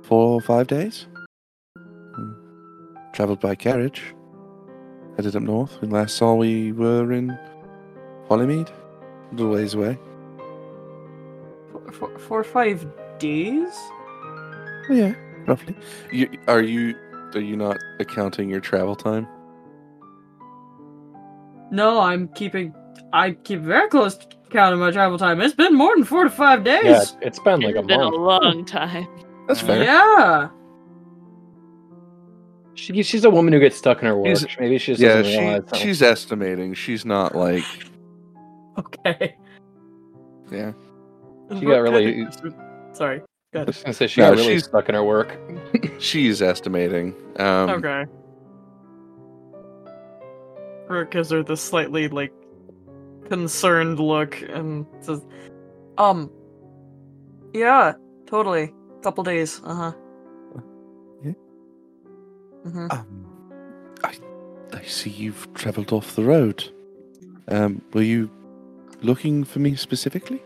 four 0.03 0.34
or 0.34 0.41
five 0.41 0.68
days. 0.68 1.07
Travelled 3.20 3.41
by 3.41 3.54
carriage. 3.54 4.16
Headed 5.18 5.36
up 5.36 5.44
north. 5.44 5.82
We 5.82 5.90
last 5.90 6.16
saw 6.16 6.36
we 6.36 6.72
were 6.72 7.12
in 7.12 7.38
Hollymead. 8.30 8.70
A 8.70 9.36
little 9.36 9.52
ways 9.52 9.74
away. 9.74 10.00
For, 11.70 11.91
for, 11.91 12.18
for 12.18 12.44
five 12.46 12.88
days? 13.20 13.68
Oh, 14.90 14.94
yeah, 14.94 15.16
roughly. 15.46 15.76
You, 16.14 16.30
are 16.48 16.62
you 16.62 16.96
are 17.34 17.41
you 17.41 17.58
not 17.58 17.78
accounting 18.00 18.50
your 18.50 18.62
travel 18.62 18.96
time? 18.96 19.28
No, 21.72 22.00
I'm 22.00 22.30
keeping. 22.30 22.74
I 23.12 23.32
keep 23.32 23.60
very 23.60 23.90
close 23.90 24.16
to 24.16 24.28
counting 24.50 24.80
my 24.80 24.91
travel 24.91 25.18
time. 25.18 25.41
It's 25.41 25.54
been 25.54 25.76
more 25.76 25.94
than 25.94 26.06
four 26.06 26.24
to 26.24 26.30
five 26.30 26.64
days. 26.64 26.86
yeah, 26.86 27.04
it's 27.22 27.40
been 27.40 27.60
like 27.60 27.76
a 27.76 27.80
it's 27.80 27.88
been 27.88 28.00
month. 28.00 28.16
a 28.16 28.18
long 28.18 28.64
time. 28.64 29.10
That's 29.50 29.60
fair. 29.60 29.84
Yeah. 29.84 30.52
She, 32.80 33.03
she's 33.03 33.23
a 33.26 33.30
woman 33.30 33.51
who 33.53 33.60
gets 33.60 33.76
stuck 33.76 33.99
in 33.99 34.06
her 34.07 34.15
work. 34.18 34.38
She's- 34.38 34.45
Maybe 34.60 34.77
she 34.77 34.95
just 34.95 35.01
Yeah, 35.01 35.22
she, 35.22 35.77
she's 35.77 36.01
estimating. 36.01 36.73
She's 36.73 37.06
not 37.06 37.35
like 37.35 37.64
Okay. 38.80 39.35
yeah. 40.51 40.72
She 41.57 41.65
got 41.65 41.80
really- 41.81 42.26
Sorry. 42.93 43.22
I 43.56 43.64
was 43.64 43.81
gonna 43.81 43.93
say 43.93 44.07
she 44.07 44.22
No, 44.22 44.30
got 44.30 44.38
really 44.38 44.53
she's- 44.53 44.65
stuck 44.65 44.88
in 44.89 44.95
her 44.95 45.03
work. 45.03 45.38
She's 45.99 46.41
estimating. 46.41 47.14
Um, 47.38 47.69
Okay. 47.72 48.06
Rook 50.88 51.11
gives 51.11 51.30
her 51.30 51.43
this 51.43 51.61
slightly 51.61 52.07
like 52.07 52.34
concerned 53.30 53.99
look 53.99 54.41
and 54.41 54.85
says, 55.01 55.22
"Um, 55.97 56.31
yeah, 57.53 57.93
totally. 58.26 58.73
Couple 59.03 59.23
days. 59.23 59.61
Uh 59.64 59.73
huh. 59.76 59.91
Yeah? 62.65 62.72
hmm 62.72 62.88
Um, 62.91 63.26
I, 64.03 64.14
I 64.73 64.81
see 64.84 65.10
you've 65.10 65.52
travelled 65.53 65.91
off 65.91 66.15
the 66.15 66.23
road. 66.23 66.64
Um, 67.48 67.81
were 67.94 68.02
you 68.02 68.30
looking 69.02 69.44
for 69.44 69.60
me 69.60 69.76
specifically? 69.76 70.41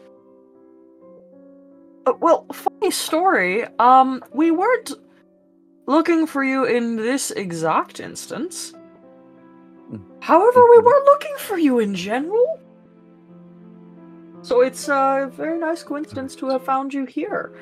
Uh, 2.06 2.14
well, 2.20 2.46
funny 2.52 2.92
story. 2.92 3.66
Um, 3.80 4.24
we 4.34 4.52
weren't 4.52 4.92
looking 5.86 6.28
for 6.28 6.44
you 6.44 6.64
in 6.66 6.96
this 6.96 7.32
exact 7.32 8.00
instance. 8.00 8.74
Mm. 9.92 10.02
However, 10.22 10.62
we 10.70 10.78
Mhm. 10.78 10.84
were 10.86 11.02
looking 11.06 11.36
for 11.38 11.58
you 11.58 11.80
in 11.80 11.94
general. 11.96 12.60
So 14.42 14.62
it's 14.62 14.90
a 14.90 15.32
very 15.36 15.58
nice 15.58 15.84
coincidence 15.84 16.36
to 16.38 16.48
have 16.50 16.64
found 16.66 16.94
you 16.94 17.06
here. 17.06 17.54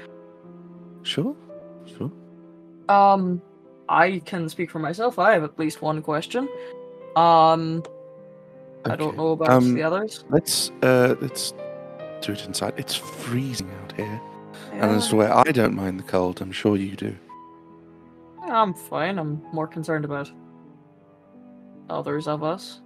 Sure, 1.03 1.36
sure. 1.86 2.11
Um, 2.90 3.41
I 3.91 4.19
can 4.26 4.47
speak 4.47 4.72
for 4.72 4.80
myself. 4.80 5.19
I 5.19 5.34
have 5.34 5.43
at 5.43 5.59
least 5.59 5.81
one 5.81 6.01
question. 6.01 6.47
Um, 7.18 7.84
I 8.85 8.95
don't 8.95 9.18
know 9.18 9.34
about 9.34 9.49
Um, 9.49 9.76
the 9.76 9.84
others. 9.84 10.23
Let's 10.30 10.72
uh, 10.81 11.15
let's 11.19 11.53
do 12.22 12.31
it 12.31 12.45
inside. 12.45 12.73
It's 12.77 12.95
freezing 12.95 13.69
out 13.84 13.91
here, 13.91 14.22
and 14.72 14.91
as 14.91 15.05
Yeah, 15.05 15.09
to 15.09 15.15
where 15.18 15.38
I 15.38 15.51
don't 15.51 15.76
mind 15.76 15.99
the 15.99 16.03
cold, 16.03 16.41
I'm 16.41 16.53
sure 16.53 16.77
you 16.77 16.95
do. 16.95 17.15
I'm 18.43 18.73
fine. 18.73 19.19
I'm 19.19 19.43
more 19.51 19.68
concerned 19.68 20.05
about 20.05 20.31
others 21.89 22.27
of 22.30 22.43
us. 22.43 22.80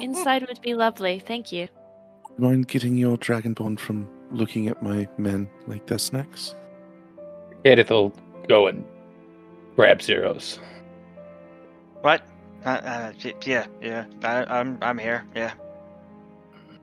Inside 0.00 0.46
would 0.46 0.60
be 0.62 0.74
lovely, 0.74 1.18
thank 1.18 1.50
you. 1.50 1.66
Mind 2.38 2.68
getting 2.68 2.96
your 2.96 3.16
dragonborn 3.18 3.78
from 3.80 4.08
looking 4.30 4.68
at 4.68 4.80
my 4.80 5.08
men 5.18 5.50
like 5.66 5.86
they're 5.88 5.98
snacks? 5.98 6.54
Edith 7.64 7.90
will 7.90 8.14
go 8.48 8.68
and 8.68 8.84
grab 9.78 10.00
Ziros. 10.00 10.58
What? 12.00 12.22
Uh, 12.66 12.68
uh, 12.68 13.12
yeah, 13.46 13.66
yeah. 13.80 14.06
I, 14.24 14.42
I'm 14.58 14.76
I'm 14.82 14.98
here. 14.98 15.24
Yeah. 15.36 15.52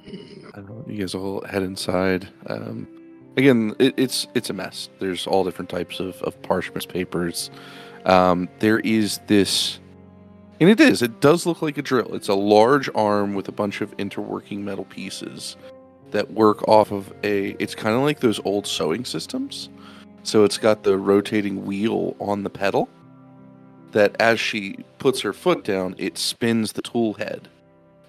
You 0.06 0.98
guys 1.00 1.14
all 1.14 1.44
head 1.46 1.62
inside. 1.62 2.30
Um, 2.48 2.88
again, 3.36 3.76
it, 3.80 3.96
it's 3.98 4.28
it's 4.34 4.50
a 4.50 4.54
mess. 4.54 4.88
There's 5.00 5.28
all 5.28 5.44
different 5.44 5.70
types 5.70 6.00
of, 6.00 6.22
of 6.22 6.42
parchments, 6.42 6.86
papers. 6.86 7.52
Um, 8.06 8.48
there 8.60 8.80
is 8.80 9.20
this, 9.28 9.80
and 10.62 10.70
it 10.70 10.80
is. 10.80 11.02
It 11.02 11.20
does 11.20 11.46
look 11.46 11.62
like 11.62 11.78
a 11.78 11.82
drill. 11.82 12.16
It's 12.16 12.30
a 12.30 12.34
large 12.34 12.90
arm 12.96 13.34
with 13.34 13.50
a 13.50 13.52
bunch 13.52 13.82
of 13.82 13.96
interworking 13.98 14.60
metal 14.60 14.86
pieces 14.86 15.58
that 16.12 16.32
work 16.32 16.66
off 16.70 16.94
of 16.94 17.14
a. 17.26 17.58
It's 17.60 17.76
kind 17.76 17.94
of 17.94 18.04
like 18.04 18.22
those 18.22 18.40
old 18.46 18.66
sewing 18.66 19.04
systems. 19.04 19.70
So 20.26 20.44
it's 20.44 20.58
got 20.58 20.82
the 20.82 20.98
rotating 20.98 21.66
wheel 21.66 22.16
on 22.20 22.44
the 22.44 22.50
pedal. 22.50 22.90
That 23.92 24.20
as 24.20 24.40
she 24.40 24.84
puts 24.98 25.22
her 25.22 25.32
foot 25.32 25.64
down, 25.64 25.96
it 26.00 26.18
spins 26.18 26.74
the 26.74 26.82
tool 26.82 27.14
head 27.14 27.48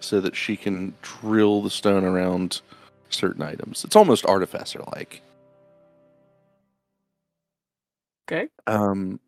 so 0.01 0.21
that 0.23 0.35
she 0.35 0.57
can 0.57 0.95
drill 1.03 1.61
the 1.61 1.71
stone 1.71 2.05
around 2.05 2.63
certain 3.11 3.43
items. 3.43 3.85
It's 3.85 3.95
almost 3.95 4.25
artificer 4.25 4.83
like. 4.95 5.21
Okay. 8.27 8.49
Um 8.67 9.21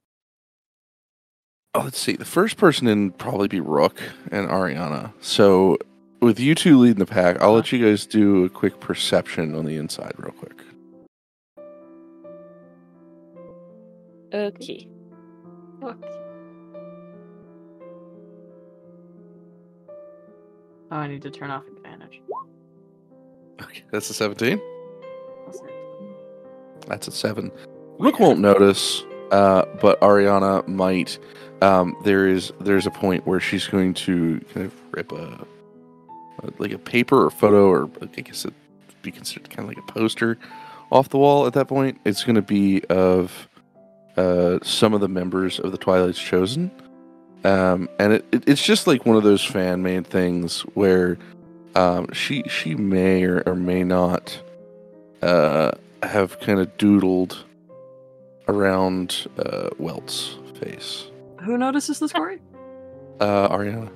oh, 1.74 1.82
let's 1.82 2.00
see. 2.00 2.16
The 2.16 2.24
first 2.24 2.56
person 2.56 2.88
in 2.88 3.12
probably 3.12 3.48
be 3.48 3.60
Rook 3.60 4.00
and 4.32 4.48
Ariana. 4.48 5.12
So 5.20 5.76
with 6.20 6.40
you 6.40 6.54
two 6.54 6.78
leading 6.78 6.98
the 6.98 7.06
pack, 7.06 7.40
I'll 7.40 7.52
let 7.52 7.70
you 7.70 7.84
guys 7.84 8.06
do 8.06 8.46
a 8.46 8.48
quick 8.48 8.80
perception 8.80 9.54
on 9.54 9.66
the 9.66 9.76
inside 9.76 10.14
real 10.16 10.32
quick. 10.32 10.57
Okay. 14.32 14.88
Oh, 20.90 20.96
I 20.96 21.06
need 21.06 21.22
to 21.22 21.30
turn 21.30 21.50
off 21.50 21.64
advantage. 21.76 22.20
Okay, 23.62 23.84
that's 23.90 24.08
a 24.10 24.14
17. 24.14 24.60
That's 26.86 27.08
a 27.08 27.10
7. 27.10 27.50
Rook 27.98 28.18
won't 28.20 28.40
notice, 28.40 29.02
uh, 29.30 29.64
but 29.80 30.00
Ariana 30.00 30.66
might. 30.66 31.18
Um, 31.60 31.96
there 32.04 32.28
is 32.28 32.52
there's 32.60 32.86
a 32.86 32.90
point 32.90 33.26
where 33.26 33.40
she's 33.40 33.66
going 33.66 33.92
to 33.94 34.40
kind 34.54 34.66
of 34.66 34.74
rip 34.92 35.10
a 35.10 35.44
like 36.58 36.70
a 36.70 36.78
paper 36.78 37.24
or 37.24 37.30
photo 37.30 37.66
or 37.66 37.90
I 38.00 38.20
guess 38.20 38.44
it 38.44 38.54
would 38.86 39.02
be 39.02 39.10
considered 39.10 39.50
kind 39.50 39.68
of 39.68 39.76
like 39.76 39.84
a 39.84 39.92
poster 39.92 40.38
off 40.92 41.08
the 41.08 41.18
wall 41.18 41.46
at 41.46 41.54
that 41.54 41.66
point. 41.66 42.00
It's 42.04 42.22
going 42.22 42.36
to 42.36 42.42
be 42.42 42.84
of 42.84 43.47
uh, 44.18 44.58
some 44.62 44.94
of 44.94 45.00
the 45.00 45.08
members 45.08 45.60
of 45.60 45.70
the 45.70 45.78
Twilight's 45.78 46.18
Chosen. 46.18 46.70
Um, 47.44 47.88
and 48.00 48.14
it, 48.14 48.24
it, 48.32 48.48
it's 48.48 48.62
just 48.62 48.88
like 48.88 49.06
one 49.06 49.16
of 49.16 49.22
those 49.22 49.44
fan 49.44 49.82
made 49.82 50.06
things 50.06 50.62
where 50.74 51.18
um, 51.76 52.12
she 52.12 52.42
she 52.48 52.74
may 52.74 53.22
or, 53.22 53.42
or 53.46 53.54
may 53.54 53.84
not 53.84 54.42
uh, 55.22 55.70
have 56.02 56.40
kind 56.40 56.58
of 56.58 56.76
doodled 56.78 57.38
around 58.48 59.28
uh, 59.38 59.70
Welt's 59.78 60.36
face. 60.60 61.06
Who 61.42 61.56
notices 61.56 62.00
this, 62.00 62.12
Corey? 62.12 62.40
Uh, 63.20 63.48
Ariana. 63.48 63.88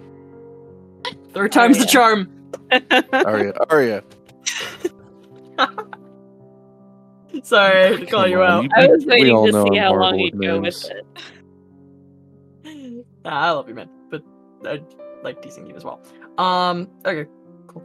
Third 1.33 1.51
time's 1.51 1.79
the 1.79 1.87
charm. 1.87 2.31
Aria. 3.13 3.55
Aria. 3.69 4.05
Sorry, 7.43 7.87
I 7.87 7.97
to 7.97 8.07
call 8.07 8.29
you 8.29 8.43
on, 8.43 8.67
out. 8.67 8.71
I 8.77 8.87
was 8.89 9.07
waiting 9.07 9.35
to 9.47 9.53
see 9.53 9.59
I'm 9.59 9.77
how 9.77 9.91
long 9.91 10.19
horrible 10.19 10.19
you'd 10.19 10.41
go 10.41 10.61
with 10.61 10.91
it. 10.91 11.07
I 13.25 13.51
love 13.51 13.69
you, 13.69 13.75
man, 13.75 13.89
but 14.11 14.23
I 14.67 14.83
like 15.23 15.41
teasing 15.43 15.67
you 15.67 15.77
as 15.77 15.85
well. 15.85 16.01
Um, 16.39 16.89
okay. 17.07 17.31
Cool. 17.69 17.83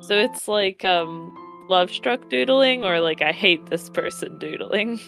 So 0.00 0.16
it's 0.16 0.48
like 0.48 0.84
um 0.84 1.36
love 1.68 1.90
struck 1.90 2.28
doodling 2.30 2.84
or 2.84 3.00
like 3.00 3.22
I 3.22 3.32
hate 3.32 3.66
this 3.66 3.90
person 3.90 4.38
doodling. 4.38 5.00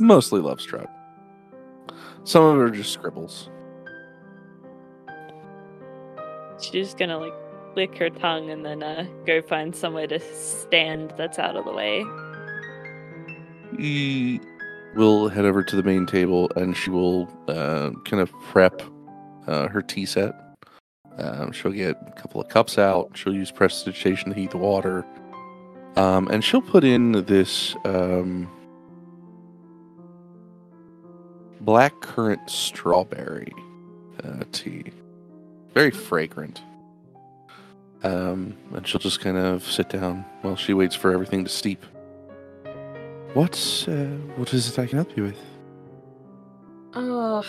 Mostly 0.00 0.40
love 0.40 0.60
struck. 0.60 0.90
Some 2.24 2.44
of 2.44 2.56
it 2.56 2.62
are 2.62 2.70
just 2.70 2.92
scribbles. 2.92 3.50
She's 6.60 6.70
just 6.70 6.98
gonna 6.98 7.18
like 7.18 7.34
lick 7.76 7.96
her 7.98 8.10
tongue 8.10 8.50
and 8.50 8.64
then 8.64 8.82
uh 8.82 9.06
go 9.26 9.42
find 9.42 9.74
somewhere 9.74 10.06
to 10.06 10.20
stand 10.20 11.12
that's 11.16 11.38
out 11.38 11.56
of 11.56 11.64
the 11.64 11.72
way. 11.72 12.04
She 13.78 14.40
will 14.94 15.28
head 15.28 15.44
over 15.44 15.62
to 15.62 15.76
the 15.76 15.82
main 15.82 16.06
table 16.06 16.50
and 16.56 16.76
she 16.76 16.90
will 16.90 17.28
uh, 17.48 17.90
kind 18.04 18.20
of 18.20 18.32
prep 18.42 18.82
uh, 19.46 19.68
her 19.68 19.82
tea 19.82 20.06
set. 20.06 20.34
Um, 21.18 21.52
she'll 21.52 21.72
get 21.72 21.96
a 22.06 22.12
couple 22.12 22.40
of 22.40 22.48
cups 22.48 22.78
out. 22.78 23.10
She'll 23.14 23.34
use 23.34 23.50
prestidigitation 23.50 24.30
to 24.30 24.34
heat 24.34 24.50
the 24.50 24.58
water. 24.58 25.04
Um, 25.96 26.28
and 26.28 26.44
she'll 26.44 26.62
put 26.62 26.82
in 26.82 27.12
this 27.24 27.76
um, 27.84 28.50
black 31.60 32.00
currant 32.00 32.48
strawberry 32.50 33.52
uh, 34.24 34.44
tea. 34.50 34.84
Very 35.72 35.90
fragrant. 35.90 36.60
Um, 38.04 38.56
and 38.74 38.86
she'll 38.86 39.00
just 39.00 39.20
kind 39.20 39.36
of 39.38 39.64
sit 39.64 39.88
down 39.88 40.24
while 40.42 40.56
she 40.56 40.74
waits 40.74 40.94
for 40.94 41.12
everything 41.12 41.42
to 41.44 41.50
steep. 41.50 41.84
What's 43.32 43.88
uh, 43.88 44.16
what 44.36 44.52
is 44.54 44.68
it 44.68 44.78
I 44.78 44.86
can 44.86 44.98
help 44.98 45.16
you 45.16 45.24
with? 45.24 45.38
Uh, 46.94 47.42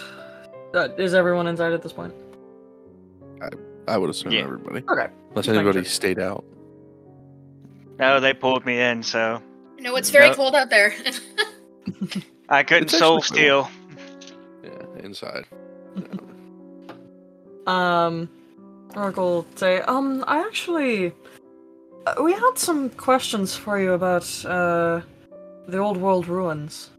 uh, 0.73 0.87
is 0.97 1.13
everyone 1.13 1.45
inside 1.47 1.73
at 1.73 1.81
this 1.83 1.93
point? 1.93 2.13
I 3.41 3.49
I 3.87 3.97
would 3.97 4.09
assume 4.09 4.31
Yeah. 4.31 4.43
everybody, 4.43 4.83
Okay. 4.89 5.07
unless 5.29 5.45
Just 5.45 5.49
anybody 5.49 5.79
sure. 5.79 5.85
stayed 5.85 6.19
out. 6.19 6.43
No, 7.99 8.19
they 8.19 8.33
pulled 8.33 8.65
me 8.65 8.79
in, 8.81 9.03
so 9.03 9.41
You 9.77 9.83
know, 9.83 9.95
it's 9.97 10.09
very 10.09 10.27
Nope. 10.27 10.37
cold 10.37 10.55
out 10.55 10.69
there. 10.69 10.93
I 12.49 12.63
couldn't 12.63 12.83
It's 12.85 12.97
soul 12.97 13.17
actually 13.17 13.47
cool. 13.49 13.67
steal. 13.67 13.69
Yeah, 14.63 15.03
inside. 15.03 15.45
Um, 17.67 18.29
Will 18.95 19.45
say, 19.55 19.81
um, 19.81 20.23
I 20.25 20.39
actually, 20.39 21.11
uh, 22.07 22.15
we 22.21 22.31
had 22.31 22.53
some 22.55 22.89
questions 22.91 23.55
for 23.55 23.79
you 23.79 23.93
about 23.93 24.45
uh 24.45 25.01
the 25.67 25.77
old 25.79 25.97
world 25.97 26.27
ruins. 26.27 26.91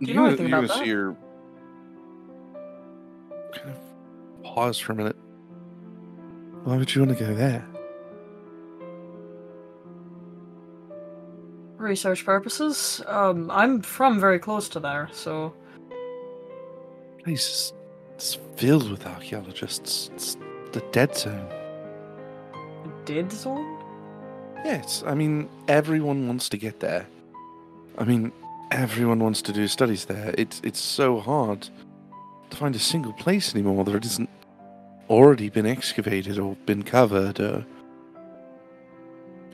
Do 0.00 0.06
you 0.06 0.14
know 0.14 0.26
anything 0.26 0.48
you're 0.48 0.58
about 0.58 0.78
that? 0.78 0.86
her 0.86 1.16
kind 3.54 3.70
of 3.70 4.42
pause 4.42 4.78
for 4.78 4.92
a 4.92 4.94
minute. 4.94 5.16
Why 6.64 6.76
would 6.76 6.94
you 6.94 7.02
want 7.04 7.16
to 7.16 7.24
go 7.24 7.34
there? 7.34 7.66
Research 11.78 12.24
purposes. 12.24 13.02
Um, 13.06 13.50
I'm 13.50 13.80
from 13.82 14.20
very 14.20 14.38
close 14.38 14.68
to 14.70 14.80
there, 14.80 15.08
so 15.12 15.54
place 17.22 17.72
it's 18.16 18.38
filled 18.56 18.90
with 18.90 19.06
archaeologists. 19.06 20.10
It's 20.14 20.38
the 20.72 20.80
dead 20.90 21.14
zone. 21.14 21.46
Dead 23.04 23.30
zone? 23.30 23.78
Yes, 24.64 25.04
I 25.06 25.14
mean 25.14 25.50
everyone 25.68 26.26
wants 26.26 26.48
to 26.48 26.56
get 26.56 26.80
there. 26.80 27.06
I 27.98 28.04
mean 28.04 28.32
everyone 28.70 29.18
wants 29.18 29.42
to 29.42 29.52
do 29.52 29.68
studies 29.68 30.06
there. 30.06 30.34
It's 30.38 30.62
it's 30.64 30.80
so 30.80 31.20
hard 31.20 31.68
to 32.48 32.56
find 32.56 32.74
a 32.74 32.78
single 32.78 33.12
place 33.12 33.54
anymore 33.54 33.84
that 33.84 34.04
isn't 34.06 34.30
already 35.10 35.50
been 35.50 35.66
excavated 35.66 36.38
or 36.38 36.56
been 36.64 36.82
covered 36.82 37.38
or 37.38 37.66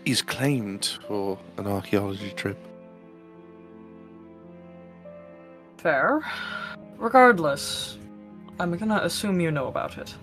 is 0.04 0.22
claimed 0.22 0.98
for 1.08 1.36
an 1.58 1.66
archaeology 1.66 2.30
trip. 2.30 2.58
Fair. 5.78 6.22
Regardless, 6.96 7.98
I'm 8.58 8.76
gonna 8.76 9.00
assume 9.02 9.40
you 9.40 9.50
know 9.50 9.66
about 9.66 9.98
it. 9.98 10.14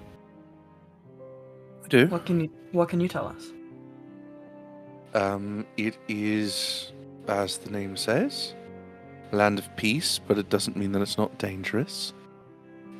I 1.84 1.88
do. 1.88 2.08
What 2.08 2.26
can 2.26 2.42
you 2.42 2.50
What 2.72 2.90
can 2.90 3.00
you 3.00 3.08
tell 3.08 3.28
us? 3.28 3.52
Um, 5.14 5.66
it 5.78 5.98
is, 6.08 6.94
as 7.28 7.58
the 7.58 7.72
name 7.72 7.98
says, 7.98 8.54
land 9.32 9.58
of 9.58 9.76
peace, 9.76 10.20
but 10.20 10.38
it 10.38 10.50
doesn't 10.50 10.78
mean 10.78 10.92
that 10.92 11.02
it's 11.02 11.18
not 11.18 11.38
dangerous. 11.40 12.14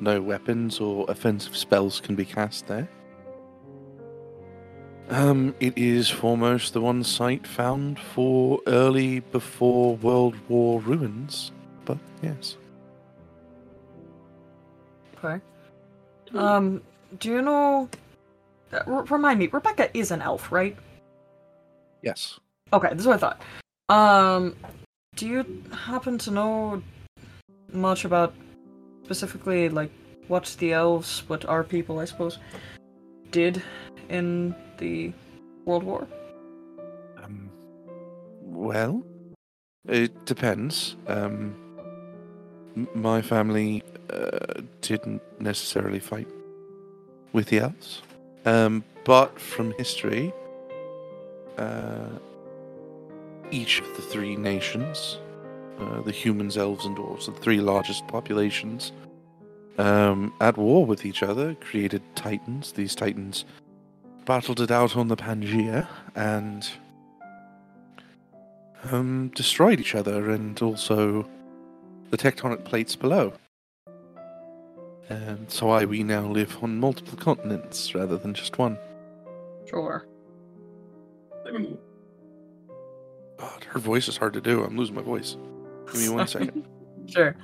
No 0.00 0.20
weapons 0.20 0.80
or 0.80 1.04
offensive 1.08 1.56
spells 1.56 2.00
can 2.00 2.14
be 2.16 2.24
cast 2.24 2.66
there. 2.66 2.88
Um, 5.10 5.54
it 5.60 5.76
is 5.76 6.08
foremost 6.08 6.72
the 6.72 6.80
one 6.80 7.02
site 7.02 7.46
found 7.46 7.98
for 7.98 8.60
early 8.66 9.20
before 9.20 9.96
World 9.96 10.36
War 10.48 10.80
ruins, 10.80 11.50
but 11.84 11.98
yes. 12.22 12.56
Okay. 15.22 15.40
Um, 16.34 16.82
do 17.18 17.28
you 17.30 17.42
know? 17.42 17.88
uh, 18.72 18.82
r- 18.86 19.04
remind 19.04 19.38
me, 19.38 19.48
Rebecca 19.48 19.96
is 19.96 20.10
an 20.10 20.22
elf, 20.22 20.50
right? 20.52 20.76
Yes. 22.02 22.38
Okay, 22.72 22.88
this 22.90 23.00
is 23.00 23.06
what 23.06 23.16
I 23.16 23.18
thought. 23.18 23.40
Um, 23.88 24.56
do 25.16 25.26
you 25.26 25.64
happen 25.72 26.18
to 26.18 26.30
know 26.30 26.82
much 27.72 28.04
about 28.04 28.32
specifically 29.04 29.68
like 29.68 29.90
what 30.28 30.54
the 30.60 30.72
elves, 30.72 31.24
what 31.26 31.44
our 31.46 31.64
people, 31.64 31.98
I 31.98 32.04
suppose, 32.04 32.38
did 33.32 33.62
in 34.08 34.54
the 34.78 35.12
World 35.64 35.82
War? 35.82 36.06
Um, 37.22 37.50
well, 38.42 39.04
it 39.88 40.24
depends. 40.24 40.96
Um, 41.08 41.54
m- 41.68 41.69
my 42.94 43.22
family 43.22 43.82
uh, 44.12 44.60
didn't 44.80 45.22
necessarily 45.40 45.98
fight 45.98 46.28
with 47.32 47.46
the 47.46 47.60
elves, 47.60 48.02
um, 48.44 48.84
but 49.04 49.38
from 49.40 49.72
history, 49.72 50.32
uh, 51.58 52.08
each 53.50 53.80
of 53.80 53.96
the 53.96 54.02
three 54.02 54.36
nations, 54.36 55.18
uh, 55.78 56.00
the 56.02 56.12
humans, 56.12 56.56
elves, 56.56 56.84
and 56.84 56.96
dwarves, 56.96 57.26
the 57.26 57.32
three 57.32 57.60
largest 57.60 58.06
populations, 58.08 58.92
um, 59.78 60.32
at 60.40 60.56
war 60.56 60.84
with 60.84 61.04
each 61.06 61.22
other, 61.22 61.54
created 61.54 62.02
titans. 62.14 62.72
These 62.72 62.94
titans 62.94 63.44
battled 64.24 64.60
it 64.60 64.70
out 64.70 64.96
on 64.96 65.08
the 65.08 65.16
Pangea 65.16 65.88
and 66.14 66.68
um, 68.90 69.28
destroyed 69.34 69.80
each 69.80 69.94
other 69.94 70.30
and 70.30 70.60
also 70.62 71.28
the 72.10 72.18
tectonic 72.18 72.64
plates 72.64 72.96
below. 72.96 73.32
And 75.08 75.50
so 75.50 75.66
why 75.66 75.84
we 75.84 76.02
now 76.04 76.26
live 76.26 76.56
on 76.62 76.78
multiple 76.78 77.18
continents 77.18 77.94
rather 77.94 78.16
than 78.16 78.34
just 78.34 78.58
one. 78.58 78.78
Sure. 79.68 80.06
God, 83.38 83.64
her 83.64 83.80
voice 83.80 84.06
is 84.06 84.16
hard 84.16 84.34
to 84.34 84.40
do. 84.40 84.62
I'm 84.62 84.76
losing 84.76 84.94
my 84.94 85.02
voice. 85.02 85.36
Give 85.92 86.00
me 86.00 86.08
one 86.10 86.26
second. 86.26 86.66
Sure. 87.06 87.34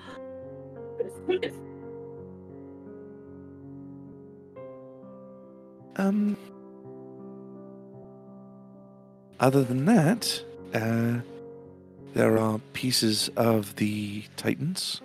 Um. 5.96 6.36
Other 9.40 9.64
than 9.64 9.86
that, 9.86 10.40
uh, 10.72 11.20
there 12.16 12.38
are 12.38 12.58
pieces 12.72 13.28
of 13.36 13.76
the 13.76 14.24
Titans 14.38 15.02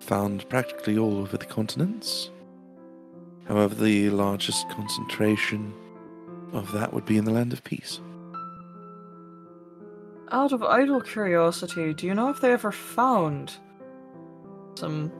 found 0.00 0.48
practically 0.48 0.96
all 0.96 1.18
over 1.18 1.36
the 1.36 1.44
continents. 1.44 2.30
However, 3.46 3.74
the 3.74 4.08
largest 4.08 4.66
concentration 4.70 5.74
of 6.54 6.72
that 6.72 6.94
would 6.94 7.04
be 7.04 7.18
in 7.18 7.26
the 7.26 7.30
Land 7.30 7.52
of 7.52 7.62
Peace. 7.64 8.00
Out 10.30 10.52
of 10.52 10.62
idle 10.62 11.02
curiosity, 11.02 11.92
do 11.92 12.06
you 12.06 12.14
know 12.14 12.30
if 12.30 12.40
they 12.40 12.52
ever 12.52 12.72
found 12.72 13.52
some, 14.74 15.12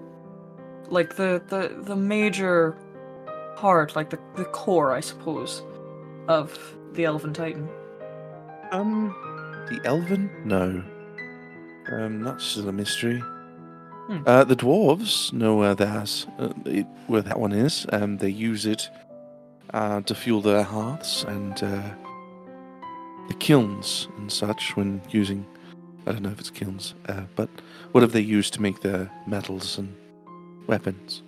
like 0.88 1.16
the 1.16 1.42
the 1.48 1.78
the 1.82 1.96
major 1.96 2.74
part, 3.56 3.94
like 3.94 4.08
the 4.08 4.18
the 4.36 4.46
core, 4.46 4.92
I 4.92 5.00
suppose, 5.00 5.62
of 6.28 6.58
the 6.94 7.04
Elven 7.04 7.34
Titan? 7.34 7.68
Um, 8.70 9.14
the 9.68 9.78
Elven? 9.84 10.30
No. 10.46 10.82
Um, 11.90 12.22
that's 12.22 12.44
still 12.44 12.68
a 12.68 12.72
mystery. 12.72 13.18
Hmm. 13.18 14.22
Uh, 14.26 14.44
the 14.44 14.56
dwarves 14.56 15.32
know 15.32 15.56
where 15.56 15.74
that's 15.74 16.26
uh, 16.38 16.52
it, 16.64 16.86
where 17.06 17.22
that 17.22 17.38
one 17.38 17.52
is. 17.52 17.86
Um, 17.92 18.18
they 18.18 18.28
use 18.28 18.66
it 18.66 18.88
uh, 19.72 20.00
to 20.02 20.14
fuel 20.14 20.40
their 20.40 20.62
hearths 20.62 21.24
and 21.24 21.62
uh, 21.62 21.90
the 23.28 23.34
kilns 23.34 24.08
and 24.18 24.30
such 24.30 24.76
when 24.76 25.00
using. 25.10 25.46
I 26.06 26.12
don't 26.12 26.22
know 26.22 26.30
if 26.30 26.40
it's 26.40 26.50
kilns, 26.50 26.94
uh, 27.08 27.22
but 27.36 27.48
have 27.94 28.12
they 28.12 28.20
used 28.20 28.54
to 28.54 28.62
make 28.62 28.80
their 28.80 29.10
metals 29.26 29.78
and 29.78 29.94
weapons. 30.66 31.22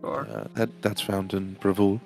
Sure. 0.00 0.26
Uh, 0.28 0.48
that 0.54 0.82
that's 0.82 1.00
found 1.00 1.34
in 1.34 1.56
Bravul. 1.60 2.00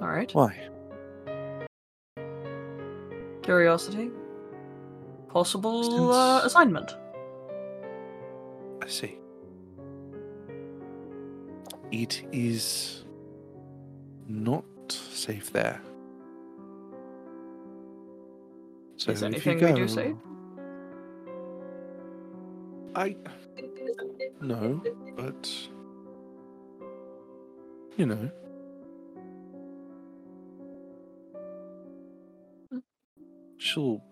All 0.00 0.08
right. 0.08 0.32
Why? 0.34 0.68
Curiosity. 3.48 4.10
Possible 5.30 6.12
uh, 6.12 6.42
assignment. 6.44 6.98
I 8.82 8.88
see. 8.88 9.16
It 11.90 12.24
is 12.30 13.06
not 14.28 14.66
safe 14.90 15.50
there. 15.50 15.80
So 18.98 19.12
Is 19.12 19.22
anything 19.22 19.60
we 19.60 19.72
do 19.72 19.86
go- 19.86 19.86
safe? 19.86 20.16
I 22.94 23.16
no, 24.42 24.82
but 25.16 25.50
you 27.96 28.04
know. 28.04 28.30
She'll 33.58 34.02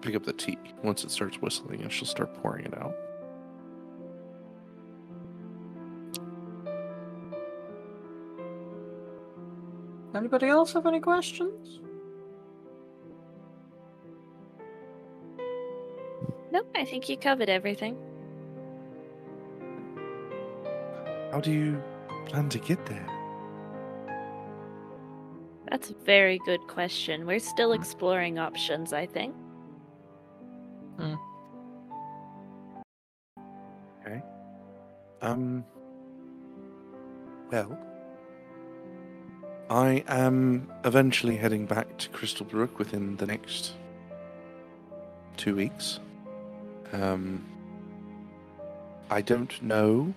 pick 0.00 0.14
up 0.14 0.24
the 0.24 0.32
tea 0.32 0.58
once 0.82 1.04
it 1.04 1.10
starts 1.10 1.36
whistling 1.38 1.82
and 1.82 1.92
she'll 1.92 2.06
start 2.06 2.34
pouring 2.34 2.66
it 2.66 2.74
out. 2.76 2.94
Anybody 10.14 10.46
else 10.46 10.72
have 10.74 10.86
any 10.86 11.00
questions? 11.00 11.80
Nope, 16.52 16.70
I 16.76 16.84
think 16.84 17.08
you 17.08 17.16
covered 17.16 17.48
everything. 17.48 17.96
How 21.32 21.40
do 21.40 21.50
you 21.50 21.82
plan 22.26 22.48
to 22.50 22.58
get 22.60 22.86
there? 22.86 23.13
That's 25.74 25.90
a 25.90 26.04
very 26.04 26.38
good 26.46 26.68
question. 26.68 27.26
We're 27.26 27.40
still 27.40 27.72
exploring 27.72 28.38
options, 28.38 28.92
I 28.92 29.06
think. 29.06 29.34
Okay. 34.06 34.22
Um. 35.20 35.64
Well, 37.50 37.76
I 39.68 40.04
am 40.06 40.70
eventually 40.84 41.36
heading 41.36 41.66
back 41.66 41.98
to 41.98 42.08
Crystal 42.10 42.46
Brook 42.46 42.78
within 42.78 43.16
the 43.16 43.26
next 43.26 43.72
two 45.36 45.56
weeks. 45.56 45.98
Um. 46.92 47.44
I 49.10 49.22
don't 49.22 49.60
know 49.60 50.14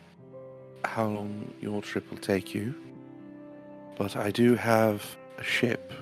how 0.86 1.08
long 1.08 1.52
your 1.60 1.82
trip 1.82 2.12
will 2.12 2.20
take 2.20 2.54
you, 2.54 2.76
but 3.98 4.16
I 4.16 4.30
do 4.30 4.54
have 4.54 5.18
a 5.38 5.44
ship 5.44 5.94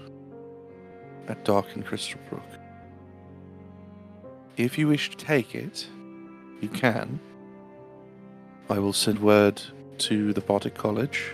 at 1.28 1.44
Dark 1.44 1.66
in 1.76 1.84
Crystal 1.84 2.20
Brook. 2.30 2.44
if 4.58 4.78
you 4.78 4.88
wish 4.88 5.10
to 5.10 5.18
take 5.18 5.54
it, 5.54 5.88
you 6.62 6.70
can. 6.70 7.20
I 8.70 8.80
will 8.80 8.94
send 8.94 9.20
word 9.20 9.62
to 10.00 10.34
the 10.34 10.42
Bardic 10.42 10.76
College 10.76 11.32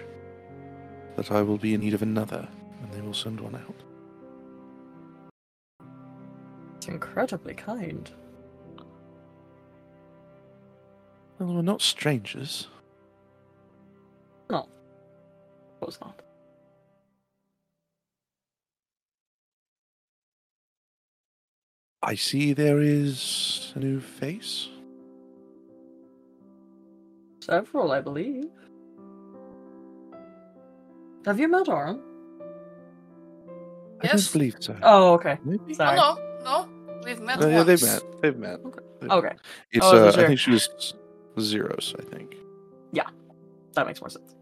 that 1.15 1.31
I 1.31 1.41
will 1.41 1.57
be 1.57 1.73
in 1.73 1.81
need 1.81 1.93
of 1.93 2.01
another, 2.01 2.47
and 2.81 2.91
they 2.91 3.01
will 3.01 3.13
send 3.13 3.39
one 3.39 3.55
out. 3.55 3.75
It's 6.77 6.87
incredibly 6.87 7.53
kind. 7.53 8.09
Well, 11.37 11.53
we're 11.53 11.61
not 11.61 11.81
strangers. 11.81 12.67
No. 14.49 14.59
Of 14.59 15.79
course 15.79 15.99
not. 16.01 16.21
I 22.03 22.15
see 22.15 22.53
there 22.53 22.79
is 22.81 23.71
a 23.75 23.79
new 23.79 23.99
face. 23.99 24.69
Several, 27.41 27.91
I 27.91 28.01
believe. 28.01 28.45
Have 31.25 31.39
you 31.39 31.47
met 31.47 31.69
Arum? 31.69 32.01
I 34.03 34.07
Yes. 34.07 34.25
don't 34.25 34.33
believe 34.33 34.55
so. 34.59 34.75
Oh, 34.81 35.13
okay. 35.13 35.37
Maybe. 35.43 35.73
Sorry. 35.75 35.95
No, 35.95 36.15
no, 36.43 36.65
no. 36.65 36.67
We've 37.05 37.19
met 37.21 37.43
Oh, 37.43 37.47
yeah, 37.47 37.63
they've 37.63 37.81
met. 37.81 38.03
They've 38.21 38.37
met. 38.37 38.59
Okay. 38.65 38.79
They've 38.99 39.11
Okay. 39.11 39.27
met. 39.27 39.39
It's 39.71 39.85
Oh, 39.85 40.03
uh, 40.05 40.07
is 40.07 40.15
it 40.17 40.23
I 40.23 40.27
think 40.27 40.39
she 40.39 40.51
was 40.51 40.95
Ziros. 41.37 41.95
I 41.99 42.03
think. 42.15 42.35
Yeah, 42.91 43.07
that 43.73 43.85
makes 43.85 44.01
more 44.01 44.09
sense. 44.09 44.35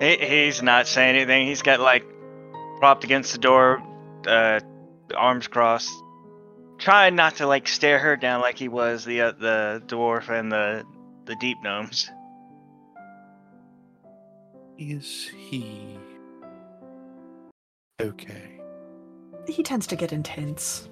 He, 0.00 0.16
he's 0.16 0.62
not 0.62 0.86
saying 0.86 1.16
anything. 1.16 1.46
He's 1.46 1.62
got 1.62 1.80
like 1.80 2.04
propped 2.78 3.04
against 3.04 3.32
the 3.32 3.38
door, 3.38 3.82
uh, 4.26 4.60
arms 5.16 5.48
crossed, 5.48 5.92
trying 6.78 7.16
not 7.16 7.36
to 7.36 7.46
like 7.46 7.66
stare 7.66 7.98
her 7.98 8.16
down 8.16 8.40
like 8.40 8.58
he 8.58 8.68
was 8.68 9.04
the 9.04 9.22
uh, 9.22 9.32
the 9.32 9.82
dwarf 9.86 10.28
and 10.28 10.52
the 10.52 10.84
the 11.24 11.36
deep 11.36 11.58
gnomes. 11.62 12.10
Is 14.78 15.28
he 15.36 15.98
okay? 18.00 18.60
He 19.48 19.62
tends 19.62 19.88
to 19.88 19.96
get 19.96 20.12
intense. 20.12 20.88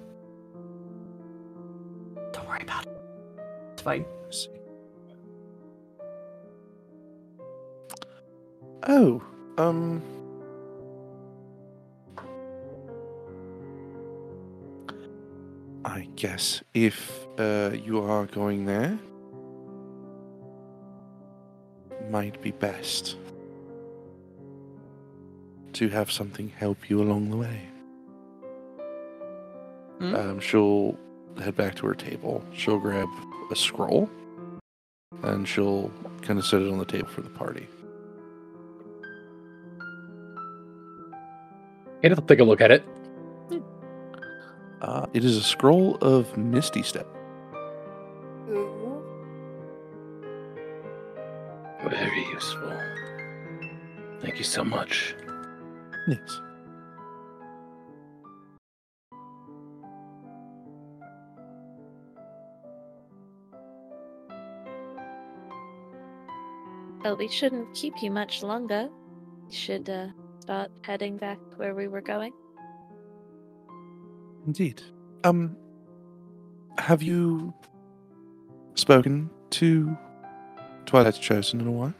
Don't 2.33 2.47
worry 2.47 2.63
about 2.63 2.85
it. 2.85 2.97
It's 3.73 3.81
fine. 3.81 4.05
Oh, 8.83 9.21
um. 9.57 10.01
I 15.85 16.07
guess 16.15 16.61
if 16.73 17.25
uh, 17.37 17.71
you 17.73 18.01
are 18.01 18.25
going 18.25 18.65
there, 18.65 18.99
might 22.09 22.41
be 22.41 22.51
best 22.51 23.15
to 25.73 25.89
have 25.89 26.11
something 26.11 26.49
help 26.49 26.89
you 26.89 27.01
along 27.01 27.29
the 27.29 27.37
way. 27.37 27.61
Hmm? 29.99 30.15
Um, 30.15 30.39
she'll 30.39 30.97
head 31.39 31.55
back 31.55 31.75
to 31.75 31.87
her 31.87 31.95
table. 31.95 32.43
She'll 32.53 32.79
grab 32.79 33.07
a 33.51 33.55
scroll 33.55 34.09
and 35.23 35.47
she'll 35.47 35.91
kind 36.21 36.39
of 36.39 36.45
set 36.45 36.61
it 36.61 36.71
on 36.71 36.79
the 36.79 36.85
table 36.85 37.07
for 37.07 37.21
the 37.21 37.29
party. 37.29 37.67
Hey, 42.01 42.11
I'll 42.11 42.17
take 42.17 42.39
a 42.39 42.43
look 42.43 42.61
at 42.61 42.71
it. 42.71 42.83
Uh, 44.81 45.07
it 45.13 45.25
is 45.25 45.35
a 45.35 45.41
scroll 45.41 45.95
of 46.01 46.37
Misty 46.37 46.83
Step. 46.83 47.07
Very 51.89 52.25
useful. 52.31 52.79
Thank 54.19 54.37
you 54.37 54.43
so 54.43 54.63
much. 54.63 55.15
Yes. 56.07 56.41
Well, 67.03 67.15
we 67.15 67.27
shouldn't 67.29 67.73
keep 67.73 68.03
you 68.03 68.11
much 68.11 68.43
longer. 68.43 68.89
We 69.47 69.55
should 69.55 69.89
uh, 69.89 70.07
start 70.47 70.71
heading 70.83 71.17
back 71.17 71.37
where 71.57 71.75
we 71.75 71.89
were 71.89 71.99
going. 71.99 72.31
Indeed. 74.45 74.81
Um, 75.25 75.57
have 76.77 77.03
you 77.03 77.53
spoken 78.75 79.29
to 79.49 79.97
Twilight's 80.85 81.19
Chosen 81.19 81.59
in 81.59 81.67
a 81.67 81.71
while? 81.71 81.93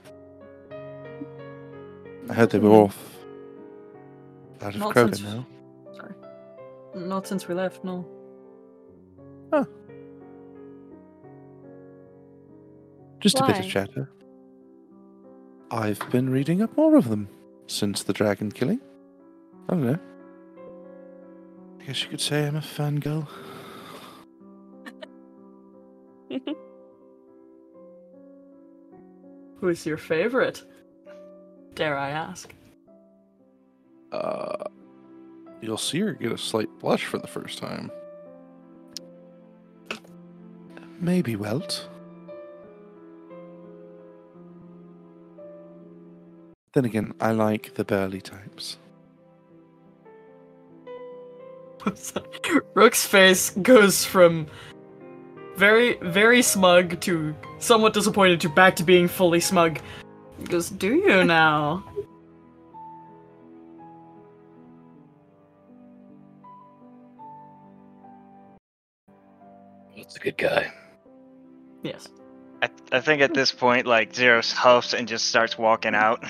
I 2.30 2.34
heard 2.34 2.50
they 2.52 2.60
were 2.60 2.70
off 2.70 2.98
out 4.62 4.76
of 4.76 4.80
Not 4.80 4.96
Krogan 4.96 5.16
since- 5.18 5.24
now. 5.34 5.46
Sorry. 5.94 6.14
Not 6.96 7.28
since 7.28 7.50
we 7.50 7.54
left, 7.54 7.84
no. 7.84 8.08
Just 13.20 13.40
a 13.42 13.46
bit 13.48 13.58
of 13.58 13.66
Why? 13.66 13.70
chatter. 13.70 14.10
I've 15.70 16.00
been 16.12 16.30
reading 16.30 16.62
up 16.62 16.78
more 16.78 16.96
of 16.96 17.10
them 17.10 17.28
since 17.68 18.04
the 18.04 18.14
dragon 18.14 18.52
killing. 18.52 18.80
I 19.70 19.74
don't 19.74 19.86
know. 19.86 20.00
I 21.80 21.84
guess 21.86 22.04
you 22.04 22.10
could 22.10 22.22
say 22.22 22.48
I'm 22.48 22.56
a 22.56 22.62
fangirl. 22.62 23.28
Who's 29.60 29.86
your 29.86 29.98
favorite? 29.98 30.64
Dare 31.76 31.98
I 31.98 32.10
ask? 32.10 32.54
Uh, 34.12 34.64
you'll 35.62 35.78
see 35.78 36.00
her 36.00 36.14
get 36.14 36.32
a 36.32 36.38
slight 36.38 36.70
blush 36.80 37.06
for 37.06 37.18
the 37.18 37.28
first 37.28 37.60
time. 37.60 37.92
Maybe 41.00 41.36
Welt. 41.36 41.90
Then 46.74 46.86
again, 46.86 47.14
I 47.20 47.32
like 47.32 47.74
the 47.76 47.84
burly 47.84 48.22
types. 48.22 48.78
Rook's 52.74 53.06
face 53.06 53.52
goes 53.52 54.04
from 54.06 54.48
very, 55.56 55.98
very 56.02 56.42
smug 56.42 57.00
to 57.02 57.36
somewhat 57.60 57.94
disappointed 57.94 58.42
to 58.42 58.50
back 58.50 58.76
to 58.76 58.84
being 58.84 59.08
fully 59.08 59.40
smug. 59.40 59.80
He 60.38 60.46
goes, 60.46 60.70
Do 60.70 60.94
you 60.94 61.24
now? 61.24 61.84
It's 69.96 70.16
a 70.16 70.20
good 70.20 70.38
guy. 70.38 70.72
yes. 71.84 72.08
I, 72.62 72.70
I 72.92 73.02
think 73.02 73.22
at 73.22 73.34
this 73.34 73.52
point, 73.52 73.86
like 73.86 74.14
Ziros 74.14 74.52
huffs 74.52 74.94
and 74.94 75.08
just 75.08 75.28
starts 75.28 75.58
walking 75.58 75.94
out. 75.94 76.24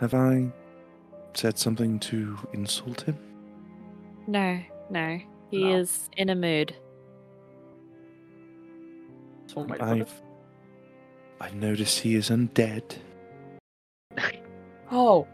Have 0.00 0.14
I 0.14 0.50
said 1.34 1.58
something 1.58 1.98
to 2.00 2.36
insult 2.52 3.02
him? 3.02 3.18
No, 4.26 4.58
no. 4.88 5.20
He 5.50 5.64
No. 5.64 5.76
is 5.76 6.08
in 6.16 6.30
a 6.30 6.34
mood. 6.34 6.74
That's 9.42 9.54
one 9.56 9.68
way 9.68 9.78
to 9.78 9.84
put 9.84 9.98
it. 9.98 10.00
I've 10.02 10.22
I've 11.42 11.54
noticed 11.54 12.00
he 12.00 12.14
is 12.14 12.30
undead. 12.30 12.82
Oh, 14.92 15.24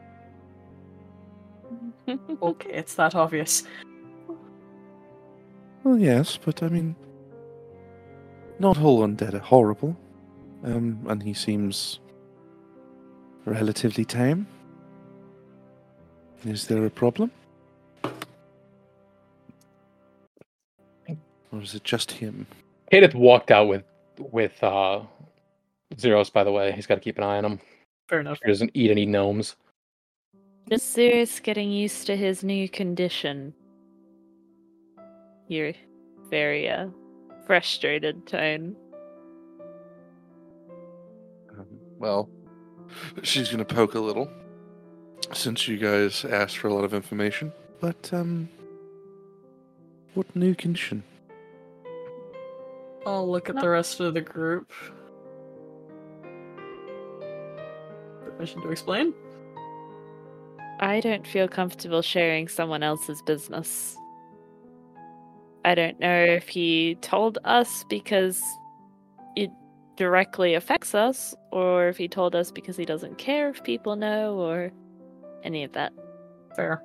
okay, 2.42 2.70
it's 2.70 2.94
that 2.96 3.14
obvious. 3.14 3.62
Well, 5.82 5.96
yes, 5.96 6.36
but 6.44 6.62
I 6.62 6.68
mean, 6.68 6.94
not 8.58 8.78
all 8.78 9.00
undead 9.00 9.32
are 9.32 9.38
horrible. 9.38 9.96
Um, 10.62 10.98
and 11.08 11.22
he 11.22 11.32
seems 11.32 12.00
relatively 13.46 14.04
tame. 14.04 14.46
Is 16.44 16.66
there 16.66 16.84
a 16.84 16.90
problem? 16.90 17.30
Or 21.52 21.62
is 21.62 21.74
it 21.74 21.84
just 21.84 22.10
him? 22.10 22.46
Kadath 22.92 23.14
walked 23.14 23.50
out 23.50 23.68
with 23.68 23.84
with 24.18 24.62
uh 24.62 25.00
Ziros, 25.94 26.32
by 26.32 26.44
the 26.44 26.52
way. 26.52 26.72
He's 26.72 26.86
got 26.86 26.96
to 26.96 27.00
keep 27.00 27.18
an 27.18 27.24
eye 27.24 27.38
on 27.38 27.44
him. 27.44 27.60
Fair 28.08 28.20
enough. 28.20 28.38
He 28.44 28.50
doesn't 28.50 28.70
eat 28.74 28.90
any 28.90 29.06
gnomes. 29.06 29.56
Just 30.68 30.96
Ziros 30.96 31.42
getting 31.42 31.70
used 31.70 32.06
to 32.06 32.16
his 32.16 32.42
new 32.44 32.68
condition. 32.68 33.54
You're 35.48 35.72
very 36.28 36.68
uh 36.68 36.88
frustrated 37.46 38.26
tone. 38.26 38.76
Um, 41.56 41.66
well, 41.98 42.28
she's 43.22 43.48
going 43.48 43.64
to 43.64 43.74
poke 43.74 43.94
a 43.94 44.00
little. 44.00 44.30
Since 45.32 45.68
you 45.68 45.76
guys 45.76 46.24
asked 46.24 46.58
for 46.58 46.68
a 46.68 46.74
lot 46.74 46.84
of 46.84 46.94
information. 46.94 47.52
But 47.80 48.10
um, 48.12 48.48
what 50.14 50.34
new 50.34 50.54
condition? 50.54 51.02
I'll 53.06 53.30
look 53.30 53.48
at 53.48 53.56
the 53.60 53.68
rest 53.68 54.00
of 54.00 54.14
the 54.14 54.20
group. 54.20 54.72
Permission 58.24 58.62
to 58.62 58.70
explain? 58.70 59.14
I 60.80 61.00
don't 61.00 61.26
feel 61.26 61.48
comfortable 61.48 62.02
sharing 62.02 62.48
someone 62.48 62.82
else's 62.82 63.22
business. 63.22 63.96
I 65.64 65.74
don't 65.74 65.98
know 66.00 66.24
if 66.24 66.48
he 66.48 66.96
told 67.00 67.38
us 67.44 67.84
because 67.88 68.42
it 69.36 69.50
directly 69.96 70.54
affects 70.54 70.94
us, 70.94 71.34
or 71.50 71.88
if 71.88 71.96
he 71.96 72.08
told 72.08 72.34
us 72.34 72.50
because 72.50 72.76
he 72.76 72.84
doesn't 72.84 73.18
care 73.18 73.48
if 73.48 73.62
people 73.64 73.96
know, 73.96 74.34
or 74.38 74.70
any 75.46 75.64
of 75.64 75.72
that. 75.72 75.92
Fair. 76.56 76.82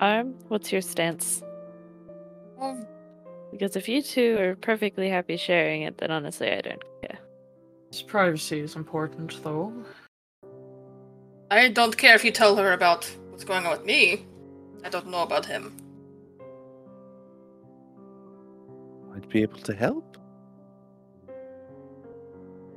Arum, 0.00 0.34
what's 0.48 0.72
your 0.72 0.80
stance? 0.80 1.42
Well, 2.56 2.86
Because 3.50 3.76
if 3.76 3.88
you 3.88 4.00
two 4.00 4.38
are 4.38 4.54
perfectly 4.56 5.10
happy 5.10 5.36
sharing 5.36 5.82
it, 5.82 5.98
then 5.98 6.10
honestly, 6.10 6.50
I 6.50 6.60
don't 6.60 6.82
care. 7.02 7.18
His 7.90 8.02
privacy 8.02 8.60
is 8.60 8.76
important, 8.76 9.42
though. 9.42 9.72
I 11.50 11.68
don't 11.68 11.96
care 11.96 12.14
if 12.14 12.24
you 12.24 12.30
tell 12.30 12.54
her 12.56 12.72
about 12.72 13.04
what's 13.30 13.44
going 13.44 13.66
on 13.66 13.72
with 13.72 13.84
me. 13.84 14.24
I 14.84 14.88
don't 14.88 15.08
know 15.08 15.22
about 15.22 15.44
him. 15.44 15.76
I'd 19.14 19.28
be 19.28 19.42
able 19.42 19.58
to 19.58 19.74
help? 19.74 20.16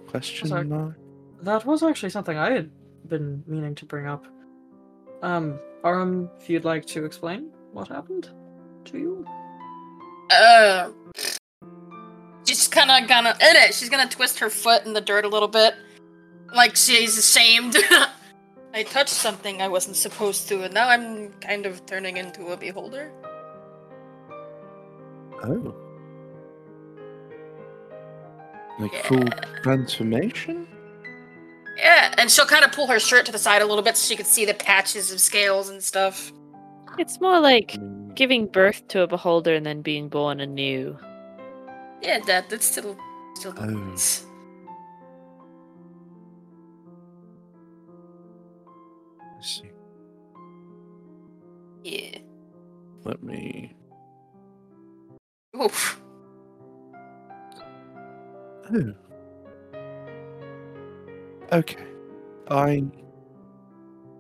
Question 0.08 0.48
Sorry. 0.50 0.66
mark. 0.66 0.96
That 1.42 1.66
was 1.66 1.84
actually 1.84 2.10
something 2.10 2.38
I 2.38 2.52
had 2.52 2.72
been 3.08 3.44
meaning 3.48 3.76
to 3.76 3.86
bring 3.86 4.08
up. 4.08 4.26
Um, 5.22 5.60
Arum, 5.84 6.30
if 6.40 6.50
you'd 6.50 6.66
like 6.66 6.86
to 6.88 7.06
explain 7.06 7.52
what 7.72 7.88
happened 7.88 8.30
to 8.86 8.98
you? 8.98 9.26
Uh, 10.32 10.92
she's 12.46 12.68
kind 12.68 12.92
of 12.92 13.08
gonna 13.08 13.36
in 13.42 13.56
it. 13.56 13.74
She's 13.74 13.90
gonna 13.90 14.10
twist 14.10 14.40
her 14.40 14.50
foot 14.50 14.86
in 14.86 14.94
the 14.94 15.02
dirt 15.02 15.26
a 15.26 15.30
little 15.30 15.48
bit, 15.48 15.76
like 16.54 16.76
she's 16.76 17.18
ashamed. 17.18 17.76
I 18.74 18.84
touched 18.84 19.10
something 19.10 19.62
I 19.62 19.68
wasn't 19.68 19.96
supposed 19.96 20.48
to, 20.48 20.64
and 20.64 20.74
now 20.74 20.90
I'm 20.90 21.32
kind 21.34 21.66
of 21.66 21.86
turning 21.86 22.18
into 22.18 22.48
a 22.48 22.58
beholder. 22.58 23.12
Oh. 25.44 25.76
Like 28.80 28.94
full 29.06 29.28
transformation? 29.62 30.68
Yeah, 31.78 32.14
and 32.18 32.30
she'll 32.30 32.46
kind 32.46 32.64
of 32.64 32.72
pull 32.72 32.88
her 32.88 33.00
shirt 33.00 33.26
to 33.26 33.32
the 33.32 33.40
side 33.40 33.62
a 33.62 33.66
little 33.66 33.84
bit 33.84 33.98
so 33.98 34.08
she 34.08 34.16
can 34.16 34.26
see 34.26 34.46
the 34.46 34.54
patches 34.54 35.12
of 35.12 35.20
scales 35.20 35.70
and 35.70 35.84
stuff. 35.84 36.32
It's 36.98 37.20
more 37.20 37.40
like 37.40 37.78
giving 38.14 38.46
birth 38.46 38.88
to 38.90 39.02
a 39.02 39.08
beholder 39.08 39.56
and 39.56 39.66
then 39.66 39.82
being 39.82 40.08
born 40.10 40.40
anew. 40.40 40.98
Yeah, 42.02 42.20
that 42.28 42.50
that's 42.50 42.66
still 42.66 42.98
still. 43.36 43.54
Oh. 43.58 43.94
I 49.20 49.42
see. 49.42 49.72
Yeah. 51.84 52.20
Let 53.04 53.24
me. 53.24 53.76
Oof. 55.60 56.00
Oh. 58.72 58.94
Okay. 61.54 61.86
I 62.50 62.84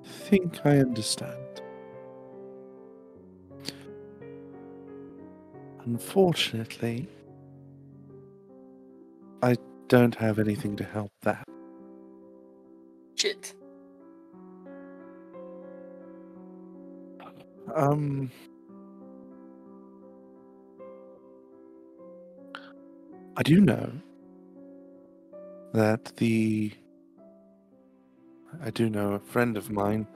think 0.05 0.60
I 0.65 0.77
understand. 0.77 1.61
Unfortunately, 5.84 7.07
I 9.41 9.55
don't 9.88 10.14
have 10.14 10.38
anything 10.38 10.76
to 10.76 10.84
help 10.84 11.11
that. 11.23 11.43
Shit. 13.15 13.55
Um. 17.76 18.30
I 23.35 23.41
do 23.41 23.60
know 23.60 23.91
that 25.73 26.15
the. 26.18 26.72
I 28.61 28.69
do 28.69 28.89
know 28.89 29.13
a 29.13 29.19
friend 29.19 29.57
of 29.57 29.69
mine 29.69 30.07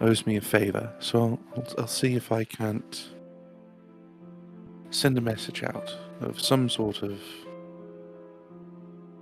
owes 0.00 0.26
me 0.26 0.36
a 0.36 0.40
favor, 0.40 0.92
so 0.98 1.20
I'll, 1.20 1.40
I'll, 1.56 1.74
I'll 1.78 1.86
see 1.86 2.14
if 2.14 2.32
I 2.32 2.44
can't 2.44 3.08
send 4.90 5.18
a 5.18 5.20
message 5.20 5.62
out 5.62 5.92
of 6.20 6.40
some 6.40 6.68
sort 6.68 7.02
of 7.02 7.18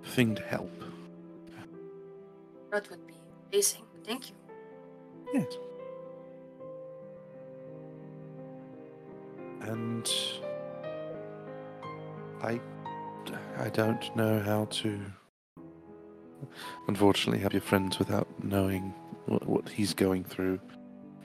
thing 0.04 0.34
to 0.34 0.42
help. 0.42 0.70
That 2.70 2.88
would 2.90 3.06
be 3.06 3.14
amazing. 3.52 3.84
Thank 4.04 4.30
you. 4.30 4.36
Yes. 5.34 5.46
And 9.62 10.10
I 12.42 12.60
I 13.58 13.68
don't 13.68 14.14
know 14.16 14.40
how 14.40 14.64
to 14.66 15.00
unfortunately 16.88 17.42
have 17.42 17.52
your 17.52 17.62
friends 17.62 17.98
without 17.98 18.28
knowing 18.42 18.94
what, 19.26 19.46
what 19.46 19.68
he's 19.68 19.94
going 19.94 20.24
through. 20.24 20.60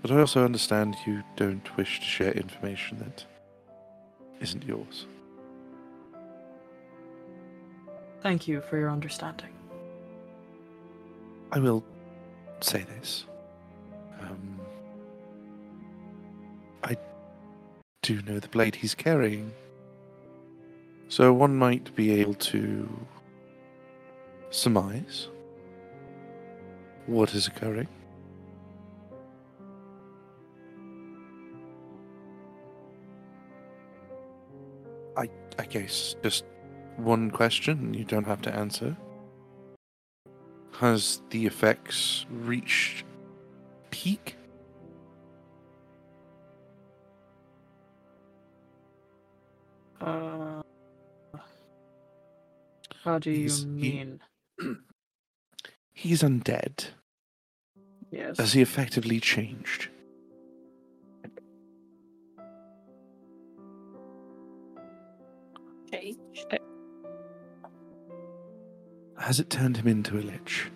But 0.02 0.11
I 0.11 0.19
also 0.19 0.45
understand 0.45 0.95
you 1.06 1.23
don't 1.35 1.76
wish 1.77 1.99
to 1.99 2.06
share 2.06 2.31
information 2.31 2.99
that 2.99 3.26
isn't 4.39 4.64
yours. 4.64 5.07
Thank 8.22 8.48
you 8.48 8.61
for 8.61 8.77
your 8.77 8.89
understanding. 8.89 9.49
I 11.52 11.60
will 11.60 11.84
say 12.60 12.84
this. 12.84 13.26
Um, 14.22 14.60
I 16.84 16.98
do 18.02 18.22
know 18.23 18.39
the 18.39 18.49
blade 18.49 18.76
he's 18.76 18.95
carrying. 18.95 19.52
So 21.10 21.31
one 21.31 21.56
might 21.56 21.95
be 21.95 22.11
able 22.19 22.34
to 22.34 22.89
surmise 24.49 25.28
what 27.06 27.34
is 27.34 27.48
occurring. 27.48 27.88
I 35.15 35.30
I 35.57 35.65
guess 35.65 36.15
just 36.24 36.45
one 36.98 37.32
question 37.32 37.94
you 37.94 38.06
don't 38.06 38.26
have 38.26 38.41
to 38.44 38.53
answer. 38.53 38.95
Has 40.74 41.22
the 41.32 41.45
effects 41.45 42.26
reached 42.30 43.03
peak? 43.90 44.36
Uh, 49.99 50.61
how 53.03 53.19
do 53.19 53.32
you 53.32 53.38
He's- 53.44 53.60
he- 53.61 53.65
mean? 53.65 54.22
He's 55.93 56.21
undead. 56.21 56.88
Yes. 58.11 58.38
Has 58.38 58.53
he 58.53 58.61
effectively 58.61 59.19
changed? 59.19 59.89
Okay. 65.88 66.15
Has 69.17 69.39
it 69.39 69.49
turned 69.49 69.77
him 69.77 69.88
into 69.88 70.17
a 70.17 70.21
lich? 70.21 70.71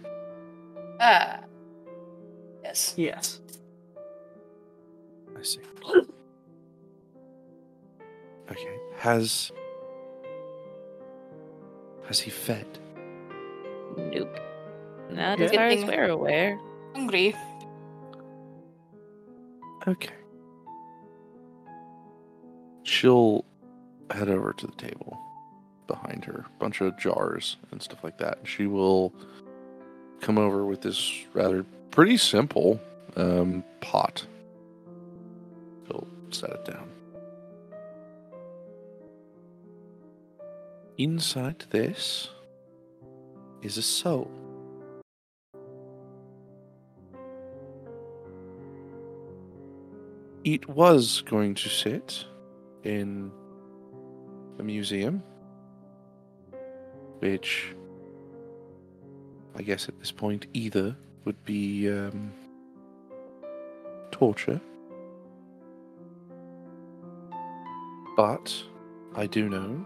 Ah. 0.99 1.39
Yes. 2.63 2.93
Yes. 2.97 3.41
I 5.37 5.43
see. 5.43 5.61
Okay. 8.51 8.77
Has 8.97 9.49
has 12.05 12.19
he 12.19 12.29
fed? 12.29 12.67
Nope. 13.97 14.39
Not 15.11 15.39
Yeah. 15.39 15.45
as 15.45 15.51
far 15.51 15.65
as 15.68 15.76
Getting- 15.76 15.88
we're 15.88 16.09
aware. 16.09 16.59
Hungry. 16.95 17.35
Okay. 19.88 20.13
She'll 22.84 23.45
head 24.11 24.30
over 24.30 24.53
to 24.53 24.68
the 24.68 24.73
table 24.73 25.18
behind 25.88 26.26
her, 26.26 26.45
bunch 26.59 26.81
of 26.81 26.97
jars 26.97 27.57
and 27.72 27.81
stuff 27.81 28.03
like 28.03 28.18
that. 28.19 28.39
She 28.43 28.68
will 28.68 29.13
come 30.19 30.38
over 30.38 30.65
with 30.65 30.81
this 30.81 31.26
rather 31.34 31.65
pretty 31.89 32.18
simple 32.18 32.80
um, 33.15 33.63
pot. 33.81 34.26
She'll 35.88 36.07
set 36.31 36.51
it 36.51 36.65
down. 36.65 36.89
Inside 40.97 41.65
this 41.72 42.30
is 43.61 43.77
a 43.77 43.81
soul. 43.81 44.29
It 50.43 50.67
was 50.67 51.21
going 51.21 51.53
to 51.55 51.69
sit 51.69 52.25
in 52.83 53.31
a 54.57 54.63
museum, 54.63 55.21
which 57.19 57.75
I 59.55 59.61
guess 59.61 59.88
at 59.88 59.99
this 59.99 60.11
point 60.11 60.47
either 60.53 60.95
would 61.25 61.43
be 61.45 61.91
um, 61.91 62.31
torture, 64.09 64.59
but 68.17 68.51
I 69.15 69.27
do 69.27 69.47
know 69.47 69.85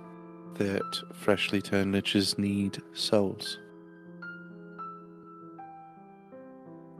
that 0.54 1.02
freshly 1.14 1.62
turned 1.62 1.94
liches 1.94 2.38
need 2.38 2.82
souls. 2.94 3.60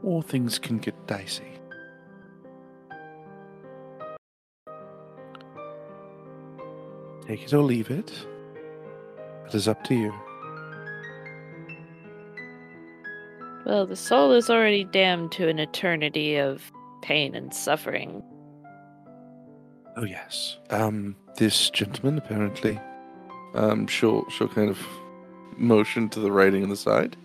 Or 0.06 0.22
things 0.22 0.60
can 0.60 0.78
get 0.78 0.94
dicey. 1.08 1.42
Take 7.26 7.42
it 7.42 7.52
or 7.52 7.64
leave 7.64 7.90
it. 7.90 8.12
It 9.48 9.54
is 9.56 9.66
up 9.66 9.82
to 9.82 9.96
you. 9.96 10.14
Well, 13.66 13.84
the 13.84 13.96
soul 13.96 14.30
is 14.30 14.48
already 14.48 14.84
damned 14.84 15.32
to 15.32 15.48
an 15.48 15.58
eternity 15.58 16.36
of 16.36 16.70
pain 17.02 17.34
and 17.34 17.52
suffering. 17.52 18.22
Oh 19.96 20.04
yes. 20.04 20.58
Um, 20.70 21.16
this 21.36 21.68
gentleman 21.70 22.16
apparently. 22.16 22.78
Um, 23.54 23.88
she'll 23.88 24.30
she'll 24.30 24.46
kind 24.46 24.70
of 24.70 24.78
motion 25.56 26.08
to 26.10 26.20
the 26.20 26.30
writing 26.30 26.62
on 26.62 26.68
the 26.68 26.76
side. 26.76 27.16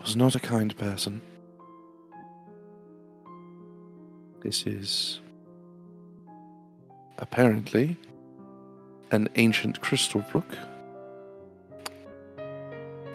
Was 0.00 0.16
not 0.16 0.34
a 0.34 0.40
kind 0.40 0.74
person. 0.78 1.20
This 4.42 4.66
is 4.66 5.20
apparently 7.18 7.96
an 9.10 9.28
ancient 9.36 9.80
crystal 9.80 10.24
brook. 10.32 10.56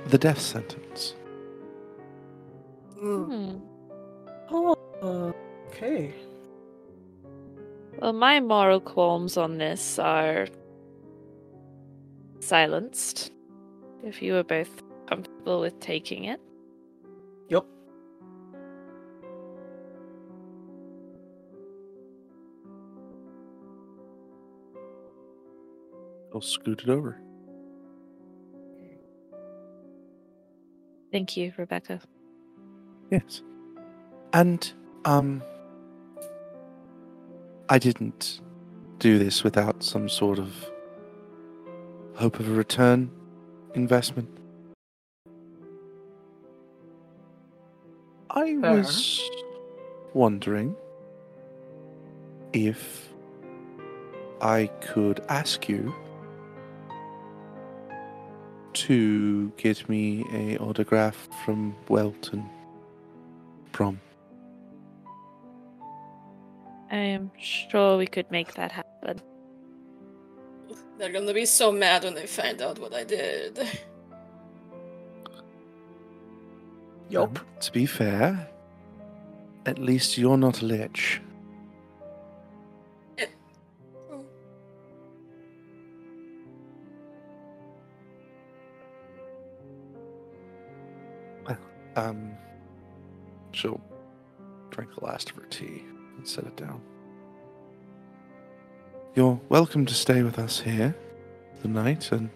The 0.07 0.17
death 0.17 0.41
sentence. 0.41 1.15
Hmm. 2.99 3.57
Oh, 4.49 5.33
okay. 5.67 6.13
Well, 7.99 8.13
my 8.13 8.39
moral 8.39 8.79
qualms 8.79 9.37
on 9.37 9.57
this 9.57 9.99
are 9.99 10.47
silenced. 12.39 13.31
If 14.03 14.21
you 14.21 14.35
are 14.35 14.43
both 14.43 14.69
comfortable 15.07 15.61
with 15.61 15.79
taking 15.79 16.25
it. 16.25 16.39
Yep. 17.49 17.65
I'll 26.33 26.41
scoot 26.41 26.83
it 26.83 26.89
over. 26.89 27.19
Thank 31.11 31.35
you, 31.35 31.53
Rebecca. 31.57 31.99
Yes. 33.09 33.41
And 34.33 34.71
um 35.05 35.43
I 37.69 37.79
didn't 37.79 38.41
do 38.99 39.17
this 39.17 39.43
without 39.43 39.83
some 39.83 40.07
sort 40.09 40.39
of 40.39 40.53
hope 42.15 42.39
of 42.39 42.47
a 42.47 42.51
return 42.53 43.11
investment. 43.73 44.29
I 48.29 48.57
Fair. 48.61 48.73
was 48.75 49.29
wondering 50.13 50.75
if 52.53 53.09
I 54.41 54.67
could 54.81 55.21
ask 55.29 55.67
you 55.67 55.93
to 58.87 59.49
get 59.57 59.87
me 59.87 60.25
a 60.33 60.57
autograph 60.57 61.27
from 61.43 61.75
Welton 61.87 62.43
prom. 63.71 63.99
I 66.91 66.97
am 66.97 67.31
sure 67.39 67.97
we 67.97 68.07
could 68.07 68.29
make 68.31 68.53
that 68.55 68.71
happen. 68.71 69.21
They're 70.97 71.11
gonna 71.11 71.33
be 71.33 71.45
so 71.45 71.71
mad 71.71 72.03
when 72.03 72.15
they 72.15 72.27
find 72.27 72.61
out 72.61 72.79
what 72.79 72.93
I 72.93 73.03
did. 73.03 73.59
Yup. 77.09 77.39
Um, 77.39 77.45
to 77.59 77.71
be 77.71 77.85
fair, 77.85 78.47
at 79.65 79.77
least 79.79 80.17
you're 80.17 80.37
not 80.37 80.61
a 80.61 80.65
lich. 80.65 81.21
Um, 92.01 92.31
she'll 93.51 93.81
drink 94.71 94.95
the 94.95 95.05
last 95.05 95.29
of 95.29 95.35
her 95.35 95.45
tea 95.49 95.83
and 96.17 96.27
set 96.27 96.45
it 96.45 96.55
down. 96.55 96.81
You're 99.15 99.39
welcome 99.49 99.85
to 99.85 99.93
stay 99.93 100.23
with 100.23 100.39
us 100.39 100.59
here 100.59 100.95
the 101.61 101.67
night, 101.67 102.11
and 102.11 102.29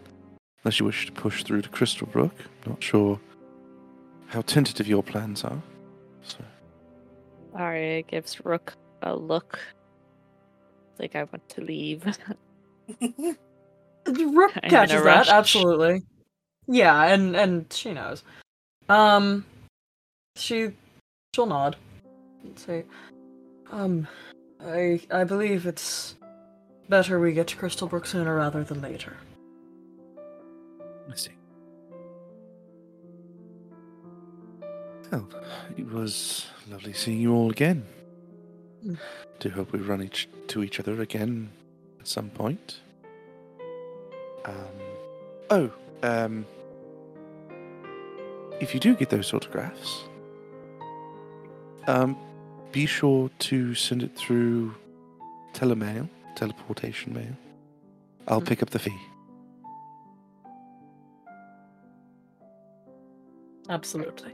unless 0.63 0.79
you 0.79 0.85
wish 0.85 1.07
to 1.07 1.11
push 1.11 1.43
through 1.43 1.63
to 1.63 1.69
Crystal 1.69 2.05
Brook, 2.05 2.35
not 2.67 2.83
sure 2.83 3.19
how 4.27 4.41
tentative 4.41 4.87
your 4.87 5.01
plans 5.01 5.43
are. 5.43 5.61
So, 6.21 6.39
Aria 7.55 8.03
gives 8.03 8.45
Rook 8.45 8.73
a 9.01 9.15
look. 9.15 9.59
Like 10.99 11.15
I 11.15 11.23
want 11.23 11.47
to 11.49 11.61
leave. 11.61 12.03
Rook 12.99 14.51
I'm 14.57 14.63
in 14.63 14.65
a 14.65 14.69
catches 14.69 15.03
that, 15.03 15.29
absolutely. 15.29 16.03
Yeah, 16.67 17.05
and 17.05 17.35
and 17.35 17.71
she 17.73 17.93
knows. 17.93 18.23
Um, 18.89 19.45
she 20.36 20.72
she'll 21.34 21.45
nod 21.45 21.76
and 22.44 22.57
say, 22.57 22.86
"Um, 23.72 24.07
I 24.64 25.02
I 25.12 25.24
believe 25.24 25.66
it's 25.66 26.16
better 26.90 27.20
we 27.20 27.34
get 27.34 27.48
to 27.48 27.56
Crystal 27.56 27.88
Brook 27.88 28.06
sooner 28.06 28.36
rather 28.36 28.64
than 28.64 28.82
later." 28.82 29.18
I 31.12 31.16
see. 31.16 31.32
Well, 35.12 35.28
it 35.78 35.88
was 35.90 36.48
lovely 36.70 36.94
seeing 36.94 37.22
you 37.22 37.34
all 37.34 37.52
again. 37.52 37.86
Mm. 38.86 38.98
Do 39.40 39.49
hope 39.49 39.72
we 39.72 39.80
run 39.80 40.02
each 40.02 40.28
to 40.48 40.64
each 40.64 40.80
other 40.80 41.02
again 41.02 41.49
at 41.99 42.07
some 42.07 42.30
point. 42.30 42.82
Um, 44.45 44.56
oh, 45.49 45.72
um, 46.03 46.45
if 48.60 48.74
you 48.74 48.80
do 48.80 48.95
get 48.95 49.10
those 49.10 49.34
autographs, 49.34 50.03
um, 51.88 52.16
be 52.72 52.86
sure 52.86 53.30
to 53.40 53.74
send 53.76 54.03
it 54.03 54.16
through 54.16 54.76
telemail, 55.53 56.10
teleportation 56.36 57.14
mail. 57.14 57.36
I'll 58.28 58.41
Mm. 58.41 58.48
pick 58.48 58.64
up 58.64 58.72
the 58.72 58.80
fee. 58.80 58.98
Absolutely. 63.70 64.34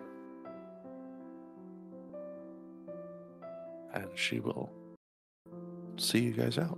and 3.94 4.08
she 4.16 4.40
will 4.40 4.70
see 5.98 6.20
you 6.20 6.32
guys 6.32 6.58
out. 6.58 6.78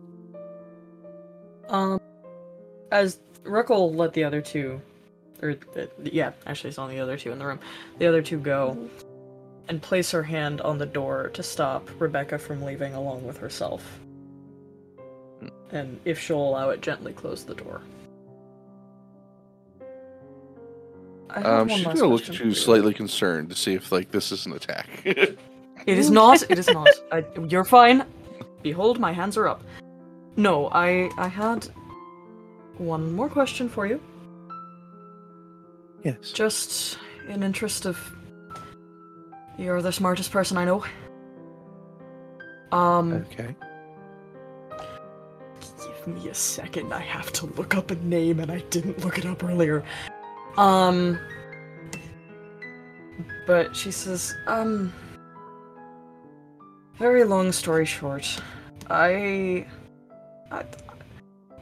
Um, 1.70 2.02
as 2.92 3.20
Rook 3.44 3.70
will 3.70 3.94
let 3.94 4.14
the 4.14 4.24
other 4.24 4.42
two, 4.42 4.82
or 5.42 5.56
uh, 5.78 5.86
yeah, 6.04 6.32
actually 6.48 6.70
it's 6.70 6.80
only 6.80 6.96
the 6.96 7.02
other 7.02 7.18
two 7.18 7.32
in 7.32 7.38
the 7.40 7.46
room. 7.46 7.60
The 8.00 8.08
other 8.08 8.24
two 8.24 8.40
go 8.40 8.90
and 9.70 9.82
place 9.82 10.12
her 10.12 10.24
hand 10.24 10.62
on 10.62 10.78
the 10.78 10.86
door 10.86 11.30
to 11.34 11.44
stop 11.44 11.90
Rebecca 12.00 12.38
from 12.38 12.62
leaving 12.64 12.94
along 12.94 13.26
with 13.26 13.38
herself. 13.38 14.00
And 15.72 16.00
if 16.06 16.20
she'll 16.20 16.42
allow 16.42 16.70
it, 16.70 16.82
gently 16.82 17.14
close 17.14 17.44
the 17.44 17.56
door. 17.56 17.82
I 21.30 21.40
have 21.40 21.46
Um, 21.46 21.68
one 21.68 21.78
she's 21.78 21.86
last 21.88 21.96
gonna 22.00 22.08
look 22.12 22.22
question 22.26 22.36
at 22.36 22.46
you 22.46 22.54
slightly 22.54 22.94
concerned 22.94 23.50
to 23.50 23.56
see 23.56 23.74
if 23.74 23.92
like 23.92 24.12
this 24.12 24.32
is 24.32 24.46
an 24.46 24.54
attack. 24.54 24.88
It 25.86 25.98
is 25.98 26.10
not. 26.10 26.50
It 26.50 26.58
is 26.58 26.70
not. 26.70 26.88
I, 27.12 27.26
you're 27.50 27.66
fine. 27.66 28.06
Behold, 28.62 29.00
my 29.02 29.12
hands 29.12 29.36
are 29.36 29.50
up. 29.50 29.62
No, 30.38 30.70
I 30.72 31.10
I 31.18 31.28
had 31.28 31.68
one 32.78 33.12
more 33.14 33.28
question 33.28 33.68
for 33.68 33.86
you. 33.86 34.00
yes. 36.04 36.32
Just 36.32 36.98
in 37.28 37.44
interest 37.44 37.86
of 37.86 37.98
you're 39.58 39.82
the 39.82 39.92
smartest 39.92 40.32
person 40.32 40.58
I 40.58 40.66
know. 40.66 40.84
Um 42.72 43.14
Okay. 43.32 43.56
give 46.06 46.08
me 46.16 46.30
a 46.30 46.34
second. 46.34 46.94
I 46.94 47.00
have 47.02 47.32
to 47.34 47.46
look 47.58 47.76
up 47.76 47.92
a 47.92 47.96
name 47.96 48.40
and 48.40 48.52
I 48.52 48.60
didn't 48.70 49.04
look 49.04 49.18
it 49.18 49.26
up 49.26 49.44
earlier. 49.44 49.84
Um 50.58 51.20
but 53.46 53.76
she 53.76 53.92
says, 53.92 54.34
um 54.48 54.94
very 56.98 57.24
long 57.24 57.52
story 57.52 57.86
short, 57.86 58.40
I, 58.90 59.66
I, 60.52 60.64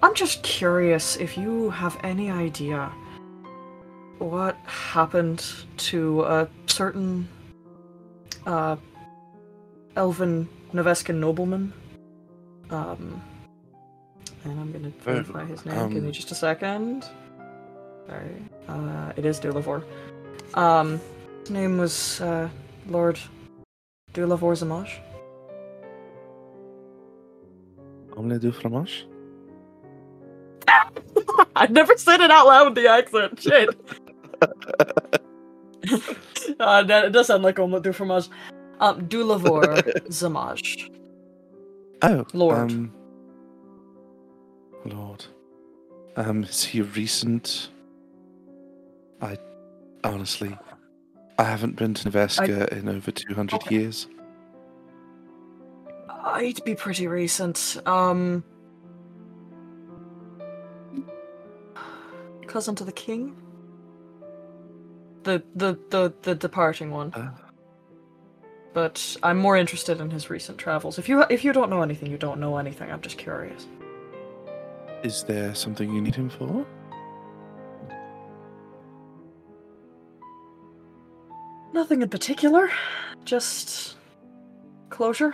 I'm 0.03 0.13
just 0.13 0.43
curious 0.43 1.15
if 1.17 1.37
you 1.37 1.69
have 1.71 1.97
any 2.03 2.29
idea 2.29 2.91
what 4.19 4.55
happened 4.65 5.43
to 5.77 6.21
a 6.23 6.47
certain, 6.67 7.27
uh, 8.45 8.75
elven 9.95 10.47
Novescan 10.73 11.15
nobleman. 11.15 11.73
Um, 12.69 13.21
and 14.43 14.59
I'm 14.59 14.71
gonna 14.71 14.89
Ver- 15.01 15.21
verify 15.23 15.45
his 15.45 15.65
name. 15.65 15.89
Give 15.89 16.01
me 16.03 16.07
um, 16.09 16.13
just 16.13 16.31
a 16.31 16.35
second. 16.35 17.05
Sorry. 18.07 18.35
Uh, 18.67 19.11
it 19.15 19.25
is 19.25 19.39
Dulavor. 19.39 19.83
Um, 20.53 20.99
his 21.41 21.49
name 21.51 21.77
was 21.77 22.21
uh, 22.21 22.49
Lord 22.87 23.19
Dulavor 24.13 24.55
Zamaj. 24.55 24.89
Omelette 28.17 28.41
du 28.41 28.51
fromage? 28.51 29.07
I 31.55 31.67
never 31.67 31.97
said 31.97 32.21
it 32.21 32.31
out 32.31 32.45
loud 32.47 32.65
with 32.67 32.75
the 32.75 32.89
accent. 32.89 33.41
Shit. 33.41 33.69
uh, 36.59 36.83
that, 36.83 37.11
does 37.11 37.27
sound 37.27 37.43
like 37.43 37.59
Omelette 37.59 37.83
du 37.83 37.93
fromage. 37.93 38.29
Um, 38.79 39.07
Dulavor 39.07 39.83
Zamaj. 40.07 40.89
Oh, 42.01 42.25
Lord. 42.33 42.57
Um, 42.57 42.93
Lord. 44.85 45.25
Um, 46.15 46.43
is 46.43 46.63
he 46.63 46.81
recent? 46.81 47.69
I 49.21 49.37
honestly, 50.03 50.57
I 51.37 51.43
haven't 51.43 51.75
been 51.75 51.93
to 51.93 52.09
Neveska 52.09 52.69
in 52.69 52.89
over 52.89 53.11
two 53.11 53.33
hundred 53.33 53.63
Okay. 53.63 53.75
years. 53.75 54.07
He'd 56.39 56.63
be 56.63 56.75
pretty 56.75 57.07
recent. 57.07 57.81
Um, 57.85 58.43
cousin 62.47 62.75
to 62.75 62.83
the 62.83 62.91
king. 62.91 63.35
The 65.23 65.43
the 65.55 65.77
the 65.89 66.13
the 66.23 66.35
departing 66.35 66.91
one. 66.91 67.13
Uh, 67.13 67.31
But 68.73 69.17
I'm 69.21 69.37
more 69.37 69.57
interested 69.57 69.99
in 69.99 70.09
his 70.11 70.29
recent 70.29 70.57
travels. 70.57 70.97
If 70.97 71.09
you 71.09 71.23
if 71.29 71.43
you 71.43 71.53
don't 71.53 71.69
know 71.69 71.81
anything, 71.81 72.09
you 72.11 72.17
don't 72.17 72.39
know 72.39 72.57
anything. 72.57 72.89
I'm 72.91 73.01
just 73.01 73.17
curious. 73.17 73.67
is 75.03 75.23
there 75.23 75.53
something 75.55 75.93
you 75.93 76.01
need 76.01 76.15
him 76.15 76.29
for? 76.29 76.65
Nothing 81.73 82.01
in 82.01 82.09
particular. 82.09 82.69
Just 83.25 83.95
closure. 84.89 85.33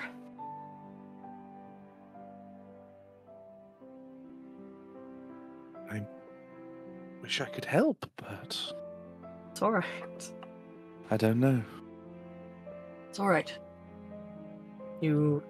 I 5.90 6.02
wish 7.22 7.42
I 7.42 7.46
could 7.46 7.66
help, 7.66 8.10
but 8.18 8.74
It's 9.58 9.64
all 9.64 9.72
right. 9.72 10.32
I 11.10 11.18
don't 11.18 11.40
know. 11.40 11.64
It's 13.10 13.20
all 13.20 13.28
right. 13.28 13.52
You 15.02 15.42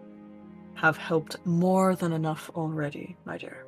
have 0.75 0.95
helped 0.95 1.45
more 1.45 1.93
than 1.93 2.13
enough 2.13 2.49
already, 2.55 3.17
my 3.25 3.37
dear. 3.37 3.65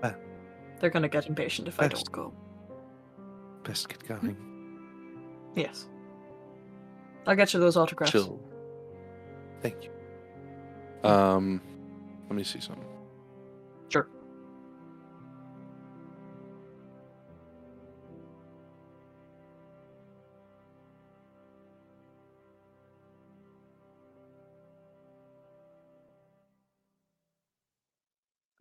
Well, 0.00 0.14
They're 0.78 0.90
gonna 0.90 1.08
get 1.08 1.26
impatient 1.26 1.66
if 1.66 1.80
I 1.80 1.88
best. 1.88 2.04
don't 2.04 2.12
go. 2.12 2.32
Best 3.64 3.88
get 3.88 4.06
going. 4.06 4.36
Yes. 5.56 5.88
I'll 7.26 7.34
get 7.34 7.52
you 7.52 7.58
those 7.58 7.76
autographs. 7.76 8.12
Chill. 8.12 8.38
Thank 9.60 9.82
you. 9.82 11.08
Um, 11.08 11.60
let 12.28 12.36
me 12.36 12.44
see 12.44 12.60
something. 12.60 12.93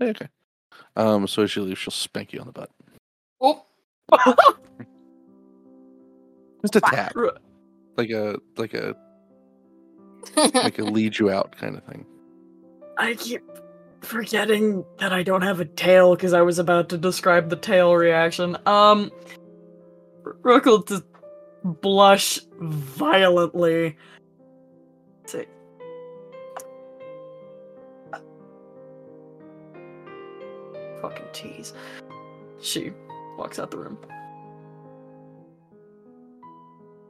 Okay. 0.09 0.27
Um, 0.95 1.27
so 1.27 1.43
as 1.43 1.51
she 1.51 1.59
leaves, 1.59 1.79
she'll 1.79 1.91
spank 1.91 2.33
you 2.33 2.39
on 2.39 2.47
the 2.47 2.53
butt. 2.53 2.69
Oh, 3.41 3.65
Just 6.61 6.75
a 6.77 6.81
tap, 6.81 7.13
like 7.97 8.09
a 8.09 8.37
like 8.57 8.73
a 8.73 8.95
like 10.53 10.79
a 10.79 10.83
lead 10.83 11.19
you 11.19 11.29
out 11.29 11.57
kind 11.57 11.75
of 11.75 11.83
thing. 11.83 12.05
I 12.97 13.15
keep 13.15 13.41
forgetting 14.01 14.85
that 14.99 15.11
I 15.11 15.23
don't 15.23 15.41
have 15.41 15.59
a 15.59 15.65
tail 15.65 16.15
because 16.15 16.31
I 16.33 16.41
was 16.41 16.59
about 16.59 16.89
to 16.89 16.97
describe 16.97 17.49
the 17.49 17.55
tail 17.55 17.95
reaction. 17.95 18.55
Um, 18.65 19.11
Rook 20.23 20.65
will 20.65 20.83
just 20.83 21.03
blush 21.63 22.39
violently. 22.59 23.97
Say, 25.25 25.47
fucking 31.03 31.27
tease. 31.33 31.73
She 32.61 32.91
walks 33.37 33.59
out 33.59 33.69
the 33.69 33.77
room. 33.77 33.97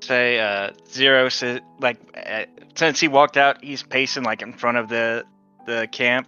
Say, 0.02 0.40
uh, 0.40 0.72
Zero 0.91 1.30
says, 1.30 1.61
like, 1.80 1.98
uh, 2.18 2.45
since 2.76 2.99
he 2.99 3.07
walked 3.07 3.38
out, 3.38 3.64
he's 3.64 3.84
pacing 3.84 4.24
like 4.24 4.41
in 4.41 4.52
front 4.52 4.78
of 4.78 4.90
the 4.90 5.24
the 5.65 5.88
camp, 5.91 6.28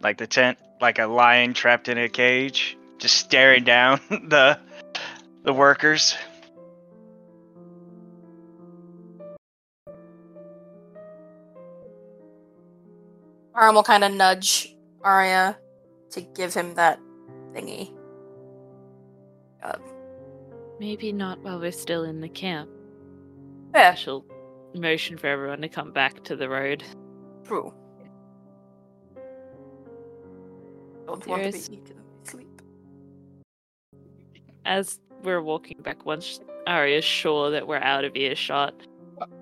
like 0.00 0.18
the 0.18 0.28
tent, 0.28 0.58
like 0.80 1.00
a 1.00 1.06
lion 1.06 1.54
trapped 1.54 1.88
in 1.88 1.98
a 1.98 2.08
cage, 2.08 2.76
just 2.98 3.16
staring 3.16 3.64
down 3.64 4.00
the 4.10 4.60
the 5.42 5.52
workers. 5.52 6.14
Arum 13.56 13.74
will 13.74 13.82
kind 13.82 14.04
of 14.04 14.12
nudge 14.12 14.74
Aria 15.02 15.58
to 16.10 16.20
give 16.20 16.54
him 16.54 16.74
that 16.74 17.00
thingy. 17.52 17.92
Uh, 19.62 19.76
Maybe 20.78 21.12
not 21.12 21.40
while 21.42 21.60
we're 21.60 21.72
still 21.72 22.04
in 22.04 22.20
the 22.22 22.28
camp. 22.28 22.70
yeah, 23.74 23.94
She'll 23.94 24.24
motion 24.74 25.18
for 25.18 25.26
everyone 25.26 25.60
to 25.60 25.68
come 25.68 25.92
back 25.92 26.22
to 26.24 26.36
the 26.36 26.48
road. 26.48 26.82
true. 27.44 27.74
Don't 31.06 31.26
want 31.26 31.42
to 31.42 31.52
be 31.52 31.58
eaten 31.76 31.96
sleep. 32.24 32.62
As 34.64 35.00
we're 35.22 35.42
walking 35.42 35.78
back, 35.82 36.06
once 36.06 36.40
Aria's 36.66 37.04
sure 37.04 37.50
that 37.50 37.66
we're 37.66 37.76
out 37.78 38.04
of 38.04 38.14
earshot, 38.16 38.74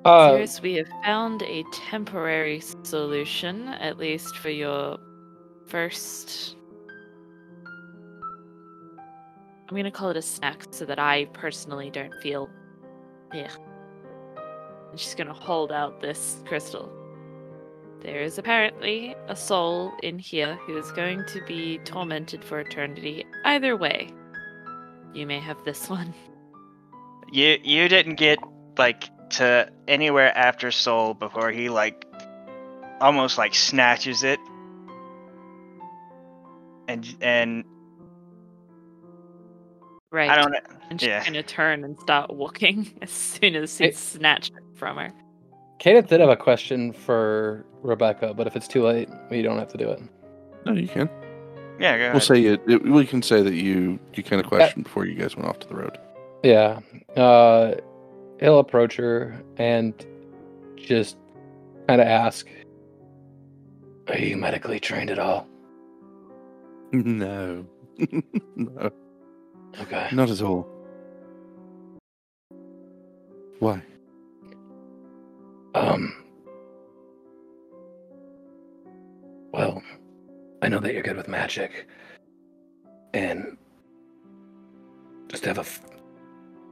Uh, 0.05 0.31
Ziros, 0.31 0.61
we 0.63 0.75
have 0.75 0.89
found 1.05 1.43
a 1.43 1.63
temporary 1.73 2.61
solution, 2.83 3.69
at 3.69 3.97
least 3.99 4.37
for 4.39 4.51
your 4.51 4.99
first. 5.67 6.57
I'm 9.69 9.77
gonna 9.77 9.91
call 9.91 10.09
it 10.11 10.17
a 10.17 10.23
snack 10.23 10.67
so 10.71 10.87
that 10.87 10.99
I 10.99 11.27
personally 11.27 11.91
don't 11.91 12.15
feel. 12.23 12.49
Yeah. 13.35 13.51
And 14.91 14.99
she's 14.99 15.15
gonna 15.15 15.35
hold 15.35 15.71
out 15.73 16.01
this 16.01 16.43
crystal. 16.47 16.91
There 18.01 18.23
is 18.23 18.39
apparently 18.39 19.15
a 19.27 19.37
soul 19.37 19.93
in 20.03 20.19
here 20.19 20.55
who 20.67 20.79
is 20.79 20.91
going 20.93 21.25
to 21.27 21.45
be 21.45 21.79
tormented 21.85 22.45
for 22.45 22.61
eternity. 22.61 23.27
Either 23.45 23.77
way, 23.77 24.09
you 25.13 25.27
may 25.27 25.41
have 25.41 25.63
this 25.65 25.91
one. 25.91 26.15
You 27.31 27.59
you 27.63 27.89
didn't 27.89 28.15
get 28.15 28.39
like 28.79 29.05
to 29.31 29.71
anywhere 29.87 30.37
after 30.37 30.71
Soul 30.71 31.13
before 31.13 31.51
he 31.51 31.69
like 31.69 32.07
almost 33.03 33.37
like 33.37 33.55
snatches 33.55 34.23
it, 34.23 34.41
and 36.89 37.07
and 37.21 37.65
Right. 40.11 40.31
I 40.31 40.37
don't. 40.37 40.55
And 40.91 41.01
she's 41.01 41.09
Yeah. 41.09 41.25
gonna 41.25 41.43
turn 41.43 41.85
and 41.85 41.99
start 42.01 42.31
walking 42.35 42.91
as 43.03 43.11
soon 43.11 43.55
as 43.57 43.77
he 43.77 43.87
Hey. 43.87 43.91
snatched 43.93 44.53
it 44.57 44.63
from 44.79 44.97
her. 44.97 45.11
Kadath 45.81 46.09
did 46.09 46.21
have 46.21 46.29
a 46.31 46.37
question 46.37 46.93
for 46.93 47.65
Rebecca, 47.83 48.35
but 48.35 48.47
if 48.47 48.57
it's 48.57 48.67
too 48.67 48.83
late, 48.83 49.09
we 49.31 49.43
don't 49.43 49.59
have 49.59 49.69
to 49.69 49.79
do 49.79 49.89
it. 49.91 50.01
No, 50.67 50.73
you 50.73 50.89
can. 50.89 51.09
Yeah, 51.79 51.97
go 51.97 52.03
We'll 52.05 52.09
ahead. 52.11 52.23
say 52.23 52.45
it, 52.45 52.61
it. 52.67 52.83
We 52.83 53.07
can 53.07 53.23
say 53.23 53.43
that 53.43 53.55
you 53.55 53.99
you 54.15 54.23
kind 54.25 54.41
of 54.41 54.49
questioned 54.49 54.85
before 54.85 55.05
you 55.07 55.15
guys 55.15 55.37
went 55.37 55.49
off 55.49 55.61
to 55.61 55.69
the 55.69 55.77
road. 55.77 55.97
Yeah. 56.43 56.81
Uh, 57.17 57.75
he'll 58.41 58.59
approach 58.59 58.97
her 58.97 59.41
and 59.59 59.95
just 60.77 61.17
kind 61.87 62.01
of 62.01 62.07
ask, 62.09 62.49
Are 64.09 64.19
you 64.19 64.37
medically 64.37 64.81
trained 64.81 65.11
at 65.11 65.19
all? 65.19 65.47
No, 66.93 67.67
no, 68.57 68.91
Okay. 69.81 70.09
not 70.13 70.31
at 70.31 70.43
all. 70.43 70.67
Why? 73.59 73.83
Um. 75.75 76.15
Well, 79.53 79.83
I 80.63 80.69
know 80.69 80.79
that 80.81 80.93
you're 80.95 81.03
good 81.03 81.17
with 81.17 81.29
magic, 81.29 81.89
and 83.15 83.57
just 85.29 85.45
have 85.45 85.59
a 85.59 85.63
f- 85.63 85.83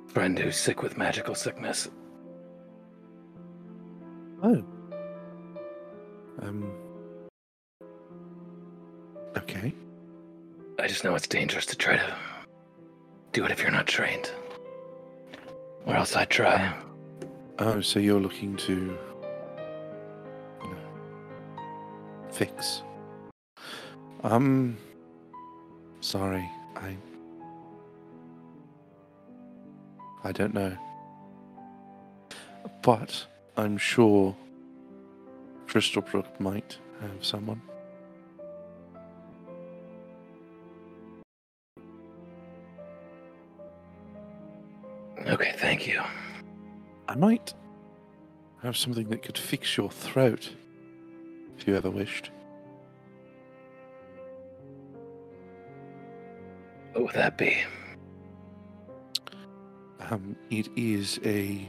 friend 0.09 0.39
who's 0.39 0.57
sick 0.57 0.83
with 0.83 0.97
magical 0.97 1.35
sickness. 1.35 1.89
Oh. 4.43 4.65
Um. 6.41 6.73
Okay. 9.37 9.75
I 10.79 10.87
just 10.87 11.05
know 11.05 11.15
it's 11.15 11.27
dangerous 11.27 11.67
to 11.67 11.77
try 11.77 11.97
to 11.97 12.17
do 13.37 13.45
it 13.45 13.51
if 13.51 13.61
you're 13.61 13.71
not 13.71 13.87
trained. 13.87 14.31
Or 15.85 15.95
else 15.95 16.17
I'd 16.17 16.31
try. 16.31 16.75
Oh, 17.59 17.83
so 17.83 17.99
you're 17.99 18.19
looking 18.19 18.57
to 18.57 18.97
you 20.63 20.71
know, 20.71 21.63
fix? 22.31 22.83
Um. 24.23 24.79
Sorry, 26.01 26.49
I. 26.77 26.97
I 30.25 30.33
don't 30.33 30.55
know. 30.55 30.75
But 32.81 33.27
I'm 33.59 33.77
sure 33.77 34.35
Crystal 35.67 36.01
Brook 36.01 36.41
might 36.41 36.79
have 37.03 37.23
someone. 37.23 37.61
I 47.17 47.19
might 47.19 47.55
have 48.63 48.77
something 48.77 49.09
that 49.09 49.23
could 49.23 49.39
fix 49.39 49.75
your 49.79 49.91
throat 49.91 50.53
if 51.57 51.67
you 51.67 51.75
ever 51.75 51.89
wished. 51.89 52.31
What 56.93 57.05
would 57.05 57.15
that 57.15 57.39
be? 57.39 57.57
Um, 60.01 60.37
it 60.51 60.69
is 60.77 61.19
a 61.25 61.67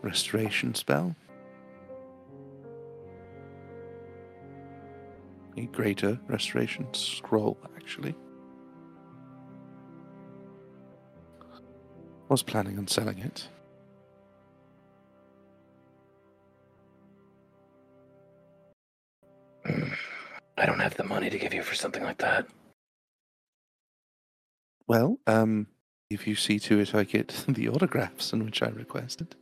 restoration 0.00 0.74
spell. 0.74 1.14
A 5.58 5.66
greater 5.66 6.18
restoration 6.26 6.86
scroll, 6.94 7.58
actually. 7.76 8.14
Was 12.30 12.42
planning 12.42 12.78
on 12.78 12.88
selling 12.88 13.18
it. 13.18 13.46
I 20.64 20.66
don't 20.66 20.80
have 20.80 20.96
the 20.96 21.04
money 21.04 21.28
to 21.28 21.38
give 21.38 21.52
you 21.52 21.62
for 21.62 21.74
something 21.74 22.02
like 22.02 22.16
that. 22.18 22.46
Well, 24.88 25.18
um, 25.26 25.66
if 26.08 26.26
you 26.26 26.36
see 26.36 26.58
to 26.60 26.80
it 26.80 26.94
I 26.94 27.04
get 27.04 27.44
the 27.48 27.68
autographs 27.68 28.32
in 28.32 28.42
which 28.42 28.62
I 28.62 28.68
requested. 28.68 29.36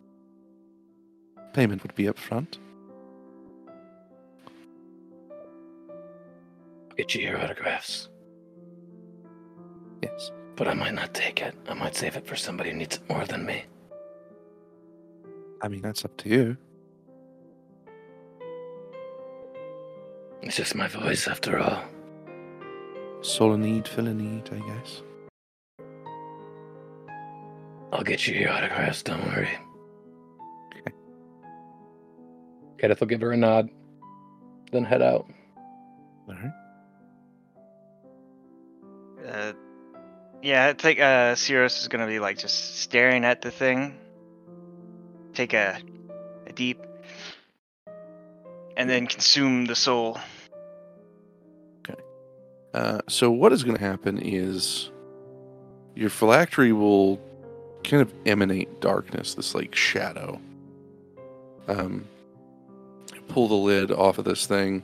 Payment 1.52 1.84
would 1.84 1.94
be 1.94 2.08
up 2.08 2.18
front. 2.18 2.58
I'll 6.90 6.96
get 6.96 7.14
you 7.14 7.22
your 7.22 7.40
autographs. 7.40 8.08
Yes. 10.02 10.32
But 10.56 10.66
I 10.66 10.74
might 10.74 10.94
not 10.94 11.14
take 11.14 11.40
it. 11.40 11.54
I 11.68 11.74
might 11.74 11.94
save 11.94 12.16
it 12.16 12.26
for 12.26 12.34
somebody 12.34 12.70
who 12.70 12.78
needs 12.78 12.96
it 12.96 13.08
more 13.08 13.24
than 13.26 13.46
me. 13.46 13.62
I 15.60 15.68
mean, 15.68 15.82
that's 15.82 16.04
up 16.04 16.16
to 16.16 16.28
you. 16.28 16.56
It's 20.42 20.56
just 20.56 20.74
my 20.74 20.88
voice, 20.88 21.28
after 21.28 21.58
all. 21.58 21.82
Soul 23.22 23.52
a 23.52 23.58
need, 23.58 23.86
fill 23.86 24.08
a 24.08 24.14
need, 24.14 24.50
I 24.52 24.58
guess. 24.58 25.02
I'll 27.92 28.02
get 28.02 28.26
you 28.26 28.34
your 28.34 28.50
autographs, 28.50 29.02
don't 29.02 29.24
worry. 29.26 29.50
Okay. 30.74 30.92
Kenneth 32.78 33.00
will 33.00 33.06
give 33.06 33.20
her 33.20 33.32
a 33.32 33.36
nod, 33.36 33.68
then 34.72 34.84
head 34.84 35.02
out. 35.02 35.30
All 36.26 36.34
right. 36.34 36.52
Uh, 39.28 39.52
yeah, 40.42 40.66
I 40.66 40.72
think 40.72 40.98
uh, 40.98 41.34
Ziros 41.34 41.80
is 41.80 41.88
gonna 41.88 42.08
be 42.08 42.18
like 42.18 42.38
just 42.38 42.80
staring 42.80 43.24
at 43.24 43.42
the 43.42 43.50
thing. 43.50 43.96
Take 45.34 45.52
a, 45.52 45.78
a 46.46 46.52
deep, 46.52 46.84
and 48.76 48.90
then 48.90 49.06
consume 49.06 49.66
the 49.66 49.76
soul. 49.76 50.18
Uh, 52.74 53.00
so 53.08 53.30
what 53.30 53.52
is 53.52 53.62
going 53.62 53.76
to 53.76 53.82
happen 53.82 54.18
is 54.18 54.90
your 55.94 56.10
phylactery 56.10 56.72
will 56.72 57.20
kind 57.84 58.00
of 58.02 58.12
emanate 58.26 58.80
darkness, 58.80 59.34
this 59.34 59.54
like 59.54 59.74
shadow. 59.74 60.40
Um, 61.68 62.06
pull 63.28 63.48
the 63.48 63.54
lid 63.54 63.90
off 63.90 64.18
of 64.18 64.24
this 64.24 64.46
thing, 64.46 64.82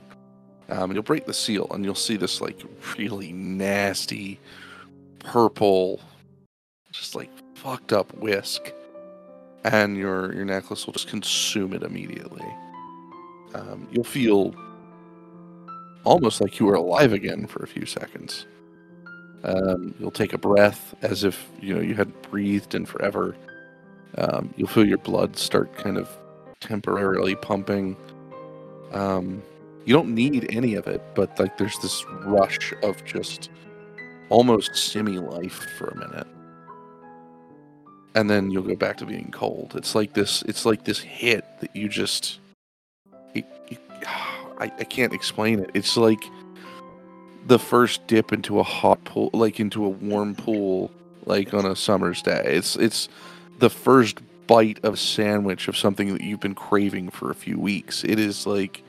um, 0.69 0.91
you'll 0.91 1.03
break 1.03 1.25
the 1.25 1.33
seal, 1.33 1.67
and 1.71 1.83
you'll 1.83 1.95
see 1.95 2.15
this 2.15 2.41
like 2.41 2.59
really 2.97 3.31
nasty 3.31 4.39
purple, 5.19 5.99
just 6.91 7.15
like 7.15 7.29
fucked 7.55 7.91
up 7.91 8.13
whisk, 8.17 8.71
and 9.63 9.97
your 9.97 10.33
your 10.33 10.45
necklace 10.45 10.85
will 10.85 10.93
just 10.93 11.07
consume 11.07 11.73
it 11.73 11.83
immediately. 11.83 12.45
Um, 13.55 13.87
you'll 13.91 14.03
feel 14.03 14.53
almost 16.03 16.41
like 16.41 16.59
you 16.59 16.65
were 16.65 16.75
alive 16.75 17.13
again 17.13 17.47
for 17.47 17.63
a 17.63 17.67
few 17.67 17.85
seconds. 17.85 18.45
Um, 19.43 19.95
you'll 19.99 20.11
take 20.11 20.33
a 20.33 20.37
breath 20.37 20.93
as 21.01 21.23
if 21.23 21.49
you 21.61 21.73
know 21.73 21.81
you 21.81 21.95
hadn't 21.95 22.21
breathed 22.29 22.75
in 22.75 22.85
forever. 22.85 23.35
Um, 24.17 24.53
you'll 24.57 24.67
feel 24.67 24.85
your 24.85 24.97
blood 24.97 25.37
start 25.37 25.73
kind 25.75 25.97
of 25.97 26.09
temporarily 26.59 27.35
pumping. 27.35 27.95
Um, 28.91 29.41
you 29.85 29.93
don't 29.93 30.13
need 30.13 30.47
any 30.53 30.75
of 30.75 30.87
it, 30.87 31.01
but 31.15 31.39
like 31.39 31.57
there's 31.57 31.77
this 31.79 32.05
rush 32.25 32.73
of 32.83 33.03
just 33.05 33.49
almost 34.29 34.75
semi 34.75 35.17
life 35.19 35.65
for 35.77 35.87
a 35.87 35.95
minute, 35.95 36.27
and 38.15 38.29
then 38.29 38.51
you'll 38.51 38.63
go 38.63 38.75
back 38.75 38.97
to 38.97 39.05
being 39.05 39.31
cold. 39.31 39.73
It's 39.75 39.95
like 39.95 40.13
this. 40.13 40.41
It's 40.43 40.65
like 40.65 40.83
this 40.83 40.99
hit 40.99 41.45
that 41.61 41.75
you 41.75 41.87
just. 41.87 42.39
It, 43.33 43.45
it, 43.69 43.79
I, 44.59 44.65
I 44.65 44.83
can't 44.83 45.13
explain 45.13 45.59
it. 45.59 45.69
It's 45.73 45.95
like 45.97 46.23
the 47.47 47.59
first 47.59 48.05
dip 48.07 48.31
into 48.33 48.59
a 48.59 48.63
hot 48.63 49.03
pool, 49.05 49.29
like 49.33 49.59
into 49.59 49.85
a 49.85 49.89
warm 49.89 50.35
pool, 50.35 50.91
like 51.25 51.53
on 51.53 51.65
a 51.65 51.75
summer's 51.75 52.21
day. 52.21 52.41
It's 52.45 52.75
it's 52.75 53.09
the 53.59 53.69
first 53.69 54.19
bite 54.47 54.79
of 54.83 54.97
sandwich 54.99 55.67
of 55.67 55.77
something 55.77 56.11
that 56.13 56.21
you've 56.21 56.39
been 56.39 56.55
craving 56.55 57.09
for 57.09 57.29
a 57.31 57.35
few 57.35 57.59
weeks. 57.59 58.03
It 58.03 58.19
is 58.19 58.45
like 58.47 58.83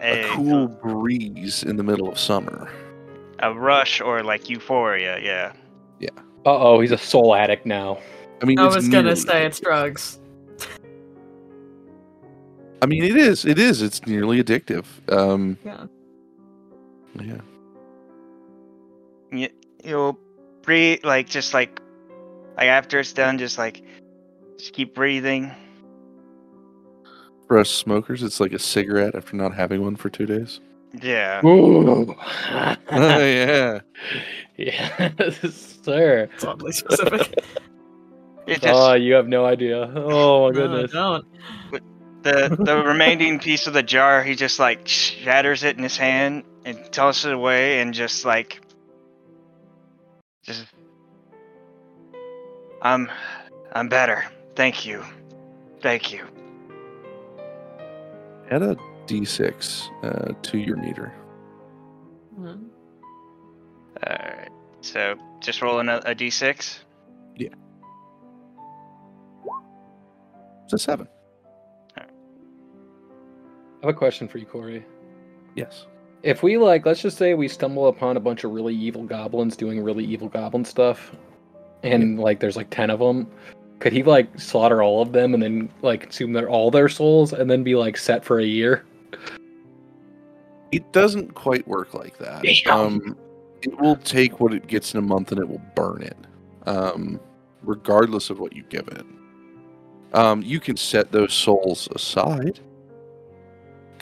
a 0.00 0.22
A, 0.22 0.28
cool 0.34 0.68
breeze 0.68 1.62
in 1.62 1.76
the 1.76 1.82
middle 1.82 2.08
of 2.08 2.18
summer. 2.18 2.70
a 3.40 3.52
rush 3.52 4.00
or 4.00 4.22
like 4.22 4.48
euphoria. 4.48 5.18
Yeah. 5.22 5.52
Yeah. 6.00 6.10
Uh 6.46 6.58
oh, 6.58 6.80
he's 6.80 6.92
a 6.92 6.98
soul 6.98 7.34
addict 7.34 7.64
now. 7.66 7.98
I 8.42 8.46
mean, 8.46 8.58
I 8.58 8.66
it's 8.66 8.74
was 8.76 8.88
gonna 8.88 9.14
say 9.16 9.46
it's 9.46 9.60
addictive. 9.60 9.62
drugs. 9.62 10.18
I 12.82 12.86
mean, 12.86 13.02
it 13.04 13.16
is. 13.16 13.44
It 13.44 13.58
is. 13.58 13.82
It's 13.82 14.06
nearly 14.06 14.42
addictive. 14.42 14.84
Um, 15.10 15.56
Yeah. 15.64 15.86
yeah. 17.20 17.40
You, 19.32 19.48
you'll 19.82 20.18
breathe 20.62 21.04
like 21.04 21.28
just 21.28 21.54
like 21.54 21.80
like 22.56 22.66
after 22.68 23.00
it's 23.00 23.12
done, 23.12 23.38
just 23.38 23.58
like 23.58 23.82
just 24.58 24.72
keep 24.74 24.94
breathing. 24.94 25.50
For 27.48 27.58
us 27.58 27.70
smokers, 27.70 28.22
it's 28.22 28.40
like 28.40 28.52
a 28.52 28.58
cigarette 28.58 29.14
after 29.14 29.36
not 29.36 29.54
having 29.54 29.82
one 29.82 29.96
for 29.96 30.08
two 30.10 30.26
days. 30.26 30.60
Yeah. 31.02 31.44
Ooh. 31.44 32.14
oh 32.50 32.76
yeah. 32.90 33.80
yes, 34.56 35.78
sir. 35.82 36.28
It's 36.34 36.44
oddly 36.44 36.72
specific. 36.72 37.34
It 38.46 38.60
just 38.60 38.66
Oh, 38.66 38.92
you 38.92 39.14
have 39.14 39.26
no 39.26 39.46
idea. 39.46 39.90
Oh 39.96 40.50
my 40.52 40.58
No, 40.60 40.66
I 40.76 40.82
goodness. 40.90 40.92
The 42.24 42.56
the 42.58 42.82
remaining 42.82 43.38
piece 43.38 43.66
of 43.66 43.74
the 43.74 43.82
jar, 43.82 44.22
he 44.22 44.34
just 44.34 44.58
like 44.58 44.88
shatters 44.88 45.62
it 45.62 45.76
in 45.76 45.82
his 45.82 45.96
hand 45.96 46.44
and 46.64 46.90
tosses 46.90 47.26
it 47.26 47.32
away, 47.32 47.80
and 47.80 47.94
just 47.94 48.24
like 48.24 48.60
just 50.42 50.64
I'm 52.82 53.10
I'm 53.72 53.88
better. 53.88 54.24
Thank 54.56 54.86
you. 54.86 55.04
Thank 55.80 56.12
you. 56.12 56.24
Add 58.50 58.62
a 58.62 58.76
d6 59.06 59.88
uh, 60.02 60.34
to 60.42 60.58
your 60.58 60.76
meter. 60.76 61.12
Mhm. 62.38 62.68
Alright. 64.06 64.50
So 64.80 65.16
just 65.40 65.62
rolling 65.62 65.88
a, 65.88 65.96
a 65.98 66.14
d6. 66.14 66.78
Yeah. 67.36 67.48
It's 70.64 70.72
a 70.72 70.78
seven. 70.78 71.08
I 73.84 73.88
have 73.88 73.96
a 73.96 73.98
question 73.98 74.28
for 74.28 74.38
you, 74.38 74.46
Corey. 74.46 74.82
Yes. 75.56 75.86
If 76.22 76.42
we 76.42 76.56
like, 76.56 76.86
let's 76.86 77.02
just 77.02 77.18
say 77.18 77.34
we 77.34 77.48
stumble 77.48 77.88
upon 77.88 78.16
a 78.16 78.20
bunch 78.20 78.42
of 78.42 78.52
really 78.52 78.74
evil 78.74 79.04
goblins 79.04 79.58
doing 79.58 79.82
really 79.84 80.06
evil 80.06 80.30
goblin 80.30 80.64
stuff, 80.64 81.14
and 81.82 82.18
like 82.18 82.40
there's 82.40 82.56
like 82.56 82.70
ten 82.70 82.88
of 82.88 82.98
them, 82.98 83.30
could 83.80 83.92
he 83.92 84.02
like 84.02 84.40
slaughter 84.40 84.82
all 84.82 85.02
of 85.02 85.12
them 85.12 85.34
and 85.34 85.42
then 85.42 85.68
like 85.82 86.00
consume 86.00 86.32
their 86.32 86.48
all 86.48 86.70
their 86.70 86.88
souls 86.88 87.34
and 87.34 87.50
then 87.50 87.62
be 87.62 87.74
like 87.74 87.98
set 87.98 88.24
for 88.24 88.40
a 88.40 88.44
year? 88.46 88.86
It 90.72 90.90
doesn't 90.92 91.34
quite 91.34 91.68
work 91.68 91.92
like 91.92 92.16
that. 92.16 92.42
Damn. 92.42 92.80
Um, 92.80 93.16
it 93.60 93.78
will 93.78 93.96
take 93.96 94.40
what 94.40 94.54
it 94.54 94.66
gets 94.66 94.94
in 94.94 94.98
a 94.98 95.02
month 95.02 95.30
and 95.30 95.38
it 95.38 95.46
will 95.46 95.62
burn 95.76 96.00
it, 96.00 96.16
um, 96.66 97.20
regardless 97.62 98.30
of 98.30 98.40
what 98.40 98.56
you 98.56 98.62
give 98.70 98.88
it. 98.88 99.04
Um, 100.14 100.40
you 100.40 100.58
can 100.58 100.78
set 100.78 101.12
those 101.12 101.34
souls 101.34 101.86
aside, 101.94 102.60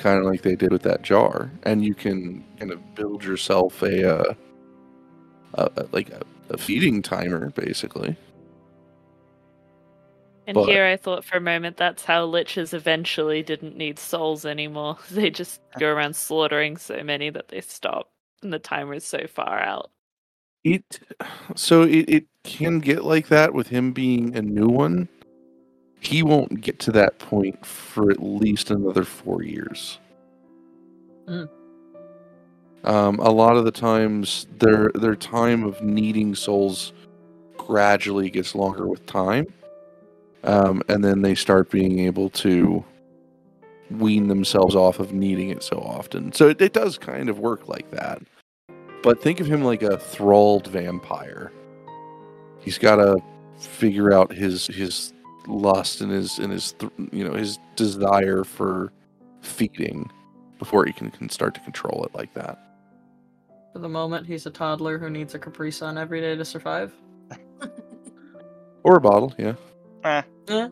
kind 0.03 0.19
of 0.19 0.25
like 0.25 0.43
they 0.43 0.57
did 0.57 0.73
with 0.73 0.83
that 0.83 1.03
jar, 1.03 1.51
and 1.63 1.85
you 1.85 1.95
can 1.95 2.45
kind 2.59 2.73
of 2.73 2.95
build 2.95 3.25
yourself 3.25 3.83
a, 3.83 4.19
uh, 4.19 4.35
a, 5.55 5.87
like 5.93 6.11
a, 6.11 6.23
a 6.51 6.59
feeding 6.59 7.03
timer, 7.03 7.51
basically. 7.51 8.17
And 10.47 10.57
But- 10.57 10.67
here 10.69 10.85
I 10.85 10.97
thought 10.97 11.25
for 11.25 11.39
a 11.39 11.41
moment 11.41 11.77
that's 11.77 12.05
how 12.05 12.27
liches 12.27 12.75
eventually 12.75 13.43
didn't 13.43 13.77
need 13.77 13.99
souls 13.99 14.45
anymore. 14.45 14.99
They 15.11 15.31
just 15.31 15.61
go 15.79 15.89
around 15.89 16.17
slaughtering 16.17 16.77
so 16.77 17.03
many 17.05 17.31
that 17.31 17.49
they 17.49 17.61
stop, 17.61 18.11
and 18.43 18.53
the 18.53 18.59
timer 18.59 18.95
is 18.95 19.05
so 19.05 19.27
far 19.29 19.61
out. 19.61 19.91
It 20.65 21.01
so 21.55 21.83
it, 21.83 22.09
it 22.09 22.27
can 22.43 22.81
get 22.81 23.05
like 23.05 23.29
that 23.29 23.55
with 23.55 23.69
him 23.69 23.93
being 23.93 24.37
a 24.37 24.43
new 24.43 24.69
one. 24.69 25.09
He 26.03 26.25
won't 26.25 26.61
get 26.61 26.81
to 26.81 26.93
that 26.93 27.21
point 27.21 27.65
for 27.65 28.11
at 28.11 28.21
least 28.21 28.73
another 28.73 29.05
four 29.05 29.45
years. 29.45 30.01
Mm. 31.29 31.49
Um, 32.83 33.21
a 33.21 33.31
lot 33.31 33.57
of 33.57 33.65
the 33.65 33.71
times 33.71 34.49
their 34.59 34.91
their 34.97 35.15
time 35.15 35.63
of 35.63 35.81
needing 35.81 36.35
souls 36.35 36.93
gradually 37.57 38.31
gets 38.31 38.57
longer 38.57 38.89
with 38.89 39.07
time. 39.07 39.47
Um, 40.43 40.83
and 40.89 41.05
then 41.05 41.23
they 41.23 41.37
start 41.37 41.71
being 41.71 42.01
able 42.01 42.31
to 42.31 42.85
wean 43.89 44.27
themselves 44.27 44.75
off 44.75 44.99
of 44.99 45.13
needing 45.13 45.51
it 45.51 45.63
so 45.63 45.77
often. 45.77 46.33
So 46.33 46.49
it, 46.49 46.61
it 46.61 46.73
does 46.73 46.99
kind 46.99 47.29
of 47.29 47.39
work 47.39 47.69
like 47.69 47.89
that. 47.93 48.21
But 49.05 49.23
think 49.23 49.39
of 49.39 49.47
him 49.47 49.63
like 49.63 49.85
a 49.85 49.97
thralled 49.97 50.67
vampire. 50.67 51.53
He's 52.59 52.79
got 52.79 52.97
to 52.97 53.23
figure 53.57 54.13
out 54.13 54.33
his 54.33 54.67
his 54.67 55.12
lust 55.47 56.01
and 56.01 56.11
his 56.11 56.39
and 56.39 56.53
his 56.53 56.73
th- 56.73 56.93
you 57.13 57.25
know 57.25 57.35
his 57.35 57.59
desire 57.77 58.45
for 58.45 58.93
feeding 59.41 60.11
before 60.59 60.85
he 60.85 60.93
can, 60.93 61.11
can 61.11 61.29
start 61.29 61.55
to 61.55 61.61
control 61.61 62.05
it 62.05 62.15
like 62.15 62.33
that. 62.35 62.59
For 63.73 63.79
the 63.81 63.89
moment, 63.89 64.27
he's 64.27 64.47
a 64.47 64.51
toddler 64.51 64.99
who 64.99 65.11
needs 65.11 65.35
a 65.35 65.39
Capri 65.39 65.71
Sun 65.73 65.99
every 65.99 66.21
day 66.21 66.37
to 66.37 66.45
survive. 66.45 66.93
Or 68.85 68.97
a 68.97 69.01
bottle, 69.01 69.33
yeah. 69.39 69.55
Eh, 70.03 70.23
Yeah. 70.49 70.69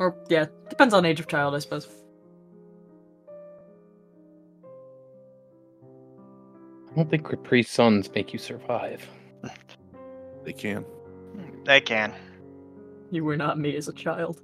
Or 0.00 0.16
yeah, 0.30 0.46
depends 0.70 0.94
on 0.94 1.04
age 1.04 1.20
of 1.20 1.26
child, 1.26 1.54
I 1.54 1.58
suppose. 1.58 1.86
I 6.90 6.94
don't 6.96 7.10
think 7.10 7.28
Capri 7.28 7.62
Suns 7.62 8.10
make 8.14 8.32
you 8.32 8.38
survive. 8.38 9.06
They 10.44 10.52
can. 10.54 10.84
they 11.64 11.80
can. 11.80 12.14
You 13.10 13.24
were 13.24 13.36
not 13.36 13.58
me 13.58 13.74
as 13.76 13.88
a 13.88 13.92
child. 13.92 14.40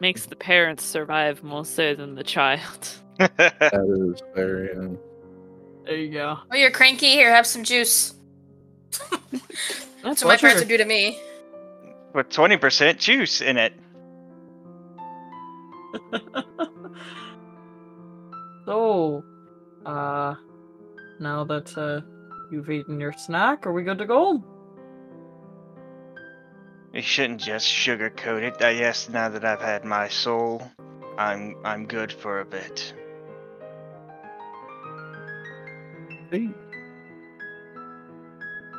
Makes 0.00 0.26
the 0.26 0.36
parents 0.36 0.84
survive 0.84 1.42
more 1.42 1.64
so 1.64 1.94
than 1.94 2.14
the 2.14 2.24
child. 2.24 2.88
That 3.18 4.12
is 4.14 4.22
very. 4.34 4.70
Uh, 4.76 4.96
There 5.84 5.96
you 5.96 6.12
go. 6.12 6.38
Oh, 6.52 6.56
you're 6.56 6.70
cranky? 6.70 7.06
Here, 7.08 7.34
have 7.34 7.46
some 7.46 7.64
juice. 7.64 8.14
That's 8.90 9.42
That's 10.02 10.24
what 10.24 10.32
my 10.32 10.36
parents 10.36 10.60
would 10.60 10.68
do 10.68 10.76
to 10.76 10.84
me. 10.84 11.18
With 12.12 12.28
20% 12.28 12.98
juice 12.98 13.40
in 13.40 13.56
it. 13.56 13.72
so, 18.66 19.22
uh, 19.86 20.34
now 21.20 21.44
that 21.44 21.76
uh, 21.78 22.00
you've 22.50 22.70
eaten 22.70 23.00
your 23.00 23.12
snack, 23.12 23.66
are 23.66 23.72
we 23.72 23.82
good 23.82 23.98
to 23.98 24.06
go? 24.06 24.44
You 26.96 27.02
shouldn't 27.02 27.42
just 27.42 27.68
sugarcoat 27.68 28.42
it. 28.42 28.62
Uh, 28.62 28.68
I 28.68 28.78
guess 28.78 29.10
now 29.10 29.28
that 29.28 29.44
I've 29.44 29.60
had 29.60 29.84
my 29.84 30.08
soul, 30.08 30.62
I'm 31.18 31.54
I'm 31.62 31.84
good 31.84 32.10
for 32.10 32.40
a 32.40 32.44
bit. 32.46 32.94
hey. 36.30 36.48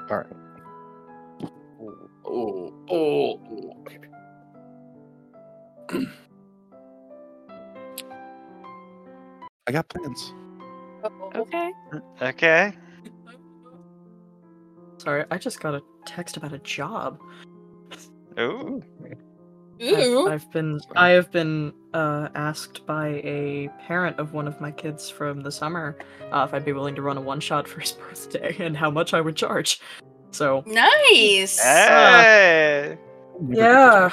All 0.10 0.18
right. 0.18 0.26
Oh, 1.80 2.10
oh, 2.26 2.74
oh. 2.90 3.40
Okay. 3.82 4.00
I 9.68 9.72
got 9.72 9.88
plans. 9.90 10.34
Okay. 11.36 11.72
Okay. 12.20 12.74
Sorry, 14.98 15.24
I 15.30 15.38
just 15.38 15.60
got 15.60 15.76
a 15.76 15.84
text 16.08 16.36
about 16.36 16.54
a 16.54 16.58
job. 16.58 17.20
Ooh. 18.40 18.82
I've, 19.80 19.88
Ooh. 19.88 20.30
I've 20.30 20.52
been 20.52 20.80
I 20.96 21.10
have 21.10 21.32
been 21.32 21.74
uh, 21.94 22.30
asked 22.36 22.86
by 22.86 23.08
a 23.24 23.70
parent 23.88 24.18
of 24.20 24.34
one 24.34 24.48
of 24.48 24.60
my 24.60 24.72
kids 24.72 25.10
from 25.10 25.42
the 25.42 25.52
summer 25.52 25.98
uh, 26.32 26.46
if 26.48 26.54
I'd 26.54 26.66
be 26.66 26.74
willing 26.74 26.96
to 26.96 27.02
run 27.02 27.18
a 27.18 27.22
one 27.22 27.40
shot 27.40 27.68
for 27.68 27.80
his 27.80 27.92
birthday 28.10 28.56
and 28.60 28.76
how 28.76 28.90
much 28.90 29.14
I 29.14 29.22
would 29.22 29.36
charge. 29.36 29.80
So 30.32 30.64
Nice. 30.66 31.60
Hey. 31.60 32.98
yeah, 33.50 34.12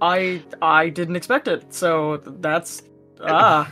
I 0.00 0.42
I 0.60 0.88
didn't 0.90 1.16
expect 1.16 1.48
it. 1.48 1.72
So 1.72 2.18
that's 2.18 2.82
ah 3.22 3.70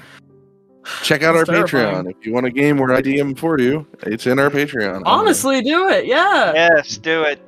Check 1.03 1.23
out 1.23 1.37
our 1.37 1.45
terrifying. 1.45 2.05
Patreon 2.05 2.11
if 2.11 2.27
you 2.27 2.33
want 2.33 2.47
a 2.47 2.51
game 2.51 2.79
where 2.79 2.93
I 2.95 3.03
DM 3.03 3.39
for 3.39 3.59
you. 3.61 3.87
It's 4.03 4.27
in 4.27 4.39
our 4.39 4.49
Patreon. 4.51 5.03
honestly 5.05 5.61
do 5.63 5.89
it. 5.91 6.07
Yeah, 6.07 6.53
Yes, 6.55 6.97
do 6.97 7.23
it. 7.23 7.39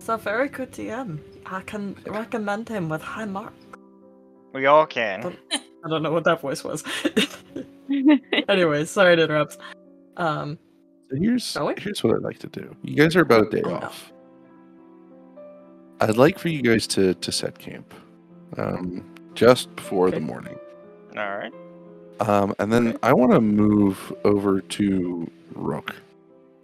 It's 0.00 0.08
a 0.08 0.16
very 0.16 0.48
good 0.48 0.72
DM. 0.72 1.18
I 1.44 1.60
can 1.60 1.94
recommend 2.06 2.70
him 2.70 2.88
with 2.88 3.02
high 3.02 3.26
mark. 3.26 3.52
We 4.54 4.64
all 4.64 4.86
can. 4.86 5.36
I 5.52 5.88
don't 5.90 6.02
know 6.02 6.10
what 6.10 6.24
that 6.24 6.40
voice 6.40 6.64
was. 6.64 6.82
Anyways, 8.48 8.90
sorry 8.90 9.16
to 9.16 9.24
interrupt. 9.24 9.58
Um, 10.16 10.58
So 11.10 11.16
here's 11.16 11.56
here's 11.78 12.02
what 12.02 12.14
I'd 12.16 12.22
like 12.22 12.38
to 12.38 12.46
do. 12.46 12.74
You 12.82 12.96
guys 12.96 13.14
are 13.14 13.20
about 13.20 13.48
a 13.48 13.50
day 13.50 13.62
Oh, 13.62 13.68
no. 13.70 13.76
off. 13.76 14.10
I'd 16.00 16.16
like 16.16 16.38
for 16.38 16.48
you 16.48 16.62
guys 16.62 16.86
to 16.88 17.12
to 17.14 17.30
set 17.32 17.58
camp, 17.58 17.92
um, 18.56 19.04
just 19.34 19.74
before 19.76 20.10
the 20.10 20.20
morning, 20.20 20.58
All 21.14 21.36
right. 21.38 21.52
um, 22.20 22.54
and 22.58 22.72
then 22.72 22.96
I 23.02 23.12
want 23.12 23.32
to 23.32 23.40
move 23.42 24.10
over 24.24 24.62
to 24.62 25.30
Rook 25.54 25.94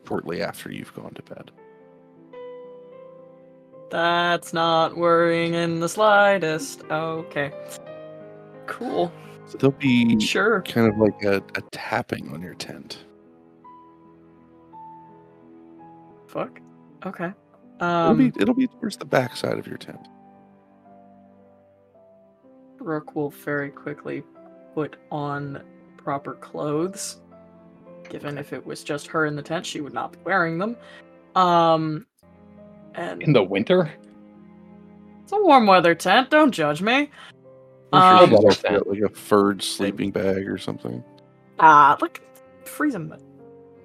shortly 0.09 0.41
after 0.43 0.73
you've 0.73 0.95
gone 0.95 1.13
to 1.15 1.23
bed. 1.23 1.51
That's 3.91 4.53
not 4.53 4.97
worrying 4.97 5.55
in 5.55 5.81
the 5.81 5.89
slightest. 5.89 6.83
Okay. 6.91 7.53
Cool. 8.67 9.13
So 9.47 9.59
there'll 9.59 9.77
be 9.79 10.19
Sure. 10.19 10.63
kind 10.63 10.89
of 10.93 10.99
like 10.99 11.23
a, 11.23 11.37
a 11.55 11.63
tapping 11.71 12.33
on 12.33 12.43
your 12.43 12.55
tent. 12.55 13.05
Fuck. 16.27 16.61
Okay. 17.05 17.33
It'll 17.81 17.89
Um, 17.89 18.19
be 18.19 18.33
it'll 18.41 18.55
be 18.55 18.67
towards 18.67 18.97
the 18.97 19.05
back 19.05 19.37
side 19.37 19.59
of 19.59 19.67
your 19.67 19.77
tent. 19.79 20.09
Rook 22.79 23.15
will 23.15 23.31
very 23.31 23.71
quickly 23.71 24.23
put 24.75 24.97
on 25.11 25.63
proper 25.97 26.35
clothes. 26.35 27.21
Given 28.09 28.39
if 28.39 28.53
it 28.53 28.65
was 28.65 28.83
just 28.85 29.07
her 29.09 29.27
in 29.27 29.37
the 29.37 29.43
tent, 29.43 29.65
she 29.67 29.81
would 29.81 29.95
not 29.95 30.13
be 30.13 30.19
wearing 30.25 30.59
them. 30.59 30.77
Um, 31.35 32.07
and 32.97 33.23
In 33.23 33.33
the 33.33 33.43
winter? 33.43 33.91
it's 35.23 35.33
a 35.33 35.37
warm 35.43 35.67
weather 35.67 35.95
tent. 35.95 36.31
Don't 36.31 36.53
judge 36.53 36.81
me. 36.83 37.11
I'm 37.93 38.25
Um, 38.25 38.31
sure 38.31 38.53
got, 38.71 38.87
like 38.89 39.01
a 39.01 39.09
furred 39.09 39.63
sleeping 39.63 40.11
bag 40.11 40.49
or 40.49 40.59
something. 40.59 41.03
Ah, 41.61 41.97
look, 42.01 42.21
freeze 42.65 42.95
him. 42.95 43.09
but 43.09 43.21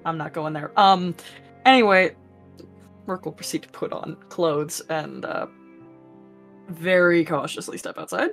I'm 0.06 0.18
not 0.18 0.34
going 0.34 0.54
there. 0.54 0.72
Um, 0.80 1.16
anyway, 1.66 2.16
Rook 3.06 3.26
will 3.26 3.32
proceed 3.32 3.64
to 3.64 3.70
put 3.70 3.94
on 3.94 4.18
clothes 4.30 4.82
and 4.90 5.26
uh, 5.26 5.48
very 6.70 7.24
cautiously 7.26 7.78
step 7.78 7.98
outside. 7.98 8.32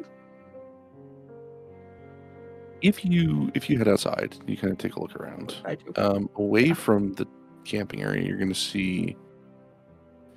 If 2.81 3.05
you 3.05 3.51
if 3.55 3.69
you 3.69 3.77
head 3.79 3.89
outside, 3.89 4.37
you 4.47 4.57
kind 4.57 4.73
of 4.73 4.79
take 4.79 4.95
a 4.97 5.01
look 5.01 5.17
around. 5.17 5.57
I 5.65 5.75
do. 5.75 5.93
Um, 5.97 6.31
away 6.37 6.73
from 6.73 7.13
the 7.15 7.27
camping 7.65 8.03
area, 8.03 8.25
you're 8.27 8.37
going 8.37 8.49
to 8.53 8.55
see 8.55 9.17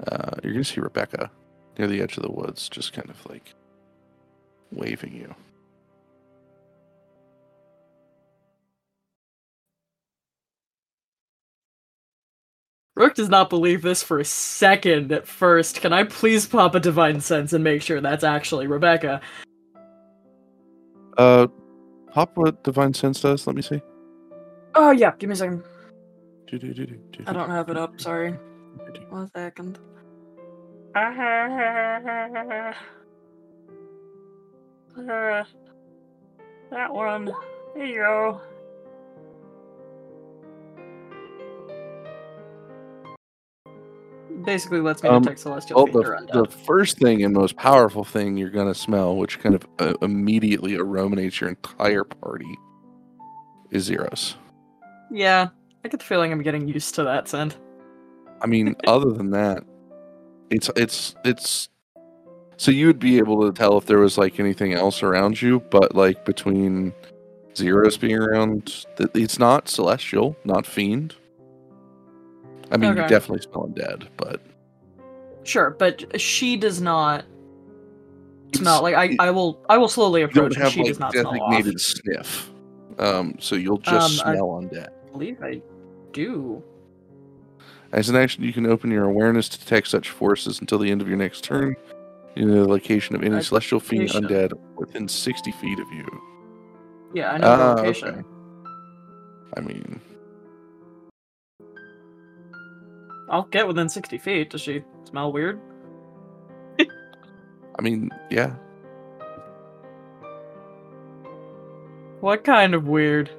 uh, 0.07 0.31
you're 0.43 0.53
going 0.53 0.63
to 0.63 0.69
see 0.69 0.81
Rebecca 0.81 1.29
near 1.77 1.87
the 1.87 2.01
edge 2.01 2.17
of 2.17 2.23
the 2.23 2.31
woods, 2.31 2.69
just 2.69 2.93
kind 2.93 3.09
of 3.09 3.25
like 3.27 3.53
waving 4.71 5.13
you. 5.13 5.33
Rook 12.95 13.15
does 13.15 13.29
not 13.29 13.49
believe 13.49 13.81
this 13.81 14.03
for 14.03 14.19
a 14.19 14.25
second 14.25 15.11
at 15.11 15.25
first. 15.25 15.81
Can 15.81 15.93
I 15.93 16.03
please 16.03 16.45
pop 16.45 16.75
a 16.75 16.79
divine 16.79 17.21
sense 17.21 17.53
and 17.53 17.63
make 17.63 17.81
sure 17.81 18.01
that's 18.01 18.23
actually 18.23 18.67
Rebecca? 18.67 19.21
Uh, 21.17 21.47
pop 22.11 22.35
what 22.35 22.63
divine 22.63 22.93
sense 22.93 23.21
does. 23.21 23.47
Let 23.47 23.55
me 23.55 23.61
see. 23.61 23.81
Oh 24.75 24.91
yeah, 24.91 25.13
give 25.17 25.29
me 25.29 25.33
a 25.33 25.37
second. 25.37 25.63
Do, 26.47 26.59
do, 26.59 26.73
do, 26.73 26.85
do, 26.85 26.99
do, 27.11 27.23
I 27.27 27.33
don't 27.33 27.49
have 27.49 27.69
it 27.69 27.77
up, 27.77 27.99
sorry. 27.99 28.37
Do, 28.77 28.91
do. 28.93 29.01
One 29.09 29.29
second. 29.35 29.79
that 36.71 36.93
one. 36.93 37.31
There 37.75 37.85
you 37.85 37.95
go. 37.95 38.41
Basically 44.43 44.79
lets 44.81 45.03
me 45.03 45.09
Um, 45.09 45.21
detect 45.21 45.39
celestial 45.39 45.77
Well, 45.77 45.85
fiend 45.85 46.29
the, 46.29 46.43
the 46.43 46.51
first 46.51 46.97
thing 46.97 47.23
and 47.23 47.33
most 47.33 47.55
powerful 47.55 48.03
thing 48.03 48.37
you're 48.37 48.49
gonna 48.49 48.73
smell, 48.73 49.15
which 49.15 49.39
kind 49.39 49.55
of 49.55 49.67
uh, 49.79 49.93
immediately 50.01 50.75
aromates 50.77 51.39
your 51.39 51.49
entire 51.49 52.03
party, 52.03 52.57
is 53.69 53.89
Ziros. 53.89 54.35
Yeah, 55.11 55.49
I 55.85 55.87
get 55.87 55.99
the 55.99 56.05
feeling 56.05 56.31
I'm 56.31 56.41
getting 56.41 56.67
used 56.67 56.95
to 56.95 57.03
that 57.03 57.27
scent. 57.27 57.57
I 58.41 58.47
mean, 58.47 58.75
other 58.87 59.11
than 59.11 59.31
that, 59.31 59.63
it's 60.49 60.69
it's 60.75 61.15
it's. 61.23 61.69
So 62.57 62.69
you 62.71 62.85
would 62.87 62.99
be 62.99 63.17
able 63.17 63.41
to 63.49 63.57
tell 63.57 63.77
if 63.77 63.85
there 63.87 63.97
was 63.97 64.17
like 64.17 64.39
anything 64.39 64.73
else 64.73 65.01
around 65.01 65.41
you, 65.41 65.61
but 65.71 65.95
like 65.95 66.25
between 66.25 66.93
Ziros 67.55 67.99
being 67.99 68.17
around, 68.17 68.85
it's 69.15 69.39
not 69.39 69.67
celestial, 69.67 70.35
not 70.45 70.65
fiend. 70.67 71.15
I 72.71 72.77
mean, 72.77 72.93
you 72.93 72.99
Okay. 72.99 73.07
definitely 73.09 73.41
smell 73.41 73.67
undead, 73.67 74.07
but 74.17 74.41
Sure, 75.43 75.71
but 75.71 76.21
she 76.21 76.55
does 76.55 76.79
not 76.81 77.25
smell 78.53 78.83
like 78.83 78.93
I, 78.95 79.15
I 79.19 79.31
will 79.31 79.59
I 79.67 79.77
will 79.79 79.87
slowly 79.87 80.19
you 80.21 80.27
approach 80.27 80.55
and 80.55 80.71
she 80.71 80.81
like 80.81 80.87
does 80.89 80.99
not 80.99 81.13
smell 81.13 81.27
off. 81.41 81.51
designated 81.51 81.81
sniff. 81.81 82.51
Um, 82.99 83.35
so 83.39 83.55
you'll 83.55 83.79
just 83.79 84.21
Um, 84.23 84.29
I- 84.29 84.33
smell 84.35 84.49
undead. 84.49 84.89
I 84.89 85.11
believe 85.11 85.41
I 85.41 85.61
do. 86.13 86.61
As 87.93 88.09
an 88.09 88.15
action, 88.15 88.43
you 88.43 88.53
can 88.53 88.65
open 88.65 88.89
your 88.91 89.03
awareness 89.05 89.49
to 89.49 89.59
detect 89.59 89.87
such 89.87 90.09
forces 90.09 90.59
until 90.61 90.77
the 90.79 90.89
end 90.91 91.01
of 91.01 91.07
your 91.09 91.17
next 91.17 91.43
turn. 91.43 91.75
In 92.37 92.49
the 92.49 92.65
location 92.65 93.13
of 93.15 93.23
any 93.23 93.41
celestial 93.43 93.81
fiend 93.81 94.07
undead 94.09 94.53
within 94.77 95.09
60 95.09 95.51
feet 95.51 95.79
of 95.79 95.87
you. 95.91 96.21
Yeah, 97.13 97.33
I 97.33 97.37
know 97.39 97.47
Ah, 97.47 97.57
the 97.75 97.81
location. 97.81 98.07
okay. 98.07 98.23
I 99.57 99.59
mean, 99.59 99.99
I'll 103.29 103.43
get 103.51 103.67
within 103.67 103.89
sixty 103.89 104.17
feet. 104.17 104.49
Does 104.49 104.61
she 104.61 104.81
smell 105.03 105.33
weird? 105.33 105.59
I 106.79 107.81
mean, 107.81 108.09
yeah. 108.29 108.55
What 112.21 112.45
kind 112.45 112.73
of 112.73 112.87
weird? 112.87 113.29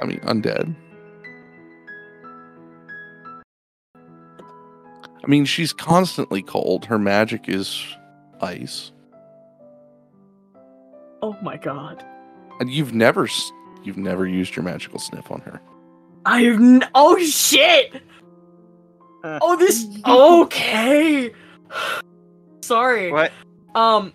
I 0.00 0.04
mean, 0.06 0.20
undead. 0.20 0.76
I 5.24 5.26
mean, 5.28 5.44
she's 5.44 5.72
constantly 5.72 6.42
cold. 6.42 6.84
Her 6.84 6.98
magic 6.98 7.48
is 7.48 7.84
ice, 8.40 8.90
Oh 11.22 11.36
my 11.42 11.56
god. 11.56 12.04
and 12.60 12.68
you've 12.70 12.92
never, 12.92 13.28
you've 13.84 13.96
never 13.96 14.26
used 14.26 14.56
your 14.56 14.64
magical 14.64 14.98
sniff 14.98 15.30
on 15.30 15.40
her. 15.42 15.60
I've 16.24 16.54
n- 16.60 16.88
oh 16.94 17.18
shit. 17.18 18.02
Uh. 19.24 19.38
Oh 19.40 19.56
this 19.56 19.86
okay. 20.06 21.32
Sorry. 22.62 23.12
What? 23.12 23.32
Um. 23.74 24.12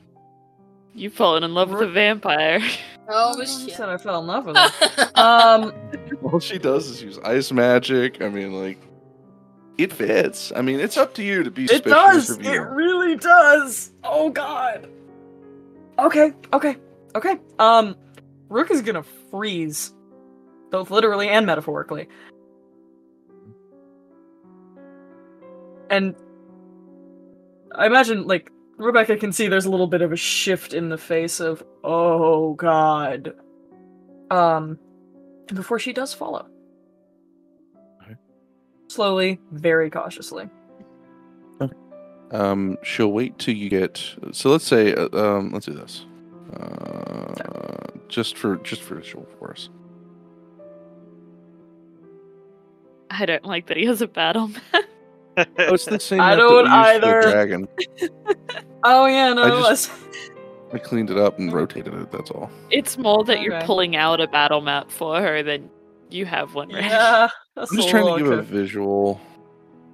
You've 0.93 1.13
fallen 1.13 1.43
in 1.43 1.53
love 1.53 1.69
with 1.69 1.81
a 1.81 1.87
vampire. 1.91 2.59
Oh 3.09 3.41
I 3.41 3.45
shit. 3.45 3.73
said 3.73 3.87
I 3.87 3.95
fell 3.95 4.19
in 4.19 4.27
love 4.27 4.45
with 4.47 4.57
her. 4.57 5.11
um. 5.15 5.71
All 6.23 6.41
she 6.41 6.57
does 6.57 6.89
is 6.89 7.01
use 7.01 7.17
ice 7.23 7.53
magic. 7.53 8.21
I 8.21 8.27
mean, 8.27 8.51
like, 8.51 8.77
it 9.77 9.93
fits. 9.93 10.51
I 10.55 10.61
mean, 10.61 10.79
it's 10.79 10.97
up 10.97 11.13
to 11.15 11.23
you 11.23 11.43
to 11.43 11.51
be. 11.51 11.65
It 11.65 11.83
does. 11.83 12.37
It 12.37 12.57
really 12.57 13.15
does. 13.15 13.91
Oh 14.03 14.29
god. 14.29 14.89
Okay. 15.99 16.33
Okay. 16.53 16.77
Okay. 17.15 17.37
Um, 17.59 17.95
Rook 18.49 18.71
is 18.71 18.81
gonna 18.81 19.03
freeze, 19.31 19.93
both 20.71 20.91
literally 20.91 21.29
and 21.29 21.45
metaphorically. 21.45 22.07
And 25.89 26.15
I 27.73 27.85
imagine, 27.85 28.27
like 28.27 28.51
Rebecca 28.77 29.17
can 29.17 29.31
see, 29.31 29.47
there's 29.47 29.65
a 29.65 29.71
little 29.71 29.87
bit 29.87 30.01
of 30.01 30.11
a 30.11 30.17
shift 30.17 30.73
in 30.73 30.89
the 30.89 30.97
face 30.97 31.39
of, 31.39 31.63
oh 31.83 32.53
god. 32.55 33.33
Um, 34.29 34.77
before 35.47 35.79
she 35.79 35.93
does 35.93 36.13
follow. 36.13 36.47
Okay. 38.87 38.93
Slowly, 38.95 39.39
very 39.51 39.89
cautiously. 39.89 40.49
Um, 42.31 42.77
she'll 42.83 43.11
wait 43.13 43.39
till 43.39 43.53
you 43.55 43.69
get. 43.69 44.03
So 44.33 44.49
let's 44.49 44.65
say, 44.67 44.93
uh, 44.93 45.07
um, 45.17 45.51
let's 45.53 45.65
do 45.65 45.73
this. 45.73 46.05
Uh, 46.53 47.33
just 48.09 48.37
for 48.37 48.57
just 48.57 48.81
for 48.81 48.95
visual 48.95 49.25
for 49.39 49.51
us. 49.51 49.69
I 53.09 53.25
don't 53.25 53.45
like 53.45 53.67
that 53.67 53.77
he 53.77 53.85
has 53.85 54.01
a 54.01 54.07
battle 54.07 54.49
map. 54.49 54.83
Oh, 55.37 55.45
it's 55.73 55.85
the 55.85 55.99
same. 55.99 56.19
I 56.21 56.31
map 56.31 56.37
don't 56.39 56.63
we 56.65 56.69
the 56.69 56.75
either. 56.75 57.21
dragon. 57.21 57.67
Oh 58.83 59.05
yeah, 59.07 59.33
no, 59.33 59.41
I 59.43 59.47
it 59.47 59.61
just- 59.73 59.91
was. 59.91 60.09
I 60.73 60.77
cleaned 60.77 61.09
it 61.09 61.17
up 61.17 61.39
and 61.39 61.51
rotated 61.51 61.93
it. 61.93 62.11
That's 62.11 62.29
all. 62.31 62.49
It's 62.69 62.97
more 62.97 63.23
that 63.23 63.41
you're 63.41 63.59
pulling 63.61 63.95
out 63.95 64.19
a 64.21 64.27
battle 64.27 64.61
map 64.61 64.91
for 64.91 65.19
her 65.21 65.41
than 65.41 65.69
you 66.09 66.25
have 66.25 66.53
one 66.55 66.69
right. 66.69 66.83
Yeah, 66.83 67.29
I'm 67.57 67.67
just 67.75 67.89
trying 67.89 68.03
to 68.03 68.11
little 68.13 68.29
give 68.29 68.39
a 68.39 68.41
visual. 68.41 69.21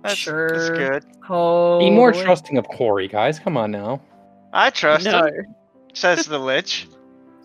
That's, 0.04 0.16
Sure. 0.16 0.50
that's 0.50 0.70
good. 0.70 1.06
Oh, 1.30 1.80
Be 1.80 1.90
more 1.90 2.12
trusting 2.12 2.58
of 2.58 2.68
Corey, 2.68 3.08
guys. 3.08 3.40
Come 3.40 3.56
on 3.56 3.72
now. 3.72 4.02
I 4.52 4.70
trust 4.70 5.06
No. 5.06 5.26
him, 5.26 5.56
says 5.94 6.26
the 6.28 6.38
Lich. 6.38 6.88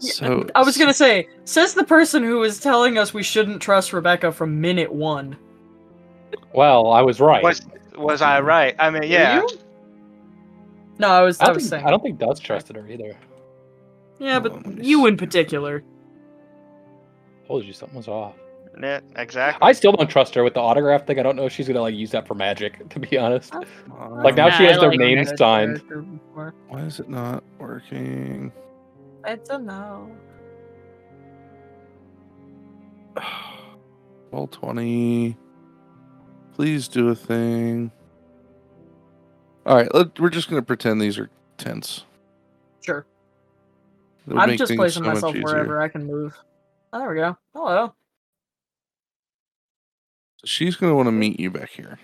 So 0.01 0.43
uh, 0.43 0.47
I 0.55 0.63
was 0.63 0.77
gonna 0.77 0.95
say, 0.95 1.29
says 1.45 1.75
the 1.75 1.85
person 1.85 2.23
who 2.23 2.39
was 2.39 2.61
telling 2.61 2.99
us 2.99 3.13
we 3.15 3.23
shouldn't 3.23 3.61
trust 3.63 3.93
Rebecca 3.93 4.31
from 4.33 4.61
minute 4.61 4.93
one. 4.93 5.37
Well, 6.53 6.91
I 6.91 7.03
was 7.03 7.21
right. 7.21 7.43
Was 7.43 7.63
was 7.97 8.23
I 8.23 8.39
mm-hmm. 8.39 8.47
right? 8.47 8.77
I 8.79 8.91
mean, 8.91 9.05
yeah. 9.05 9.45
No, 10.99 11.09
I 11.09 11.23
was. 11.23 11.41
I 11.41 11.45
I, 11.45 11.47
don't, 11.47 11.55
was 11.57 11.65
think, 11.65 11.71
saying. 11.71 11.87
I 11.87 11.91
don't 11.91 12.03
think 12.03 12.19
Dutch 12.19 12.41
trusted 12.41 12.77
her 12.77 12.87
either. 12.89 13.17
Yeah, 14.19 14.41
Hold 14.41 14.47
on, 14.47 14.53
let 14.55 14.63
but 14.65 14.75
me 14.75 14.87
you 14.87 15.07
in 15.07 15.17
particular. 15.17 15.83
Told 17.47 17.65
you 17.65 17.73
something 17.73 17.97
was 17.97 18.09
off. 18.09 18.35
Yeah, 18.81 19.01
exactly. 19.17 19.67
I 19.67 19.73
still 19.73 19.93
don't 19.93 20.09
trust 20.09 20.35
her 20.35 20.45
with 20.45 20.55
the 20.55 20.61
autograph 20.61 21.07
thing. 21.07 21.19
I 21.19 21.23
don't 21.23 21.37
know 21.37 21.47
if 21.47 21.53
she's 21.53 21.67
gonna 21.67 21.81
like 21.81 21.95
use 21.95 22.11
that 22.13 22.27
for 22.27 22.35
magic. 22.35 22.83
To 22.91 23.01
be 23.01 23.19
honest, 23.19 23.55
uh, 23.55 23.65
Like, 24.11 24.35
now 24.35 24.51
she 24.51 24.65
has 24.65 24.79
I 24.79 24.81
their 24.81 24.91
like 24.91 24.99
names 24.99 25.33
signed. 25.37 25.83
Why 26.69 26.81
is 26.81 27.01
it 27.01 27.09
not 27.09 27.45
working? 27.59 28.53
I 29.25 29.37
don't 29.37 29.67
know. 29.67 30.11
Roll 34.33 34.47
twenty. 34.47 35.37
Please 36.55 36.89
do 36.89 37.09
a 37.11 37.15
thing. 37.15 37.91
All 39.67 39.77
right, 39.77 39.93
let, 39.95 40.19
we're 40.19 40.31
just 40.31 40.49
gonna 40.49 40.63
pretend 40.63 41.01
these 41.01 41.19
are 41.19 41.31
tents. 41.57 42.05
Sure. 42.81 43.07
That 44.27 44.35
would 44.35 44.51
I'm 44.51 44.57
just 44.57 44.75
placing 44.75 45.05
so 45.05 45.11
myself 45.11 45.37
wherever 45.37 45.81
I 45.81 45.89
can 45.89 46.07
move. 46.07 46.35
Oh, 46.93 47.01
there 47.01 47.11
we 47.11 47.17
go. 47.17 47.37
Hello. 47.55 47.95
So 50.39 50.47
she's 50.47 50.77
gonna 50.77 50.95
want 50.95 51.07
to 51.07 51.13
meet 51.13 51.39
you 51.41 51.51
back 51.51 51.71
here. 51.71 51.99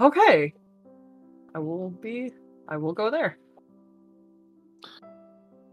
Okay. 0.00 0.54
I 1.54 1.58
will 1.58 1.90
be. 1.90 2.32
I 2.68 2.76
will 2.76 2.92
go 2.92 3.10
there. 3.10 3.36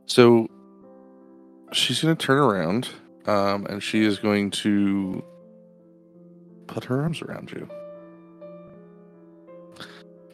So 0.07 0.47
she's 1.73 2.01
going 2.01 2.15
to 2.15 2.25
turn 2.25 2.37
around 2.37 2.89
um, 3.25 3.65
and 3.65 3.83
she 3.83 4.03
is 4.03 4.17
going 4.19 4.51
to 4.51 5.23
put 6.67 6.85
her 6.85 7.01
arms 7.01 7.21
around 7.21 7.51
you. 7.51 7.67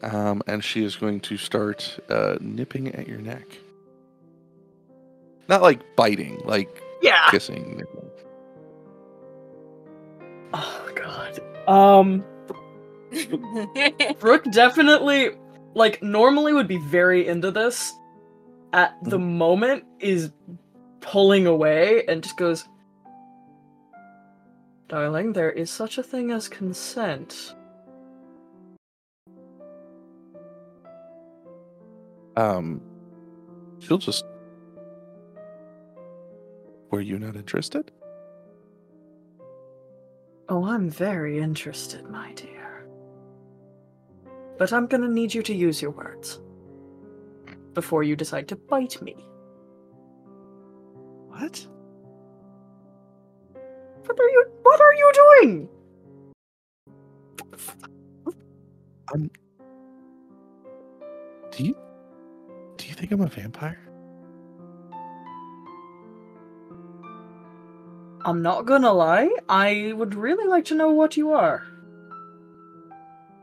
Um, 0.02 0.42
and 0.46 0.62
she 0.62 0.84
is 0.84 0.96
going 0.96 1.20
to 1.20 1.36
start 1.36 1.98
uh, 2.08 2.36
nipping 2.40 2.94
at 2.94 3.08
your 3.08 3.18
neck. 3.18 3.46
Not 5.48 5.62
like 5.62 5.80
biting, 5.96 6.40
like 6.44 6.82
Yeah. 7.02 7.28
kissing. 7.30 7.82
Nipping. 10.52 10.60
Oh 10.60 10.92
god. 10.94 11.40
Um 11.68 12.24
Rook 14.20 14.44
definitely, 14.52 15.30
like, 15.74 16.02
normally 16.02 16.52
would 16.52 16.68
be 16.68 16.78
very 16.78 17.26
into 17.26 17.50
this. 17.50 17.92
At 18.72 18.96
the 19.02 19.18
moment, 19.18 19.84
is 20.00 20.30
pulling 21.00 21.46
away 21.46 22.04
and 22.08 22.22
just 22.22 22.38
goes, 22.38 22.66
Darling, 24.88 25.34
there 25.34 25.50
is 25.50 25.70
such 25.70 25.98
a 25.98 26.02
thing 26.02 26.30
as 26.30 26.48
consent. 26.48 27.54
Um, 32.36 32.80
she'll 33.78 33.98
just. 33.98 34.24
Were 36.90 37.00
you 37.00 37.18
not 37.18 37.36
interested? 37.36 37.90
Oh, 40.48 40.64
I'm 40.66 40.90
very 40.90 41.38
interested, 41.38 42.04
my 42.08 42.32
dear. 42.32 42.86
But 44.58 44.72
I'm 44.72 44.86
gonna 44.86 45.08
need 45.08 45.32
you 45.34 45.42
to 45.42 45.54
use 45.54 45.80
your 45.80 45.92
words 45.92 46.40
before 47.74 48.02
you 48.02 48.16
decide 48.16 48.48
to 48.48 48.56
bite 48.56 49.00
me. 49.02 49.16
What? 51.28 51.66
What 54.04 54.20
are 54.20 54.28
you? 54.28 54.46
What 54.62 54.80
are 54.80 54.94
you 54.94 55.12
doing? 55.14 55.68
Do 61.50 61.64
you. 61.64 61.76
Do 62.76 62.86
you 62.86 62.94
think 62.94 63.12
I'm 63.12 63.20
a 63.20 63.26
vampire? 63.26 63.91
I'm 68.24 68.42
not 68.42 68.66
gonna 68.66 68.92
lie. 68.92 69.28
I 69.48 69.92
would 69.96 70.14
really 70.14 70.46
like 70.46 70.64
to 70.66 70.74
know 70.74 70.90
what 70.90 71.16
you 71.16 71.32
are. 71.32 71.66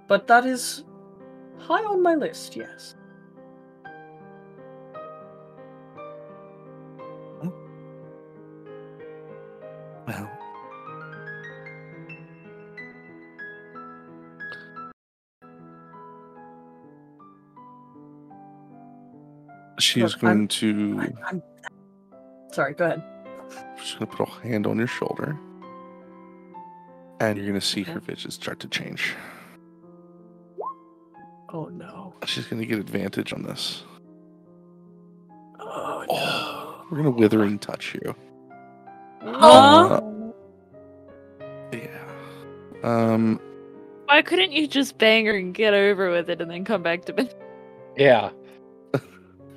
But 0.07 0.27
that 0.27 0.45
is 0.45 0.83
high 1.57 1.83
on 1.83 2.01
my 2.01 2.15
list. 2.15 2.55
Yes. 2.55 2.95
Oh. 7.43 7.53
Well. 10.07 10.29
She 19.79 20.01
is 20.01 20.13
Look, 20.13 20.23
I'm- 20.23 20.35
going 20.35 20.47
to. 20.49 20.99
I, 20.99 21.27
I'm. 21.29 21.43
Sorry. 22.51 22.73
Go 22.73 22.85
ahead. 22.85 23.03
She's 23.81 23.95
going 23.95 24.09
to 24.09 24.17
put 24.17 24.27
a 24.27 24.31
hand 24.47 24.67
on 24.67 24.77
your 24.77 24.87
shoulder. 24.87 25.37
And 27.19 27.37
you're 27.37 27.47
going 27.47 27.59
to 27.59 27.65
see 27.65 27.83
her 27.83 27.99
vision 27.99 28.31
start 28.31 28.59
to 28.61 28.67
change. 28.67 29.13
Oh 31.51 31.65
no. 31.65 32.13
She's 32.25 32.45
going 32.45 32.61
to 32.61 32.65
get 32.65 32.79
advantage 32.79 33.33
on 33.33 33.43
this. 33.43 33.83
Oh 35.59 36.05
Oh, 36.09 36.85
we're 36.89 37.03
going 37.03 37.13
to 37.13 37.19
withering 37.19 37.59
touch 37.59 37.95
you. 37.95 38.15
Huh? 39.21 40.01
Yeah. 41.73 42.05
Um. 42.83 43.39
Why 44.05 44.21
couldn't 44.21 44.53
you 44.53 44.67
just 44.67 44.97
bang 44.97 45.25
her 45.25 45.35
and 45.37 45.53
get 45.53 45.73
over 45.73 46.09
with 46.09 46.29
it 46.29 46.41
and 46.41 46.49
then 46.49 46.65
come 46.65 46.81
back 46.81 47.05
to 47.05 47.13
me? 47.13 47.29
Yeah. 47.97 48.31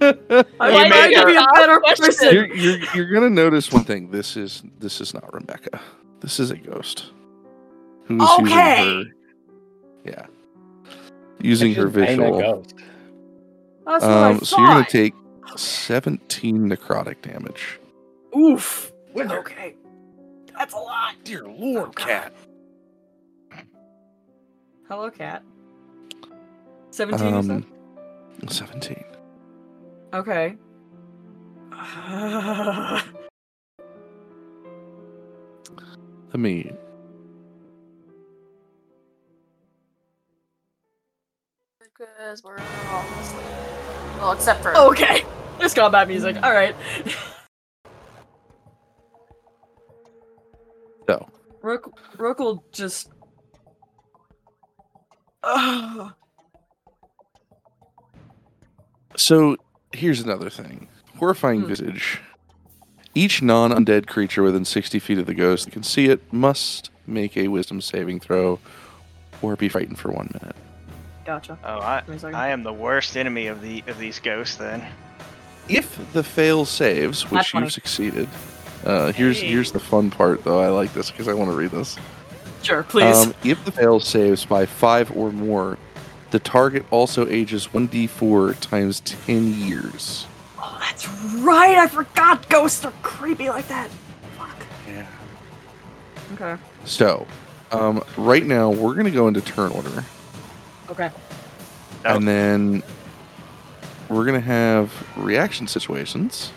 I 0.03 0.45
Why 0.71 0.89
might 0.89 1.09
be 1.27 1.33
you 1.33 1.39
a 1.39 1.43
ask 1.43 1.55
better 1.55 1.81
questions? 1.81 2.17
person. 2.17 2.35
you're, 2.35 2.55
you're 2.55 2.79
you're 2.95 3.11
gonna 3.13 3.31
notice 3.31 3.71
one 3.73 3.85
thing. 3.85 4.11
This 4.11 4.37
is 4.37 4.63
this 4.79 5.01
is 5.01 5.15
not 5.15 5.33
Rebecca. 5.33 5.81
This 6.21 6.39
is 6.41 6.51
a 6.51 6.57
ghost. 6.57 7.13
Who's 8.07 8.21
Okay. 8.41 8.81
using 8.85 9.05
her? 9.07 10.11
Yeah. 10.11 10.27
Using 11.41 11.75
her 11.75 11.85
Just 11.85 11.95
visual. 11.95 12.41
ghost. 12.41 12.75
That's 13.87 14.05
what 14.05 14.11
I 14.13 14.31
Um, 14.31 14.41
so 14.41 14.59
you're 14.59 14.69
gonna 14.69 14.87
take 14.89 15.15
17 15.57 16.69
necrotic 16.69 17.21
damage. 17.23 17.79
Oof. 18.37 18.93
Okay. 19.17 19.75
That's 20.57 20.75
a 20.75 20.79
lot. 20.79 21.15
Dear 21.25 21.45
Lord, 21.45 21.95
cat. 21.97 22.33
Hello, 24.89 25.11
cat. 25.11 25.43
Seventeen. 26.91 27.35
Um, 27.35 27.67
17. 28.49 29.03
Okay. 30.15 30.57
Let 36.33 36.41
me. 36.41 36.73
Because 41.81 42.43
we're 42.45 42.59
all 42.59 43.05
asleep. 43.21 43.43
Well, 44.19 44.33
except 44.33 44.63
for 44.63 44.77
okay. 44.77 45.25
There's 45.59 45.73
combat 45.73 46.09
music. 46.09 46.37
All 46.43 46.53
right. 46.53 46.77
So, 51.09 51.29
Rook, 51.63 51.93
Rook 52.17 52.39
will 52.39 52.65
just. 52.73 53.11
Ugh. 55.43 56.13
so 59.17 59.57
here's 59.93 60.21
another 60.21 60.51
thing. 60.51 60.89
Horrifying 61.19 61.63
Hmm. 61.63 61.69
visage. 61.69 62.21
Each 63.15 63.43
non-undead 63.43 64.07
creature 64.07 64.43
within 64.43 64.65
60 64.65 64.99
feet 64.99 65.19
of 65.19 65.27
the 65.27 65.35
ghost 65.35 65.67
that 65.67 65.71
can 65.73 65.83
see 65.83 66.07
it 66.07 66.21
must 66.33 66.91
make 67.07 67.37
a 67.37 67.49
wisdom 67.49 67.81
saving 67.81 68.21
throw 68.21 68.59
or 69.43 69.55
be 69.57 69.69
frightened 69.69 69.99
for 69.99 70.11
one 70.11 70.31
minute. 70.41 70.57
Gotcha. 71.27 71.59
Oh, 71.65 71.79
I, 71.81 72.01
Give 72.01 72.09
me 72.09 72.17
a 72.17 72.19
second. 72.19 72.37
I 72.37 72.49
am 72.49 72.63
the 72.63 72.73
worst 72.73 73.17
enemy 73.17 73.47
of 73.49 73.61
the 73.61 73.85
of 73.87 73.99
these 73.99 74.19
ghosts. 74.19 74.57
Then 74.57 74.85
If 75.69 75.99
the 76.13 76.23
fail 76.25 76.65
saves, 76.65 77.31
which 77.31 77.55
you've 77.55 77.71
succeeded, 77.73 78.29
uh, 78.85 79.13
here's 79.13 79.41
Hey. 79.41 79.49
here's 79.49 79.71
the 79.73 79.79
fun 79.79 80.11
part 80.11 80.43
though. 80.43 80.61
I 80.61 80.69
like 80.69 80.93
this 80.95 81.11
because 81.11 81.29
I 81.29 81.35
want 81.35 81.51
to 81.51 81.57
read 81.57 81.71
this. 81.71 81.97
Sure, 82.63 82.83
please. 82.83 83.17
Um, 83.17 83.35
if 83.45 83.63
the 83.65 83.71
fail 83.73 84.01
saves 84.01 84.45
by 84.45 84.65
five 84.67 85.13
or 85.17 85.31
more, 85.33 85.77
the 86.33 86.39
target 86.41 86.85
also 86.91 87.29
ages 87.29 87.69
1d4 87.69 88.59
times 88.59 89.01
10 89.01 89.53
years. 89.55 90.27
oh, 90.59 90.77
that's 90.81 91.07
right. 91.37 91.77
I 91.77 91.87
forgot 91.87 92.49
ghosts 92.49 92.85
are 92.85 92.93
creepy 93.03 93.49
like 93.51 93.69
that. 93.69 93.91
Fuck. 94.37 94.57
Yeah. 94.89 95.07
Okay. 96.35 96.61
So, 96.85 97.27
um, 97.71 98.03
right 98.17 98.45
now 98.45 98.71
we're 98.71 98.95
gonna 98.95 99.11
go 99.11 99.29
into 99.29 99.41
turn 99.43 99.71
order, 99.73 100.05
Okay. 100.91 101.11
And 102.05 102.27
then 102.27 102.83
we're 104.09 104.25
gonna 104.25 104.41
have 104.41 104.91
reaction 105.17 105.67
situations 105.67 106.51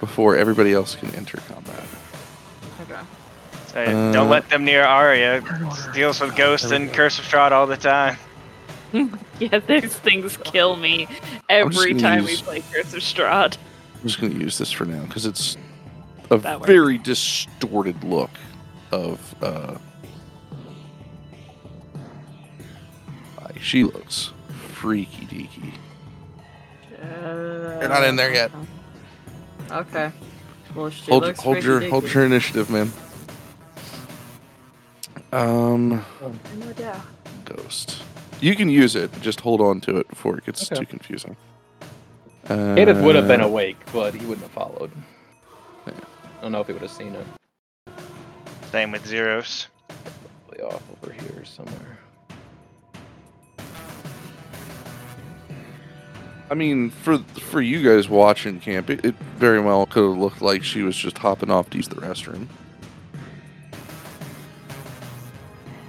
before 0.00 0.34
everybody 0.36 0.72
else 0.72 0.94
can 0.96 1.14
enter 1.14 1.38
combat. 1.48 1.84
Okay. 2.82 3.00
So, 3.72 3.80
Uh, 3.82 4.12
don't 4.12 4.28
let 4.28 4.48
them 4.48 4.64
near 4.64 4.84
Aria. 4.84 5.42
Deals 5.94 6.20
with 6.20 6.34
ghosts 6.36 6.70
and 6.70 6.88
go. 6.88 6.94
Curse 6.94 7.18
of 7.20 7.24
Strahd 7.26 7.52
all 7.52 7.66
the 7.66 7.76
time. 7.76 8.16
yeah, 9.38 9.58
those 9.58 9.94
things 9.96 10.36
kill 10.38 10.76
me 10.76 11.06
every 11.48 11.94
time 11.94 12.26
use- 12.26 12.40
we 12.40 12.60
play 12.60 12.62
Curse 12.72 12.94
of 12.94 13.00
Strahd. 13.00 13.56
I'm 14.02 14.08
just 14.08 14.20
gonna 14.20 14.34
use 14.34 14.56
this 14.58 14.70
for 14.72 14.84
now 14.86 15.04
because 15.04 15.26
it's 15.26 15.56
a 16.30 16.38
That 16.38 16.60
works. 16.60 16.66
very 16.66 16.98
distorted 16.98 18.02
look 18.04 18.30
of 18.92 19.34
uh. 19.42 19.76
She 23.60 23.84
looks 23.84 24.30
freaky 24.72 25.26
deaky. 25.26 25.74
You're 26.98 27.88
not 27.90 28.04
in 28.04 28.16
there 28.16 28.32
yet. 28.32 28.50
Okay. 29.70 30.10
Well, 30.74 30.88
she 30.88 31.10
hold 31.10 31.24
looks 31.24 31.40
hold 31.42 31.62
your 31.62 31.86
hold 31.90 32.10
your 32.14 32.24
initiative, 32.24 32.70
man. 32.70 32.90
Um, 35.32 36.02
No 36.58 36.72
doubt. 36.72 37.02
ghost. 37.44 38.02
You 38.40 38.56
can 38.56 38.68
use 38.70 38.96
it. 38.96 39.10
Just 39.20 39.40
hold 39.40 39.60
on 39.60 39.80
to 39.82 39.96
it 39.98 40.08
before 40.08 40.38
it 40.38 40.44
gets 40.46 40.70
Okay. 40.70 40.80
too 40.80 40.86
confusing. 40.86 41.36
Uh, 42.48 42.54
Kadath 42.74 43.02
would 43.04 43.14
have 43.14 43.28
been 43.28 43.42
awake, 43.42 43.76
but 43.92 44.14
he 44.14 44.20
wouldn't 44.26 44.42
have 44.42 44.50
followed. 44.50 44.90
Yeah. 45.86 45.92
I 46.38 46.42
don't 46.42 46.52
know 46.52 46.60
if 46.60 46.66
he 46.66 46.72
would 46.72 46.82
have 46.82 46.90
seen 46.90 47.14
it. 47.14 47.26
Same 48.72 48.92
with 48.92 49.04
Ziros. 49.04 49.66
Probably 50.48 50.64
off 50.64 50.82
over 51.02 51.12
here 51.12 51.44
somewhere. 51.44 51.98
I 56.50 56.54
mean, 56.54 56.90
for 56.90 57.18
for 57.18 57.60
you 57.60 57.82
guys 57.88 58.08
watching 58.08 58.58
camp, 58.58 58.90
it, 58.90 59.04
it 59.04 59.14
very 59.36 59.60
well 59.60 59.86
could 59.86 60.02
have 60.08 60.18
looked 60.18 60.42
like 60.42 60.64
she 60.64 60.82
was 60.82 60.96
just 60.96 61.18
hopping 61.18 61.50
off 61.50 61.70
to 61.70 61.76
use 61.76 61.86
the 61.88 61.94
restroom. 61.96 62.48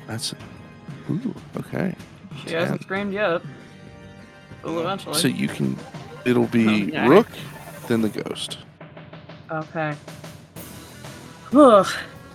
That's 0.06 0.36
ooh 1.10 1.34
okay. 1.58 1.96
She 2.46 2.54
hasn't 2.54 2.82
screamed 2.84 3.14
yet. 3.14 3.42
Will 4.64 4.80
eventually. 4.80 5.16
So 5.16 5.28
you 5.28 5.48
can. 5.48 5.78
It'll 6.26 6.48
be 6.48 6.90
Okay. 6.90 7.08
Rook, 7.08 7.28
then 7.88 8.02
the 8.02 8.10
ghost. 8.10 8.60
Okay. 9.50 9.96
Ugh. 11.54 11.88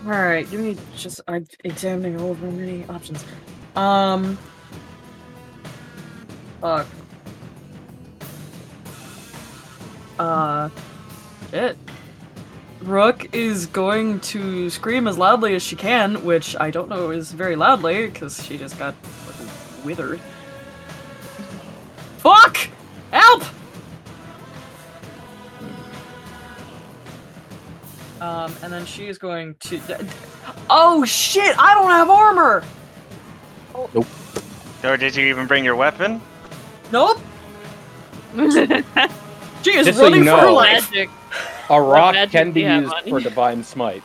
Alright, 0.04 0.50
give 0.50 0.60
me 0.60 0.76
just. 0.96 1.20
I'm 1.26 1.46
examining 1.64 2.20
all 2.20 2.32
of 2.32 2.42
my 2.42 2.50
many 2.50 2.84
options. 2.88 3.24
Um. 3.74 4.38
Fuck. 6.60 6.86
Uh. 10.18 10.68
Shit. 11.50 11.76
Rook 12.82 13.34
is 13.34 13.66
going 13.66 14.20
to 14.20 14.68
scream 14.70 15.08
as 15.08 15.16
loudly 15.18 15.54
as 15.54 15.62
she 15.62 15.76
can, 15.76 16.24
which 16.24 16.54
I 16.60 16.70
don't 16.70 16.88
know 16.88 17.10
is 17.10 17.32
very 17.32 17.56
loudly 17.56 18.06
because 18.06 18.44
she 18.44 18.58
just 18.58 18.78
got 18.78 18.94
withered. 19.86 20.20
Fuck! 22.18 22.58
Help! 23.12 23.44
Um, 28.20 28.54
and 28.62 28.72
then 28.72 28.84
she 28.86 29.06
is 29.08 29.16
going 29.18 29.54
to. 29.60 29.80
Oh 30.68 31.04
shit! 31.04 31.56
I 31.58 31.74
don't 31.74 31.90
have 31.90 32.10
armor. 32.10 32.64
Nope. 33.94 34.06
Or 34.84 34.96
did 34.96 35.14
you 35.16 35.26
even 35.26 35.46
bring 35.46 35.64
your 35.64 35.76
weapon? 35.76 36.20
Nope. 36.92 37.18
She 39.62 39.76
is 39.76 39.86
Just 39.86 39.98
so 39.98 40.04
running 40.04 40.20
you 40.22 40.30
for 40.30 40.36
her 40.36 40.46
know- 40.46 40.54
life. 40.54 40.90
Magic. 40.92 41.10
A 41.70 41.82
rock 41.82 42.14
magic 42.14 42.30
can 42.30 42.52
be 42.52 42.62
do 42.62 42.68
used 42.72 42.92
on 42.92 43.02
for 43.08 43.18
divine 43.18 43.64
smite. 43.64 44.04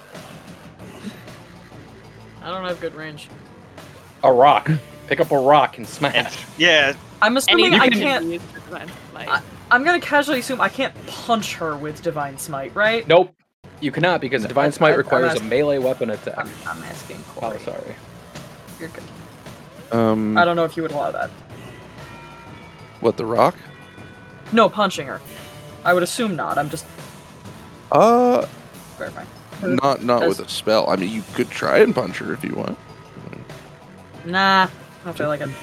I 2.41 2.49
don't 2.49 2.65
have 2.65 2.81
good 2.81 2.95
range. 2.95 3.29
A 4.23 4.33
rock. 4.33 4.71
Pick 5.11 5.19
up 5.19 5.31
a 5.31 5.37
rock 5.37 5.77
and 5.77 5.85
smash. 5.85 6.45
Yeah, 6.57 6.93
I'm 7.21 7.35
assuming 7.35 7.65
Anything 7.65 7.81
I 7.81 7.89
can 7.89 7.99
can't. 7.99 8.25
be 8.27 8.31
used 8.35 8.45
for 8.45 8.59
divine 8.61 8.89
smite. 9.11 9.27
I- 9.27 9.41
I'm 9.69 9.83
gonna 9.83 9.99
casually 9.99 10.39
assume 10.39 10.61
I 10.61 10.69
can't 10.69 10.93
punch 11.05 11.55
her 11.55 11.75
with 11.75 12.01
divine 12.01 12.37
smite, 12.37 12.73
right? 12.73 13.05
Nope. 13.09 13.35
You 13.81 13.91
cannot 13.91 14.21
because 14.21 14.45
divine 14.45 14.71
smite 14.71 14.93
I'm 14.93 14.97
requires 14.99 15.37
a 15.37 15.43
melee 15.43 15.79
weapon 15.79 16.11
attack. 16.11 16.37
I'm, 16.37 16.49
I'm 16.65 16.81
asking 16.83 17.21
Oh, 17.35 17.41
Corey. 17.41 17.59
sorry. 17.59 17.95
You're 18.79 18.87
good. 18.87 19.03
Um, 19.91 20.37
I 20.37 20.45
don't 20.45 20.55
know 20.55 20.63
if 20.63 20.77
you 20.77 20.83
would 20.83 20.93
allow 20.93 21.11
that. 21.11 21.29
what 23.01 23.17
the 23.17 23.25
rock? 23.25 23.55
No, 24.53 24.69
punching 24.69 25.07
her. 25.07 25.19
I 25.83 25.93
would 25.93 26.03
assume 26.03 26.37
not. 26.37 26.57
I'm 26.57 26.69
just 26.69 26.85
Uh, 27.91 28.45
verifying. 28.97 29.27
not 29.61 30.03
not 30.05 30.25
with 30.25 30.39
a 30.39 30.47
spell. 30.47 30.89
I 30.89 30.95
mean, 30.95 31.09
you 31.11 31.23
could 31.33 31.49
try 31.49 31.79
and 31.79 31.93
punch 31.93 32.19
her 32.19 32.31
if 32.31 32.45
you 32.45 32.55
want. 32.55 32.77
Nah, 34.23 34.67
I 35.01 35.05
don't 35.05 35.17
feel 35.17 35.27
like 35.27 35.41
it. 35.41 35.47
we 35.47 35.53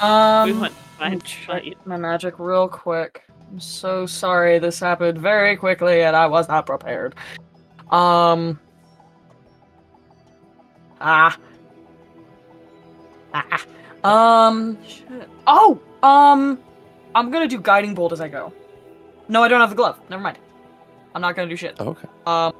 Um, 0.00 0.60
want 0.60 0.74
let 1.00 1.10
me 1.12 1.16
divine 1.16 1.20
check 1.22 1.44
smite. 1.44 1.86
my 1.86 1.96
magic 1.96 2.34
real 2.38 2.68
quick. 2.68 3.24
I'm 3.50 3.60
so 3.60 4.04
sorry. 4.06 4.58
This 4.58 4.78
happened 4.78 5.18
very 5.18 5.56
quickly, 5.56 6.02
and 6.02 6.14
I 6.14 6.26
was 6.26 6.48
not 6.48 6.66
prepared. 6.66 7.14
Um. 7.90 8.60
Ah. 11.00 11.36
Ah. 13.32 13.64
Um. 14.04 14.78
Shit. 14.86 15.28
Oh. 15.46 15.80
Um. 16.02 16.58
I'm 17.14 17.30
gonna 17.30 17.48
do 17.48 17.58
guiding 17.60 17.94
bolt 17.94 18.12
as 18.12 18.20
I 18.20 18.28
go. 18.28 18.52
No, 19.28 19.42
I 19.42 19.48
don't 19.48 19.60
have 19.60 19.70
the 19.70 19.76
glove. 19.76 19.98
Never 20.10 20.22
mind. 20.22 20.38
I'm 21.14 21.22
not 21.22 21.34
gonna 21.34 21.48
do 21.48 21.56
shit. 21.56 21.76
Oh, 21.80 21.88
okay. 21.88 22.08
Um. 22.26 22.52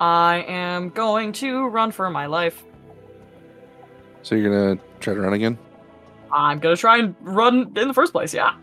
I 0.00 0.44
am 0.48 0.88
going 0.88 1.32
to 1.34 1.66
run 1.68 1.92
for 1.92 2.08
my 2.10 2.26
life. 2.26 2.64
So 4.22 4.34
you're 4.34 4.50
gonna 4.74 4.80
try 5.00 5.14
to 5.14 5.20
run 5.20 5.32
again? 5.32 5.58
I'm 6.32 6.58
gonna 6.58 6.76
try 6.76 6.98
and 6.98 7.14
run 7.20 7.72
in 7.76 7.88
the 7.88 7.94
first 7.94 8.12
place. 8.12 8.34
Yeah. 8.34 8.54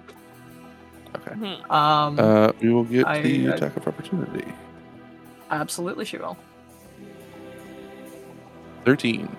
Okay. 1.16 1.36
Hmm. 1.36 1.72
Um. 1.72 2.20
Uh, 2.20 2.52
we 2.62 2.74
will 2.74 2.84
get 2.84 3.08
I- 3.08 3.22
the 3.22 3.50
I- 3.50 3.54
attack 3.54 3.78
of 3.78 3.88
opportunity. 3.88 4.52
absolutely, 5.52 6.06
she 6.06 6.18
will. 6.18 6.38
Thirteen. 8.86 9.36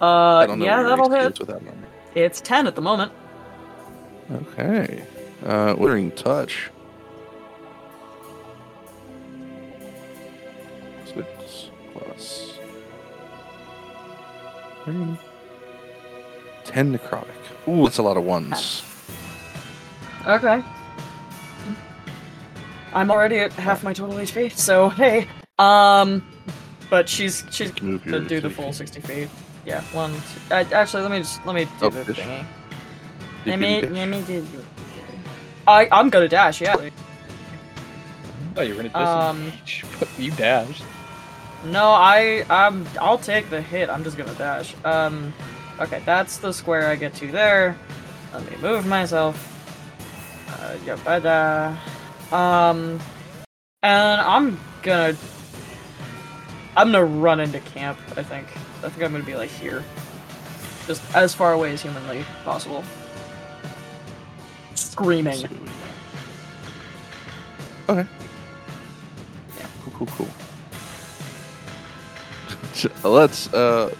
Uh. 0.00 0.04
I 0.06 0.46
don't 0.46 0.58
know 0.58 0.64
yeah, 0.64 0.82
that'll 0.82 1.10
hit. 1.10 1.38
with 1.38 1.48
that. 1.48 1.62
It's 2.14 2.40
ten 2.40 2.66
at 2.66 2.74
the 2.74 2.82
moment. 2.82 3.12
Okay. 4.30 5.04
Uh, 5.44 5.74
withering 5.78 6.10
touch. 6.12 6.70
Three. 14.84 15.18
Ten 16.64 16.96
necrotic. 16.96 17.26
Ooh, 17.68 17.84
that's 17.84 17.98
a 17.98 18.02
lot 18.02 18.16
of 18.16 18.24
ones. 18.24 18.82
Okay. 20.26 20.62
I'm 22.94 23.10
already 23.10 23.38
at 23.38 23.52
half 23.54 23.82
my 23.82 23.92
total 23.92 24.16
HP, 24.16 24.52
so 24.56 24.88
hey. 25.00 25.26
Um. 25.58 26.26
But 26.90 27.08
she's 27.08 27.44
she's 27.50 27.70
gonna 27.70 27.98
do 27.98 28.40
the 28.40 28.48
safety. 28.48 28.48
full 28.50 28.72
sixty 28.72 29.00
feet. 29.00 29.28
Yeah. 29.64 29.80
One. 29.92 30.12
Two, 30.12 30.54
uh, 30.54 30.64
actually, 30.72 31.02
let 31.02 31.10
me 31.10 31.18
just 31.18 31.44
let 31.46 31.54
me 31.54 31.64
do 31.64 31.70
Oh, 31.82 31.90
the 31.90 32.04
fish. 32.04 32.18
thingy. 32.18 32.44
Let 33.46 33.58
me 33.58 33.80
dash. 33.80 33.90
let 33.90 34.08
me 34.08 34.22
do. 34.22 34.46
I 35.66 35.88
I'm 35.90 36.10
gonna 36.10 36.28
dash. 36.28 36.60
Yeah. 36.60 36.76
Oh, 38.56 38.60
you're 38.62 38.76
gonna 38.76 38.90
Um, 38.94 39.50
disengage. 39.64 39.84
but 39.98 40.08
you 40.18 40.30
dashed. 40.32 40.82
No, 41.64 41.90
I 41.90 42.40
um 42.50 42.86
I'll 43.00 43.18
take 43.18 43.48
the 43.50 43.62
hit. 43.62 43.88
I'm 43.88 44.02
just 44.04 44.16
gonna 44.16 44.34
dash. 44.34 44.74
Um 44.84 45.32
okay, 45.80 46.02
that's 46.04 46.38
the 46.38 46.52
square 46.52 46.88
I 46.88 46.96
get 46.96 47.14
to 47.14 47.30
there. 47.30 47.76
Let 48.32 48.50
me 48.50 48.56
move 48.60 48.86
myself. 48.86 49.36
Uh 50.48 50.76
yabada. 50.84 51.76
Um 52.32 52.98
and 53.82 54.20
I'm 54.20 54.58
gonna 54.82 55.16
I'm 56.76 56.90
gonna 56.90 57.04
run 57.04 57.38
into 57.40 57.60
camp, 57.60 57.98
I 58.16 58.22
think. 58.22 58.48
I 58.82 58.88
think 58.88 59.02
I'm 59.02 59.12
gonna 59.12 59.24
be 59.24 59.36
like 59.36 59.50
here. 59.50 59.84
Just 60.86 61.02
as 61.14 61.32
far 61.34 61.52
away 61.52 61.72
as 61.72 61.82
humanly 61.82 62.24
possible. 62.44 62.82
Screaming. 64.74 65.44
Okay. 67.88 68.08
Yeah. 69.58 69.66
Cool, 69.84 69.92
cool, 69.94 70.06
cool. 70.08 70.28
Let's 73.04 73.52
uh 73.52 73.94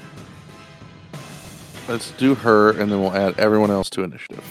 let's 1.89 2.11
do 2.13 2.35
her 2.35 2.71
and 2.71 2.91
then 2.91 3.01
we'll 3.01 3.15
add 3.15 3.39
everyone 3.39 3.71
else 3.71 3.91
to 3.91 4.03
initiative. 4.03 4.45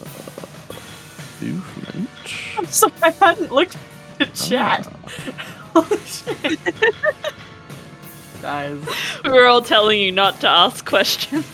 Uh, 0.00 1.44
movement. 1.44 2.08
I'm 2.58 2.66
sorry, 2.66 2.92
I 3.02 3.10
hadn't 3.10 3.52
looked 3.52 3.76
at 4.20 4.34
the 4.34 4.46
chat. 4.46 4.92
Ah. 4.92 5.72
Holy 5.82 5.98
shit. 6.00 6.60
Guys. 8.42 8.78
We 9.24 9.30
were 9.30 9.46
all 9.46 9.62
telling 9.62 10.00
you 10.00 10.12
not 10.12 10.40
to 10.40 10.48
ask 10.48 10.84
questions. 10.84 11.46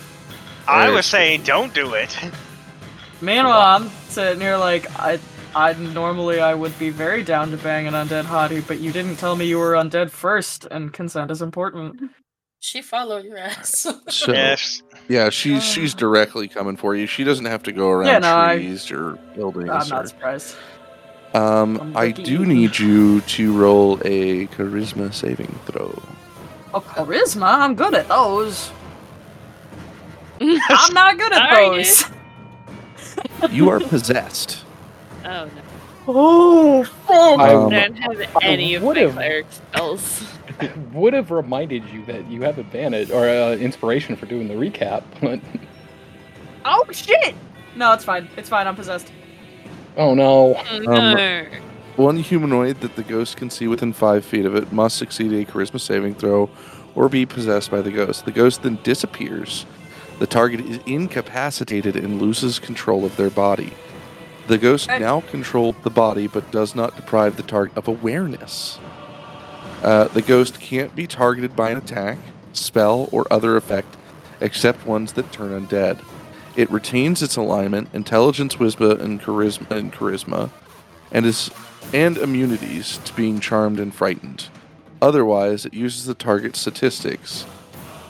I 0.66 0.90
was 0.90 1.06
saying 1.06 1.44
don't 1.44 1.72
do 1.72 1.94
it. 1.94 2.18
Meanwhile, 3.20 3.76
I'm 3.76 3.90
sitting 4.09 4.40
here 4.40 4.56
like 4.56 4.90
I, 4.98 5.18
I 5.55 5.73
normally 5.73 6.41
I 6.41 6.55
would 6.55 6.79
be 6.79 6.91
very 6.91 7.23
down 7.23 7.51
to 7.51 7.57
bang 7.57 7.87
an 7.87 7.95
undead 7.95 8.25
hottie, 8.25 8.66
but 8.66 8.79
you 8.81 8.93
didn't 8.93 9.16
tell 9.16 9.35
me 9.37 9.47
you 9.47 9.59
were 9.59 9.73
undead 9.73 10.11
first, 10.11 10.66
and 10.70 10.93
consent 10.93 11.31
is 11.31 11.43
important. 11.43 12.11
She 12.61 12.83
followed 12.83 13.25
your 13.25 13.39
ass. 13.39 13.87
So 14.09 14.33
yes. 14.33 14.83
yeah, 15.09 15.31
she's 15.31 15.65
she's 15.65 15.95
directly 15.95 16.49
coming 16.49 16.77
for 16.77 16.95
you. 16.97 17.07
She 17.07 17.25
doesn't 17.25 17.45
have 17.47 17.62
to 17.65 17.73
go 17.73 17.89
around 17.91 18.09
Yeah, 18.09 18.19
no, 18.19 18.37
I- 18.37 18.57
trees 18.57 18.91
or 18.91 19.12
buildings. 19.35 19.70
I'm 19.70 19.83
or- 19.83 19.89
not 19.89 20.09
surprised. 20.09 20.57
Um, 21.35 21.79
I'm 21.81 21.97
I 21.97 22.07
lucky. 22.07 22.23
do 22.25 22.47
need 22.47 22.79
you 22.79 23.20
to 23.20 23.53
roll 23.57 24.01
a 24.05 24.47
charisma 24.49 25.12
saving 25.12 25.59
throw. 25.66 26.01
Oh, 26.75 26.81
charisma! 26.81 27.59
I'm 27.61 27.75
good 27.75 27.95
at 27.95 28.09
those. 28.09 28.70
I'm 30.41 30.95
not 30.95 31.19
good 31.19 31.33
at 31.33 31.51
those. 31.55 32.05
You 33.51 33.69
are 33.70 33.81
possessed. 33.81 34.65
Oh 35.29 35.45
no. 35.45 35.51
Oh, 36.11 36.85
fuck! 36.85 37.39
I 37.39 37.55
Um, 37.55 37.67
I 37.69 37.71
don't 37.89 37.97
have 37.97 38.37
any 38.43 38.75
of 38.75 38.83
my 38.83 38.89
would've- 38.89 39.13
cleric 39.13 39.47
spells. 39.51 40.25
It 40.61 40.77
would 40.93 41.13
have 41.13 41.31
reminded 41.31 41.89
you 41.91 42.05
that 42.07 42.29
you 42.29 42.43
have 42.43 42.59
advantage 42.59 43.13
or 43.13 43.29
uh, 43.29 43.53
inspiration 43.53 44.17
for 44.17 44.27
doing 44.27 44.49
the 44.49 44.55
recap, 44.55 45.05
but 45.21 45.39
Oh 46.65 46.85
shit! 46.91 47.35
No, 47.77 47.93
it's 47.93 48.05
fine. 48.05 48.29
It's 48.37 48.49
fine. 48.49 48.67
I'm 48.67 48.75
possessed. 48.75 49.13
oh 49.97 50.15
no. 50.15 50.57
Oh, 50.71 50.79
no. 50.81 51.47
One 51.97 52.17
humanoid 52.17 52.81
that 52.81 52.97
the 52.97 53.03
ghost 53.05 53.37
can 53.37 53.51
see 53.51 53.69
within 53.69 53.93
five 53.93 54.25
feet 54.25 54.47
of 54.47 54.55
it 54.57 54.73
must 54.73 54.97
succeed 54.97 55.33
a 55.33 55.45
charisma 55.45 55.79
saving 55.81 56.15
throw 56.15 56.49
or 56.95 57.09
be 57.09 57.25
possessed 57.27 57.71
by 57.71 57.81
the 57.81 57.91
ghost. 57.93 58.25
The 58.25 58.33
ghost 58.33 58.63
then 58.63 58.79
disappears. 58.83 59.65
The 60.19 60.27
target 60.27 60.61
is 60.61 60.81
incapacitated 60.87 61.95
and 61.97 62.21
loses 62.21 62.59
control 62.59 63.05
of 63.05 63.17
their 63.17 63.31
body. 63.31 63.73
The 64.49 64.57
ghost 64.57 64.89
now 64.89 65.20
controls 65.20 65.77
the 65.83 65.91
body 65.91 66.27
but 66.27 66.51
does 66.51 66.75
not 66.75 66.97
deprive 66.97 67.37
the 67.37 67.43
target 67.43 67.77
of 67.77 67.87
awareness. 67.87 68.79
Uh, 69.83 70.09
the 70.09 70.23
ghost 70.23 70.59
can't 70.59 70.97
be 70.97 71.07
targeted 71.07 71.55
by 71.55 71.69
an 71.70 71.77
attack, 71.77 72.16
spell, 72.55 73.11
or 73.12 73.31
other 73.31 73.59
effect 73.59 73.95
except 74.41 74.87
ones 74.87 75.12
that 75.12 75.31
turn 75.33 75.51
undead. 75.51 76.03
It 76.57 76.70
retains 76.70 77.23
its 77.23 77.37
alignment, 77.37 77.91
intelligence, 77.93 78.59
wisdom, 78.59 78.99
and 78.99 79.20
charisma, 79.20 79.70
and 79.70 79.93
charisma, 79.93 80.51
and 81.12 81.27
is 81.27 81.51
and 81.93 82.16
immunities 82.16 82.99
to 83.05 83.12
being 83.15 83.41
charmed 83.41 83.79
and 83.79 83.95
frightened. 83.95 84.49
Otherwise, 85.03 85.66
it 85.66 85.75
uses 85.75 86.07
the 86.07 86.15
target's 86.15 86.59
statistics 86.59 87.45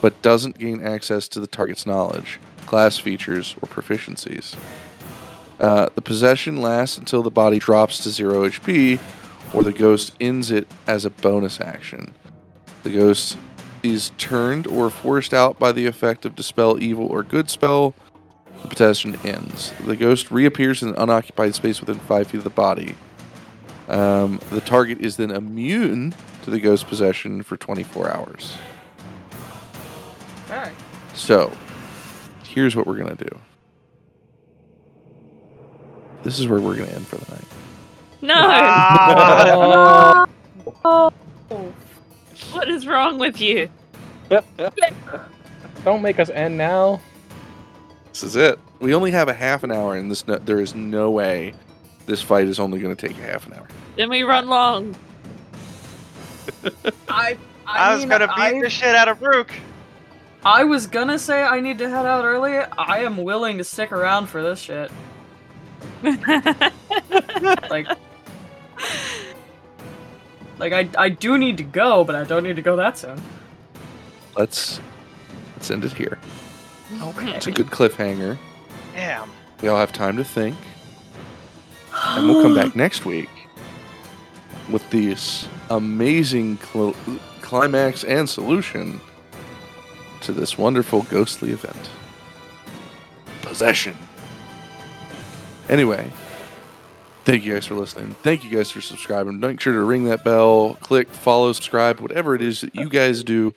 but 0.00 0.22
doesn't 0.22 0.58
gain 0.58 0.86
access 0.86 1.26
to 1.26 1.40
the 1.40 1.48
target's 1.48 1.84
knowledge, 1.84 2.38
class 2.66 2.96
features, 2.96 3.56
or 3.60 3.68
proficiencies. 3.68 4.54
Uh, 5.60 5.88
the 5.94 6.02
possession 6.02 6.60
lasts 6.60 6.98
until 6.98 7.22
the 7.22 7.30
body 7.30 7.58
drops 7.58 7.98
to 7.98 8.10
0 8.10 8.48
HP, 8.48 9.00
or 9.52 9.62
the 9.62 9.72
ghost 9.72 10.14
ends 10.20 10.50
it 10.50 10.68
as 10.86 11.04
a 11.04 11.10
bonus 11.10 11.60
action. 11.60 12.14
The 12.84 12.90
ghost 12.90 13.36
is 13.82 14.12
turned 14.18 14.66
or 14.66 14.90
forced 14.90 15.34
out 15.34 15.58
by 15.58 15.72
the 15.72 15.86
effect 15.86 16.24
of 16.24 16.36
Dispel 16.36 16.82
Evil 16.82 17.06
or 17.06 17.22
Good 17.22 17.50
Spell. 17.50 17.94
The 18.62 18.68
possession 18.68 19.16
ends. 19.24 19.72
The 19.84 19.96
ghost 19.96 20.30
reappears 20.30 20.82
in 20.82 20.90
an 20.90 20.94
unoccupied 20.96 21.54
space 21.54 21.80
within 21.80 21.98
5 21.98 22.26
feet 22.28 22.38
of 22.38 22.44
the 22.44 22.50
body. 22.50 22.94
Um, 23.88 24.40
the 24.50 24.60
target 24.60 25.00
is 25.00 25.16
then 25.16 25.30
immune 25.30 26.14
to 26.42 26.50
the 26.50 26.60
ghost 26.60 26.86
possession 26.88 27.42
for 27.42 27.56
24 27.56 28.10
hours. 28.10 28.56
Alright. 30.50 30.74
So, 31.14 31.52
here's 32.44 32.76
what 32.76 32.86
we're 32.86 32.96
going 32.96 33.16
to 33.16 33.24
do. 33.24 33.38
This 36.22 36.38
is 36.38 36.48
where 36.48 36.60
we're 36.60 36.76
going 36.76 36.88
to 36.88 36.94
end 36.96 37.06
for 37.06 37.16
the 37.16 37.30
night. 37.32 37.44
No! 38.22 38.34
Ah, 38.50 40.26
Oh. 40.84 41.12
what 42.52 42.68
is 42.68 42.86
wrong 42.86 43.18
with 43.18 43.40
you? 43.40 43.68
Don't 45.84 46.02
make 46.02 46.18
us 46.18 46.28
end 46.30 46.58
now. 46.58 47.00
This 48.12 48.22
is 48.22 48.36
it. 48.36 48.58
We 48.80 48.94
only 48.94 49.10
have 49.10 49.28
a 49.28 49.34
half 49.34 49.64
an 49.64 49.72
hour, 49.72 49.96
and 49.96 50.10
this 50.10 50.26
no, 50.26 50.36
there 50.36 50.60
is 50.60 50.74
no 50.74 51.10
way 51.10 51.54
this 52.06 52.20
fight 52.22 52.46
is 52.48 52.58
only 52.58 52.78
going 52.80 52.94
to 52.94 53.08
take 53.08 53.16
a 53.18 53.22
half 53.22 53.46
an 53.46 53.54
hour. 53.54 53.68
Then 53.96 54.10
we 54.10 54.22
run 54.22 54.48
long. 54.48 54.94
I, 57.08 57.36
I, 57.66 57.92
was 57.94 58.00
mean, 58.00 58.08
gonna 58.08 58.26
beat 58.28 58.34
I, 58.38 58.60
the 58.60 58.70
shit 58.70 58.94
out 58.94 59.08
of 59.08 59.20
Rook. 59.20 59.52
I 60.44 60.64
was 60.64 60.86
gonna 60.86 61.18
say 61.18 61.42
I 61.42 61.60
need 61.60 61.78
to 61.78 61.88
head 61.88 62.06
out 62.06 62.24
early. 62.24 62.56
I 62.56 63.00
am 63.00 63.18
willing 63.18 63.58
to 63.58 63.64
stick 63.64 63.92
around 63.92 64.26
for 64.28 64.42
this 64.42 64.58
shit. 64.60 64.90
Like, 67.70 67.86
like 70.58 70.72
I, 70.72 70.88
I 70.98 71.08
do 71.08 71.38
need 71.38 71.56
to 71.58 71.62
go, 71.62 72.04
but 72.04 72.14
I 72.14 72.24
don't 72.24 72.42
need 72.42 72.56
to 72.56 72.62
go 72.62 72.76
that 72.76 72.98
soon. 72.98 73.20
Let's 74.36 74.80
let's 75.56 75.70
end 75.70 75.84
it 75.84 75.92
here. 75.92 76.18
Okay. 77.00 77.32
It's 77.32 77.46
a 77.46 77.52
good 77.52 77.68
cliffhanger. 77.68 78.38
Damn. 78.94 79.30
We 79.60 79.68
all 79.68 79.78
have 79.78 79.92
time 79.92 80.16
to 80.16 80.24
think, 80.24 80.56
and 81.92 82.28
we'll 82.28 82.42
come 82.42 82.54
back 82.54 82.74
next 82.84 83.04
week 83.04 83.30
with 84.70 84.88
this 84.90 85.48
amazing 85.70 86.58
cl- 86.58 86.96
climax 87.42 88.04
and 88.04 88.28
solution 88.28 89.00
to 90.22 90.32
this 90.32 90.58
wonderful 90.58 91.02
ghostly 91.02 91.50
event. 91.50 91.90
Possession. 93.42 93.96
Anyway, 95.68 96.10
thank 97.24 97.44
you 97.44 97.52
guys 97.52 97.66
for 97.66 97.74
listening. 97.74 98.14
Thank 98.22 98.42
you 98.42 98.50
guys 98.50 98.70
for 98.70 98.80
subscribing. 98.80 99.38
Make 99.38 99.60
sure 99.60 99.74
to 99.74 99.82
ring 99.82 100.04
that 100.04 100.24
bell, 100.24 100.74
click 100.80 101.10
follow, 101.10 101.52
subscribe, 101.52 102.00
whatever 102.00 102.34
it 102.34 102.40
is 102.40 102.62
that 102.62 102.74
you 102.74 102.88
guys 102.88 103.22
do 103.22 103.54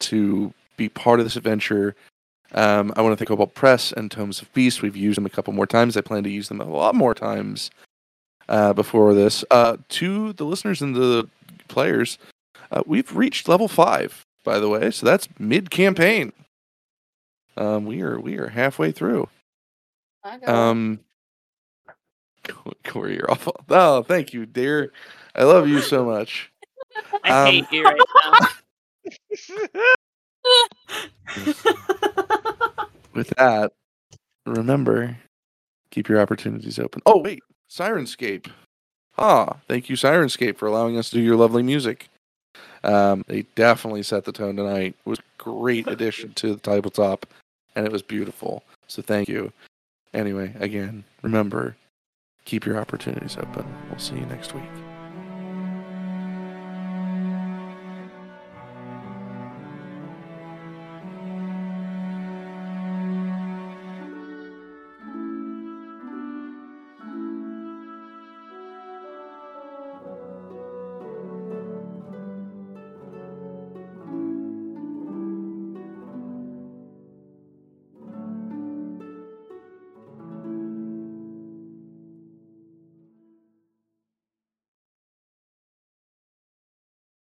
to 0.00 0.52
be 0.76 0.88
part 0.88 1.20
of 1.20 1.26
this 1.26 1.36
adventure. 1.36 1.94
Um, 2.54 2.92
I 2.96 3.00
want 3.00 3.12
to 3.12 3.16
thank 3.16 3.28
Kobold 3.28 3.54
Press 3.54 3.92
and 3.92 4.10
Tomes 4.10 4.42
of 4.42 4.52
Beast. 4.52 4.82
We've 4.82 4.96
used 4.96 5.16
them 5.16 5.24
a 5.24 5.30
couple 5.30 5.54
more 5.54 5.66
times. 5.66 5.96
I 5.96 6.02
plan 6.02 6.22
to 6.24 6.30
use 6.30 6.48
them 6.48 6.60
a 6.60 6.64
lot 6.64 6.94
more 6.94 7.14
times 7.14 7.70
uh, 8.50 8.74
before 8.74 9.14
this. 9.14 9.42
Uh, 9.50 9.78
to 9.90 10.34
the 10.34 10.44
listeners 10.44 10.82
and 10.82 10.94
the 10.94 11.28
players, 11.68 12.18
uh, 12.70 12.82
we've 12.84 13.16
reached 13.16 13.48
level 13.48 13.68
five, 13.68 14.26
by 14.44 14.58
the 14.58 14.68
way. 14.68 14.90
So 14.90 15.06
that's 15.06 15.28
mid 15.38 15.70
campaign. 15.70 16.32
Um, 17.56 17.86
we 17.86 18.02
are 18.02 18.20
we 18.20 18.36
are 18.36 18.48
halfway 18.48 18.92
through. 18.92 19.28
Um, 20.46 21.00
Corey, 22.84 23.16
you're 23.16 23.30
awful. 23.30 23.56
Oh, 23.68 24.02
thank 24.02 24.32
you, 24.32 24.46
dear. 24.46 24.92
I 25.34 25.44
love 25.44 25.68
you 25.68 25.80
so 25.80 26.04
much. 26.04 26.50
I 27.24 27.30
Um, 27.30 27.46
hate 27.54 27.72
you 27.72 27.84
right 27.84 28.00
now. 28.24 28.36
With 33.14 33.28
that, 33.36 33.72
remember, 34.46 35.16
keep 35.90 36.08
your 36.08 36.20
opportunities 36.20 36.78
open. 36.78 37.02
Oh, 37.06 37.18
wait, 37.20 37.42
Syrinscape. 37.70 38.50
Ah, 39.18 39.58
thank 39.68 39.88
you, 39.90 39.96
Syrinscape, 39.96 40.56
for 40.56 40.66
allowing 40.66 40.96
us 40.96 41.10
to 41.10 41.16
do 41.16 41.22
your 41.22 41.36
lovely 41.36 41.62
music. 41.62 42.08
Um, 42.84 43.24
they 43.28 43.42
definitely 43.54 44.02
set 44.02 44.24
the 44.24 44.32
tone 44.32 44.56
tonight. 44.56 44.96
It 45.04 45.08
was 45.08 45.18
a 45.18 45.22
great 45.42 45.86
addition 45.88 46.32
to 46.34 46.54
the 46.54 46.60
tabletop, 46.60 47.26
and 47.76 47.86
it 47.86 47.92
was 47.92 48.02
beautiful. 48.02 48.64
So 48.88 49.02
thank 49.02 49.28
you. 49.28 49.52
Anyway, 50.14 50.54
again, 50.58 51.04
remember, 51.22 51.76
keep 52.44 52.66
your 52.66 52.78
opportunities 52.78 53.36
open. 53.36 53.66
We'll 53.88 53.98
see 53.98 54.16
you 54.16 54.26
next 54.26 54.54
week. 54.54 54.81